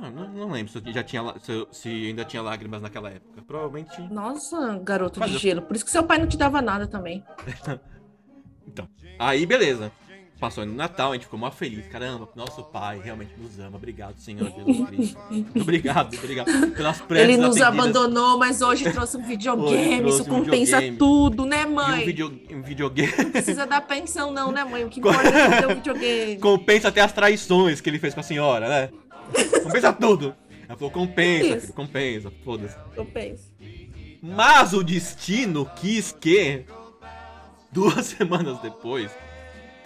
Não, 0.00 0.10
não, 0.10 0.28
não 0.28 0.50
lembro 0.50 0.72
se, 0.72 0.78
eu 0.86 0.92
já 0.92 1.02
tinha, 1.02 1.22
se, 1.40 1.52
eu- 1.52 1.68
se 1.72 1.88
ainda 1.88 2.24
tinha 2.24 2.42
lágrimas 2.42 2.80
naquela 2.82 3.10
época. 3.10 3.42
Provavelmente. 3.46 4.00
Nossa, 4.10 4.78
garoto 4.78 5.20
Mas 5.20 5.30
de 5.30 5.36
eu- 5.36 5.40
gelo. 5.40 5.62
Por 5.62 5.76
isso 5.76 5.84
que 5.84 5.90
seu 5.90 6.04
pai 6.04 6.18
não 6.18 6.26
te 6.26 6.36
dava 6.36 6.60
nada 6.62 6.86
também. 6.86 7.22
Então. 8.68 8.88
Aí, 9.18 9.46
beleza. 9.46 9.92
Passou 10.38 10.66
no 10.66 10.74
Natal, 10.74 11.12
a 11.12 11.14
gente 11.14 11.24
ficou 11.24 11.38
mó 11.38 11.50
feliz. 11.50 11.86
Caramba, 11.86 12.28
nosso 12.36 12.62
pai 12.64 13.00
realmente 13.02 13.30
nos 13.38 13.58
ama. 13.58 13.76
Obrigado, 13.76 14.18
Senhor 14.18 14.50
Jesus 14.50 14.88
Cristo. 14.88 15.18
obrigado, 15.58 16.14
obrigado 16.18 16.70
pelas 16.72 17.00
preces 17.00 17.24
Ele 17.28 17.38
nos 17.38 17.56
atendidas. 17.60 17.96
abandonou, 17.96 18.38
mas 18.38 18.60
hoje 18.60 18.92
trouxe 18.92 19.16
um 19.16 19.22
videogame. 19.26 20.00
trouxe 20.00 20.20
Isso 20.20 20.30
um 20.30 20.34
compensa 20.44 20.76
videogame. 20.80 20.98
tudo, 20.98 21.46
né, 21.46 21.62
E 21.62 21.66
mãe? 21.66 22.02
um, 22.02 22.04
video, 22.04 22.40
um 22.50 22.62
videogame. 22.62 23.12
Não 23.16 23.30
precisa 23.30 23.66
dar 23.66 23.80
pensão, 23.80 24.30
não, 24.30 24.52
né, 24.52 24.62
mãe? 24.62 24.84
O 24.84 24.90
que 24.90 24.98
importa 25.00 25.26
é 25.26 25.60
ter 25.62 25.66
um 25.68 25.74
videogame. 25.76 26.36
compensa 26.38 26.88
até 26.88 27.00
as 27.00 27.12
traições 27.12 27.80
que 27.80 27.88
ele 27.88 27.98
fez 27.98 28.12
com 28.12 28.20
a 28.20 28.22
senhora, 28.22 28.68
né? 28.68 28.90
Compensa 29.62 29.90
tudo. 29.92 30.34
Ela 30.68 30.76
falou, 30.76 30.90
compensa, 30.90 31.60
filho, 31.60 31.72
compensa, 31.72 32.32
foda-se. 32.44 32.76
Compensa. 32.94 33.44
Mas 34.20 34.72
o 34.74 34.82
destino 34.84 35.64
quis 35.76 36.12
que, 36.12 36.64
duas 37.72 38.04
semanas 38.06 38.58
depois, 38.60 39.10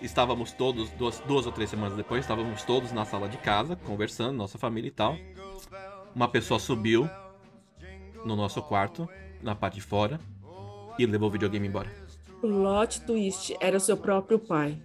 estávamos 0.02 0.52
todos, 0.52 0.88
duas, 0.90 1.20
duas 1.20 1.46
ou 1.46 1.52
três 1.52 1.70
semanas 1.70 1.96
depois, 1.96 2.20
estávamos 2.22 2.62
todos 2.62 2.92
na 2.92 3.04
sala 3.04 3.28
de 3.28 3.36
casa, 3.38 3.76
conversando, 3.76 4.36
nossa 4.36 4.58
família 4.58 4.88
e 4.88 4.92
tal. 4.92 5.16
Uma 6.14 6.28
pessoa 6.28 6.58
subiu 6.60 7.08
no 8.24 8.34
nosso 8.36 8.60
quarto, 8.62 9.08
na 9.42 9.54
parte 9.54 9.74
de 9.76 9.80
fora, 9.80 10.18
e 10.98 11.06
levou 11.06 11.28
o 11.28 11.32
videogame 11.32 11.66
embora. 11.66 11.90
Plot 12.40 13.02
twist. 13.02 13.56
Era 13.60 13.76
o 13.76 13.80
seu 13.80 13.96
próprio 13.96 14.38
pai. 14.38 14.76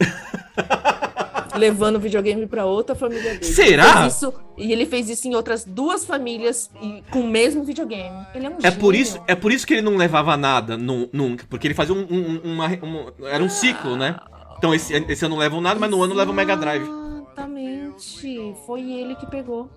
Levando 1.56 1.96
o 1.96 2.00
videogame 2.00 2.46
pra 2.46 2.64
outra 2.64 2.94
família 2.94 3.22
dele. 3.32 3.44
Será? 3.44 4.06
Isso- 4.06 4.32
e 4.56 4.72
ele 4.72 4.86
fez 4.86 5.08
isso 5.08 5.26
em 5.26 5.34
outras 5.34 5.64
duas 5.64 6.04
famílias 6.04 6.70
e 6.80 7.02
com 7.10 7.20
o 7.22 7.26
mesmo 7.28 7.64
videogame. 7.64 8.24
Ele 8.34 8.46
é 8.46 8.50
um 8.50 8.56
É 8.62 8.70
por, 8.70 8.92
gênio. 8.94 9.02
isso, 9.08 9.20
é 9.26 9.34
por 9.34 9.50
isso 9.52 9.66
que 9.66 9.74
ele 9.74 9.82
não 9.82 9.96
levava 9.96 10.36
nada 10.36 10.76
nu- 10.76 11.08
nunca, 11.12 11.44
porque 11.50 11.66
ele 11.66 11.74
fazia 11.74 11.94
um, 11.94 12.06
um- 12.08 12.40
uma, 12.54 12.66
um- 12.68 13.26
Era 13.26 13.42
um 13.42 13.48
ciclo, 13.48 13.96
né? 13.96 14.16
Então 14.60 14.74
esse, 14.74 14.92
esse 14.92 15.24
ano 15.24 15.36
levam 15.36 15.58
nada, 15.58 15.80
mas 15.80 15.90
no 15.90 16.02
ano 16.02 16.14
leva 16.14 16.30
o 16.30 16.34
Mega 16.34 16.54
Drive. 16.54 16.82
Exatamente. 16.86 18.54
Foi 18.66 18.82
ele 18.92 19.14
que 19.16 19.26
pegou. 19.26 19.70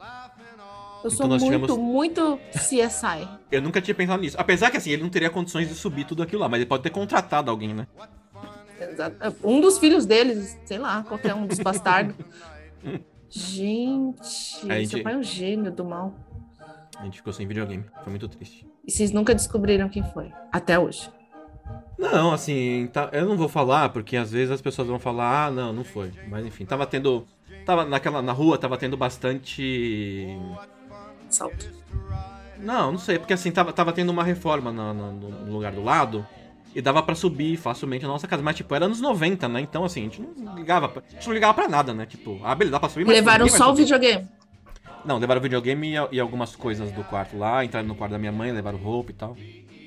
Eu 1.04 1.10
sou 1.10 1.26
Então 1.26 1.28
nós 1.30 1.42
muito, 1.42 1.66
tivemos- 1.68 1.78
muito 1.78 2.38
CSI. 2.52 3.28
Eu 3.50 3.62
nunca 3.62 3.82
tinha 3.82 3.96
pensado 3.96 4.22
nisso. 4.22 4.36
Apesar 4.38 4.70
que 4.72 4.76
assim, 4.78 4.90
ele 4.92 5.02
não 5.04 5.10
teria 5.10 5.30
condições 5.30 5.70
de 5.70 5.74
subir 5.74 6.06
tudo 6.06 6.22
aquilo 6.22 6.42
lá, 6.42 6.50
mas 6.50 6.60
ele 6.60 6.66
pode 6.68 6.84
ter 6.84 6.90
contratado 6.90 7.50
alguém, 7.50 7.74
né? 7.74 7.88
Um 9.42 9.62
dos 9.62 9.78
filhos 9.78 10.06
deles, 10.06 10.58
sei 10.66 10.78
lá, 10.78 11.04
qualquer 11.04 11.34
um 11.34 11.48
dos 11.48 11.60
bastardos. 11.60 12.16
Gente, 13.30 14.20
A 14.70 14.76
gente- 14.80 14.90
seu 14.90 15.04
pai 15.04 15.14
é 15.14 15.18
um 15.18 15.24
gênio 15.24 15.72
do 15.72 15.86
mal. 15.86 16.14
A 17.00 17.06
gente 17.06 17.18
ficou 17.18 17.32
sem 17.32 17.48
videogame. 17.48 17.86
Foi 18.04 18.10
muito 18.12 18.28
triste. 18.28 18.68
E 18.86 18.92
vocês 18.92 19.12
nunca 19.12 19.34
descobriram 19.34 19.88
quem 19.88 20.04
foi. 20.12 20.32
Até 20.52 20.78
hoje. 20.78 21.10
Não, 21.98 22.34
assim, 22.34 22.90
tá- 22.92 23.10
eu 23.14 23.26
não 23.26 23.38
vou 23.38 23.48
falar, 23.48 23.90
porque 23.90 24.18
às 24.18 24.32
vezes 24.32 24.52
as 24.52 24.62
pessoas 24.62 24.88
vão 24.88 25.00
falar, 25.00 25.46
ah, 25.48 25.52
não, 25.52 25.72
não 25.72 25.84
foi. 25.84 26.12
Mas 26.28 26.46
enfim, 26.46 26.66
tava 26.66 26.86
tendo. 26.86 27.26
Tava 27.66 27.86
naquela. 27.86 28.22
Na 28.22 28.32
rua 28.34 28.58
tava 28.58 28.78
tendo 28.78 28.98
bastante. 28.98 30.28
Salto. 31.30 31.70
Não, 32.60 32.92
não 32.94 33.00
sei, 33.00 33.18
porque 33.20 33.34
assim, 33.34 33.52
tava, 33.52 33.74
tava 33.74 33.92
tendo 33.92 34.10
uma 34.10 34.24
reforma 34.24 34.72
na- 34.72 34.94
na- 34.94 35.12
no 35.12 35.52
lugar 35.52 35.72
do 35.72 35.84
lado. 35.84 36.26
E 36.76 36.82
dava 36.82 37.04
pra 37.04 37.14
subir 37.14 37.56
facilmente 37.58 38.02
na 38.04 38.10
nossa 38.10 38.28
casa. 38.28 38.42
Mas, 38.42 38.56
tipo, 38.56 38.74
era 38.74 38.86
anos 38.86 39.00
90, 39.00 39.48
né? 39.48 39.62
Então, 39.62 39.84
assim, 39.86 40.02
a 40.02 40.04
gente 40.06 40.22
não 40.22 40.56
ligava 40.56 40.90
pra, 40.90 41.04
a 41.08 41.12
gente 41.14 41.28
não 41.28 41.34
ligava 41.34 41.54
pra 41.54 41.68
nada, 41.68 41.94
né? 41.94 42.06
Tipo, 42.06 42.40
ah, 42.44 42.56
beleza, 42.56 42.72
dá 42.72 42.80
pra 42.80 42.90
subir, 42.90 43.06
mas 43.06 43.16
Levaram 43.16 43.46
só 43.58 43.72
o 43.72 43.76
videogame. 43.76 44.28
Não, 45.06 45.18
levaram 45.20 45.40
o 45.40 45.44
videogame 45.44 45.94
e, 45.96 46.16
e 46.16 46.20
algumas 46.20 46.56
coisas 46.56 46.92
do 46.92 47.04
quarto 47.04 47.38
lá, 47.38 47.64
entraram 47.64 47.88
no 47.88 47.94
quarto 47.96 48.14
da 48.14 48.18
minha 48.18 48.32
mãe, 48.32 48.52
levaram 48.52 48.78
roupa 48.80 49.12
e 49.12 49.14
tal. 49.14 49.38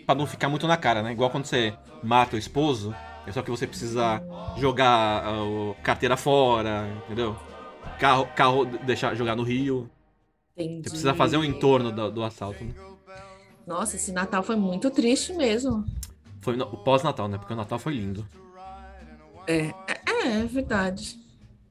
Pra 0.07 0.15
não 0.15 0.27
ficar 0.27 0.49
muito 0.49 0.67
na 0.69 0.77
cara, 0.77 1.03
né? 1.03 1.11
Igual 1.13 1.31
quando 1.31 1.47
você 1.47 1.75
mata 2.03 2.37
o 2.37 2.39
esposo, 2.39 2.95
é 3.27 3.33
só 3.33 3.43
que 3.43 3.51
você 3.51 3.67
precisa 3.67 4.23
jogar 4.57 5.25
ah, 5.25 5.43
o 5.43 5.75
carteira 5.83 6.17
fora, 6.17 6.89
entendeu? 7.05 7.37
Carro, 7.99 8.27
carro 8.37 8.65
deixar 8.65 9.15
jogar 9.17 9.35
no 9.35 9.43
rio. 9.43 9.91
Entendi. 10.57 10.83
Você 10.85 10.91
precisa 10.91 11.15
fazer 11.15 11.37
um 11.37 11.45
entorno 11.45 11.91
do, 11.91 12.11
do 12.11 12.23
assalto, 12.25 12.63
né? 12.65 12.73
Nossa, 13.67 13.97
esse 13.97 14.13
Natal 14.13 14.45
foi 14.45 14.55
muito 14.55 14.91
triste 14.91 15.33
mesmo. 15.33 15.85
Foi 16.41 16.55
no- 16.57 16.67
o 16.67 16.77
pós-Natal, 16.77 17.27
né? 17.27 17.37
Porque 17.37 17.53
o 17.53 17.57
Natal 17.57 17.79
foi 17.79 17.95
lindo. 17.95 18.25
É, 19.49 19.75
é, 19.89 20.29
é 20.41 20.45
verdade. 20.45 21.19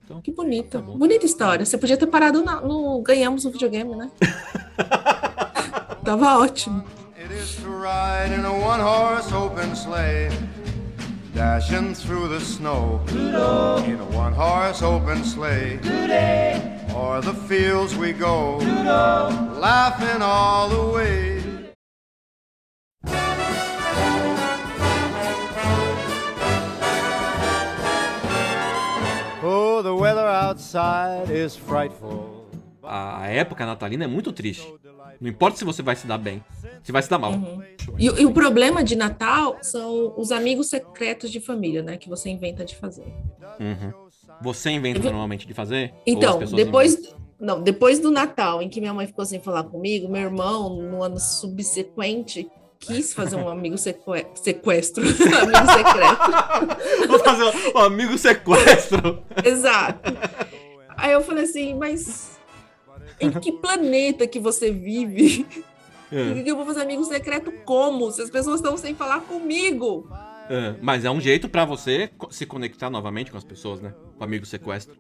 Então, 0.04 0.22
que 0.22 0.32
bonita. 0.32 0.80
tá 0.80 0.86
bonita 0.86 1.26
história. 1.26 1.66
Você 1.66 1.78
podia 1.78 1.96
ter 1.98 2.08
parado 2.08 2.44
na- 2.44 2.60
no. 2.60 3.02
Ganhamos 3.02 3.46
um 3.46 3.50
videogame, 3.52 3.96
né? 3.96 4.12
Tava 6.04 6.38
ótimo. 6.40 6.84
It 7.86 7.90
is 7.90 7.94
to 7.94 7.98
ride 7.98 8.32
in 8.32 8.46
a 8.46 8.60
one 8.60 8.80
horse 8.80 9.32
open 9.32 9.76
sleigh, 9.76 10.32
dashing 11.36 11.94
through 11.94 12.30
the 12.30 12.40
snow. 12.40 13.00
In 13.10 14.00
a 14.00 14.06
one 14.06 14.34
horse 14.34 14.82
open 14.82 15.24
sleigh, 15.24 15.78
Today. 15.84 16.82
o'er 16.90 17.22
the 17.22 17.34
fields 17.48 17.96
we 17.96 18.12
go, 18.12 18.58
laughing 18.58 20.24
all 20.24 20.70
the 20.70 20.94
way. 20.96 21.44
Oh, 29.44 29.84
the 29.84 29.94
weather 29.94 30.26
outside 30.26 31.30
is 31.30 31.56
frightful. 31.56 32.48
A 32.84 33.28
época 33.28 33.64
natalina 33.64 34.06
é 34.06 34.08
muito 34.08 34.32
triste. 34.32 34.74
Não 35.20 35.30
importa 35.30 35.58
se 35.58 35.66
você 35.66 35.82
vai 35.82 35.96
se 35.96 36.06
dar 36.08 36.18
bem, 36.18 36.44
se 36.84 36.92
vai 36.92 37.02
se 37.02 37.10
dar 37.10 37.18
mal. 37.18 37.34
E, 37.98 38.06
e 38.06 38.26
o 38.26 38.32
problema 38.32 38.84
de 38.84 38.96
Natal 38.96 39.58
são 39.62 40.14
os 40.18 40.32
amigos 40.32 40.68
secretos 40.70 41.32
de 41.32 41.40
família, 41.40 41.82
né? 41.82 41.98
Que 41.98 42.10
você 42.10 42.30
inventa 42.30 42.66
de 42.66 42.76
fazer. 42.76 43.06
Uhum. 43.60 43.94
Você 44.42 44.70
inventa 44.70 45.00
normalmente 45.00 45.48
de 45.48 45.54
fazer? 45.54 45.94
Então, 46.06 46.40
depois. 46.40 47.16
Não, 47.40 47.62
depois 47.62 48.00
do 48.00 48.12
Natal, 48.12 48.62
em 48.62 48.70
que 48.70 48.80
minha 48.80 48.94
mãe 48.94 49.06
ficou 49.06 49.26
sem 49.26 49.42
falar 49.42 49.64
comigo, 49.66 50.08
meu 50.08 50.22
irmão, 50.22 50.70
no 50.70 51.04
ano 51.04 51.20
subsequente, 51.20 52.48
quis 52.80 53.14
fazer 53.14 53.36
um 53.36 53.50
amigo 53.50 53.78
seque- 53.78 54.26
sequestro. 54.36 55.04
amigo 55.04 55.72
secreto. 55.72 57.08
Vou 57.10 57.20
fazer 57.20 57.74
um 57.76 57.80
amigo 57.80 58.18
sequestro. 58.18 59.22
Exato. 59.44 60.00
Aí 60.96 61.12
eu 61.12 61.22
falei 61.22 61.44
assim, 61.44 61.74
mas 61.76 62.35
em 63.20 63.32
que 63.32 63.52
planeta 63.52 64.28
que 64.28 64.40
você 64.40 64.72
vive? 64.72 65.46
É, 66.12 66.44
eu 66.46 66.56
vou 66.56 66.66
fazer 66.66 66.82
amigo 66.82 67.04
secreto 67.04 67.52
como? 67.64 68.12
Se 68.12 68.22
as 68.22 68.30
pessoas 68.30 68.58
estão 68.60 68.78
sem 68.78 68.94
falar 68.94 69.22
comigo. 69.22 70.08
é. 70.50 70.76
Mas 70.82 71.04
é 71.04 71.10
um 71.10 71.20
jeito 71.20 71.50
pra 71.50 71.66
você 71.66 72.12
se 72.30 72.46
conectar 72.46 72.90
novamente 72.90 73.32
com 73.32 73.38
as 73.38 73.44
pessoas, 73.44 73.82
né? 73.82 73.94
Com 74.18 74.24
amigo 74.24 74.46
sequestro. 74.46 74.96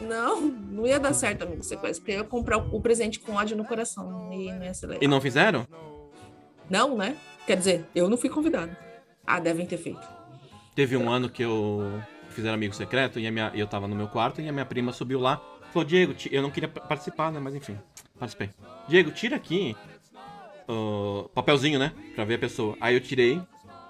Não, 0.00 0.40
não 0.40 0.86
ia 0.86 0.98
dar 0.98 1.12
certo, 1.12 1.42
amigo 1.42 1.62
sequestro, 1.62 2.02
porque 2.02 2.12
eu 2.12 2.18
ia 2.18 2.24
comprar 2.24 2.56
o, 2.56 2.80
presente 2.80 3.20
com 3.20 3.34
ódio 3.34 3.56
no 3.56 3.64
coração 3.64 4.32
e 4.32 4.50
não 4.52 4.64
ia 4.64 4.74
ser 4.74 4.86
legal. 4.86 5.02
E 5.02 5.08
não 5.08 5.20
fizeram? 5.20 5.66
Não, 6.68 6.96
né? 6.96 7.16
Quer 7.46 7.56
dizer, 7.56 7.84
eu 7.94 8.08
não 8.08 8.16
fui 8.16 8.30
convidado. 8.30 8.74
Ah, 9.26 9.38
devem 9.38 9.66
ter 9.66 9.76
feito. 9.76 10.06
Teve 10.74 10.96
um 10.96 11.10
ano 11.10 11.28
que 11.28 11.42
eu 11.42 12.00
fizeram 12.30 12.54
amigo 12.54 12.74
secreto 12.74 13.20
e 13.20 13.30
minha, 13.30 13.52
eu 13.54 13.66
tava 13.66 13.86
no 13.86 13.94
meu 13.94 14.08
quarto 14.08 14.40
e 14.40 14.48
a 14.48 14.52
minha 14.52 14.64
prima 14.64 14.92
subiu 14.92 15.20
lá. 15.20 15.40
Falou, 15.72 15.84
Diego, 15.88 16.14
eu 16.30 16.42
não 16.42 16.50
queria 16.50 16.68
pa- 16.68 16.80
participar, 16.80 17.32
né? 17.32 17.40
Mas 17.40 17.54
enfim, 17.54 17.78
participei. 18.18 18.50
Diego, 18.88 19.10
tira 19.10 19.36
aqui 19.36 19.74
o 20.68 21.28
papelzinho, 21.34 21.78
né? 21.78 21.92
Pra 22.14 22.24
ver 22.24 22.34
a 22.34 22.38
pessoa. 22.38 22.76
Aí 22.80 22.94
eu 22.94 23.00
tirei, 23.00 23.40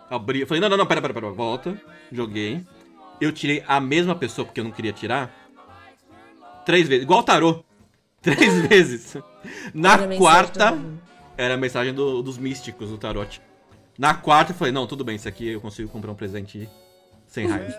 abri, 0.09 0.41
eu 0.41 0.47
falei, 0.47 0.61
não, 0.61 0.69
não, 0.69 0.77
não, 0.77 0.87
pera, 0.87 1.01
pera, 1.01 1.13
pera, 1.15 1.31
volta. 1.31 1.81
Joguei. 2.11 2.65
Eu 3.21 3.33
tirei 3.33 3.63
a 3.67 3.81
mesma 3.81 4.15
pessoa 4.15 4.45
porque 4.45 4.61
eu 4.61 4.65
não 4.65 4.71
queria 4.71 4.93
tirar. 4.93 5.31
Três 6.65 6.87
vezes, 6.89 7.03
igual 7.05 7.21
o 7.21 7.25
tarô. 7.25 7.65
Três 8.23 8.61
vezes. 8.69 9.17
Na 9.75 9.95
Era 9.95 10.17
quarta, 10.17 10.79
era 11.37 11.55
a 11.55 11.57
mensagem 11.57 11.93
do- 11.93 12.23
dos 12.23 12.39
místicos 12.39 12.91
do 12.91 12.99
tarot. 12.99 13.41
Na 13.99 14.15
quarta 14.15 14.53
eu 14.53 14.57
falei, 14.57 14.73
não, 14.73 14.87
tudo 14.87 15.05
bem, 15.05 15.17
isso 15.17 15.29
aqui 15.29 15.49
eu 15.49 15.61
consigo 15.61 15.89
comprar 15.89 16.13
um 16.13 16.15
presente 16.15 16.69
sem 17.33 17.47
raiva. 17.47 17.75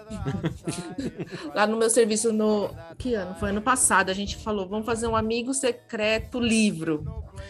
Lá 1.53 1.67
no 1.67 1.77
meu 1.77 1.89
serviço 1.89 2.33
no. 2.33 2.69
Que 2.97 3.13
ano? 3.13 3.35
Foi 3.35 3.51
ano 3.51 3.61
passado. 3.61 4.09
A 4.09 4.13
gente 4.13 4.35
falou, 4.37 4.67
vamos 4.67 4.85
fazer 4.85 5.05
um 5.05 5.15
amigo 5.15 5.53
secreto 5.53 6.39
livro. 6.39 7.03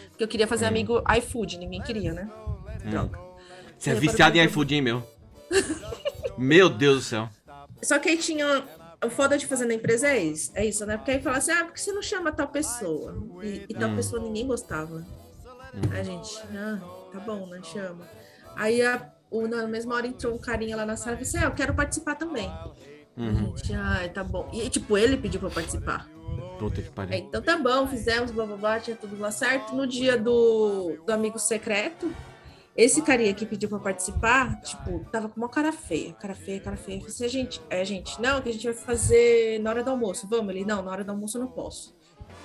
Porque 0.09 0.23
eu 0.23 0.27
queria 0.27 0.45
fazer 0.47 0.65
amigo 0.65 1.01
iFood, 1.17 1.57
ninguém 1.57 1.81
queria, 1.81 2.13
né? 2.13 2.29
Droga. 2.85 3.17
Você 3.77 3.91
é 3.91 3.95
viciado 3.95 4.37
em 4.37 4.43
iFood, 4.43 4.75
hein, 4.75 4.81
meu? 4.81 5.03
Meu 6.37 6.67
Deus 6.69 6.95
do 6.97 7.01
céu. 7.03 7.29
Só 7.81 7.97
que 7.99 8.09
aí 8.09 8.17
tinha. 8.17 8.63
O 9.05 9.09
foda 9.09 9.37
de 9.37 9.45
fazer 9.45 9.65
na 9.65 9.73
empresa 9.73 10.07
é 10.07 10.23
isso, 10.23 10.51
é 10.55 10.65
isso, 10.65 10.85
né? 10.85 10.95
Porque 10.97 11.11
aí 11.11 11.21
fala 11.21 11.37
assim, 11.37 11.51
ah, 11.51 11.65
por 11.65 11.73
que 11.73 11.81
você 11.81 11.91
não 11.91 12.01
chama 12.01 12.31
tal 12.31 12.47
pessoa? 12.47 13.21
E, 13.43 13.65
e 13.67 13.73
tal 13.73 13.89
Hum. 13.89 13.95
pessoa 13.97 14.21
ninguém 14.21 14.47
gostava. 14.47 15.05
Aí 15.91 15.99
a 15.99 16.03
gente, 16.03 16.39
ah, 16.55 16.79
tá 17.11 17.19
bom, 17.19 17.45
né? 17.47 17.59
Chama. 17.63 18.07
Aí 18.55 18.81
a, 18.81 19.11
na 19.41 19.65
mesma 19.67 19.95
hora 19.95 20.07
entrou 20.07 20.33
um 20.33 20.37
carinha 20.37 20.75
lá 20.77 20.85
na 20.85 20.95
sala 20.95 21.15
e 21.15 21.25
falou 21.25 21.27
assim: 21.27 21.37
ah, 21.37 21.49
eu 21.49 21.55
quero 21.55 21.73
participar 21.73 22.15
também. 22.15 22.49
Uhum. 23.17 23.55
Gente, 23.57 23.73
ai, 23.73 24.09
tá 24.09 24.23
bom. 24.23 24.49
E 24.53 24.69
tipo, 24.69 24.97
ele 24.97 25.17
pediu 25.17 25.39
pra 25.39 25.49
participar. 25.49 26.07
Puta 26.57 26.81
que 26.81 26.87
É, 26.87 26.91
pariu. 26.91 27.17
então 27.17 27.41
tá 27.41 27.57
bom, 27.57 27.87
fizemos, 27.87 28.31
blá 28.31 28.45
blá 28.45 28.55
blá, 28.57 28.79
tinha 28.79 28.95
tudo 28.95 29.19
lá 29.19 29.31
certo. 29.31 29.75
No 29.75 29.85
dia 29.85 30.17
do, 30.17 30.97
do 31.05 31.11
amigo 31.11 31.37
secreto, 31.37 32.11
esse 32.75 33.01
carinha 33.01 33.33
que 33.33 33.45
pediu 33.45 33.69
pra 33.69 33.79
participar, 33.79 34.59
tipo, 34.61 35.05
tava 35.11 35.29
com 35.29 35.37
uma 35.39 35.49
cara 35.49 35.71
feia, 35.71 36.13
cara 36.13 36.33
feia, 36.33 36.59
cara 36.59 36.77
feia. 36.77 36.97
Eu 36.97 37.01
falei 37.01 37.13
assim, 37.15 37.25
a 37.25 37.27
gente, 37.27 37.61
é, 37.69 37.81
a 37.81 37.83
gente, 37.83 38.19
não, 38.21 38.41
que 38.41 38.49
a 38.49 38.53
gente 38.53 38.65
vai 38.65 38.73
fazer 38.73 39.59
na 39.61 39.69
hora 39.69 39.83
do 39.83 39.91
almoço, 39.91 40.27
vamos? 40.27 40.49
Ele, 40.55 40.65
não, 40.65 40.81
na 40.81 40.89
hora 40.91 41.03
do 41.03 41.11
almoço 41.11 41.37
eu 41.37 41.41
não 41.41 41.47
posso. 41.49 41.95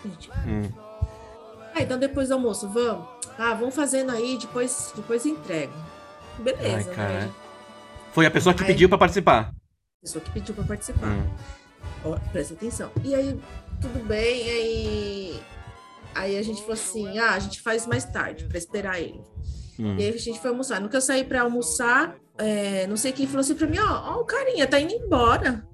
Gente, 0.04 0.30
Hum. 0.46 0.68
ah, 1.74 1.80
então 1.82 1.98
depois 1.98 2.28
do 2.28 2.34
almoço, 2.34 2.68
vamos? 2.68 3.06
Ah, 3.38 3.54
vamos 3.54 3.74
fazendo 3.74 4.10
aí, 4.10 4.36
depois, 4.36 4.92
depois 4.94 5.24
entrego. 5.24 5.72
Beleza, 6.38 6.90
Ai, 6.90 6.94
cara. 6.96 7.20
né? 7.26 7.30
Foi 8.12 8.26
a 8.26 8.30
pessoa 8.30 8.54
que 8.54 8.62
Ai. 8.62 8.66
pediu 8.68 8.88
pra 8.88 8.98
participar. 8.98 9.52
Pessoa 10.00 10.22
que 10.24 10.30
pediu 10.30 10.54
pra 10.54 10.64
participar. 10.64 11.08
Hum. 11.08 11.28
Ó, 12.04 12.16
presta 12.32 12.54
atenção. 12.54 12.90
E 13.04 13.14
aí, 13.14 13.38
tudo 13.80 14.04
bem, 14.06 14.50
aí. 14.50 15.40
Aí 16.14 16.38
a 16.38 16.42
gente 16.42 16.60
falou 16.60 16.74
assim: 16.74 17.18
ah, 17.18 17.32
a 17.32 17.38
gente 17.38 17.60
faz 17.60 17.86
mais 17.86 18.04
tarde, 18.04 18.44
pra 18.44 18.58
esperar 18.58 19.00
ele. 19.00 19.20
Hum. 19.78 19.96
E 19.98 20.04
aí 20.04 20.14
a 20.14 20.18
gente 20.18 20.40
foi 20.40 20.50
almoçar. 20.50 20.80
No 20.80 20.88
que 20.88 20.96
eu 20.96 21.00
saí 21.00 21.24
pra 21.24 21.42
almoçar, 21.42 22.16
é, 22.38 22.86
não 22.86 22.96
sei 22.96 23.12
quem 23.12 23.26
falou 23.26 23.40
assim 23.40 23.54
pra 23.54 23.66
mim: 23.66 23.78
ó, 23.78 24.14
ó, 24.16 24.20
o 24.20 24.24
carinha 24.24 24.66
tá 24.66 24.80
indo 24.80 24.92
embora. 24.94 25.66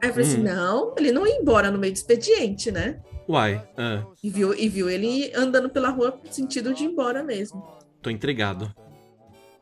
Aí 0.00 0.08
eu 0.08 0.14
falei 0.14 0.26
assim: 0.28 0.40
Hum. 0.40 0.44
não, 0.44 0.94
ele 0.96 1.12
não 1.12 1.26
ia 1.26 1.36
embora 1.36 1.70
no 1.70 1.78
meio 1.78 1.92
do 1.92 1.96
expediente, 1.96 2.70
né? 2.72 3.00
Uai, 3.28 3.62
ah, 3.76 4.04
E 4.22 4.28
viu, 4.30 4.52
e 4.52 4.68
viu 4.68 4.90
ele 4.90 5.32
andando 5.34 5.70
pela 5.70 5.90
rua 5.90 6.18
no 6.24 6.32
sentido 6.32 6.74
de 6.74 6.82
ir 6.84 6.88
embora 6.88 7.22
mesmo. 7.22 7.62
tô 8.02 8.10
intrigado. 8.10 8.74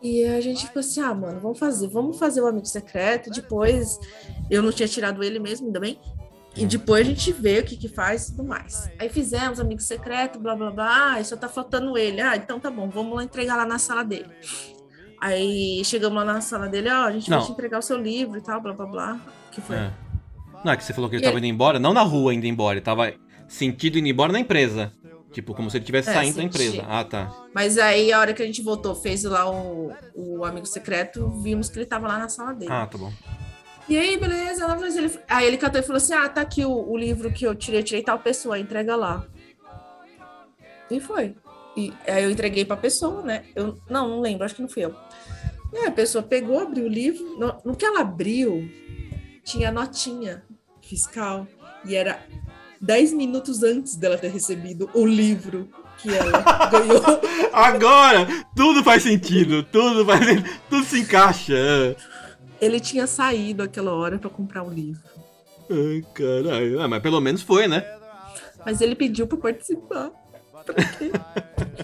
E 0.03 0.25
a 0.25 0.41
gente 0.41 0.67
ficou 0.67 0.81
assim, 0.81 1.01
ah, 1.01 1.15
mano, 1.15 1.41
vamos 1.41 1.59
fazer, 1.59 1.89
vamos 1.89 2.19
fazer 2.19 2.41
o 2.41 2.47
amigo 2.47 2.67
secreto. 2.67 3.31
Depois, 3.31 3.99
eu 4.51 4.63
não 4.63 4.73
tinha 4.73 4.89
tirado 4.89 5.23
ele 5.23 5.39
mesmo, 5.39 5.67
ainda 5.67 5.79
bem. 5.81 5.99
E 6.57 6.67
depois 6.67 7.07
a 7.07 7.11
gente 7.11 7.33
vê 7.33 7.61
o 7.61 7.65
que 7.65 7.77
que 7.77 7.87
faz 7.89 8.29
e 8.29 8.31
tudo 8.37 8.49
mais. 8.49 8.91
Aí 8.99 9.09
fizemos 9.09 9.61
amigo 9.61 9.81
secreto, 9.81 10.39
blá 10.39 10.57
blá 10.57 10.71
blá. 10.71 11.15
Ah, 11.17 11.25
só 11.25 11.37
tá 11.37 11.49
faltando 11.49 11.97
ele. 11.97 12.21
Ah, 12.21 12.35
então 12.37 12.59
tá 12.59 12.71
bom, 12.71 12.89
vamos 12.89 13.15
lá 13.15 13.23
entregar 13.23 13.57
lá 13.57 13.65
na 13.67 13.79
sala 13.79 14.03
dele. 14.03 14.27
Aí 15.21 15.83
chegamos 15.85 16.17
lá 16.17 16.25
na 16.25 16.41
sala 16.41 16.67
dele, 16.67 16.89
ó, 16.91 17.05
a 17.05 17.13
gente 17.13 17.31
Não. 17.31 17.39
vai 17.39 17.47
te 17.47 17.53
entregar 17.53 17.79
o 17.79 17.83
seu 17.83 17.99
livro 18.01 18.39
e 18.39 18.41
tal, 18.41 18.61
blá 18.61 18.73
blá 18.73 18.87
blá. 18.87 19.21
Que 19.53 19.61
foi? 19.61 19.77
É. 19.77 19.93
Não, 20.65 20.73
é 20.73 20.77
que 20.77 20.85
você 20.85 20.93
falou 20.95 21.09
que 21.11 21.17
ele 21.17 21.23
E 21.23 21.25
tava 21.27 21.39
ele- 21.39 21.47
indo 21.47 21.55
embora, 21.55 21.79
não 21.79 21.93
na 21.93 22.03
rua 22.03 22.33
indo 22.35 22.47
embora, 22.47 22.75
ele 22.79 22.85
tava 22.85 23.13
sentido 23.47 23.99
indo 23.99 24.09
embora 24.09 24.33
na 24.33 24.41
empresa. 24.41 24.93
Tipo, 25.33 25.55
como 25.55 25.71
se 25.71 25.77
ele 25.77 25.83
estivesse 25.85 26.11
É, 26.11 26.15
saindo 26.15 26.35
da 26.37 26.43
senti. 26.43 26.57
empresa. 26.63 26.87
Ah, 26.89 27.05
tá. 27.05 27.33
Mas 27.55 27.79
aí 27.79 28.13
a 28.13 28.19
hora 28.19 28.35
que 28.35 28.43
a 28.43 28.47
gente 28.47 28.63
voltou, 28.63 28.95
fez 28.95 29.23
lá 29.25 29.49
o, 29.51 29.93
o 30.15 30.45
amigo 30.45 30.67
secreto, 30.67 31.29
vimos 31.41 31.69
que 31.69 31.79
ele 31.79 31.87
tava 31.87 32.09
lá 32.09 32.19
na 32.19 32.29
sala 32.29 32.53
dele. 32.53 32.73
Ah, 32.73 32.87
tá 32.87 32.99
bom. 32.99 33.13
E 33.89 33.97
aí, 33.97 34.17
beleza, 34.19 34.65
ela 34.65 34.79
fez, 34.79 34.97
ele, 34.97 35.11
aí 35.29 35.47
ele 35.47 35.57
catou 35.57 35.81
e 35.81 35.83
falou 35.85 35.97
assim: 35.99 36.15
Ah, 36.15 36.29
tá 36.29 36.41
aqui 36.41 36.65
o, 36.65 36.71
o 36.91 36.97
livro 36.97 37.33
que 37.33 37.45
eu 37.47 37.55
tirei, 37.55 37.83
tirei 37.83 38.03
tal 38.03 38.19
pessoa, 38.19 38.59
entrega 38.59 38.95
lá. 38.97 39.25
E 40.91 41.01
foi. 41.01 41.35
E 41.77 41.93
aí 42.07 42.25
eu 42.25 42.31
entreguei 42.31 42.65
pra 42.65 42.77
pessoa, 42.77 43.23
né? 43.23 43.45
Eu, 43.55 43.79
não, 43.89 44.09
não 44.09 44.21
lembro, 44.21 44.45
acho 44.45 44.55
que 44.57 44.63
não 44.63 44.69
fui 44.69 44.85
eu. 44.85 44.95
E 45.73 45.79
aí 45.79 45.87
a 45.87 45.93
pessoa 45.93 46.23
pegou, 46.23 46.59
abriu 46.61 46.85
o 46.87 46.89
livro. 46.89 47.25
No, 47.39 47.57
no 47.65 47.77
que 47.77 47.85
ela 47.85 48.01
abriu, 48.01 48.69
tinha 49.45 49.71
notinha 49.71 50.43
fiscal. 50.83 51.47
E 51.85 51.95
era 51.95 52.21
10 52.81 53.13
minutos 53.13 53.63
antes 53.63 53.95
dela 53.97 54.17
ter 54.17 54.31
recebido 54.31 54.89
o 54.95 55.05
livro 55.07 55.69
que 55.99 56.09
ela 56.15 56.67
ganhou. 56.71 57.03
Agora, 57.53 58.27
tudo 58.57 58.83
faz 58.83 59.03
sentido, 59.03 59.63
tudo 59.63 60.05
faz 60.07 60.21
tudo 60.69 60.85
se 60.85 61.01
encaixa. 61.01 61.95
Ele 62.61 62.81
tinha 62.81 63.07
saído 63.07 63.63
aquela 63.63 63.93
hora 63.93 64.19
pra 64.19 64.31
comprar 64.31 64.63
o 64.63 64.71
livro. 64.73 65.03
Ai, 65.71 66.03
caralho. 66.15 66.81
Ah, 66.81 66.89
mas 66.89 67.03
pelo 67.03 67.21
menos 67.21 67.43
foi, 67.43 67.67
né? 67.69 67.85
Mas 68.65 68.81
ele 68.81 68.95
pediu 68.95 69.27
pra 69.27 69.37
participar. 69.39 70.11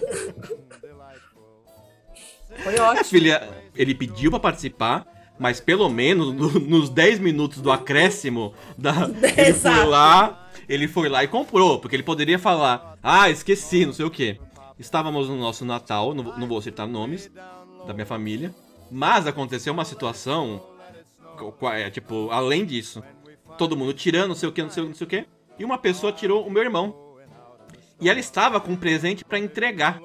Foi 2.63 2.75
É, 2.75 2.81
ótimo. 2.81 3.05
filha, 3.05 3.47
ele 3.75 3.93
pediu 3.93 4.31
pra 4.31 4.39
participar, 4.39 5.05
mas 5.37 5.59
pelo 5.59 5.87
menos 5.89 6.33
no- 6.33 6.59
nos 6.59 6.89
10 6.89 7.19
minutos 7.19 7.61
do 7.61 7.71
acréscimo, 7.71 8.53
da, 8.77 8.93
ele 9.37 9.53
foi 9.53 9.85
lá, 9.85 10.46
ele 10.67 10.87
foi 10.87 11.09
lá 11.09 11.23
e 11.23 11.27
comprou, 11.27 11.79
porque 11.79 11.95
ele 11.95 12.03
poderia 12.03 12.37
falar, 12.37 12.97
ah, 13.01 13.29
esqueci, 13.29 13.85
não 13.85 13.93
sei 13.93 14.05
o 14.05 14.11
quê. 14.11 14.39
Estávamos 14.77 15.27
no 15.29 15.37
nosso 15.37 15.65
Natal, 15.65 16.13
não, 16.13 16.47
vou- 16.47 16.61
citar 16.61 16.87
nomes 16.87 17.31
da 17.85 17.93
minha 17.93 18.05
família, 18.05 18.53
mas 18.91 19.25
aconteceu 19.25 19.73
uma 19.73 19.85
situação, 19.85 20.61
é, 21.73 21.89
tipo, 21.89 22.29
além 22.29 22.65
disso, 22.65 23.03
todo 23.57 23.75
mundo 23.77 23.93
tirando, 23.93 24.29
não 24.29 24.35
sei 24.35 24.49
o 24.49 24.51
que, 24.51 24.61
não 24.61 24.69
sei, 24.69 24.83
não 24.83 24.93
sei 24.93 25.05
o 25.05 25.09
que, 25.09 25.25
e 25.57 25.65
uma 25.65 25.77
pessoa 25.77 26.11
tirou 26.11 26.45
o 26.45 26.51
meu 26.51 26.61
irmão. 26.61 26.95
E 27.99 28.09
ela 28.09 28.19
estava 28.19 28.59
com 28.59 28.73
um 28.73 28.75
presente 28.75 29.25
pra 29.25 29.39
entregar. 29.39 29.99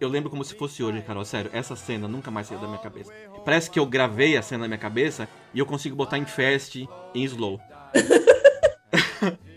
Eu 0.00 0.08
lembro 0.08 0.30
como 0.30 0.44
se 0.44 0.54
fosse 0.54 0.82
hoje, 0.82 1.02
Carol. 1.02 1.24
Sério, 1.24 1.50
essa 1.52 1.74
cena 1.74 2.06
nunca 2.06 2.30
mais 2.30 2.46
saiu 2.46 2.60
da 2.60 2.66
minha 2.68 2.78
cabeça. 2.78 3.12
Parece 3.44 3.68
que 3.70 3.78
eu 3.78 3.86
gravei 3.86 4.36
a 4.36 4.42
cena 4.42 4.62
na 4.62 4.68
minha 4.68 4.78
cabeça 4.78 5.28
e 5.52 5.58
eu 5.58 5.66
consigo 5.66 5.96
botar 5.96 6.18
em 6.18 6.24
fast, 6.24 6.88
em 7.14 7.24
slow. 7.24 7.60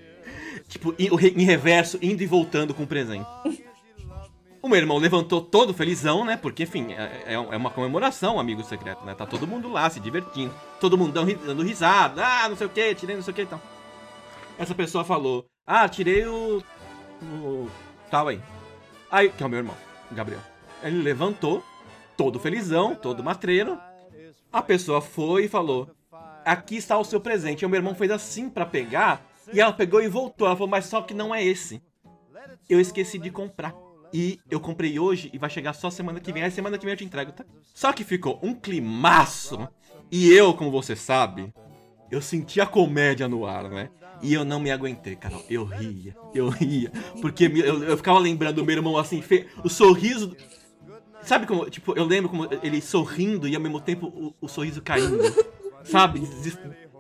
tipo, 0.76 0.94
em, 1.00 1.44
reverso, 1.46 1.98
indo 2.02 2.22
e 2.22 2.26
voltando 2.26 2.74
com 2.74 2.84
o 2.84 2.88
presente. 2.88 3.26
O 4.62 4.68
meu 4.68 4.78
irmão 4.80 4.98
levantou 4.98 5.42
todo 5.42 5.74
felizão, 5.74 6.26
né? 6.26 6.36
Porque, 6.36 6.64
enfim, 6.64 6.92
é, 6.94 7.24
é 7.28 7.34
é 7.34 7.38
uma 7.58 7.70
comemoração, 7.70 8.40
amigo 8.40 8.64
secreto, 8.64 9.06
né? 9.06 9.14
Tá 9.14 9.26
todo 9.26 9.48
mundo 9.48 9.70
lá 9.70 9.90
se 9.90 10.00
divertindo. 10.00 10.54
Todo 10.80 10.98
mundo 10.98 11.14
dando, 11.14 11.28
ri- 11.28 11.36
dando 11.36 11.62
risada. 11.64 12.26
Ah, 12.26 12.50
não 12.50 12.58
sei 12.58 12.68
o 12.68 12.70
que, 12.70 12.96
tirei 12.96 13.16
não 13.16 13.24
sei 13.24 13.32
o 13.32 13.36
que 13.36 13.44
e 13.44 13.46
tal. 13.46 13.62
Essa 14.58 14.74
pessoa 14.74 15.04
falou: 15.06 15.46
Ah, 15.68 15.88
tirei 15.88 16.26
o. 16.26 16.64
o 17.22 17.70
tal 18.10 18.28
aí. 18.28 18.42
Aí, 19.12 19.30
que 19.30 19.44
é 19.44 19.46
o 19.46 19.50
meu 19.50 19.60
irmão, 19.60 19.76
Gabriel. 20.12 20.42
Ele 20.82 21.02
levantou, 21.02 21.64
todo 22.18 22.40
felizão, 22.40 22.96
todo 22.96 23.24
matreiro. 23.24 23.78
A 24.52 24.64
pessoa 24.64 25.00
foi 25.00 25.46
e 25.46 25.50
falou: 25.50 25.92
Aqui 26.44 26.76
está 26.78 26.98
o 26.98 27.06
seu 27.06 27.22
presente. 27.22 27.62
E 27.62 27.66
o 27.68 27.70
meu 27.70 27.78
irmão 27.78 27.94
fez 27.94 28.10
assim 28.10 28.50
pra 28.50 28.66
pegar. 28.66 29.24
E 29.54 29.60
ela 29.60 29.74
pegou 29.74 30.02
e 30.02 30.08
voltou. 30.08 30.48
Ela 30.48 30.56
falou: 30.56 30.70
Mas 30.70 30.86
só 30.86 31.02
que 31.02 31.14
não 31.14 31.34
é 31.34 31.44
esse. 31.44 31.82
Eu 32.70 32.80
esqueci 32.80 33.18
de 33.20 33.30
comprar. 33.30 33.74
E 34.14 34.40
eu 34.50 34.60
comprei 34.60 34.98
hoje 34.98 35.30
e 35.34 35.38
vai 35.38 35.50
chegar 35.50 35.74
só 35.74 35.90
semana 35.90 36.20
que 36.20 36.32
vem. 36.32 36.44
Aí 36.44 36.52
semana 36.52 36.78
que 36.78 36.86
vem 36.86 36.94
eu 36.94 36.98
te 36.98 37.04
entrego, 37.04 37.32
tá? 37.32 37.44
Só 37.74 37.92
que 37.92 38.04
ficou 38.04 38.40
um 38.42 38.54
climaço. 38.54 39.68
E 40.12 40.32
eu, 40.32 40.54
como 40.54 40.72
você 40.72 40.96
sabe, 40.96 41.54
eu 42.10 42.22
senti 42.22 42.62
a 42.62 42.66
comédia 42.66 43.28
no 43.28 43.46
ar, 43.46 43.70
né? 43.70 43.90
E 44.22 44.34
eu 44.34 44.46
não 44.46 44.60
me 44.60 44.72
aguentei, 44.72 45.16
Carol. 45.16 45.44
Eu 45.50 45.66
ria, 45.66 46.16
eu 46.34 46.48
ria. 46.50 46.92
Porque 47.22 47.46
eu, 47.46 47.84
eu 47.84 47.98
ficava 47.98 48.18
lembrando 48.20 48.56
do 48.58 48.66
meu 48.66 48.76
irmão 48.78 48.98
assim, 48.98 49.22
fe- 49.22 49.48
o 49.64 49.70
sorriso. 49.70 50.36
Sabe 51.22 51.46
como, 51.46 51.70
tipo, 51.70 51.98
eu 51.98 52.06
lembro 52.06 52.30
como 52.30 52.48
ele 52.64 52.82
sorrindo 52.82 53.48
e 53.48 53.56
ao 53.56 53.62
mesmo 53.62 53.82
tempo 53.82 54.08
o, 54.08 54.34
o 54.40 54.48
sorriso 54.48 54.82
caindo. 54.82 55.18
Sabe? 55.84 56.22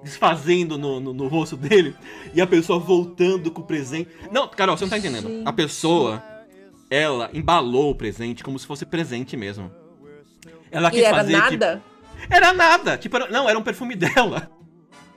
Desfazendo 0.05 0.77
no, 0.77 0.99
no, 0.99 1.13
no 1.13 1.27
rosto 1.27 1.57
dele. 1.57 1.95
E 2.33 2.39
a 2.39 2.45
pessoa 2.47 2.79
voltando 2.79 3.49
com 3.51 3.61
o 3.61 3.65
presente. 3.65 4.09
Não, 4.31 4.47
Carol, 4.47 4.77
você 4.77 4.85
não 4.85 4.89
tá 4.91 4.97
entendendo. 4.99 5.41
A 5.45 5.51
pessoa, 5.51 6.23
ela 6.89 7.29
embalou 7.33 7.91
o 7.91 7.95
presente 7.95 8.43
como 8.43 8.57
se 8.59 8.67
fosse 8.67 8.85
presente 8.85 9.35
mesmo. 9.35 9.71
Ela 10.71 10.89
E 10.89 10.91
quis 10.91 11.01
era 11.03 11.17
fazer. 11.17 11.33
tipo- 11.33 11.51
nada. 11.51 11.83
era 12.29 12.53
nada. 12.53 12.97
Tipo, 12.97 13.15
era- 13.17 13.29
não, 13.29 13.49
era 13.49 13.57
um 13.57 13.63
perfume 13.63 13.95
dela. 13.95 14.49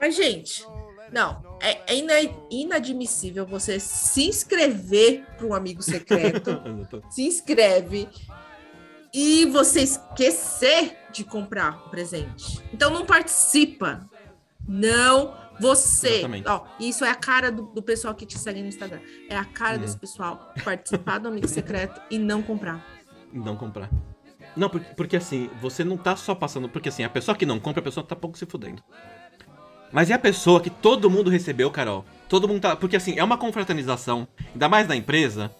Mas, 0.01 0.15
gente, 0.15 0.65
não. 1.11 1.43
É, 1.61 1.93
é 1.93 1.97
ina- 1.97 2.33
inadmissível 2.49 3.45
você 3.45 3.79
se 3.79 4.27
inscrever 4.27 5.23
para 5.37 5.45
um 5.45 5.53
amigo 5.53 5.83
secreto. 5.83 6.61
se 7.11 7.23
inscreve 7.23 8.07
e 9.13 9.45
você 9.47 9.81
esquecer 9.81 10.97
de 11.11 11.23
comprar 11.23 11.83
o 11.85 11.89
presente. 11.89 12.59
Então 12.73 12.89
não 12.91 13.05
participa. 13.05 14.08
Não 14.69 15.33
você. 15.59 16.21
Ó, 16.45 16.63
isso 16.79 17.03
é 17.03 17.09
a 17.09 17.15
cara 17.15 17.51
do, 17.51 17.63
do 17.63 17.81
pessoal 17.81 18.13
que 18.13 18.25
te 18.25 18.37
segue 18.37 18.61
no 18.61 18.67
Instagram. 18.67 18.99
É 19.29 19.35
a 19.35 19.43
cara 19.43 19.77
Hum. 19.77 19.81
desse 19.81 19.97
pessoal 19.97 20.53
participar 20.63 21.17
do 21.17 21.27
amigo 21.27 21.47
secreto 21.47 21.99
e 22.09 22.17
não 22.17 22.41
comprar. 22.41 22.85
não 23.33 23.55
comprar. 23.55 23.89
Não, 24.55 24.69
porque, 24.69 24.93
porque 24.95 25.17
assim, 25.17 25.49
você 25.61 25.83
não 25.83 25.97
tá 25.97 26.15
só 26.15 26.33
passando. 26.33 26.69
Porque 26.69 26.89
assim, 26.89 27.03
a 27.03 27.09
pessoa 27.09 27.35
que 27.35 27.45
não 27.45 27.59
compra, 27.59 27.81
a 27.81 27.83
pessoa 27.83 28.05
tá 28.05 28.15
pouco 28.15 28.37
se 28.37 28.45
fudendo. 28.45 28.81
Mas 29.91 30.09
é 30.09 30.13
a 30.13 30.19
pessoa 30.19 30.61
que 30.61 30.69
todo 30.69 31.09
mundo 31.09 31.29
recebeu, 31.29 31.69
Carol. 31.71 32.05
Todo 32.27 32.47
mundo 32.47 32.61
tá. 32.61 32.75
Porque 32.75 32.95
assim, 32.95 33.17
é 33.17 33.23
uma 33.23 33.37
confraternização. 33.37 34.27
Ainda 34.53 34.69
mais 34.69 34.87
na 34.87 34.95
empresa. 34.95 35.51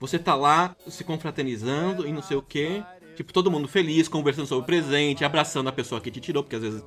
Você 0.00 0.18
tá 0.18 0.34
lá 0.34 0.74
se 0.86 1.04
confraternizando 1.04 2.06
e 2.06 2.12
não 2.12 2.22
sei 2.22 2.36
o 2.36 2.42
quê. 2.42 2.82
Tipo, 3.16 3.32
todo 3.32 3.50
mundo 3.50 3.66
feliz, 3.66 4.08
conversando 4.08 4.46
sobre 4.46 4.62
o 4.62 4.66
presente, 4.66 5.24
abraçando 5.24 5.68
a 5.68 5.72
pessoa 5.72 6.00
que 6.00 6.10
te 6.10 6.20
tirou, 6.20 6.42
porque 6.42 6.54
às 6.56 6.62
vezes, 6.62 6.84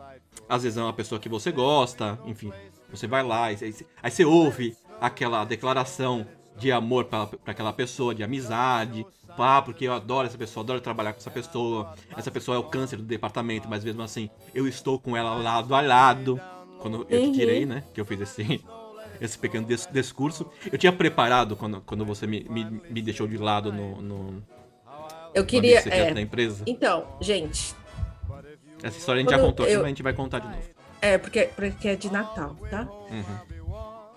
às 0.48 0.64
vezes 0.64 0.78
é 0.78 0.82
uma 0.82 0.94
pessoa 0.94 1.20
que 1.20 1.30
você 1.30 1.52
gosta, 1.52 2.20
enfim. 2.26 2.52
Você 2.90 3.08
vai 3.08 3.24
lá, 3.24 3.46
aí, 3.46 3.58
aí, 4.04 4.12
você 4.12 4.26
ouve 4.26 4.76
aquela 5.00 5.46
declaração 5.46 6.26
de 6.58 6.72
amor 6.72 7.06
pra 7.06 7.30
aquela 7.46 7.72
pessoa, 7.74 8.14
de 8.14 8.24
amizade. 8.24 9.06
Pá, 9.38 9.62
porque 9.62 9.86
eu 9.88 9.94
adoro 9.94 10.28
essa 10.28 10.38
pessoa, 10.38 10.62
adoro 10.64 10.82
trabalhar 10.82 11.14
com 11.14 11.20
essa 11.20 11.32
pessoa. 11.32 11.94
Essa 12.18 12.30
pessoa 12.30 12.58
é 12.58 12.60
o 12.60 12.64
câncer 12.64 12.98
do 12.98 13.04
departamento, 13.04 13.68
mas 13.70 13.84
mesmo 13.84 14.02
assim, 14.02 14.30
eu 14.54 14.68
estou 14.68 15.00
com 15.00 15.16
ela 15.16 15.34
lado 15.36 15.74
a 15.74 15.82
lado. 15.82 16.40
quando 16.80 17.06
eu 17.10 17.20
te 17.22 17.28
Uhum. 17.28 17.32
tirei, 17.32 17.66
né? 17.66 17.84
Que 17.94 18.02
eu 18.02 18.06
fiz 18.06 18.20
esse, 18.20 18.60
esse 19.22 19.38
pequeno 19.38 19.66
dis- 19.66 19.88
discurso. 19.92 20.50
Eu 20.70 20.78
tinha 20.78 20.92
preparado 20.92 21.56
quando, 21.56 21.80
quando 21.82 22.04
você 22.04 22.26
me, 22.28 22.44
me, 22.50 22.82
me 22.90 23.02
deixou 23.02 23.28
de 23.28 23.38
lado 23.38 23.72
no, 23.72 24.02
no, 24.02 24.44
Eu 25.34 25.46
queria. 25.46 25.80
É, 25.88 26.14
da 26.14 26.20
empresa. 26.20 26.64
então, 26.68 27.06
gente, 27.22 27.74
Essa 28.84 28.98
história 28.98 29.20
a 29.20 29.22
gente 29.24 29.32
já 29.32 29.38
quando 29.38 29.46
contou 29.50 29.66
aqui, 29.66 29.74
eu- 29.74 29.80
mas 29.80 29.86
a 29.86 29.90
gente 29.90 30.04
vai 30.04 30.14
contar 30.14 30.40
de 30.40 30.48
novo. 30.48 30.62
é 31.02 31.18
porque, 31.18 31.50
porque 31.56 31.88
é 31.90 31.96
de 31.96 32.12
Natal, 32.12 32.56
tá? 32.70 32.88
Uhum. 33.10 33.52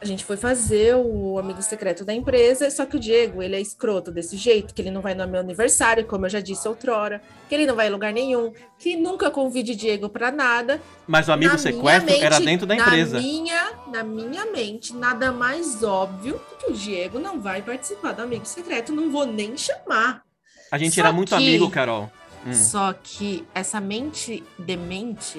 A 0.01 0.07
gente 0.07 0.23
foi 0.23 0.36
fazer 0.36 0.95
o 0.97 1.39
amigo 1.39 1.62
secreto 1.62 2.05
da 2.05 2.12
empresa, 2.12 2.69
só 2.70 2.85
que 2.85 2.95
o 2.97 3.01
Diego, 3.01 3.43
ele 3.43 3.57
é 3.57 3.61
escroto 3.61 4.11
desse 4.11 4.36
jeito, 4.36 4.74
que 4.74 4.82
ele 4.82 4.91
não 4.91 5.01
vai 5.01 5.15
no 5.15 5.27
meu 5.27 5.41
aniversário, 5.41 6.05
como 6.05 6.27
eu 6.27 6.31
já 6.31 6.41
disse 6.41 6.69
outrora, 6.69 7.23
que 7.49 7.55
ele 7.55 7.65
não 7.65 7.74
vai 7.74 7.86
em 7.86 7.91
lugar 7.91 8.12
nenhum, 8.12 8.53
que 8.78 8.97
nunca 8.97 9.31
convide 9.31 9.74
Diego 9.74 10.11
pra 10.11 10.31
nada. 10.31 10.78
Mas 11.07 11.27
o 11.28 11.32
amigo 11.32 11.53
Na 11.53 11.59
sequestro 11.59 12.05
minha 12.12 12.27
era 12.27 12.35
mente- 12.39 12.45
dentro 12.51 12.66
da 12.66 12.74
empresa. 12.77 13.16
Na 13.16 13.23
minha, 13.23 13.73
na 13.91 14.05
minha 14.05 14.45
mente, 14.47 14.95
nada 14.95 15.32
mais 15.32 15.82
óbvio 15.82 16.35
do 16.51 16.57
que 16.59 16.70
o 16.70 16.74
Diego 16.74 17.19
não 17.19 17.41
vai 17.41 17.62
participar 17.62 18.12
do 18.12 18.20
amigo 18.20 18.45
secreto, 18.45 18.93
não 18.93 19.11
vou 19.11 19.24
nem 19.24 19.57
chamar. 19.57 20.23
A 20.70 20.77
gente 20.77 20.97
Só 20.97 21.01
era 21.01 21.12
muito 21.12 21.31
que- 21.31 21.35
amigo, 21.36 21.70
Carol. 21.70 22.11
Hum, 22.47 22.53
Só 22.53 22.93
que 22.93 23.47
essa 23.55 23.81
mente 23.81 24.43
demente 24.59 25.39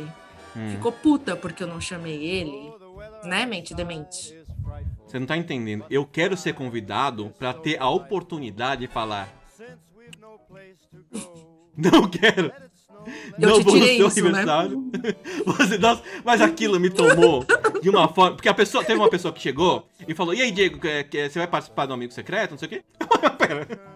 hum. 0.56 0.72
ficou 0.72 0.92
puta 0.92 1.36
porque 1.36 1.64
eu 1.64 1.68
não 1.68 1.80
chamei 1.80 2.24
ele, 2.24 2.74
né, 3.24 3.46
mente 3.46 3.74
demente? 3.74 4.36
Você 5.06 5.20
não 5.20 5.28
tá 5.28 5.38
entendendo. 5.38 5.86
Eu 5.90 6.06
quero 6.06 6.36
ser 6.36 6.54
convidado 6.54 7.32
pra 7.38 7.54
ter 7.54 7.80
a 7.80 7.88
oportunidade 7.90 8.82
de 8.82 8.92
falar. 8.92 9.30
Não 11.78 12.08
quero. 12.08 12.52
Eu 13.40 13.50
não 13.50 13.58
te 13.60 13.64
vou 13.64 13.76
no 13.76 13.80
tirei 13.82 13.98
seu 13.98 14.08
isso, 14.08 14.24
né? 14.24 14.30
aniversário. 14.30 14.92
Você, 15.46 15.78
nossa, 15.78 16.02
mas 16.24 16.42
aquilo 16.42 16.80
me 16.80 16.90
tomou 16.90 17.46
de 17.80 17.88
uma 17.88 18.08
forma. 18.08 18.36
Porque 18.36 18.50
a 18.50 18.54
pessoa, 18.54 18.84
teve 18.84 19.00
uma 19.00 19.10
pessoa 19.10 19.32
que 19.32 19.40
chegou 19.40 19.88
e 20.08 20.16
falou: 20.16 20.34
E 20.34 20.42
aí, 20.42 20.52
Diego, 20.52 20.80
que, 20.80 21.04
que- 21.04 21.30
você 21.30 21.38
vai 21.38 21.48
participar 21.48 21.86
do 21.86 21.94
amigo 21.94 22.12
secreto? 22.12 22.52
Não 22.52 22.58
sei 22.58 22.68
o 22.68 22.70
quê. 22.70 22.84
Pera. 23.38 23.95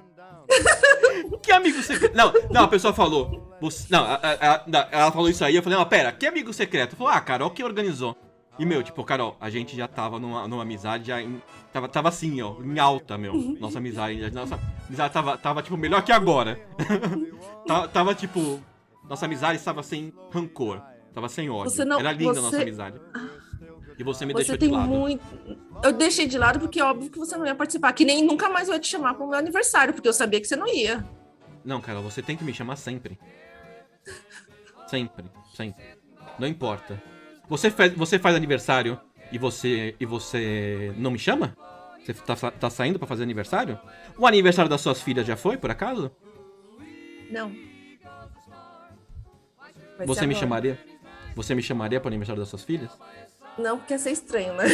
Que 1.41 1.51
amigo 1.51 1.81
secreto? 1.81 2.15
Não, 2.15 2.34
não, 2.51 2.63
a 2.63 2.67
pessoa 2.67 2.93
falou. 2.93 3.55
você- 3.61 3.88
não, 3.89 4.03
a- 4.03 4.15
a- 4.15 4.55
a- 4.55 4.88
ela 4.91 5.11
falou 5.11 5.30
isso 5.30 5.43
aí. 5.43 5.55
Eu 5.55 5.63
falei: 5.63 5.77
Não, 5.77 5.85
pera, 5.85 6.11
que 6.11 6.26
amigo 6.27 6.51
secreto? 6.53 6.95
Falou: 6.95 7.11
Ah, 7.13 7.21
Carol 7.21 7.49
que 7.51 7.63
organizou. 7.63 8.15
E, 8.57 8.65
meu, 8.65 8.84
tipo, 8.84 9.03
Carol, 9.05 9.38
a 9.39 9.49
gente 9.49 9.76
já 9.77 9.88
tava 9.88 10.19
numa, 10.19 10.45
numa 10.47 10.63
amizade 10.63 11.07
já 11.07 11.21
em, 11.21 11.41
tava, 11.71 11.88
tava 11.88 12.09
assim, 12.09 12.41
ó, 12.41 12.55
em 12.61 12.77
alta, 12.77 13.17
meu. 13.17 13.34
Nossa 13.34 13.77
amizade. 13.77 14.30
Nossa 14.31 14.59
amizade 14.88 15.13
tava, 15.13 15.38
tava 15.38 15.61
tipo, 15.61 15.77
melhor 15.77 16.01
que 16.03 16.11
agora. 16.11 16.59
tava, 17.65 17.88
tava, 17.88 18.15
tipo. 18.15 18.59
Nossa 19.07 19.26
amizade 19.26 19.57
estava 19.57 19.81
sem 19.81 20.13
rancor. 20.31 20.81
Tava 21.13 21.27
sem 21.30 21.49
ódio. 21.49 21.71
Você 21.71 21.84
não- 21.85 21.99
Era 21.99 22.11
linda 22.11 22.31
a 22.31 22.34
você- 22.35 22.41
nossa 22.41 22.61
amizade. 22.61 22.99
E 23.99 24.03
você 24.03 24.26
me 24.26 24.31
Você 24.31 24.38
deixou 24.38 24.57
tem 24.57 24.69
de 24.69 24.76
lado. 24.76 24.88
muito. 24.88 25.21
Eu 25.84 25.91
deixei 25.91 26.26
de 26.26 26.38
lado 26.38 26.57
porque 26.57 26.80
é 26.80 26.84
óbvio 26.85 27.11
que 27.11 27.19
você 27.19 27.38
não 27.38 27.45
ia 27.45 27.53
participar, 27.53 27.91
que 27.91 28.05
nem 28.05 28.23
nunca 28.23 28.47
mais 28.49 28.69
eu 28.69 28.73
ia 28.73 28.80
te 28.80 28.88
chamar 28.88 29.13
pro 29.13 29.27
meu 29.27 29.38
aniversário, 29.38 29.93
porque 29.93 30.07
eu 30.07 30.13
sabia 30.13 30.39
que 30.39 30.47
você 30.47 30.55
não 30.55 30.67
ia. 30.67 31.05
Não, 31.65 31.81
Carol, 31.81 32.01
você 32.01 32.21
tem 32.21 32.38
que 32.38 32.43
me 32.45 32.53
chamar 32.53 32.77
sempre. 32.77 33.19
Sempre, 34.88 35.26
sempre. 35.53 35.84
Não 36.39 36.47
importa. 36.47 37.01
Você 37.49 37.69
faz, 37.69 37.93
você 37.93 38.17
faz 38.17 38.35
aniversário 38.38 38.97
e 39.34 39.38
você 39.38 39.93
e 39.99 40.05
você 40.05 40.93
não 40.95 41.11
me 41.11 41.19
chama? 41.19 41.57
Você 42.01 42.13
tá, 42.13 42.35
tá 42.51 42.69
saindo 42.69 42.97
pra 42.97 43.07
fazer 43.07 43.23
aniversário? 43.23 43.77
O 44.17 44.26
aniversário 44.26 44.69
das 44.69 44.80
suas 44.80 45.01
filhas 45.01 45.27
já 45.27 45.35
foi, 45.35 45.57
por 45.57 45.69
acaso? 45.69 46.09
Não. 47.30 47.51
Vai 49.97 50.07
você 50.07 50.21
me 50.21 50.34
agora. 50.34 50.39
chamaria? 50.39 50.80
Você 51.35 51.53
me 51.53 51.61
chamaria 51.61 51.99
pro 51.99 52.07
aniversário 52.07 52.39
das 52.39 52.49
suas 52.49 52.63
filhas? 52.63 52.89
Não, 53.60 53.77
porque 53.77 53.94
ia 53.94 53.99
ser 53.99 54.11
estranho, 54.11 54.53
né? 54.53 54.65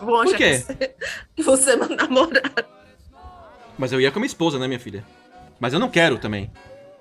Vão 0.00 0.20
achar 0.20 0.30
Por 0.30 0.36
quê? 0.38 0.50
Que, 0.58 0.62
você, 0.62 0.94
que 1.36 1.42
você 1.42 1.70
é 1.72 1.76
meu 1.76 1.88
namorado. 1.96 2.64
Mas 3.78 3.92
eu 3.92 4.00
ia 4.00 4.10
com 4.10 4.18
a 4.18 4.20
minha 4.20 4.26
esposa, 4.26 4.58
né, 4.58 4.66
minha 4.66 4.80
filha? 4.80 5.04
Mas 5.58 5.72
eu 5.72 5.80
não 5.80 5.88
quero 5.88 6.18
também. 6.18 6.50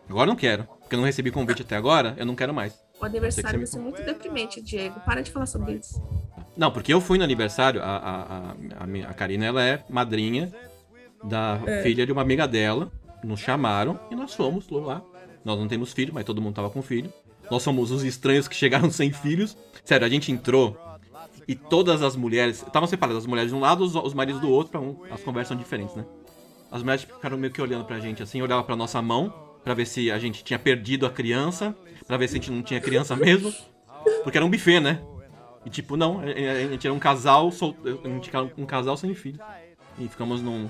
Agora 0.10 0.28
eu 0.28 0.32
não 0.34 0.36
quero. 0.36 0.64
Porque 0.82 0.96
eu 0.96 1.00
não 1.00 1.06
recebi 1.06 1.32
convite 1.32 1.62
até 1.62 1.76
agora, 1.76 2.14
eu 2.18 2.26
não 2.26 2.36
quero 2.36 2.54
mais. 2.54 2.74
O 3.00 3.06
aniversário 3.06 3.58
vai 3.60 3.66
ser 3.68 3.78
me- 3.78 3.84
muito 3.84 4.02
deprimente, 4.04 4.62
Diego. 4.62 5.00
Para 5.02 5.22
de 5.22 5.32
falar 5.32 5.46
sobre 5.46 5.74
isso. 5.74 6.02
Não, 6.56 6.70
porque 6.72 6.94
eu 6.94 7.00
fui 7.02 7.18
no 7.18 7.24
aniversário, 7.24 7.82
a, 7.82 7.86
a, 7.86 8.22
a, 8.22 8.56
a, 8.84 8.88
minha- 8.88 9.08
a 9.08 9.14
Karina, 9.14 9.46
ela 9.46 9.64
é 9.64 9.84
madrinha 9.90 10.52
da 11.24 11.60
É. 11.66 11.82
filha 11.84 12.06
de 12.06 12.12
uma 12.12 12.22
amiga 12.22 12.48
dela. 12.48 12.92
Nos 13.24 13.40
chamaram 13.40 14.00
e 14.10 14.16
nós 14.16 14.34
fomos 14.34 14.68
lá. 14.70 15.02
Nós 15.46 15.58
não 15.60 15.68
temos 15.68 15.94
filho, 15.94 16.12
mas 16.14 16.26
todo 16.26 16.42
mundo 16.42 16.56
tava 16.56 16.70
com 16.70 16.82
filho. 16.82 17.12
Nós 17.50 17.62
somos 17.64 17.92
os 17.92 18.04
estranhos 18.04 18.48
que 18.48 18.56
chegaram 18.56 18.90
sem 18.92 19.12
filhos. 19.12 19.56
Sério, 19.86 20.06
a 20.06 20.10
gente 20.10 20.32
entrou 20.32 20.78
e 21.48 21.56
todas 21.56 22.02
as 22.02 22.16
mulheres. 22.16 22.62
Estavam 22.62 22.88
separadas, 22.88 23.24
as 23.24 23.28
mulheres 23.28 23.52
de 23.52 23.58
um 23.58 23.60
lado, 23.60 23.84
os, 23.84 23.96
os 23.96 24.14
maridos 24.14 24.42
do 24.42 24.50
outro, 24.50 24.72
pra 24.72 24.80
um, 24.80 24.98
as 25.12 25.22
conversas 25.22 25.50
são 25.50 25.58
diferentes, 25.58 25.96
né? 25.96 26.06
As 26.72 26.82
mulheres 26.82 27.04
ficaram 27.04 27.38
meio 27.38 27.52
que 27.52 27.62
olhando 27.62 27.86
pra 27.86 28.00
gente 28.00 28.24
assim, 28.24 28.42
olhava 28.42 28.64
pra 28.64 28.76
nossa 28.76 29.02
mão, 29.02 29.34
pra 29.64 29.74
ver 29.74 29.86
se 29.86 30.10
a 30.10 30.18
gente 30.18 30.44
tinha 30.44 30.58
perdido 30.58 31.06
a 31.06 31.10
criança, 31.10 31.76
pra 32.08 32.18
ver 32.18 32.28
se 32.28 32.36
a 32.36 32.40
gente 32.40 32.52
não 32.52 32.64
tinha 32.64 32.80
criança 32.80 33.16
mesmo. 33.16 33.54
Porque 34.24 34.38
era 34.38 34.46
um 34.46 34.50
buffet, 34.50 34.80
né? 34.80 35.02
E 35.66 35.70
tipo, 35.70 35.96
não, 35.96 36.22
a 36.22 36.70
gente 36.70 36.88
era 36.88 36.94
um 36.94 37.00
casal, 37.00 37.52
sol... 37.52 37.76
a 38.04 38.08
gente 38.08 38.30
era 38.36 38.50
um 38.58 38.66
casal 38.66 38.98
sem 38.98 39.14
filho. 39.14 39.40
E 40.00 40.08
ficamos 40.08 40.42
num, 40.42 40.70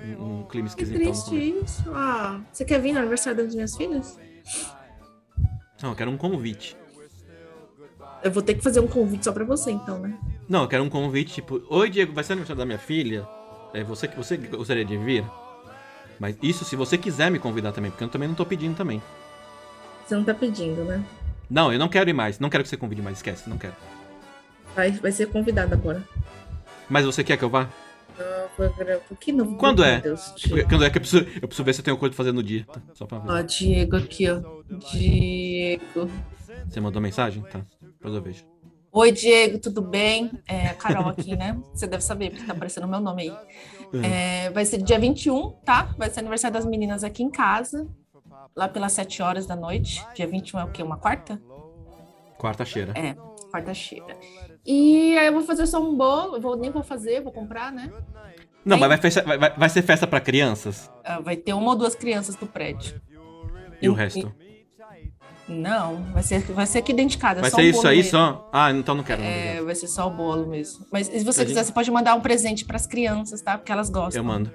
num, 0.00 0.16
num 0.18 0.42
clima 0.44 0.68
Que 0.68 0.82
esquisitão 0.82 1.12
no 1.12 1.24
triste 1.24 1.60
isso. 1.64 1.92
Ah, 1.92 2.40
você 2.50 2.64
quer 2.64 2.80
vir 2.80 2.92
no 2.92 3.00
aniversário 3.00 3.44
das 3.44 3.54
minhas 3.54 3.76
filhas? 3.76 4.18
Não, 5.82 5.90
eu 5.90 5.96
quero 5.96 6.10
um 6.10 6.16
convite. 6.16 6.76
Eu 8.22 8.30
vou 8.30 8.42
ter 8.42 8.54
que 8.54 8.62
fazer 8.62 8.80
um 8.80 8.86
convite 8.86 9.24
só 9.24 9.32
pra 9.32 9.44
você, 9.44 9.70
então, 9.72 9.98
né? 9.98 10.16
Não, 10.48 10.62
eu 10.62 10.68
quero 10.68 10.82
um 10.84 10.88
convite, 10.88 11.34
tipo, 11.34 11.62
oi 11.68 11.90
Diego, 11.90 12.12
vai 12.12 12.22
ser 12.22 12.34
aniversário 12.34 12.58
da 12.58 12.66
minha 12.66 12.78
filha? 12.78 13.26
É 13.74 13.82
você 13.82 14.06
que 14.06 14.16
você 14.16 14.36
gostaria 14.36 14.84
de 14.84 14.96
vir? 14.96 15.24
Mas 16.20 16.36
isso 16.42 16.64
se 16.64 16.76
você 16.76 16.96
quiser 16.96 17.30
me 17.30 17.38
convidar 17.38 17.72
também, 17.72 17.90
porque 17.90 18.04
eu 18.04 18.08
também 18.08 18.28
não 18.28 18.34
tô 18.34 18.46
pedindo 18.46 18.76
também. 18.76 19.02
Você 20.06 20.14
não 20.14 20.24
tá 20.24 20.34
pedindo, 20.34 20.84
né? 20.84 21.04
Não, 21.50 21.72
eu 21.72 21.78
não 21.78 21.88
quero 21.88 22.08
ir 22.08 22.12
mais. 22.12 22.38
Não 22.38 22.48
quero 22.48 22.62
que 22.62 22.68
você 22.68 22.76
convide 22.76 23.02
mais, 23.02 23.18
esquece, 23.18 23.48
não 23.48 23.58
quero. 23.58 23.74
Vai, 24.76 24.90
vai 24.92 25.10
ser 25.10 25.26
convidado 25.26 25.74
agora. 25.74 26.02
Mas 26.88 27.04
você 27.04 27.24
quer 27.24 27.36
que 27.36 27.44
eu 27.44 27.50
vá? 27.50 27.68
Ah, 28.18 28.46
Por 29.08 29.16
que 29.18 29.32
não? 29.32 29.54
Quando 29.54 29.82
é? 29.82 30.00
Deus. 30.00 30.34
Quando 30.68 30.84
é 30.84 30.90
que 30.90 30.98
eu 30.98 31.00
preciso, 31.00 31.26
eu 31.40 31.48
preciso 31.48 31.64
ver 31.64 31.72
se 31.72 31.80
eu 31.80 31.84
tenho 31.84 31.96
coisa 31.96 32.14
pra 32.14 32.24
fazer 32.24 32.32
no 32.32 32.42
dia. 32.42 32.64
Tá? 32.72 32.80
Só 32.94 33.06
pra 33.06 33.18
ver. 33.18 33.30
Ó, 33.30 33.42
Diego 33.42 33.96
aqui, 33.96 34.28
ó. 34.30 34.40
Diego. 34.92 36.10
Você 36.68 36.80
mandou 36.80 37.02
mensagem? 37.02 37.42
Tá. 37.44 37.62
Depois 38.02 38.14
eu 38.16 38.20
vejo. 38.22 38.44
Oi, 38.90 39.12
Diego, 39.12 39.58
tudo 39.60 39.80
bem? 39.80 40.32
É 40.48 40.66
a 40.66 40.74
Carol 40.74 41.08
aqui, 41.08 41.36
né? 41.36 41.56
Você 41.72 41.86
deve 41.86 42.02
saber, 42.02 42.30
porque 42.30 42.44
tá 42.44 42.52
aparecendo 42.52 42.82
o 42.84 42.88
meu 42.88 42.98
nome 43.00 43.22
aí. 43.22 43.36
É, 44.04 44.50
vai 44.50 44.64
ser 44.64 44.82
dia 44.82 44.98
21, 44.98 45.50
tá? 45.64 45.94
Vai 45.96 46.10
ser 46.10 46.18
aniversário 46.18 46.52
das 46.52 46.66
meninas 46.66 47.04
aqui 47.04 47.22
em 47.22 47.30
casa, 47.30 47.88
lá 48.56 48.68
pelas 48.68 48.90
7 48.92 49.22
horas 49.22 49.46
da 49.46 49.54
noite. 49.54 50.04
Dia 50.16 50.26
21 50.26 50.58
é 50.60 50.64
o 50.64 50.70
quê? 50.72 50.82
Uma 50.82 50.96
quarta? 50.98 51.40
Quarta-feira. 52.38 52.92
É, 52.96 53.14
quarta-feira. 53.52 54.16
E 54.66 55.16
aí 55.16 55.26
eu 55.28 55.32
vou 55.32 55.42
fazer 55.42 55.66
só 55.68 55.80
um 55.80 55.96
bolo, 55.96 56.40
vou, 56.40 56.56
nem 56.56 56.70
vou 56.72 56.82
fazer, 56.82 57.22
vou 57.22 57.32
comprar, 57.32 57.70
né? 57.70 57.90
Não, 58.64 58.76
mas 58.76 58.88
vai, 58.88 58.98
festa- 58.98 59.22
vai- 59.22 59.38
vai- 59.38 59.68
ser 59.68 59.82
festa 59.82 60.06
pra 60.08 60.20
crianças? 60.20 60.90
Ah, 61.04 61.20
Vai 61.20 61.36
ter 61.36 61.52
uma 61.52 61.70
ou 61.70 61.76
duas 61.76 61.94
crianças 61.94 62.34
do 62.34 62.46
prédio. 62.46 63.00
E 63.80 63.88
o 63.88 63.92
resto? 63.94 64.32
Não, 65.52 66.02
vai 66.12 66.22
ser, 66.22 66.40
vai 66.52 66.66
ser 66.66 66.78
aqui 66.78 66.92
dentro 66.92 67.12
de 67.12 67.18
casa. 67.18 67.40
Vai 67.40 67.50
ser 67.50 67.62
isso 67.62 67.86
aí 67.86 67.98
mesmo. 67.98 68.10
só? 68.10 68.48
Ah, 68.52 68.70
então 68.70 68.94
não 68.94 69.04
quero. 69.04 69.20
não, 69.22 69.28
É, 69.28 69.40
obrigado. 69.42 69.64
vai 69.66 69.74
ser 69.74 69.88
só 69.88 70.06
o 70.06 70.10
bolo 70.10 70.46
mesmo. 70.46 70.86
Mas 70.90 71.06
se 71.06 71.22
você 71.24 71.44
quiser, 71.44 71.56
gente- 71.60 71.66
você 71.66 71.72
pode 71.72 71.90
mandar 71.90 72.14
um 72.14 72.20
presente 72.20 72.64
para 72.64 72.76
as 72.76 72.86
crianças, 72.86 73.40
tá? 73.42 73.58
Porque 73.58 73.70
elas 73.70 73.90
gostam. 73.90 74.20
Eu 74.20 74.24
mando. 74.24 74.50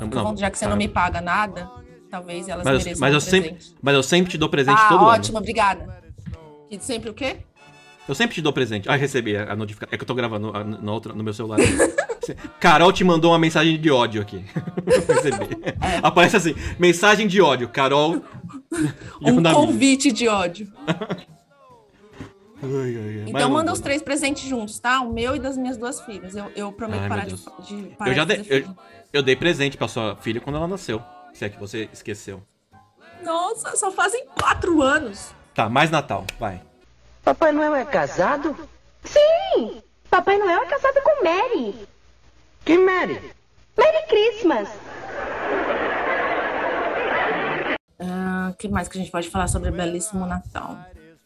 Eu- 0.00 0.06
Então, 0.06 0.24
não, 0.24 0.36
já 0.36 0.50
que 0.50 0.58
você 0.58 0.64
tá. 0.64 0.70
não 0.70 0.76
me 0.76 0.88
paga 0.88 1.20
nada, 1.20 1.70
talvez 2.10 2.48
elas 2.48 2.64
Mas, 2.64 2.78
mereçam 2.84 3.00
mas 3.00 3.12
um 3.12 3.16
eu 3.16 3.20
sempre, 3.20 3.50
presente. 3.52 3.74
mas 3.82 3.94
eu 3.94 4.02
sempre 4.02 4.30
te 4.32 4.38
dou 4.38 4.48
presente 4.48 4.80
ah, 4.80 4.88
todo 4.88 5.04
ótimo, 5.04 5.36
ano. 5.38 5.44
obrigada. 5.44 6.02
E 6.70 6.78
sempre 6.80 7.10
o 7.10 7.14
quê? 7.14 7.36
Eu 8.08 8.14
sempre 8.14 8.34
te 8.34 8.42
dou 8.42 8.52
presente. 8.52 8.88
Ah, 8.88 8.96
recebi 8.96 9.36
a, 9.36 9.54
notificação. 9.56 9.94
É 9.94 9.96
que 9.96 10.02
eu 10.02 10.06
tô 10.06 10.14
gravando 10.14 10.50
a- 10.54 10.62
na 10.64 10.92
outra, 10.92 11.12
no 11.14 11.22
meu 11.24 11.32
celular. 11.32 11.58
Carol 12.60 12.92
te 12.92 13.04
mandou 13.04 13.32
uma 13.32 13.38
mensagem 13.38 13.80
de 13.80 13.90
ódio 13.90 14.22
aqui. 14.22 14.44
É. 15.80 16.00
Aparece 16.02 16.36
assim: 16.36 16.54
mensagem 16.78 17.26
de 17.26 17.40
ódio. 17.40 17.68
Carol. 17.68 18.22
Um 19.20 19.42
convite 19.42 20.12
de 20.12 20.28
ódio. 20.28 20.70
Ai, 22.62 22.96
ai, 22.96 23.20
ai. 23.20 23.24
Então 23.26 23.50
manda 23.50 23.72
os 23.72 23.80
três 23.80 24.02
presentes 24.02 24.44
juntos, 24.48 24.78
tá? 24.78 25.00
O 25.00 25.12
meu 25.12 25.36
e 25.36 25.38
das 25.38 25.56
minhas 25.56 25.76
duas 25.76 26.00
filhas. 26.00 26.34
Eu, 26.34 26.50
eu 26.56 26.72
prometo 26.72 27.02
Ai, 27.02 27.08
parar 27.08 27.26
de, 27.26 27.36
de 27.36 27.96
parar 27.96 28.10
Eu 28.10 28.14
já 28.14 28.24
de 28.24 28.36
dei, 28.36 28.46
eu, 28.48 28.74
eu 29.12 29.22
dei 29.22 29.36
presente 29.36 29.76
pra 29.76 29.88
sua 29.88 30.16
filha 30.16 30.40
quando 30.40 30.56
ela 30.56 30.68
nasceu. 30.68 31.02
Se 31.32 31.44
é 31.44 31.48
que 31.48 31.58
você 31.58 31.88
esqueceu. 31.92 32.42
Nossa, 33.22 33.76
só 33.76 33.90
fazem 33.90 34.24
quatro 34.38 34.82
anos. 34.82 35.34
Tá, 35.54 35.68
mais 35.68 35.90
Natal, 35.90 36.24
vai. 36.38 36.60
Papai 37.22 37.52
Noel 37.52 37.74
é 37.74 37.84
casado? 37.84 38.56
Sim! 39.02 39.82
Papai 40.10 40.38
Noel 40.38 40.62
é 40.62 40.66
casado 40.66 41.00
com 41.02 41.24
Mary. 41.24 41.74
Que 42.64 42.78
Mary? 42.78 43.20
Merry 43.76 44.06
Christmas! 44.08 44.68
Ah, 47.98 48.48
O 48.52 48.56
que 48.56 48.68
mais 48.68 48.88
que 48.88 48.98
a 48.98 49.00
gente 49.00 49.10
pode 49.10 49.28
falar 49.28 49.48
sobre 49.48 49.70
belíssimo 49.70 50.26
Natal? 50.26 50.78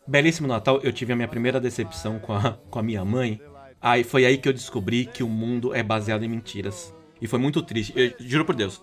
belíssimo 0.06 0.48
Natal, 0.48 0.80
eu 0.82 0.90
tive 0.92 1.12
a 1.12 1.16
minha 1.16 1.28
primeira 1.28 1.60
decepção 1.60 2.18
com 2.18 2.32
a, 2.32 2.52
com 2.70 2.78
a 2.78 2.82
minha 2.82 3.04
mãe. 3.04 3.40
Aí 3.80 4.02
foi 4.02 4.24
aí 4.24 4.38
que 4.38 4.48
eu 4.48 4.52
descobri 4.52 5.04
que 5.06 5.22
o 5.22 5.28
mundo 5.28 5.74
é 5.74 5.82
baseado 5.82 6.24
em 6.24 6.28
mentiras. 6.28 6.94
E 7.20 7.26
foi 7.26 7.38
muito 7.38 7.62
triste. 7.62 7.92
Eu 7.94 8.12
juro 8.18 8.44
por 8.44 8.54
Deus 8.54 8.80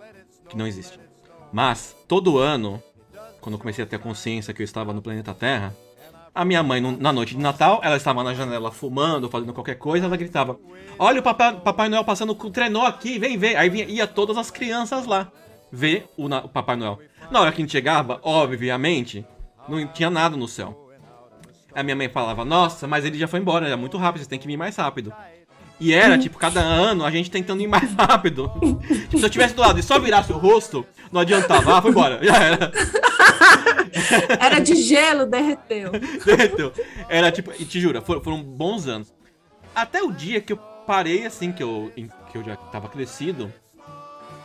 que 0.48 0.56
não 0.56 0.68
existe. 0.68 1.00
Mas, 1.52 1.96
todo 2.08 2.38
ano, 2.38 2.82
quando 3.42 3.54
eu 3.56 3.60
comecei 3.60 3.84
a 3.84 3.88
ter 3.88 3.98
consciência 4.00 4.54
que 4.54 4.62
eu 4.62 4.64
estava 4.66 4.94
no 4.94 5.02
planeta 5.02 5.34
Terra, 5.34 5.76
a 6.36 6.44
minha 6.44 6.62
mãe, 6.62 6.82
na 6.82 7.14
noite 7.14 7.34
de 7.34 7.42
Natal, 7.42 7.80
ela 7.82 7.96
estava 7.96 8.22
na 8.22 8.34
janela 8.34 8.70
fumando, 8.70 9.30
fazendo 9.30 9.54
qualquer 9.54 9.76
coisa, 9.76 10.06
ela 10.06 10.18
gritava: 10.18 10.60
Olha 11.00 11.22
o 11.22 11.24
Papai, 11.24 11.58
Papai 11.62 11.88
Noel 11.88 12.04
passando 12.04 12.36
com 12.36 12.48
o 12.48 12.52
trenó 12.52 12.86
aqui, 12.86 13.18
vem 13.18 13.38
ver. 13.38 13.56
Aí 13.56 13.70
vinha, 13.70 13.86
ia 13.86 14.06
todas 14.06 14.38
as 14.38 14.52
crianças 14.52 15.06
lá 15.06 15.32
ver 15.72 16.10
o, 16.18 16.26
o 16.26 16.50
Papai 16.50 16.76
Noel. 16.76 17.00
Na 17.32 17.40
hora 17.40 17.52
que 17.54 17.62
a 17.62 17.64
gente 17.64 17.72
chegava, 17.72 18.20
obviamente, 18.22 19.26
não 19.70 19.88
tinha 19.88 20.10
nada 20.10 20.36
no 20.36 20.48
céu. 20.48 20.92
A 21.74 21.82
minha 21.82 21.96
mãe 21.96 22.10
falava: 22.10 22.44
Nossa, 22.44 22.86
mas 22.86 23.06
ele 23.06 23.18
já 23.18 23.30
foi 23.30 23.40
embora, 23.40 23.70
é 23.70 23.76
muito 23.78 23.98
rápido, 23.98 24.24
você 24.24 24.30
tem 24.30 24.38
que 24.38 24.50
ir 24.50 24.58
mais 24.58 24.76
rápido. 24.76 25.14
E 25.80 25.94
era, 25.94 26.18
tipo, 26.18 26.38
cada 26.38 26.62
ano 26.62 27.04
a 27.04 27.12
gente 27.12 27.30
tentando 27.30 27.62
ir 27.62 27.68
mais 27.68 27.92
rápido. 27.96 28.52
tipo, 29.10 29.18
se 29.18 29.26
eu 29.26 29.30
tivesse 29.30 29.54
do 29.54 29.62
lado 29.62 29.80
e 29.80 29.84
só 29.84 30.00
virasse 30.00 30.32
o 30.32 30.38
rosto, 30.38 30.86
não 31.12 31.22
adiantava. 31.22 31.78
Ah, 31.78 31.82
foi 31.82 31.92
embora. 31.92 32.20
Já 32.24 32.36
era. 32.38 32.72
Era 34.40 34.60
de 34.60 34.76
gelo, 34.76 35.26
derreteu. 35.26 35.92
derreteu. 36.26 36.74
Era 37.08 37.32
tipo, 37.32 37.52
e 37.58 37.66
te 37.66 37.80
juro, 37.80 38.02
foram, 38.02 38.44
bons 38.44 38.88
anos. 38.88 39.14
Até 39.74 40.04
o 40.04 40.12
dia 40.12 40.42
que 40.42 40.54
eu 40.54 40.58
parei, 40.58 41.26
assim, 41.26 41.52
que 41.52 41.64
eu, 41.64 41.92
que 42.32 42.38
eu 42.38 42.44
já 42.44 42.56
tava 42.56 42.90
crescido. 42.90 43.52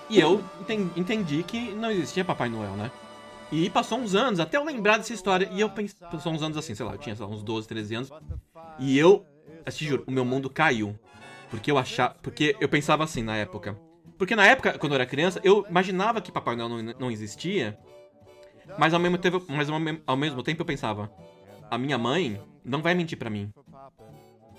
E 0.08 0.18
eu 0.18 0.42
entendi 0.96 1.42
que 1.42 1.72
não 1.72 1.90
existia 1.90 2.24
Papai 2.24 2.48
Noel, 2.48 2.72
né? 2.72 2.90
E 3.52 3.68
passou 3.68 3.98
uns 3.98 4.14
anos, 4.14 4.38
até 4.38 4.56
eu 4.56 4.64
lembrar 4.64 4.96
dessa 4.96 5.12
história. 5.12 5.48
E 5.52 5.60
eu 5.60 5.68
pensei, 5.68 5.96
passou 6.08 6.32
uns 6.32 6.42
anos 6.42 6.56
assim, 6.56 6.74
sei 6.74 6.86
lá, 6.86 6.92
eu 6.92 6.98
tinha 6.98 7.16
lá, 7.18 7.26
uns 7.26 7.42
12, 7.42 7.66
13 7.66 7.94
anos. 7.96 8.10
E 8.78 8.96
eu, 8.98 9.24
te 9.68 9.84
juro, 9.84 10.04
o 10.06 10.10
meu 10.10 10.24
mundo 10.24 10.48
caiu. 10.48 10.96
Porque 11.50 11.70
eu 11.70 11.76
achava. 11.76 12.14
Porque 12.22 12.56
eu 12.60 12.68
pensava 12.68 13.04
assim 13.04 13.22
na 13.22 13.36
época. 13.36 13.76
Porque 14.16 14.36
na 14.36 14.46
época, 14.46 14.78
quando 14.78 14.92
eu 14.92 14.96
era 14.96 15.06
criança, 15.06 15.40
eu 15.42 15.66
imaginava 15.68 16.20
que 16.20 16.30
Papai 16.30 16.54
Noel 16.54 16.68
não, 16.68 16.94
não 16.98 17.10
existia. 17.10 17.78
Mas 18.78 18.94
ao 18.94 19.00
mesmo, 19.00 19.18
tempo, 19.18 19.42
mas 19.48 19.68
ao 20.06 20.16
mesmo 20.16 20.42
tempo 20.42 20.62
eu 20.62 20.66
pensava: 20.66 21.10
a 21.70 21.76
minha 21.76 21.98
mãe 21.98 22.40
não 22.64 22.82
vai 22.82 22.94
mentir 22.94 23.18
para 23.18 23.30
mim. 23.30 23.50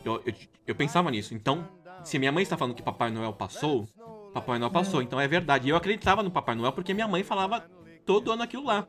Eu, 0.04 0.22
eu, 0.26 0.34
eu, 0.68 0.76
pensava 0.76 1.10
nisso. 1.12 1.34
Então, 1.34 1.68
se 2.04 2.18
minha 2.18 2.32
mãe 2.32 2.44
está 2.44 2.58
falando 2.58 2.76
que 2.76 2.82
Papai 2.82 3.12
Noel 3.12 3.34
passou, 3.34 3.88
Papai 4.34 4.58
Noel 4.58 4.72
passou. 4.72 5.02
Então 5.02 5.20
é 5.20 5.28
verdade. 5.28 5.68
E 5.68 5.70
eu 5.70 5.76
acreditava 5.76 6.24
no 6.24 6.32
Papai 6.32 6.56
Noel 6.56 6.74
porque 6.74 6.94
minha 6.94 7.08
mãe 7.08 7.24
falava 7.24 7.64
todo 8.06 8.32
ano 8.32 8.44
aquilo 8.44 8.66
lá. 8.66 8.88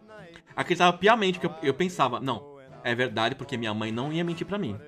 Acreditava 0.56 0.96
piamente, 0.96 1.38
que 1.38 1.46
eu, 1.46 1.54
eu 1.62 1.74
pensava: 1.74 2.18
não, 2.18 2.58
é 2.82 2.94
verdade 2.94 3.34
porque 3.34 3.56
minha 3.56 3.74
mãe 3.74 3.92
não 3.92 4.12
ia 4.12 4.24
mentir 4.24 4.46
para 4.46 4.58
mim. 4.58 4.78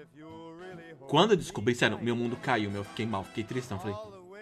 Quando 1.09 1.32
eu 1.32 1.36
descobri, 1.36 1.74
sério, 1.74 1.98
meu 2.01 2.16
mundo 2.16 2.36
caiu, 2.36 2.70
meu, 2.70 2.81
eu 2.81 2.85
fiquei 2.85 3.06
mal, 3.06 3.24
fiquei 3.24 3.44
tristão. 3.44 3.78
Falei, 3.78 3.97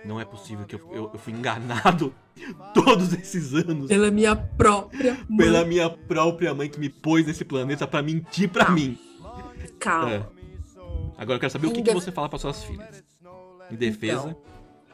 não 0.04 0.20
é 0.20 0.24
possível 0.24 0.66
que 0.66 0.74
eu, 0.74 0.80
eu, 0.92 1.10
eu, 1.12 1.18
fui 1.18 1.32
enganado 1.32 2.14
todos 2.74 3.12
esses 3.12 3.54
anos. 3.54 3.88
Pela 3.88 4.10
minha 4.10 4.34
própria 4.34 5.14
mãe. 5.28 5.38
Pela 5.38 5.64
minha 5.64 5.90
própria 5.90 6.54
mãe 6.54 6.68
que 6.68 6.78
me 6.78 6.88
pôs 6.88 7.26
nesse 7.26 7.44
planeta 7.44 7.86
para 7.86 8.02
mentir 8.02 8.48
para 8.48 8.70
mim. 8.70 8.98
Calma. 9.78 10.10
É. 10.10 10.26
Agora 11.16 11.36
eu 11.36 11.40
quero 11.40 11.52
saber 11.52 11.66
o 11.66 11.72
que, 11.72 11.82
que 11.82 11.92
você 11.92 12.10
fala 12.10 12.28
para 12.28 12.38
suas 12.38 12.64
filhas. 12.64 13.04
Em 13.70 13.76
defesa. 13.76 14.28
Então, 14.30 14.36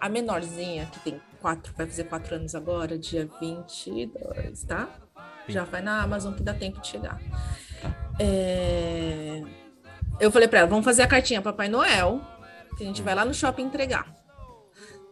a 0.00 0.08
menorzinha, 0.08 0.86
que 0.86 1.00
tem 1.00 1.20
quatro, 1.40 1.72
vai 1.76 1.86
fazer 1.86 2.04
quatro 2.04 2.34
anos 2.36 2.54
agora, 2.54 2.98
dia 2.98 3.28
22, 3.40 4.62
tá? 4.64 4.88
Sim. 5.46 5.52
Já 5.52 5.64
vai 5.64 5.82
na 5.82 6.02
Amazon 6.02 6.34
que 6.34 6.42
dá 6.42 6.54
tempo 6.54 6.80
de 6.80 6.88
chegar. 6.88 7.20
Tá. 7.80 7.94
É 8.20 9.42
eu 10.20 10.30
falei 10.30 10.48
para 10.48 10.60
ela, 10.60 10.68
vamos 10.68 10.84
fazer 10.84 11.02
a 11.02 11.06
cartinha 11.06 11.42
Papai 11.42 11.68
Noel, 11.68 12.20
que 12.76 12.82
a 12.82 12.86
gente 12.86 13.02
vai 13.02 13.14
lá 13.14 13.24
no 13.24 13.34
shopping 13.34 13.62
entregar. 13.62 14.06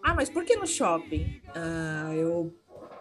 Ah, 0.02 0.14
mas 0.14 0.28
por 0.28 0.44
que 0.44 0.56
no 0.56 0.66
shopping? 0.66 1.40
Ah, 1.54 2.12
eu 2.14 2.54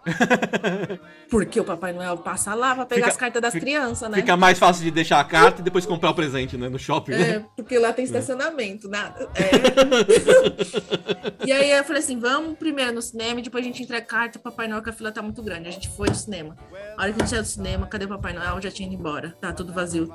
Porque 1.30 1.60
o 1.60 1.64
Papai 1.64 1.92
Noel 1.92 2.18
passa 2.18 2.54
lá 2.54 2.76
pra 2.76 2.86
pegar 2.86 3.02
fica, 3.02 3.12
as 3.12 3.18
cartas 3.18 3.42
das 3.42 3.54
fica, 3.54 3.66
crianças, 3.66 4.10
né? 4.10 4.18
Fica 4.18 4.38
mais 4.38 4.60
fácil 4.60 4.84
de 4.84 4.92
deixar 4.92 5.20
a 5.20 5.24
carta 5.24 5.62
e 5.62 5.64
depois 5.64 5.86
comprar 5.86 6.12
o 6.12 6.14
presente, 6.14 6.58
né? 6.58 6.70
No 6.70 6.78
shopping. 6.78 7.14
É, 7.14 7.18
né? 7.18 7.46
porque 7.56 7.80
lá 7.80 7.92
tem 7.92 8.06
estacionamento. 8.06 8.88
Né? 8.88 9.14
É. 9.36 11.46
e 11.46 11.52
aí 11.52 11.72
eu 11.72 11.84
falei 11.84 12.02
assim: 12.02 12.20
vamos 12.20 12.58
primeiro 12.58 12.94
no 12.94 13.02
cinema 13.02 13.40
e 13.40 13.44
depois 13.44 13.64
a 13.64 13.68
gente 13.68 13.84
entrega 13.84 14.04
a 14.04 14.08
carta. 14.08 14.40
Papai 14.40 14.68
Noel, 14.68 14.82
que 14.82 14.90
a 14.90 14.94
fila 14.94 15.12
tá 15.12 15.22
muito 15.22 15.42
grande. 15.42 15.68
A 15.68 15.72
gente 15.72 15.90
foi 15.90 16.08
no 16.08 16.16
cinema. 16.16 16.56
A 16.98 17.02
hora 17.02 17.12
que 17.12 17.22
a 17.22 17.24
gente 17.24 17.30
saiu 17.30 17.42
do 17.42 17.48
cinema, 17.48 17.88
cadê 17.88 18.06
o 18.06 18.10
Papai 18.10 18.34
Noel? 18.34 18.62
Já 18.62 18.72
tinha 18.72 18.88
ido 18.88 18.96
embora. 18.96 19.36
Tá 19.42 19.52
tudo 19.52 19.74
vazio 19.74 20.14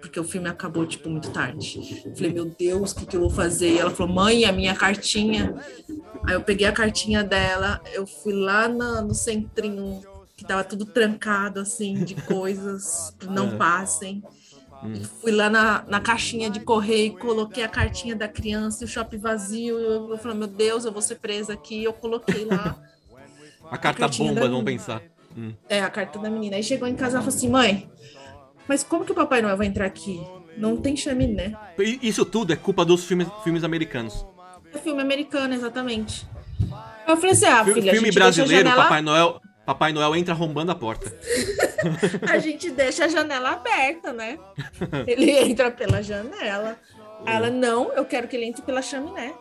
porque 0.00 0.18
o 0.18 0.24
filme 0.24 0.48
acabou, 0.48 0.86
tipo, 0.86 1.08
muito 1.08 1.30
tarde. 1.30 2.02
Eu 2.04 2.14
falei, 2.14 2.32
meu 2.32 2.44
Deus, 2.44 2.92
o 2.92 2.96
que, 2.96 3.06
que 3.06 3.16
eu 3.16 3.20
vou 3.20 3.30
fazer? 3.30 3.74
E 3.74 3.78
ela 3.78 3.90
falou, 3.90 4.14
mãe, 4.14 4.44
a 4.44 4.52
minha 4.52 4.74
cartinha. 4.74 5.54
Aí 6.24 6.34
eu 6.34 6.42
peguei 6.42 6.66
a 6.66 6.72
cartinha 6.72 7.22
dela, 7.24 7.80
eu 7.92 8.06
fui 8.06 8.32
lá 8.32 8.68
na, 8.68 9.02
no 9.02 9.14
centrinho, 9.14 10.02
que 10.36 10.44
tava 10.44 10.62
tudo 10.62 10.86
trancado, 10.86 11.60
assim, 11.60 12.04
de 12.04 12.14
coisas 12.14 13.14
que 13.18 13.26
não 13.26 13.48
é. 13.48 13.56
passem. 13.56 14.22
Hum. 14.82 14.94
Fui 15.20 15.32
lá 15.32 15.50
na, 15.50 15.84
na 15.88 16.00
caixinha 16.00 16.48
de 16.48 16.60
correio, 16.60 17.18
coloquei 17.18 17.64
a 17.64 17.68
cartinha 17.68 18.14
da 18.14 18.28
criança, 18.28 18.84
o 18.84 18.88
shopping 18.88 19.18
vazio. 19.18 19.78
Eu, 19.78 20.10
eu 20.10 20.18
falei, 20.18 20.38
meu 20.38 20.46
Deus, 20.46 20.84
eu 20.84 20.92
vou 20.92 21.02
ser 21.02 21.16
presa 21.16 21.54
aqui. 21.54 21.82
Eu 21.82 21.92
coloquei 21.92 22.44
lá. 22.44 22.80
a 23.68 23.76
carta 23.76 24.04
a 24.04 24.08
bomba, 24.08 24.42
vamos 24.42 24.64
pensar. 24.64 25.02
Hum. 25.36 25.52
É, 25.68 25.80
a 25.80 25.90
carta 25.90 26.18
da 26.18 26.30
menina. 26.30 26.56
Aí 26.56 26.62
chegou 26.62 26.86
em 26.86 26.94
casa 26.94 27.18
e 27.18 27.20
falou 27.20 27.34
assim: 27.34 27.48
mãe, 27.48 27.90
mas 28.68 28.84
como 28.84 29.04
que 29.04 29.12
o 29.12 29.14
Papai 29.14 29.40
Noel 29.40 29.56
vai 29.56 29.66
entrar 29.66 29.86
aqui? 29.86 30.20
Não 30.56 30.76
tem 30.76 30.96
chaminé. 30.96 31.56
Isso 32.02 32.24
tudo 32.24 32.52
é 32.52 32.56
culpa 32.56 32.84
dos 32.84 33.04
filmes, 33.04 33.28
filmes 33.42 33.64
americanos. 33.64 34.26
É 34.74 34.78
filme 34.78 35.00
americano, 35.00 35.54
exatamente. 35.54 36.26
Eu 37.06 37.16
falei 37.16 37.32
assim, 37.32 37.46
ah, 37.46 37.64
filha, 37.64 37.92
Filme 37.92 38.12
brasileiro, 38.12 38.68
janela... 38.68 38.82
Papai 38.82 39.00
Noel, 39.00 39.40
Papai 39.64 39.92
Noel 39.92 40.16
entra 40.16 40.34
arrombando 40.34 40.72
a 40.72 40.74
porta. 40.74 41.10
a 42.28 42.38
gente 42.38 42.70
deixa 42.70 43.06
a 43.06 43.08
janela 43.08 43.52
aberta, 43.52 44.12
né? 44.12 44.38
Ele 45.06 45.30
entra 45.40 45.70
pela 45.70 46.02
janela. 46.02 46.76
Ela, 47.24 47.50
não, 47.50 47.92
eu 47.92 48.04
quero 48.04 48.28
que 48.28 48.36
ele 48.36 48.46
entre 48.46 48.62
pela 48.62 48.82
chaminé. 48.82 49.32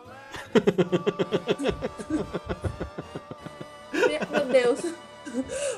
Meu 3.91 4.45
Deus. 4.51 4.79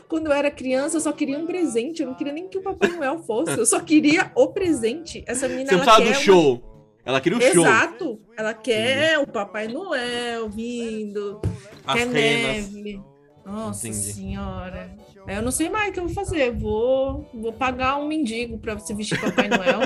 Quando 0.08 0.28
eu 0.28 0.32
era 0.32 0.50
criança, 0.50 0.98
eu 0.98 1.02
só 1.02 1.12
queria 1.12 1.38
um 1.38 1.46
presente. 1.46 2.02
Eu 2.02 2.08
não 2.08 2.16
queria 2.16 2.34
nem 2.34 2.48
que 2.48 2.58
o 2.58 2.62
Papai 2.62 2.90
Noel 2.90 3.20
fosse. 3.20 3.58
Eu 3.58 3.66
só 3.66 3.80
queria 3.80 4.32
o 4.36 4.48
presente. 4.48 5.24
Essa 5.28 5.48
menina. 5.48 5.70
Você 5.70 5.76
não 5.76 5.84
precisava 5.84 6.10
do 6.10 6.16
show. 6.16 6.56
Uma... 6.56 6.70
Ela 7.06 7.22
queria 7.22 7.38
o 7.38 7.42
Exato. 7.42 7.56
show. 7.56 7.66
Exato. 7.66 8.22
Ela 8.38 8.54
quer 8.54 9.14
Entendi. 9.14 9.30
o 9.30 9.34
Papai 9.34 9.68
Noel 9.68 10.50
vindo. 10.50 11.42
As 11.86 11.96
quer 11.96 12.08
renas. 12.08 12.72
neve. 12.74 13.02
Nossa 13.46 13.88
Entendi. 13.88 14.14
senhora. 14.14 14.96
Eu 15.28 15.42
não 15.42 15.52
sei 15.52 15.70
mais 15.70 15.90
o 15.90 15.94
que 15.94 16.00
eu 16.00 16.06
vou 16.06 16.14
fazer. 16.14 16.52
Vou, 16.52 17.28
vou 17.34 17.52
pagar 17.52 17.98
um 17.98 18.08
mendigo 18.08 18.58
para 18.58 18.78
se 18.80 18.94
vestir 18.94 19.20
Papai 19.20 19.48
Noel. 19.48 19.82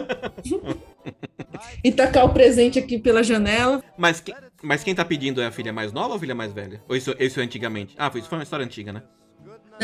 e 1.83 1.91
tacar 1.91 2.25
o 2.25 2.33
presente 2.33 2.79
aqui 2.79 2.97
pela 2.97 3.23
janela. 3.23 3.83
Mas, 3.97 4.19
que, 4.19 4.33
mas 4.61 4.83
quem 4.83 4.93
tá 4.93 5.05
pedindo 5.05 5.41
é 5.41 5.47
a 5.47 5.51
filha 5.51 5.71
mais 5.71 5.91
nova 5.91 6.09
ou 6.09 6.15
a 6.15 6.19
filha 6.19 6.35
mais 6.35 6.51
velha? 6.51 6.81
Ou 6.87 6.95
isso, 6.95 7.15
isso 7.19 7.39
é 7.39 7.43
antigamente? 7.43 7.95
Ah, 7.97 8.11
isso 8.15 8.27
foi 8.27 8.37
uma 8.37 8.43
história 8.43 8.65
antiga, 8.65 8.91
né? 8.91 9.03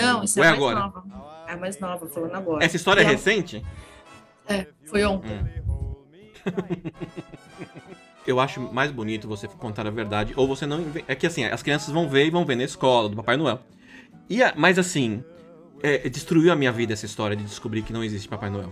Não, 0.01 0.23
isso 0.23 0.39
é, 0.39 0.43
é 0.43 0.45
mais 0.45 0.57
agora? 0.57 0.79
nova. 0.79 1.03
É 1.47 1.55
mais 1.55 1.79
nova, 1.79 2.07
falando 2.07 2.35
agora. 2.35 2.63
Essa 2.63 2.75
história 2.75 3.01
é 3.01 3.03
recente? 3.03 3.65
É, 4.47 4.67
foi 4.85 5.03
ontem. 5.05 5.31
Hum. 5.31 5.69
Eu 8.27 8.39
acho 8.39 8.61
mais 8.61 8.91
bonito 8.91 9.27
você 9.27 9.47
contar 9.47 9.87
a 9.87 9.89
verdade, 9.89 10.33
ou 10.35 10.47
você 10.47 10.67
não. 10.67 10.85
É 11.07 11.15
que 11.15 11.25
assim, 11.25 11.45
as 11.45 11.63
crianças 11.63 11.91
vão 11.91 12.07
ver 12.07 12.27
e 12.27 12.29
vão 12.29 12.45
ver 12.45 12.55
na 12.55 12.63
escola 12.63 13.09
do 13.09 13.15
Papai 13.15 13.37
Noel. 13.37 13.59
E 14.29 14.43
a... 14.43 14.53
Mas 14.55 14.77
assim, 14.77 15.23
é, 15.81 16.07
destruiu 16.09 16.51
a 16.51 16.55
minha 16.55 16.71
vida 16.71 16.93
essa 16.93 17.05
história 17.05 17.35
de 17.35 17.43
descobrir 17.43 17.81
que 17.81 17.91
não 17.91 18.03
existe 18.03 18.27
Papai 18.27 18.49
Noel. 18.49 18.71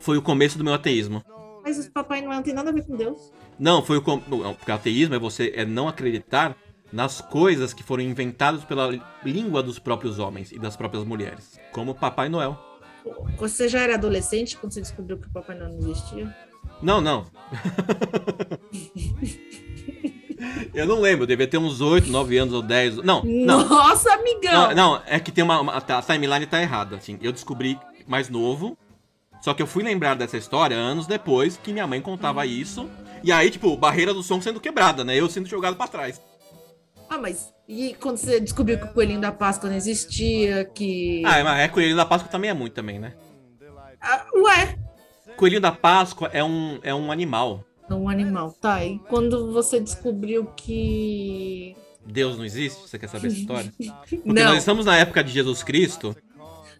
Foi 0.00 0.16
o 0.16 0.22
começo 0.22 0.56
do 0.56 0.64
meu 0.64 0.72
ateísmo. 0.72 1.22
Mas 1.62 1.86
o 1.86 1.90
Papai 1.90 2.22
Noel 2.22 2.36
não 2.36 2.42
tem 2.42 2.54
nada 2.54 2.70
a 2.70 2.72
ver 2.72 2.86
com 2.86 2.96
Deus. 2.96 3.32
Não, 3.58 3.82
foi 3.82 3.98
o. 3.98 4.02
Com... 4.02 4.20
Porque 4.20 4.72
ateísmo 4.72 5.14
é 5.14 5.18
você 5.18 5.52
é 5.54 5.66
não 5.66 5.88
acreditar 5.88 6.56
nas 6.92 7.20
coisas 7.20 7.74
que 7.74 7.82
foram 7.82 8.02
inventadas 8.02 8.64
pela 8.64 8.90
língua 9.24 9.62
dos 9.62 9.78
próprios 9.78 10.18
homens 10.18 10.52
e 10.52 10.58
das 10.58 10.76
próprias 10.76 11.04
mulheres, 11.04 11.58
como 11.72 11.94
Papai 11.94 12.28
Noel. 12.28 12.58
Você 13.38 13.68
já 13.68 13.80
era 13.80 13.94
adolescente 13.94 14.56
quando 14.56 14.72
você 14.72 14.80
descobriu 14.80 15.18
que 15.18 15.28
o 15.28 15.30
Papai 15.30 15.56
Noel 15.56 15.72
não 15.72 15.78
existia? 15.90 16.34
Não, 16.82 17.00
não. 17.00 17.26
eu 20.74 20.86
não 20.86 21.00
lembro, 21.00 21.24
eu 21.24 21.26
devia 21.26 21.46
ter 21.46 21.58
uns 21.58 21.80
8, 21.80 22.08
9 22.08 22.38
anos 22.38 22.54
ou 22.54 22.62
10. 22.62 22.98
Não, 22.98 23.22
não. 23.24 23.68
Nossa, 23.68 24.12
amigão! 24.12 24.68
Não, 24.68 24.74
não 24.74 25.02
é 25.06 25.18
que 25.18 25.32
tem 25.32 25.42
uma. 25.42 25.60
uma 25.60 25.76
a 25.76 26.02
timeline 26.02 26.46
tá 26.46 26.60
errada. 26.60 26.96
Assim, 26.96 27.18
eu 27.20 27.32
descobri 27.32 27.78
mais 28.06 28.28
novo. 28.28 28.76
Só 29.40 29.54
que 29.54 29.62
eu 29.62 29.66
fui 29.66 29.84
lembrar 29.84 30.14
dessa 30.14 30.36
história 30.36 30.76
anos 30.76 31.06
depois 31.06 31.56
que 31.56 31.72
minha 31.72 31.86
mãe 31.86 32.00
contava 32.00 32.44
isso. 32.44 32.88
E 33.22 33.30
aí, 33.32 33.50
tipo, 33.50 33.76
barreira 33.76 34.12
do 34.14 34.22
som 34.22 34.40
sendo 34.40 34.60
quebrada, 34.60 35.04
né? 35.04 35.16
Eu 35.16 35.28
sendo 35.28 35.48
jogado 35.48 35.76
para 35.76 35.88
trás. 35.88 36.20
Ah, 37.08 37.18
mas 37.18 37.52
e 37.66 37.94
quando 38.00 38.16
você 38.18 38.40
descobriu 38.40 38.78
que 38.78 38.84
o 38.84 38.92
coelhinho 38.92 39.20
da 39.20 39.32
Páscoa 39.32 39.68
não 39.68 39.76
existia, 39.76 40.64
que. 40.64 41.22
Ah, 41.24 41.42
mas 41.44 41.60
é 41.60 41.68
coelhinho 41.68 41.96
da 41.96 42.06
Páscoa 42.06 42.30
também 42.30 42.50
é 42.50 42.54
muito 42.54 42.72
também, 42.74 42.98
né? 42.98 43.14
Ah, 44.00 44.26
ué. 44.36 44.78
Coelhinho 45.36 45.60
da 45.60 45.72
Páscoa 45.72 46.28
é 46.32 46.42
um, 46.42 46.78
é 46.82 46.94
um 46.94 47.10
animal. 47.12 47.64
É 47.88 47.94
um 47.94 48.08
animal, 48.08 48.52
tá. 48.52 48.84
E 48.84 48.98
quando 49.08 49.52
você 49.52 49.80
descobriu 49.80 50.46
que. 50.56 51.74
Deus 52.04 52.36
não 52.38 52.44
existe? 52.44 52.80
Você 52.88 52.98
quer 52.98 53.08
saber 53.08 53.28
essa 53.28 53.36
história? 53.36 53.72
Porque 54.08 54.20
Não. 54.24 54.44
nós 54.50 54.58
estamos 54.58 54.86
na 54.86 54.96
época 54.96 55.22
de 55.22 55.30
Jesus 55.32 55.62
Cristo. 55.62 56.16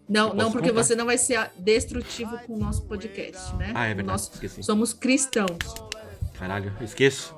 Não, 0.09 0.33
não, 0.33 0.51
porque 0.51 0.71
contar. 0.71 0.83
você 0.85 0.97
não 0.97 1.05
vai 1.05 1.19
ser 1.19 1.51
destrutivo 1.59 2.39
com 2.47 2.55
o 2.55 2.59
nosso 2.59 2.83
podcast, 2.87 3.55
né? 3.57 3.73
Ah, 3.75 3.85
é 3.85 3.89
verdade, 3.89 4.09
nosso- 4.09 4.31
esqueci. 4.33 4.63
Somos 4.63 4.95
cristãos. 4.95 5.59
Caralho, 6.33 6.73
eu 6.81 6.85
esqueço. 6.87 7.35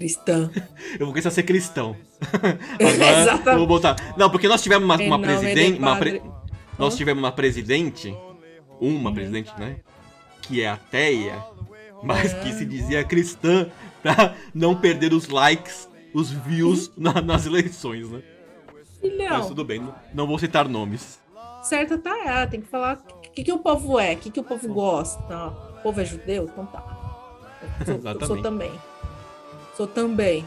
Cristão. 0.00 0.50
Eu 0.98 1.00
vou 1.00 1.08
começar 1.08 1.28
a 1.28 1.32
ser 1.32 1.42
cristão. 1.42 1.94
Vou 3.56 3.66
botar. 3.66 3.96
Não, 4.16 4.30
porque 4.30 4.48
nós 4.48 4.62
tivemos 4.62 4.82
uma, 4.86 4.96
uma 4.96 5.18
presidente. 5.18 5.74
de 5.74 5.78
Uma 5.78 5.96
pre- 5.96 6.22
Nós 6.78 6.96
tivemos 6.96 7.22
uma 7.22 7.30
presidente. 7.30 8.16
Uma 8.80 9.12
presidente, 9.12 9.52
né? 9.58 9.76
Que 10.40 10.62
é 10.62 10.68
ateia, 10.70 11.44
mas 12.02 12.32
que 12.32 12.50
se 12.54 12.64
dizia 12.64 13.04
cristã 13.04 13.68
pra 14.02 14.34
não 14.54 14.74
perder 14.74 15.12
os 15.12 15.28
likes, 15.28 15.86
os 16.14 16.30
views 16.30 16.90
na- 16.96 17.20
nas 17.20 17.44
eleições, 17.44 18.08
né? 18.08 18.22
Mas 18.72 18.88
Filhão, 19.12 19.48
tudo 19.48 19.64
bem, 19.64 19.86
não, 20.14 20.26
vou 20.26 20.38
citar 20.38 20.66
nomes. 20.66 21.20
certa 21.62 21.98
tá 21.98 22.16
ela, 22.24 22.46
tem 22.46 22.60
que 22.62 22.68
falar 22.68 22.98
o 23.26 23.30
que, 23.32 23.44
que 23.44 23.52
o 23.52 23.58
povo 23.58 23.98
é, 23.98 24.14
o 24.14 24.16
que, 24.16 24.30
que 24.30 24.40
o 24.40 24.44
povo 24.44 24.66
gosta. 24.72 25.48
O 25.78 25.82
povo 25.82 26.00
é 26.00 26.04
judeu? 26.06 26.44
Então 26.50 26.64
tá. 26.66 26.82
Eu 27.80 27.86
sou, 28.00 28.10
eu 28.12 28.26
sou 28.26 28.42
também. 28.42 28.72
Também. 29.86 30.44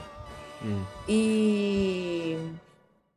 Hum. 0.64 0.84
E. 1.08 2.38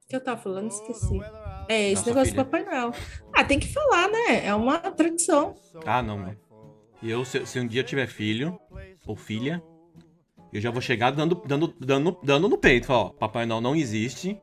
O 0.05 0.09
que 0.09 0.17
eu 0.17 0.21
tava 0.21 0.41
falando? 0.41 0.71
Esqueci. 0.71 1.21
É, 1.69 1.91
esse 1.91 1.97
Nossa, 1.97 2.11
negócio 2.11 2.31
filha. 2.33 2.45
do 2.45 2.51
Papai 2.51 2.65
Noel. 2.65 2.93
Ah, 3.35 3.45
tem 3.45 3.59
que 3.59 3.73
falar, 3.73 4.09
né? 4.09 4.47
É 4.47 4.55
uma 4.55 4.79
tradição. 4.79 5.55
Ah, 5.85 6.01
não, 6.03 6.19
mano. 6.19 6.37
E 7.03 7.11
eu, 7.11 7.25
se, 7.25 7.45
se 7.45 7.59
um 7.59 7.67
dia 7.67 7.83
tiver 7.83 8.07
filho 8.07 8.59
ou 9.07 9.17
filha, 9.17 9.61
eu 10.53 10.61
já 10.61 10.71
vou 10.71 10.81
chegar 10.81 11.11
dando, 11.11 11.35
dando, 11.47 11.75
dando, 11.81 12.17
dando 12.23 12.49
no 12.49 12.57
peito. 12.57 12.87
Falar, 12.87 13.01
ó, 13.07 13.09
Papai 13.11 13.47
Noel 13.47 13.61
não 13.61 13.75
existe. 13.75 14.41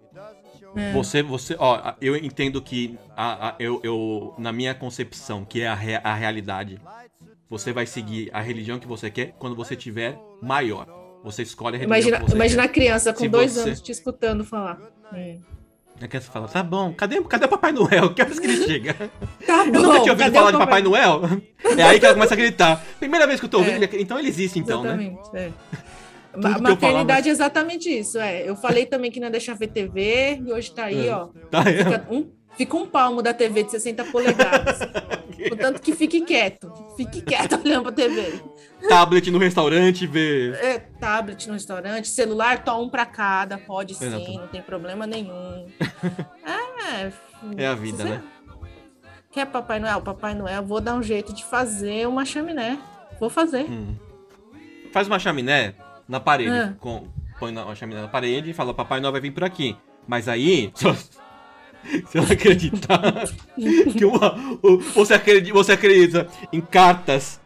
É. 0.76 0.92
Você, 0.92 1.22
você, 1.24 1.56
ó, 1.60 1.94
eu 2.02 2.16
entendo 2.18 2.62
que 2.62 2.98
a, 3.16 3.50
a- 3.50 3.56
eu, 3.60 3.80
eu, 3.84 4.34
na 4.38 4.52
minha 4.52 4.74
concepção, 4.76 5.46
que 5.46 5.62
é 5.62 5.68
a, 5.68 5.74
a 6.04 6.14
realidade, 6.14 6.82
você 7.50 7.72
vai 7.72 7.86
seguir 7.86 8.30
a 8.34 8.42
religião 8.42 8.80
que 8.80 8.88
você 8.88 9.10
quer 9.10 9.34
quando 9.40 9.56
você 9.56 9.76
tiver 9.76 10.20
maior. 10.42 10.88
Você 11.24 11.44
escolhe 11.44 11.76
a 11.78 11.80
religião 11.80 11.98
Imagina, 12.10 12.26
que 12.26 12.36
imagina 12.36 12.64
a 12.64 12.68
criança 12.68 13.14
com 13.14 13.20
Se 13.20 13.28
dois 13.30 13.52
você- 13.54 13.62
anos 13.62 13.82
te 13.82 13.92
escutando 13.92 14.44
falar. 14.44 14.78
Aí 15.12 15.40
que 16.10 16.20
você 16.20 16.30
fala, 16.30 16.48
tá 16.50 16.62
bom, 16.62 16.92
cadê, 16.94 17.22
cadê 17.24 17.46
o 17.46 17.48
Papai 17.48 17.72
Noel? 17.72 18.12
Que 18.16 18.22
horas 18.22 18.38
que 18.40 18.46
ele 18.46 18.58
chega? 18.66 18.94
Tá 19.48 19.60
Eu 19.66 19.72
nunca 19.72 19.88
bom, 19.88 20.02
tinha 20.02 20.12
ouvido 20.14 20.34
falar 20.34 20.52
de 20.52 20.58
Papai 20.58 20.82
Noel. 20.82 21.22
É 21.78 21.84
aí 21.84 22.00
que 22.00 22.06
ela 22.06 22.14
começa 22.14 22.34
a 22.34 22.38
gritar. 22.38 22.84
Primeira 23.00 23.26
vez 23.26 23.40
que 23.40 23.46
eu 23.46 23.50
tô 23.50 23.60
ouvindo, 23.60 23.82
É. 23.82 23.86
ele- 23.86 24.02
então 24.02 24.20
ele 24.20 24.28
existe 24.28 24.60
então, 24.60 24.84
né? 24.84 24.90
Exatamente, 24.92 25.30
é. 25.38 25.52
eu 26.34 26.42
falava- 26.42 26.62
Maternidade 26.62 27.30
é 27.30 27.32
exatamente 27.32 27.90
isso, 27.90 28.20
é. 28.20 28.48
Eu 28.50 28.56
falei 28.56 28.86
também 28.86 29.10
que 29.10 29.20
não 29.20 29.28
ia 29.28 29.32
deixar 29.32 29.54
ver 29.56 29.68
TV, 29.68 30.42
e 30.46 30.52
hoje 30.52 30.72
tá 30.74 30.86
aí, 30.86 31.08
É. 31.08 31.16
ó. 31.16 31.28
Tá 31.50 31.64
aí. 31.66 31.78
Fica 31.78 32.06
um, 32.12 32.30
fica 32.58 32.76
um 32.78 32.86
palmo 32.88 33.22
da 33.22 33.34
TV 33.34 33.64
de 33.64 33.72
60 33.72 34.06
polegadas. 34.06 34.80
Portanto 35.50 35.82
que 35.82 35.94
fique 35.94 36.22
quieto. 36.22 36.72
Fique 36.96 37.22
quieto 37.22 37.60
olhando 37.64 37.84
pra 37.84 37.92
TV. 37.92 38.42
Tablet 38.88 39.30
no 39.32 39.38
restaurante, 39.40 40.06
ver. 40.08 40.54
É, 40.56 40.78
tablet 40.80 41.48
no 41.48 41.54
restaurante, 41.54 42.08
celular, 42.08 42.64
tó 42.64 42.82
um 42.82 42.90
pra 42.90 43.06
cada, 43.06 43.58
pode 43.58 43.96
sim, 43.96 44.06
Exato. 44.08 44.32
não 44.34 44.48
tem 44.48 44.62
problema 44.62 45.08
nenhum. 45.08 45.68
É, 46.92 47.12
É 47.58 47.68
a 47.68 47.76
vida, 47.76 47.98
você- 48.04 48.10
né? 48.10 48.24
Quer 49.32 49.48
Papai 49.48 49.80
Noel? 49.80 50.00
Papai 50.02 50.36
Noel, 50.36 50.62
vou 50.64 50.80
dar 50.80 50.94
um 50.94 51.02
jeito 51.02 51.34
de 51.34 51.44
fazer 51.44 52.08
uma 52.08 52.24
chaminé. 52.24 52.78
Vou 53.20 53.30
fazer. 53.32 53.64
Hum. 53.70 53.96
Faz 54.92 55.08
uma 55.08 55.18
chaminé 55.18 55.74
na 56.08 56.20
parede. 56.20 56.52
Ah. 56.52 56.74
Com, 56.80 57.08
põe 57.40 57.52
uma 57.52 57.74
chaminé 57.74 58.02
na 58.02 58.08
parede 58.08 58.52
e 58.52 58.54
fala, 58.54 58.74
Papai 58.76 59.00
Noel 59.00 59.12
vai 59.12 59.22
vir 59.22 59.32
por 59.32 59.44
aqui. 59.44 59.76
Mas 60.08 60.28
aí. 60.28 60.72
Se 62.10 62.18
ela 62.18 62.32
acreditar 62.32 63.02
que 63.98 64.06
uma, 64.06 64.36
você, 64.94 65.14
acredita, 65.14 65.54
você 65.54 65.72
acredita 65.74 66.28
em 66.52 66.62
cartas 66.62 67.42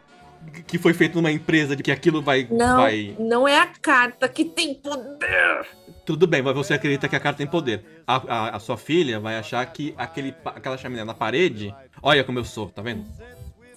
que 0.66 0.78
foi 0.78 0.92
feito 0.92 1.14
numa 1.16 1.30
empresa 1.30 1.74
de 1.76 1.82
que 1.82 1.90
aquilo 1.90 2.20
vai, 2.22 2.46
Não, 2.50 2.76
vai. 2.76 3.14
não 3.18 3.46
é 3.48 3.58
a 3.60 3.66
carta 3.66 4.28
que 4.28 4.44
tem 4.44 4.74
poder. 4.74 5.66
Tudo 6.04 6.26
bem, 6.26 6.40
mas 6.42 6.54
você 6.54 6.74
acredita 6.74 7.08
que 7.08 7.16
a 7.16 7.20
carta 7.20 7.38
tem 7.38 7.46
poder. 7.46 8.02
A, 8.06 8.16
a- 8.16 8.56
a 8.56 8.58
sua 8.58 8.76
filha 8.76 9.20
vai 9.20 9.36
achar 9.36 9.64
que 9.66 9.94
aquele, 9.96 10.34
aquela 10.44 10.76
chaminé 10.78 11.04
na 11.04 11.14
parede. 11.14 11.74
Olha 12.02 12.24
como 12.24 12.38
eu 12.38 12.44
sou, 12.44 12.68
tá 12.70 12.80
vendo? 12.82 13.04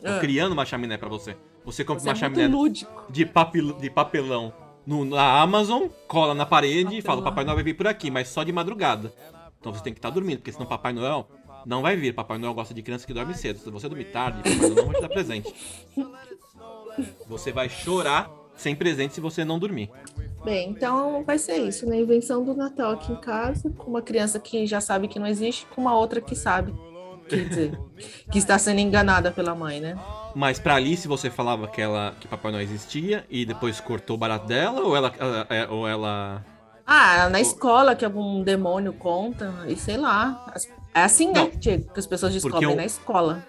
Tô 0.02 0.10
Ah. 0.10 0.20
criando 0.20 0.54
uma 0.54 0.66
chaminé 0.66 0.98
pra 0.98 1.10
você. 1.10 1.36
Você 1.66 1.84
compra 1.84 2.02
Você 2.04 2.10
é 2.10 2.14
uma 2.14 2.50
muito 2.50 2.80
chaminé 2.80 3.06
de, 3.10 3.26
papel, 3.26 3.74
de 3.74 3.90
papelão 3.90 4.54
no- 4.88 5.06
na 5.06 5.42
Amazon, 5.42 5.84
cola 6.08 6.34
na 6.34 6.46
parede 6.46 6.98
e 6.98 7.02
fala: 7.02 7.18
Papelão. 7.18 7.24
Papai 7.32 7.44
Noel 7.46 7.56
vai 7.56 7.64
vir 7.64 7.74
por 7.76 7.88
aqui, 7.88 8.10
mas 8.10 8.28
só 8.30 8.44
de 8.44 8.52
madrugada. 8.52 9.14
Então 9.62 9.72
você 9.72 9.84
tem 9.84 9.94
que 9.94 10.00
estar 10.00 10.10
dormindo, 10.10 10.40
porque 10.40 10.52
senão 10.52 10.66
Papai 10.66 10.92
Noel 10.92 11.28
não 11.68 11.84
vai 11.84 11.96
vir. 11.96 12.14
Papai 12.16 12.40
Noel 12.40 12.54
gosta 12.56 12.74
de 12.74 12.82
criança 12.82 13.06
que 13.06 13.14
dorme 13.14 13.36
cedo. 13.36 13.60
Se 13.60 13.70
você 13.70 13.88
dormir 13.88 14.06
tarde, 14.06 14.40
Papai 14.42 14.58
Noel 14.70 14.76
não 14.76 14.86
vai 14.88 14.96
te 14.96 15.02
dar 15.02 15.10
presente. 15.10 15.54
Você 17.28 17.52
vai 17.52 17.70
chorar 17.70 18.30
sem 18.56 18.76
presente 18.76 19.14
se 19.14 19.22
você 19.22 19.46
não 19.46 19.60
dormir. 19.60 19.90
Bem, 20.44 20.70
então 20.72 21.24
vai 21.24 21.38
ser 21.38 21.58
isso, 21.58 21.88
né? 21.88 22.00
Invenção 22.00 22.44
do 22.44 22.56
Natal 22.56 22.94
aqui 22.94 23.12
em 23.12 23.16
casa, 23.22 23.70
com 23.70 23.92
uma 23.92 24.02
criança 24.02 24.40
que 24.40 24.66
já 24.66 24.82
sabe 24.82 25.08
que 25.08 25.20
não 25.20 25.28
existe, 25.28 25.66
com 25.68 25.82
uma 25.82 25.96
outra 25.96 26.20
que 26.20 26.36
sabe. 26.36 26.74
Quer 27.30 27.48
dizer, 27.48 27.80
que 28.32 28.38
está 28.40 28.58
sendo 28.58 28.80
enganada 28.80 29.32
pela 29.32 29.54
mãe, 29.56 29.80
né? 29.80 29.98
Mas 30.36 30.60
pra 30.60 30.76
Alice 30.76 31.08
você 31.08 31.30
falava 31.30 31.68
que, 31.68 31.80
ela, 31.80 32.14
que 32.20 32.28
Papai 32.28 32.52
Noel 32.52 32.64
existia 32.64 33.26
e 33.30 33.46
depois 33.46 33.80
cortou 33.80 34.16
o 34.16 34.20
barato 34.20 34.48
dela? 34.48 34.82
Ou 34.82 34.96
ela. 34.96 35.14
ela- 35.18 35.48
é- 35.50 35.68
ou 35.70 35.88
ela. 35.88 36.44
Ah, 36.94 37.30
na 37.30 37.40
escola 37.40 37.96
que 37.96 38.04
algum 38.04 38.44
demônio 38.44 38.92
conta, 38.92 39.54
e 39.66 39.78
sei 39.78 39.96
lá. 39.96 40.46
É 40.94 41.04
assim, 41.04 41.32
né, 41.32 41.44
Não. 41.46 41.50
Diego, 41.58 41.90
que 41.94 42.00
as 42.02 42.06
pessoas 42.06 42.34
descobrem 42.34 42.70
eu- 42.70 42.76
na 42.76 42.84
escola. 42.86 43.46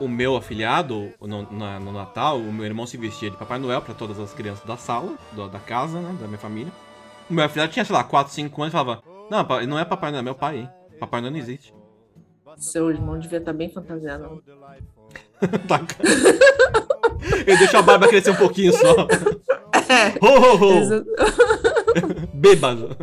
O 0.00 0.08
meu 0.08 0.34
afilhado, 0.34 1.12
no, 1.20 1.46
na- 1.52 1.78
no 1.78 1.92
Natal, 1.92 2.38
o 2.38 2.52
meu 2.52 2.64
irmão 2.66 2.86
se 2.86 2.96
vestia 2.96 3.30
de 3.30 3.36
Papai 3.36 3.58
Noel 3.60 3.80
pra 3.80 3.94
todas 3.94 4.18
as 4.18 4.32
crianças 4.32 4.64
da 4.64 4.76
sala, 4.76 5.14
do- 5.32 5.48
da 5.48 5.60
casa, 5.60 6.00
né? 6.00 6.16
Da 6.20 6.26
minha 6.26 6.38
família. 6.38 6.72
O 7.28 7.32
meu 7.34 7.44
afilhado 7.44 7.70
tinha, 7.70 7.84
sei 7.84 7.94
lá, 7.94 8.02
4, 8.02 8.32
5 8.32 8.60
anos 8.60 8.72
e 8.72 8.76
falava: 8.76 9.02
Não, 9.30 9.66
não 9.68 9.78
é 9.78 9.84
Papai 9.84 10.10
Noel, 10.10 10.20
é 10.20 10.24
meu 10.24 10.34
pai. 10.34 10.68
Papai 10.98 11.20
Noel 11.20 11.30
não 11.32 11.38
existe. 11.38 11.72
Seu 12.56 12.90
irmão 12.90 13.16
devia 13.20 13.38
estar 13.38 13.52
bem 13.52 13.70
fantasiado. 13.70 14.42
Tá. 15.68 15.80
Ele 17.46 17.56
deixou 17.56 17.80
a 17.80 17.82
barba 17.82 18.08
crescer 18.08 18.30
um 18.30 18.36
pouquinho 18.36 18.72
só. 18.72 19.06
É, 19.90 20.10
Ho, 20.24 20.38
ho, 20.38 20.56
ho! 20.56 21.69
Bêbado. 22.34 22.96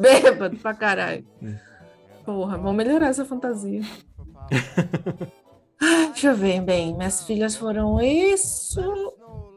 bêbado 0.00 0.56
pra 0.58 0.74
caralho. 0.74 1.24
Hum. 1.42 1.54
Porra, 2.24 2.56
vamos 2.58 2.76
melhorar 2.76 3.08
essa 3.08 3.24
fantasia. 3.24 3.82
Ah, 5.80 6.06
Deixa 6.12 6.28
eu 6.28 6.36
ver, 6.36 6.60
bem, 6.62 6.96
minhas 6.96 7.24
filhas 7.24 7.56
foram 7.56 8.00
isso. 8.00 8.80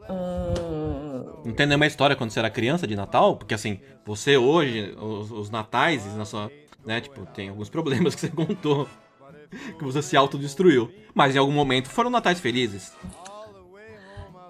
Hum, 0.08 1.24
Não 1.44 1.52
tem 1.54 1.66
nenhuma 1.66 1.86
história 1.86 2.14
quando 2.14 2.30
você 2.30 2.38
era 2.38 2.50
criança 2.50 2.86
de 2.86 2.94
Natal? 2.94 3.36
Porque 3.36 3.54
assim, 3.54 3.80
você 4.04 4.36
hoje, 4.36 4.94
os, 5.00 5.30
os 5.30 5.50
natais, 5.50 6.04
na 6.16 6.24
sua. 6.24 6.50
Né, 6.84 7.00
tipo, 7.00 7.26
tem 7.26 7.48
alguns 7.50 7.68
problemas 7.68 8.14
que 8.14 8.20
você 8.22 8.28
contou. 8.28 8.86
Que 9.78 9.84
você 9.84 10.00
se 10.00 10.16
autodestruiu. 10.16 10.90
Mas 11.14 11.34
em 11.34 11.38
algum 11.38 11.52
momento 11.52 11.88
foram 11.88 12.08
natais 12.10 12.38
felizes. 12.40 12.92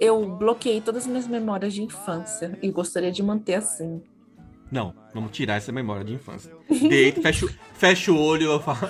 Eu 0.00 0.26
bloqueei 0.36 0.80
todas 0.80 1.02
as 1.02 1.08
minhas 1.08 1.26
memórias 1.26 1.72
de 1.74 1.82
infância 1.82 2.58
e 2.62 2.70
gostaria 2.70 3.12
de 3.12 3.22
manter 3.22 3.54
assim. 3.54 4.02
Não, 4.72 4.94
vamos 5.12 5.32
tirar 5.32 5.56
essa 5.56 5.70
memória 5.72 6.04
de 6.04 6.14
infância. 6.14 6.52
Deita, 6.68 7.20
fecha, 7.22 7.46
o- 7.46 7.50
fecha 7.74 8.12
o 8.12 8.18
olho, 8.20 8.52
eu 8.52 8.60
falo. 8.60 8.88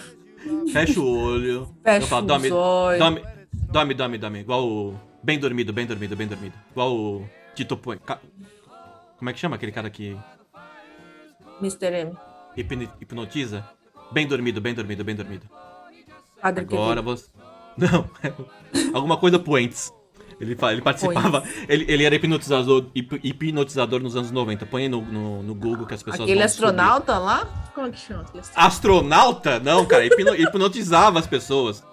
Fecha 0.72 1.00
o 1.00 1.06
olho. 1.18 1.74
Fecha 1.82 2.04
eu 2.04 2.08
falo, 2.08 2.22
os 2.22 2.28
dorme, 2.28 2.50
olhos. 2.52 2.98
dorme, 2.98 3.22
dorme, 3.70 3.94
dorme, 3.94 4.18
dorme. 4.18 4.40
Igual 4.40 4.66
o. 4.68 4.94
Bem 5.22 5.38
dormido, 5.38 5.72
bem 5.72 5.86
dormido, 5.86 6.16
bem 6.16 6.26
dormido. 6.26 6.54
Igual 6.70 6.94
o 6.96 7.28
Tito 7.54 7.76
Põe. 7.76 7.98
Ca- 7.98 8.20
Como 9.18 9.28
é 9.28 9.32
que 9.34 9.38
chama 9.38 9.56
aquele 9.56 9.72
cara 9.72 9.90
que 9.90 10.16
Mr. 11.60 11.86
M. 11.94 12.12
hipnotiza? 13.00 13.64
Bem 14.12 14.26
dormido, 14.26 14.60
bem 14.60 14.74
dormido, 14.74 15.04
bem 15.04 15.14
dormido. 15.14 15.46
Padre 16.40 16.64
Agora 16.64 17.02
você. 17.02 17.28
Não, 17.76 18.08
alguma 18.94 19.16
coisa 19.18 19.38
Puentes. 19.38 19.92
Ele, 20.40 20.56
ele 20.72 20.80
participava. 20.80 21.44
Ele, 21.68 21.84
ele 21.86 22.02
era 22.04 22.14
hipnotizador, 22.14 22.86
hip- 22.94 23.20
hipnotizador 23.22 24.00
nos 24.00 24.16
anos 24.16 24.30
90. 24.30 24.64
Põe 24.64 24.88
no, 24.88 25.02
no, 25.02 25.42
no 25.42 25.54
Google 25.54 25.86
que 25.86 25.92
as 25.94 26.02
pessoas 26.02 26.22
Aquele 26.28 26.42
descobrir. 26.42 26.70
astronauta 26.70 27.18
lá? 27.18 27.46
Como 27.74 27.86
é 27.86 27.90
que 27.90 27.98
chama? 27.98 28.22
aquele 28.22 28.40
astronauta? 28.40 28.66
Astronauta? 28.66 29.60
Não, 29.60 29.84
cara, 29.84 30.06
hipno- 30.06 30.34
hipnotizava 30.34 31.18
as 31.18 31.26
pessoas. 31.26 31.84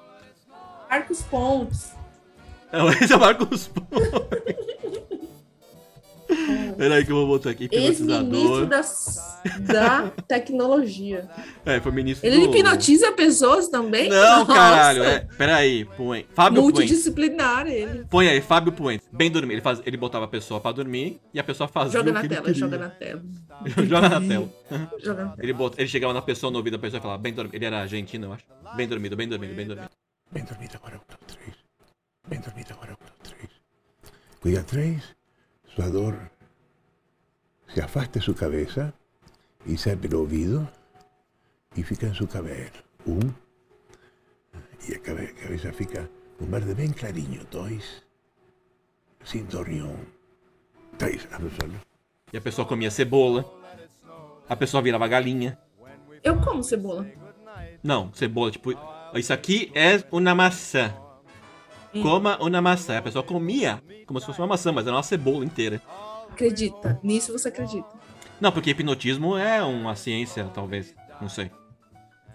Marcos 0.90 1.22
Pontes. 1.24 1.92
Não, 2.72 2.88
esse 2.96 3.12
é 3.12 3.16
o 3.16 3.20
Marcos. 3.20 3.70
Peraí 6.78 7.04
que 7.04 7.12
eu 7.12 7.16
vou 7.16 7.28
botar 7.28 7.50
aqui. 7.50 7.68
Ex-ministro 7.72 8.68
da, 8.68 8.82
da 9.60 10.12
tecnologia. 10.28 11.28
É, 11.66 11.80
foi 11.80 11.92
ministro 11.92 12.28
Ele 12.28 12.48
do... 12.48 12.56
hipnotiza 12.56 13.12
pessoas 13.14 13.68
também? 13.68 14.10
Não, 14.10 14.40
Nossa. 14.40 14.54
caralho. 14.54 15.04
É, 15.04 15.28
peraí, 15.38 15.86
põe. 15.86 16.26
Fábio 16.36 16.62
Puente. 16.62 16.78
Multidisciplinar 16.80 17.68
ele. 17.68 18.06
Põe 18.10 18.30
aí, 18.30 18.42
Fábio 18.42 18.72
Puente. 18.72 19.06
Bem 19.12 19.32
dormir. 19.32 19.56
Ele, 19.56 19.62
faz, 19.62 19.82
ele 19.86 19.98
botava 19.98 20.26
a 20.26 20.28
pessoa 20.28 20.60
pra 20.60 20.72
dormir 20.72 21.20
e 21.34 21.40
a 21.40 21.44
pessoa 21.44 21.68
fazia 21.68 22.00
Joga 22.00 22.12
o 22.12 22.14
na 22.14 22.22
tela, 22.22 22.42
queria. 22.42 22.54
joga 22.54 22.78
na 22.78 22.90
tela. 22.90 23.24
Joga 23.88 24.10
na 24.10 24.22
tela. 24.22 24.50
Joga 25.00 25.24
na 25.24 25.30
tela. 25.32 25.36
Ele, 25.40 25.54
bota, 25.54 25.82
ele 25.82 25.90
chegava 25.90 26.14
na 26.14 26.22
pessoa, 26.22 26.52
no 26.52 26.58
ouvido 26.58 26.78
da 26.78 26.82
pessoa 26.82 27.00
e 27.00 27.02
falava, 27.02 27.20
bem 27.20 27.34
dormido. 27.34 27.56
Ele 27.56 27.66
era 27.66 27.82
argentino, 27.82 28.28
eu 28.28 28.34
acho. 28.34 28.46
Bem 28.76 28.88
dormido, 28.88 29.16
bem 29.16 29.28
dormido, 29.28 29.56
bem 29.56 29.66
dormido. 29.68 29.90
Bem 30.32 30.44
dormido 30.44 30.76
agora, 30.76 30.96
um, 30.98 31.00
dois, 31.08 31.38
três. 31.38 31.56
Bem 32.28 32.40
dormido 32.40 32.74
agora, 32.74 32.92
um, 32.94 32.98
dois, 33.24 33.36
três. 33.36 33.52
Cuida 34.42 34.64
três, 34.64 35.02
sua 35.74 35.90
dor 35.90 36.37
se 37.74 37.82
afasta 37.82 38.22
su 38.22 38.34
cabeza 38.36 38.94
y 39.66 39.78
sale 39.78 39.98
pelo 39.98 40.20
ouvido 40.20 40.68
y 41.76 41.84
fica 41.84 42.08
en 42.08 42.16
su 42.16 42.28
cabelo. 42.28 42.72
Um, 43.06 43.32
y 44.88 44.94
a 44.96 45.00
cabe- 45.02 45.34
cabeza 45.34 45.72
fica 45.74 46.08
un 46.40 46.50
verde 46.52 46.74
bem 46.74 46.92
clarinho. 46.94 47.44
Dois, 47.52 48.04
sin 49.24 49.48
dor 49.50 49.68
nenhum. 49.68 49.98
Três, 50.98 51.28
abre 51.32 51.48
os 51.48 51.60
olhos. 51.64 51.82
E 52.32 52.38
a 52.38 52.42
pessoa 52.42 52.68
comia 52.68 52.90
cebola. 52.92 53.46
A 54.50 54.56
pessoa 54.56 54.82
virava 54.82 55.08
galinha. 55.08 55.58
Eu 56.24 56.40
como 56.42 56.64
cebola. 56.64 57.06
Não, 57.84 58.12
cebola, 58.14 58.52
tipo, 58.52 58.72
isso 59.14 59.32
aqui 59.34 59.72
é 59.76 60.04
uma 60.12 60.34
maçã. 60.34 60.94
Coma 62.02 62.38
uma 62.42 62.62
maçã. 62.62 62.98
A 62.98 63.02
pessoa 63.02 63.24
comia 63.24 63.82
como 64.06 64.20
se 64.20 64.26
fosse 64.26 64.40
uma 64.40 64.48
maçã, 64.48 64.72
mas 64.72 64.86
era 64.86 64.96
uma 64.96 65.04
cebola 65.04 65.46
inteira. 65.46 65.82
Acredita. 66.32 67.00
Nisso 67.04 67.32
você 67.32 67.48
acredita. 67.50 67.88
Não, 68.40 68.52
porque 68.52 68.72
hipnotismo 68.72 69.38
é 69.38 69.62
uma 69.64 69.96
ciência, 69.96 70.46
talvez. 70.54 70.94
Não 71.20 71.30
sei. 71.30 71.52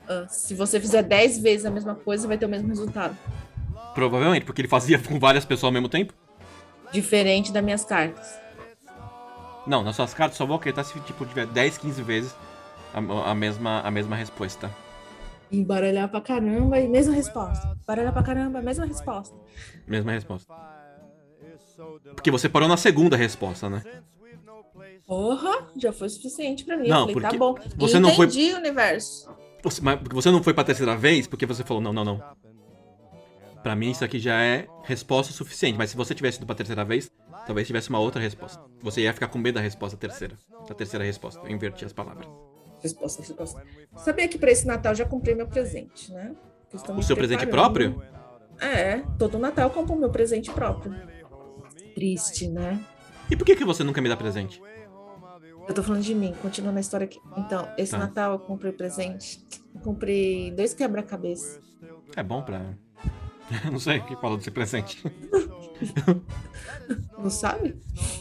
Ah, 0.09 0.27
se 0.29 0.55
você 0.55 0.81
fizer 0.81 1.03
10 1.03 1.39
vezes 1.39 1.67
a 1.67 1.71
mesma 1.71 1.95
coisa, 1.95 2.27
vai 2.27 2.37
ter 2.37 2.47
o 2.47 2.49
mesmo 2.49 2.69
resultado. 2.69 3.17
Provavelmente, 3.95 4.45
porque 4.45 4.61
ele 4.61 4.69
fazia 4.69 4.99
com 4.99 5.19
várias 5.19 5.45
pessoas 5.45 5.69
ao 5.69 5.73
mesmo 5.73 5.89
tempo. 5.89 6.13
Diferente 6.93 7.53
das 7.53 7.63
minhas 7.63 7.85
cartas. 7.85 8.41
Não, 9.67 9.83
nas 9.83 9.95
suas 9.95 10.13
cartas 10.13 10.37
só 10.37 10.45
vou 10.45 10.57
acreditar 10.57 10.85
se 10.85 10.99
tipo, 11.01 11.25
tiver 11.25 11.47
10, 11.47 11.79
15 11.79 12.03
vezes 12.03 12.35
a, 12.93 13.31
a 13.31 13.35
mesma, 13.35 13.81
a 13.81 13.91
mesma 13.91 14.17
resposta. 14.17 14.71
Embaralhar 15.51 16.09
pra 16.09 16.21
caramba 16.21 16.81
e 16.81 16.89
mesma 16.89 17.15
resposta. 17.15 17.77
Embaralhar 17.83 18.13
pra 18.13 18.23
caramba, 18.23 18.61
mesma 18.61 18.87
resposta. 18.87 19.37
Mesma 19.87 20.13
resposta. 20.13 20.53
Porque 22.15 22.31
você 22.31 22.49
parou 22.49 22.69
na 22.69 22.77
segunda 22.77 23.17
resposta, 23.17 23.69
né? 23.69 23.83
Porra, 25.07 25.69
já 25.77 25.93
foi 25.93 26.09
suficiente 26.09 26.65
pra 26.65 26.77
mim. 26.77 26.89
Não, 26.89 27.01
falei, 27.09 27.15
tá 27.15 27.21
porque 27.23 27.39
bom. 27.39 27.55
você 27.77 27.99
não 27.99 28.11
foi- 28.15 28.27
Entendi, 28.27 28.55
universo. 28.55 29.29
Você, 29.63 29.81
mas 29.83 30.01
você 30.11 30.31
não 30.31 30.43
foi 30.43 30.55
pra 30.55 30.65
terceira 30.65 30.97
vez 30.97 31.27
porque 31.27 31.45
você 31.47 31.63
falou, 31.63 31.83
não, 31.83 31.93
não, 31.93 32.05
não. 32.05 32.23
Pra 33.63 33.77
mim 33.77 33.91
isso 33.91 34.05
aqui 34.05 34.19
já 34.19 34.41
é 34.43 34.67
resposta 34.85 35.33
suficiente. 35.33 35.77
Mas 35.79 35.91
se 35.91 35.97
você 35.97 36.15
tivesse 36.15 36.39
ido 36.39 36.47
pra 36.47 36.55
terceira 36.55 36.85
vez, 36.85 37.11
talvez 37.47 37.67
tivesse 37.67 37.91
uma 37.91 38.01
outra 38.01 38.21
resposta. 38.21 38.61
Você 38.83 39.03
ia 39.03 39.13
ficar 39.13 39.29
com 39.29 39.39
medo 39.39 39.55
da 39.57 39.61
resposta 39.61 39.97
terceira. 39.97 40.35
Da 40.69 40.75
terceira 40.75 41.05
resposta. 41.05 41.41
Eu 41.45 41.51
inverti 41.51 41.85
as 41.85 41.93
palavras. 41.93 42.27
Resposta, 42.81 43.23
resposta. 43.23 43.63
Sabia 43.97 44.27
que 44.27 44.37
pra 44.39 44.51
esse 44.51 44.67
Natal 44.67 44.95
já 44.95 45.05
comprei 45.05 45.35
meu 45.37 45.47
presente, 45.47 46.11
né? 46.13 46.35
O 46.97 47.03
seu 47.03 47.17
presente 47.17 47.47
preparando. 47.47 47.73
próprio? 47.93 48.03
É, 48.61 49.03
todo 49.19 49.39
Natal 49.39 49.69
eu 49.69 49.75
compro 49.75 49.95
meu 49.95 50.11
presente 50.11 50.51
próprio. 50.51 50.93
Triste, 51.95 52.49
né? 52.49 52.81
E 53.31 53.37
por 53.37 53.45
que, 53.45 53.55
que 53.57 53.65
você 53.65 53.83
nunca 53.85 54.01
me 54.01 54.09
dá 54.09 54.17
presente? 54.17 54.61
Eu 55.69 55.75
tô 55.75 55.83
falando 55.83 56.03
de 56.03 56.15
mim, 56.15 56.35
continuando 56.43 56.79
a 56.79 56.81
história 56.81 57.05
aqui. 57.05 57.21
Então, 57.37 57.69
esse 57.79 57.93
Tá. 57.93 57.99
Natal 57.99 58.33
eu 58.33 58.39
comprei 58.41 58.73
presente. 58.73 59.41
Eu 59.75 59.81
comprei 59.81 60.51
dois 60.51 60.75
quebra-cabeça. 60.75 61.61
É 62.17 62.23
bom 62.23 62.43
pra. 62.43 62.61
não 63.71 63.79
sei 63.79 63.99
o 63.99 64.05
que 64.05 64.17
fala 64.17 64.37
desse 64.37 64.51
presente. 64.51 65.03
Não 67.19 67.29
sabe? 67.31 67.75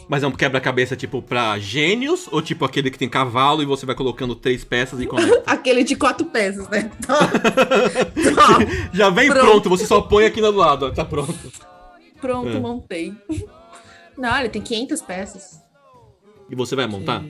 Mas 0.08 0.22
é 0.22 0.26
um 0.26 0.32
quebra-cabeça 0.32 0.96
tipo 0.96 1.22
pra 1.22 1.58
gênios 1.60 2.28
ou 2.32 2.42
tipo 2.42 2.64
aquele 2.64 2.90
que 2.90 2.98
tem 2.98 3.08
cavalo 3.08 3.62
e 3.62 3.66
você 3.66 3.86
vai 3.86 3.94
colocando 3.94 4.34
três 4.34 4.64
peças 4.64 5.00
e 5.00 5.06
conecta? 5.06 5.42
Aquele 5.50 5.84
de 5.84 5.94
quatro 5.94 6.26
peças, 6.26 6.68
né? 6.68 6.90
Já 8.92 9.10
vem 9.10 9.28
Pronto. 9.28 9.44
pronto, 9.46 9.68
você 9.68 9.86
só 9.86 10.00
põe 10.00 10.24
aqui 10.24 10.40
do 10.40 10.50
lado, 10.52 10.86
ó, 10.86 10.90
tá 10.90 11.04
pronto. 11.04 11.34
Pronto, 12.20 12.48
É. 12.48 12.60
montei. 12.60 13.14
Não, 14.16 14.38
ele 14.38 14.48
tem 14.48 14.62
500 14.62 15.02
peças. 15.02 15.62
E 16.48 16.54
você 16.54 16.76
vai 16.76 16.86
montar? 16.86 17.22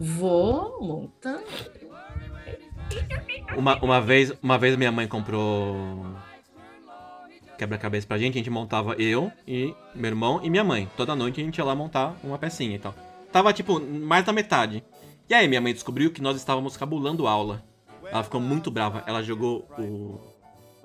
Vou 0.00 0.82
montar. 0.82 1.40
Uma, 3.56 3.76
uma, 3.82 4.00
vez, 4.00 4.32
uma 4.42 4.58
vez 4.58 4.76
minha 4.76 4.92
mãe 4.92 5.06
comprou 5.06 6.06
quebra-cabeça 7.56 8.06
pra 8.06 8.18
gente, 8.18 8.34
a 8.34 8.38
gente 8.38 8.50
montava 8.50 8.94
eu 8.94 9.30
e 9.46 9.74
meu 9.94 10.10
irmão 10.10 10.40
e 10.42 10.50
minha 10.50 10.64
mãe. 10.64 10.88
Toda 10.96 11.14
noite 11.14 11.40
a 11.40 11.44
gente 11.44 11.58
ia 11.58 11.64
lá 11.64 11.74
montar 11.74 12.16
uma 12.22 12.38
pecinha 12.38 12.76
e 12.76 12.78
tal. 12.78 12.94
Tava 13.32 13.52
tipo 13.52 13.80
mais 13.80 14.24
da 14.24 14.32
metade. 14.32 14.84
E 15.28 15.34
aí 15.34 15.48
minha 15.48 15.60
mãe 15.60 15.72
descobriu 15.72 16.10
que 16.10 16.22
nós 16.22 16.36
estávamos 16.36 16.76
cabulando 16.76 17.26
aula. 17.26 17.64
Ela 18.10 18.22
ficou 18.22 18.40
muito 18.40 18.70
brava. 18.70 19.02
Ela 19.06 19.22
jogou 19.22 19.66
o. 19.78 20.20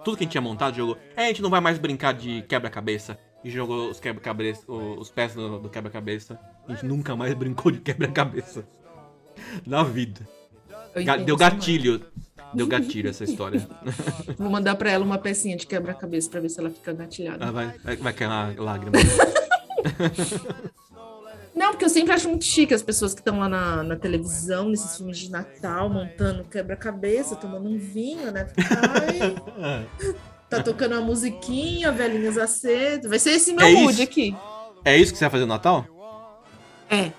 Tudo 0.03 0.15
que 0.15 0.23
a 0.23 0.26
gente 0.26 0.31
tinha 0.31 0.41
montado, 0.41 0.76
jogou. 0.76 0.97
É, 1.15 1.26
a 1.26 1.27
gente 1.27 1.41
não 1.41 1.49
vai 1.49 1.59
mais 1.59 1.77
brincar 1.77 2.13
de 2.13 2.41
quebra-cabeça. 2.43 3.19
E 3.43 3.49
jogou 3.49 3.89
os 3.89 3.99
quebra-cabeça, 3.99 4.69
os 4.69 5.09
pés 5.09 5.33
do, 5.33 5.59
do 5.59 5.69
quebra-cabeça. 5.69 6.39
A 6.67 6.73
gente 6.73 6.85
nunca 6.85 7.15
mais 7.15 7.33
brincou 7.33 7.71
de 7.71 7.79
quebra-cabeça. 7.79 8.67
Na 9.65 9.83
vida. 9.83 10.27
Deu 11.25 11.37
gatilho. 11.37 12.05
Deu 12.53 12.67
gatilho 12.67 13.09
essa 13.09 13.23
história. 13.23 13.65
Vou 14.37 14.49
mandar 14.49 14.75
pra 14.75 14.91
ela 14.91 15.05
uma 15.05 15.17
pecinha 15.17 15.55
de 15.55 15.65
quebra-cabeça 15.67 16.29
pra 16.29 16.41
ver 16.41 16.49
se 16.49 16.59
ela 16.59 16.69
fica 16.69 16.91
gatilhada. 16.93 17.45
Ah, 17.45 17.51
vai, 17.51 17.73
vai, 17.83 17.95
vai 17.95 18.13
cair 18.13 18.27
uma 18.27 18.53
lágrima. 18.57 18.97
Não, 21.55 21.71
porque 21.71 21.83
eu 21.83 21.89
sempre 21.89 22.13
acho 22.13 22.29
muito 22.29 22.45
chique 22.45 22.73
as 22.73 22.81
pessoas 22.81 23.13
que 23.13 23.19
estão 23.19 23.37
lá 23.39 23.49
na, 23.49 23.83
na 23.83 23.95
televisão, 23.97 24.69
nesses 24.69 24.95
filmes 24.95 25.17
de 25.17 25.29
Natal, 25.29 25.89
montando 25.89 26.45
quebra-cabeça, 26.45 27.35
tomando 27.35 27.67
um 27.67 27.77
vinho, 27.77 28.31
né? 28.31 28.47
Ai, 29.59 29.85
tá 30.49 30.63
tocando 30.63 30.93
uma 30.93 31.01
musiquinha, 31.01 31.91
velhinhas 31.91 32.38
aceso. 32.38 33.07
Vai 33.07 33.19
ser 33.19 33.31
esse 33.31 33.53
meu 33.53 33.65
É 33.65 33.71
mood 33.71 33.93
isso? 33.93 34.01
aqui. 34.03 34.35
É 34.84 34.97
isso 34.97 35.11
que 35.11 35.17
você 35.17 35.26
vai 35.26 35.31
fazer 35.31 35.45
no 35.45 35.53
Natal? 35.53 35.85
É. 36.89 37.11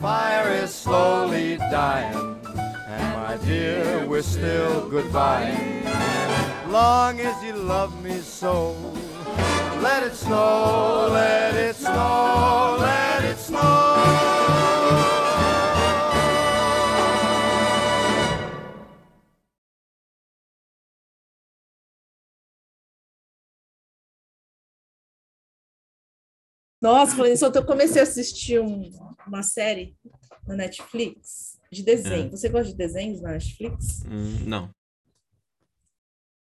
Fire 0.00 0.62
is 0.64 0.70
slowly 0.70 1.56
dying, 1.70 2.14
and 2.14 3.16
my 3.16 3.36
dear, 3.44 4.06
we're 4.06 4.22
still 4.22 4.88
goodbye. 4.88 5.52
Long 6.70 7.18
as 7.20 7.42
you 7.42 7.54
love 7.56 7.92
me 8.02 8.20
so, 8.20 8.76
let 9.82 10.04
it 10.04 10.14
snow, 10.14 11.08
let 11.12 11.54
it 11.56 11.74
snow, 11.76 12.76
let 12.78 12.86
it 12.86 12.86
snow. 12.86 12.97
Nossa, 26.80 27.16
falando 27.16 27.32
isso, 27.32 27.44
eu 27.44 27.64
comecei 27.66 28.00
a 28.00 28.04
assistir 28.04 28.60
um- 28.60 28.90
uma 29.26 29.42
série 29.42 29.96
na 30.46 30.54
Netflix 30.54 31.58
de 31.72 31.82
desenho. 31.82 32.26
É. 32.26 32.30
Você 32.30 32.48
gosta 32.48 32.70
de 32.70 32.76
desenhos 32.76 33.20
na 33.20 33.32
Netflix? 33.32 34.02
Hum, 34.06 34.44
não. 34.46 34.70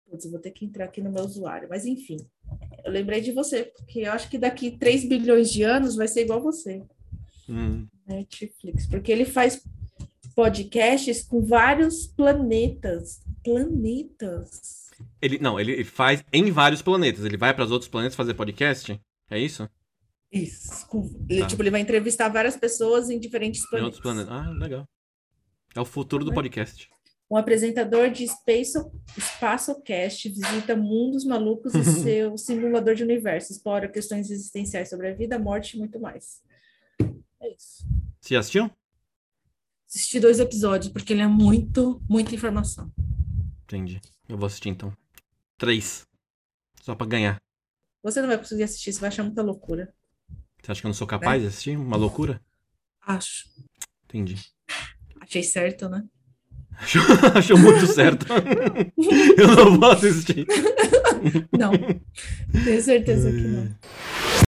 Putz, 0.09 0.25
eu 0.25 0.31
vou 0.31 0.39
ter 0.39 0.51
que 0.51 0.65
entrar 0.65 0.85
aqui 0.85 1.01
no 1.01 1.11
meu 1.11 1.23
usuário. 1.23 1.67
Mas 1.69 1.85
enfim, 1.85 2.17
eu 2.83 2.91
lembrei 2.91 3.21
de 3.21 3.31
você, 3.31 3.63
porque 3.77 4.01
eu 4.01 4.11
acho 4.11 4.29
que 4.29 4.37
daqui 4.37 4.77
3 4.77 5.07
bilhões 5.07 5.49
de 5.51 5.63
anos 5.63 5.95
vai 5.95 6.07
ser 6.07 6.21
igual 6.21 6.41
você, 6.41 6.83
Hum, 7.49 7.87
Netflix. 8.07 8.87
Porque 8.87 9.11
ele 9.11 9.25
faz 9.25 9.63
podcasts 10.35 11.23
com 11.23 11.41
vários 11.43 12.07
planetas. 12.07 13.21
Planetas. 13.43 14.89
Ele, 15.21 15.37
não, 15.39 15.59
ele 15.59 15.71
ele 15.73 15.83
faz 15.83 16.23
em 16.33 16.51
vários 16.51 16.81
planetas. 16.81 17.23
Ele 17.25 17.37
vai 17.37 17.53
para 17.53 17.63
os 17.63 17.71
outros 17.71 17.89
planetas 17.89 18.15
fazer 18.15 18.33
podcast? 18.33 18.99
É 19.29 19.39
isso? 19.39 19.67
Isso. 20.31 20.87
Ele, 21.29 21.41
Tá. 21.41 21.47
Tipo, 21.47 21.61
ele 21.63 21.71
vai 21.71 21.81
entrevistar 21.81 22.29
várias 22.29 22.57
pessoas 22.57 23.09
em 23.09 23.19
diferentes 23.19 23.63
Em 23.63 23.69
planetas. 23.69 23.85
outros 23.85 24.01
planetas. 24.01 24.31
Ah, 24.33 24.49
legal. 24.51 24.85
É 25.73 25.79
o 25.79 25.85
futuro 25.85 26.23
do 26.25 26.33
podcast. 26.33 26.89
Um 27.29 27.37
apresentador 27.37 28.11
de 28.11 28.27
Space, 28.27 28.77
SpaçoCast 29.19 30.29
visita 30.29 30.75
mundos 30.75 31.25
malucos 31.25 31.73
e 31.73 31.83
seu 32.29 32.37
simulador 32.37 32.93
de 32.95 33.03
universo, 33.03 33.51
explora 33.51 33.89
questões 33.89 34.29
existenciais 34.29 34.89
sobre 34.89 35.09
a 35.09 35.13
vida, 35.13 35.35
a 35.35 35.39
morte 35.39 35.75
e 35.75 35.79
muito 35.79 35.99
mais. 35.99 36.41
É 37.41 37.53
isso. 37.53 37.83
Você 38.21 38.35
assistiu? 38.35 38.69
Assisti 39.89 40.19
dois 40.19 40.39
episódios, 40.39 40.91
porque 40.91 41.13
ele 41.13 41.21
é 41.21 41.27
muito, 41.27 42.01
muita 42.09 42.35
informação. 42.35 42.91
Entendi. 43.63 43.99
Eu 44.29 44.37
vou 44.37 44.45
assistir 44.47 44.69
então. 44.69 44.95
Três. 45.57 46.05
Só 46.81 46.93
pra 46.95 47.07
ganhar. 47.07 47.37
Você 48.03 48.21
não 48.21 48.27
vai 48.27 48.37
conseguir 48.37 48.63
assistir, 48.63 48.93
você 48.93 48.99
vai 48.99 49.07
achar 49.07 49.23
muita 49.23 49.41
loucura. 49.41 49.93
Você 50.65 50.71
acha 50.71 50.81
que 50.81 50.87
eu 50.87 50.89
não 50.89 50.95
sou 50.95 51.05
capaz 51.05 51.43
de 51.43 51.47
assistir? 51.47 51.77
Uma 51.77 51.95
loucura? 51.95 52.41
Acho. 53.05 53.45
Entendi. 54.05 54.35
Achei 55.21 55.43
certo, 55.43 55.87
né? 55.87 56.03
Achou, 56.79 57.03
achou 57.37 57.57
muito 57.59 57.85
certo. 57.85 58.25
Eu 59.37 59.47
não 59.55 59.79
vou 59.79 59.91
assistir. 59.91 60.47
Não. 61.55 61.71
Tenho 62.63 62.81
certeza 62.81 63.29
que 63.31 63.41
não. 63.41 63.75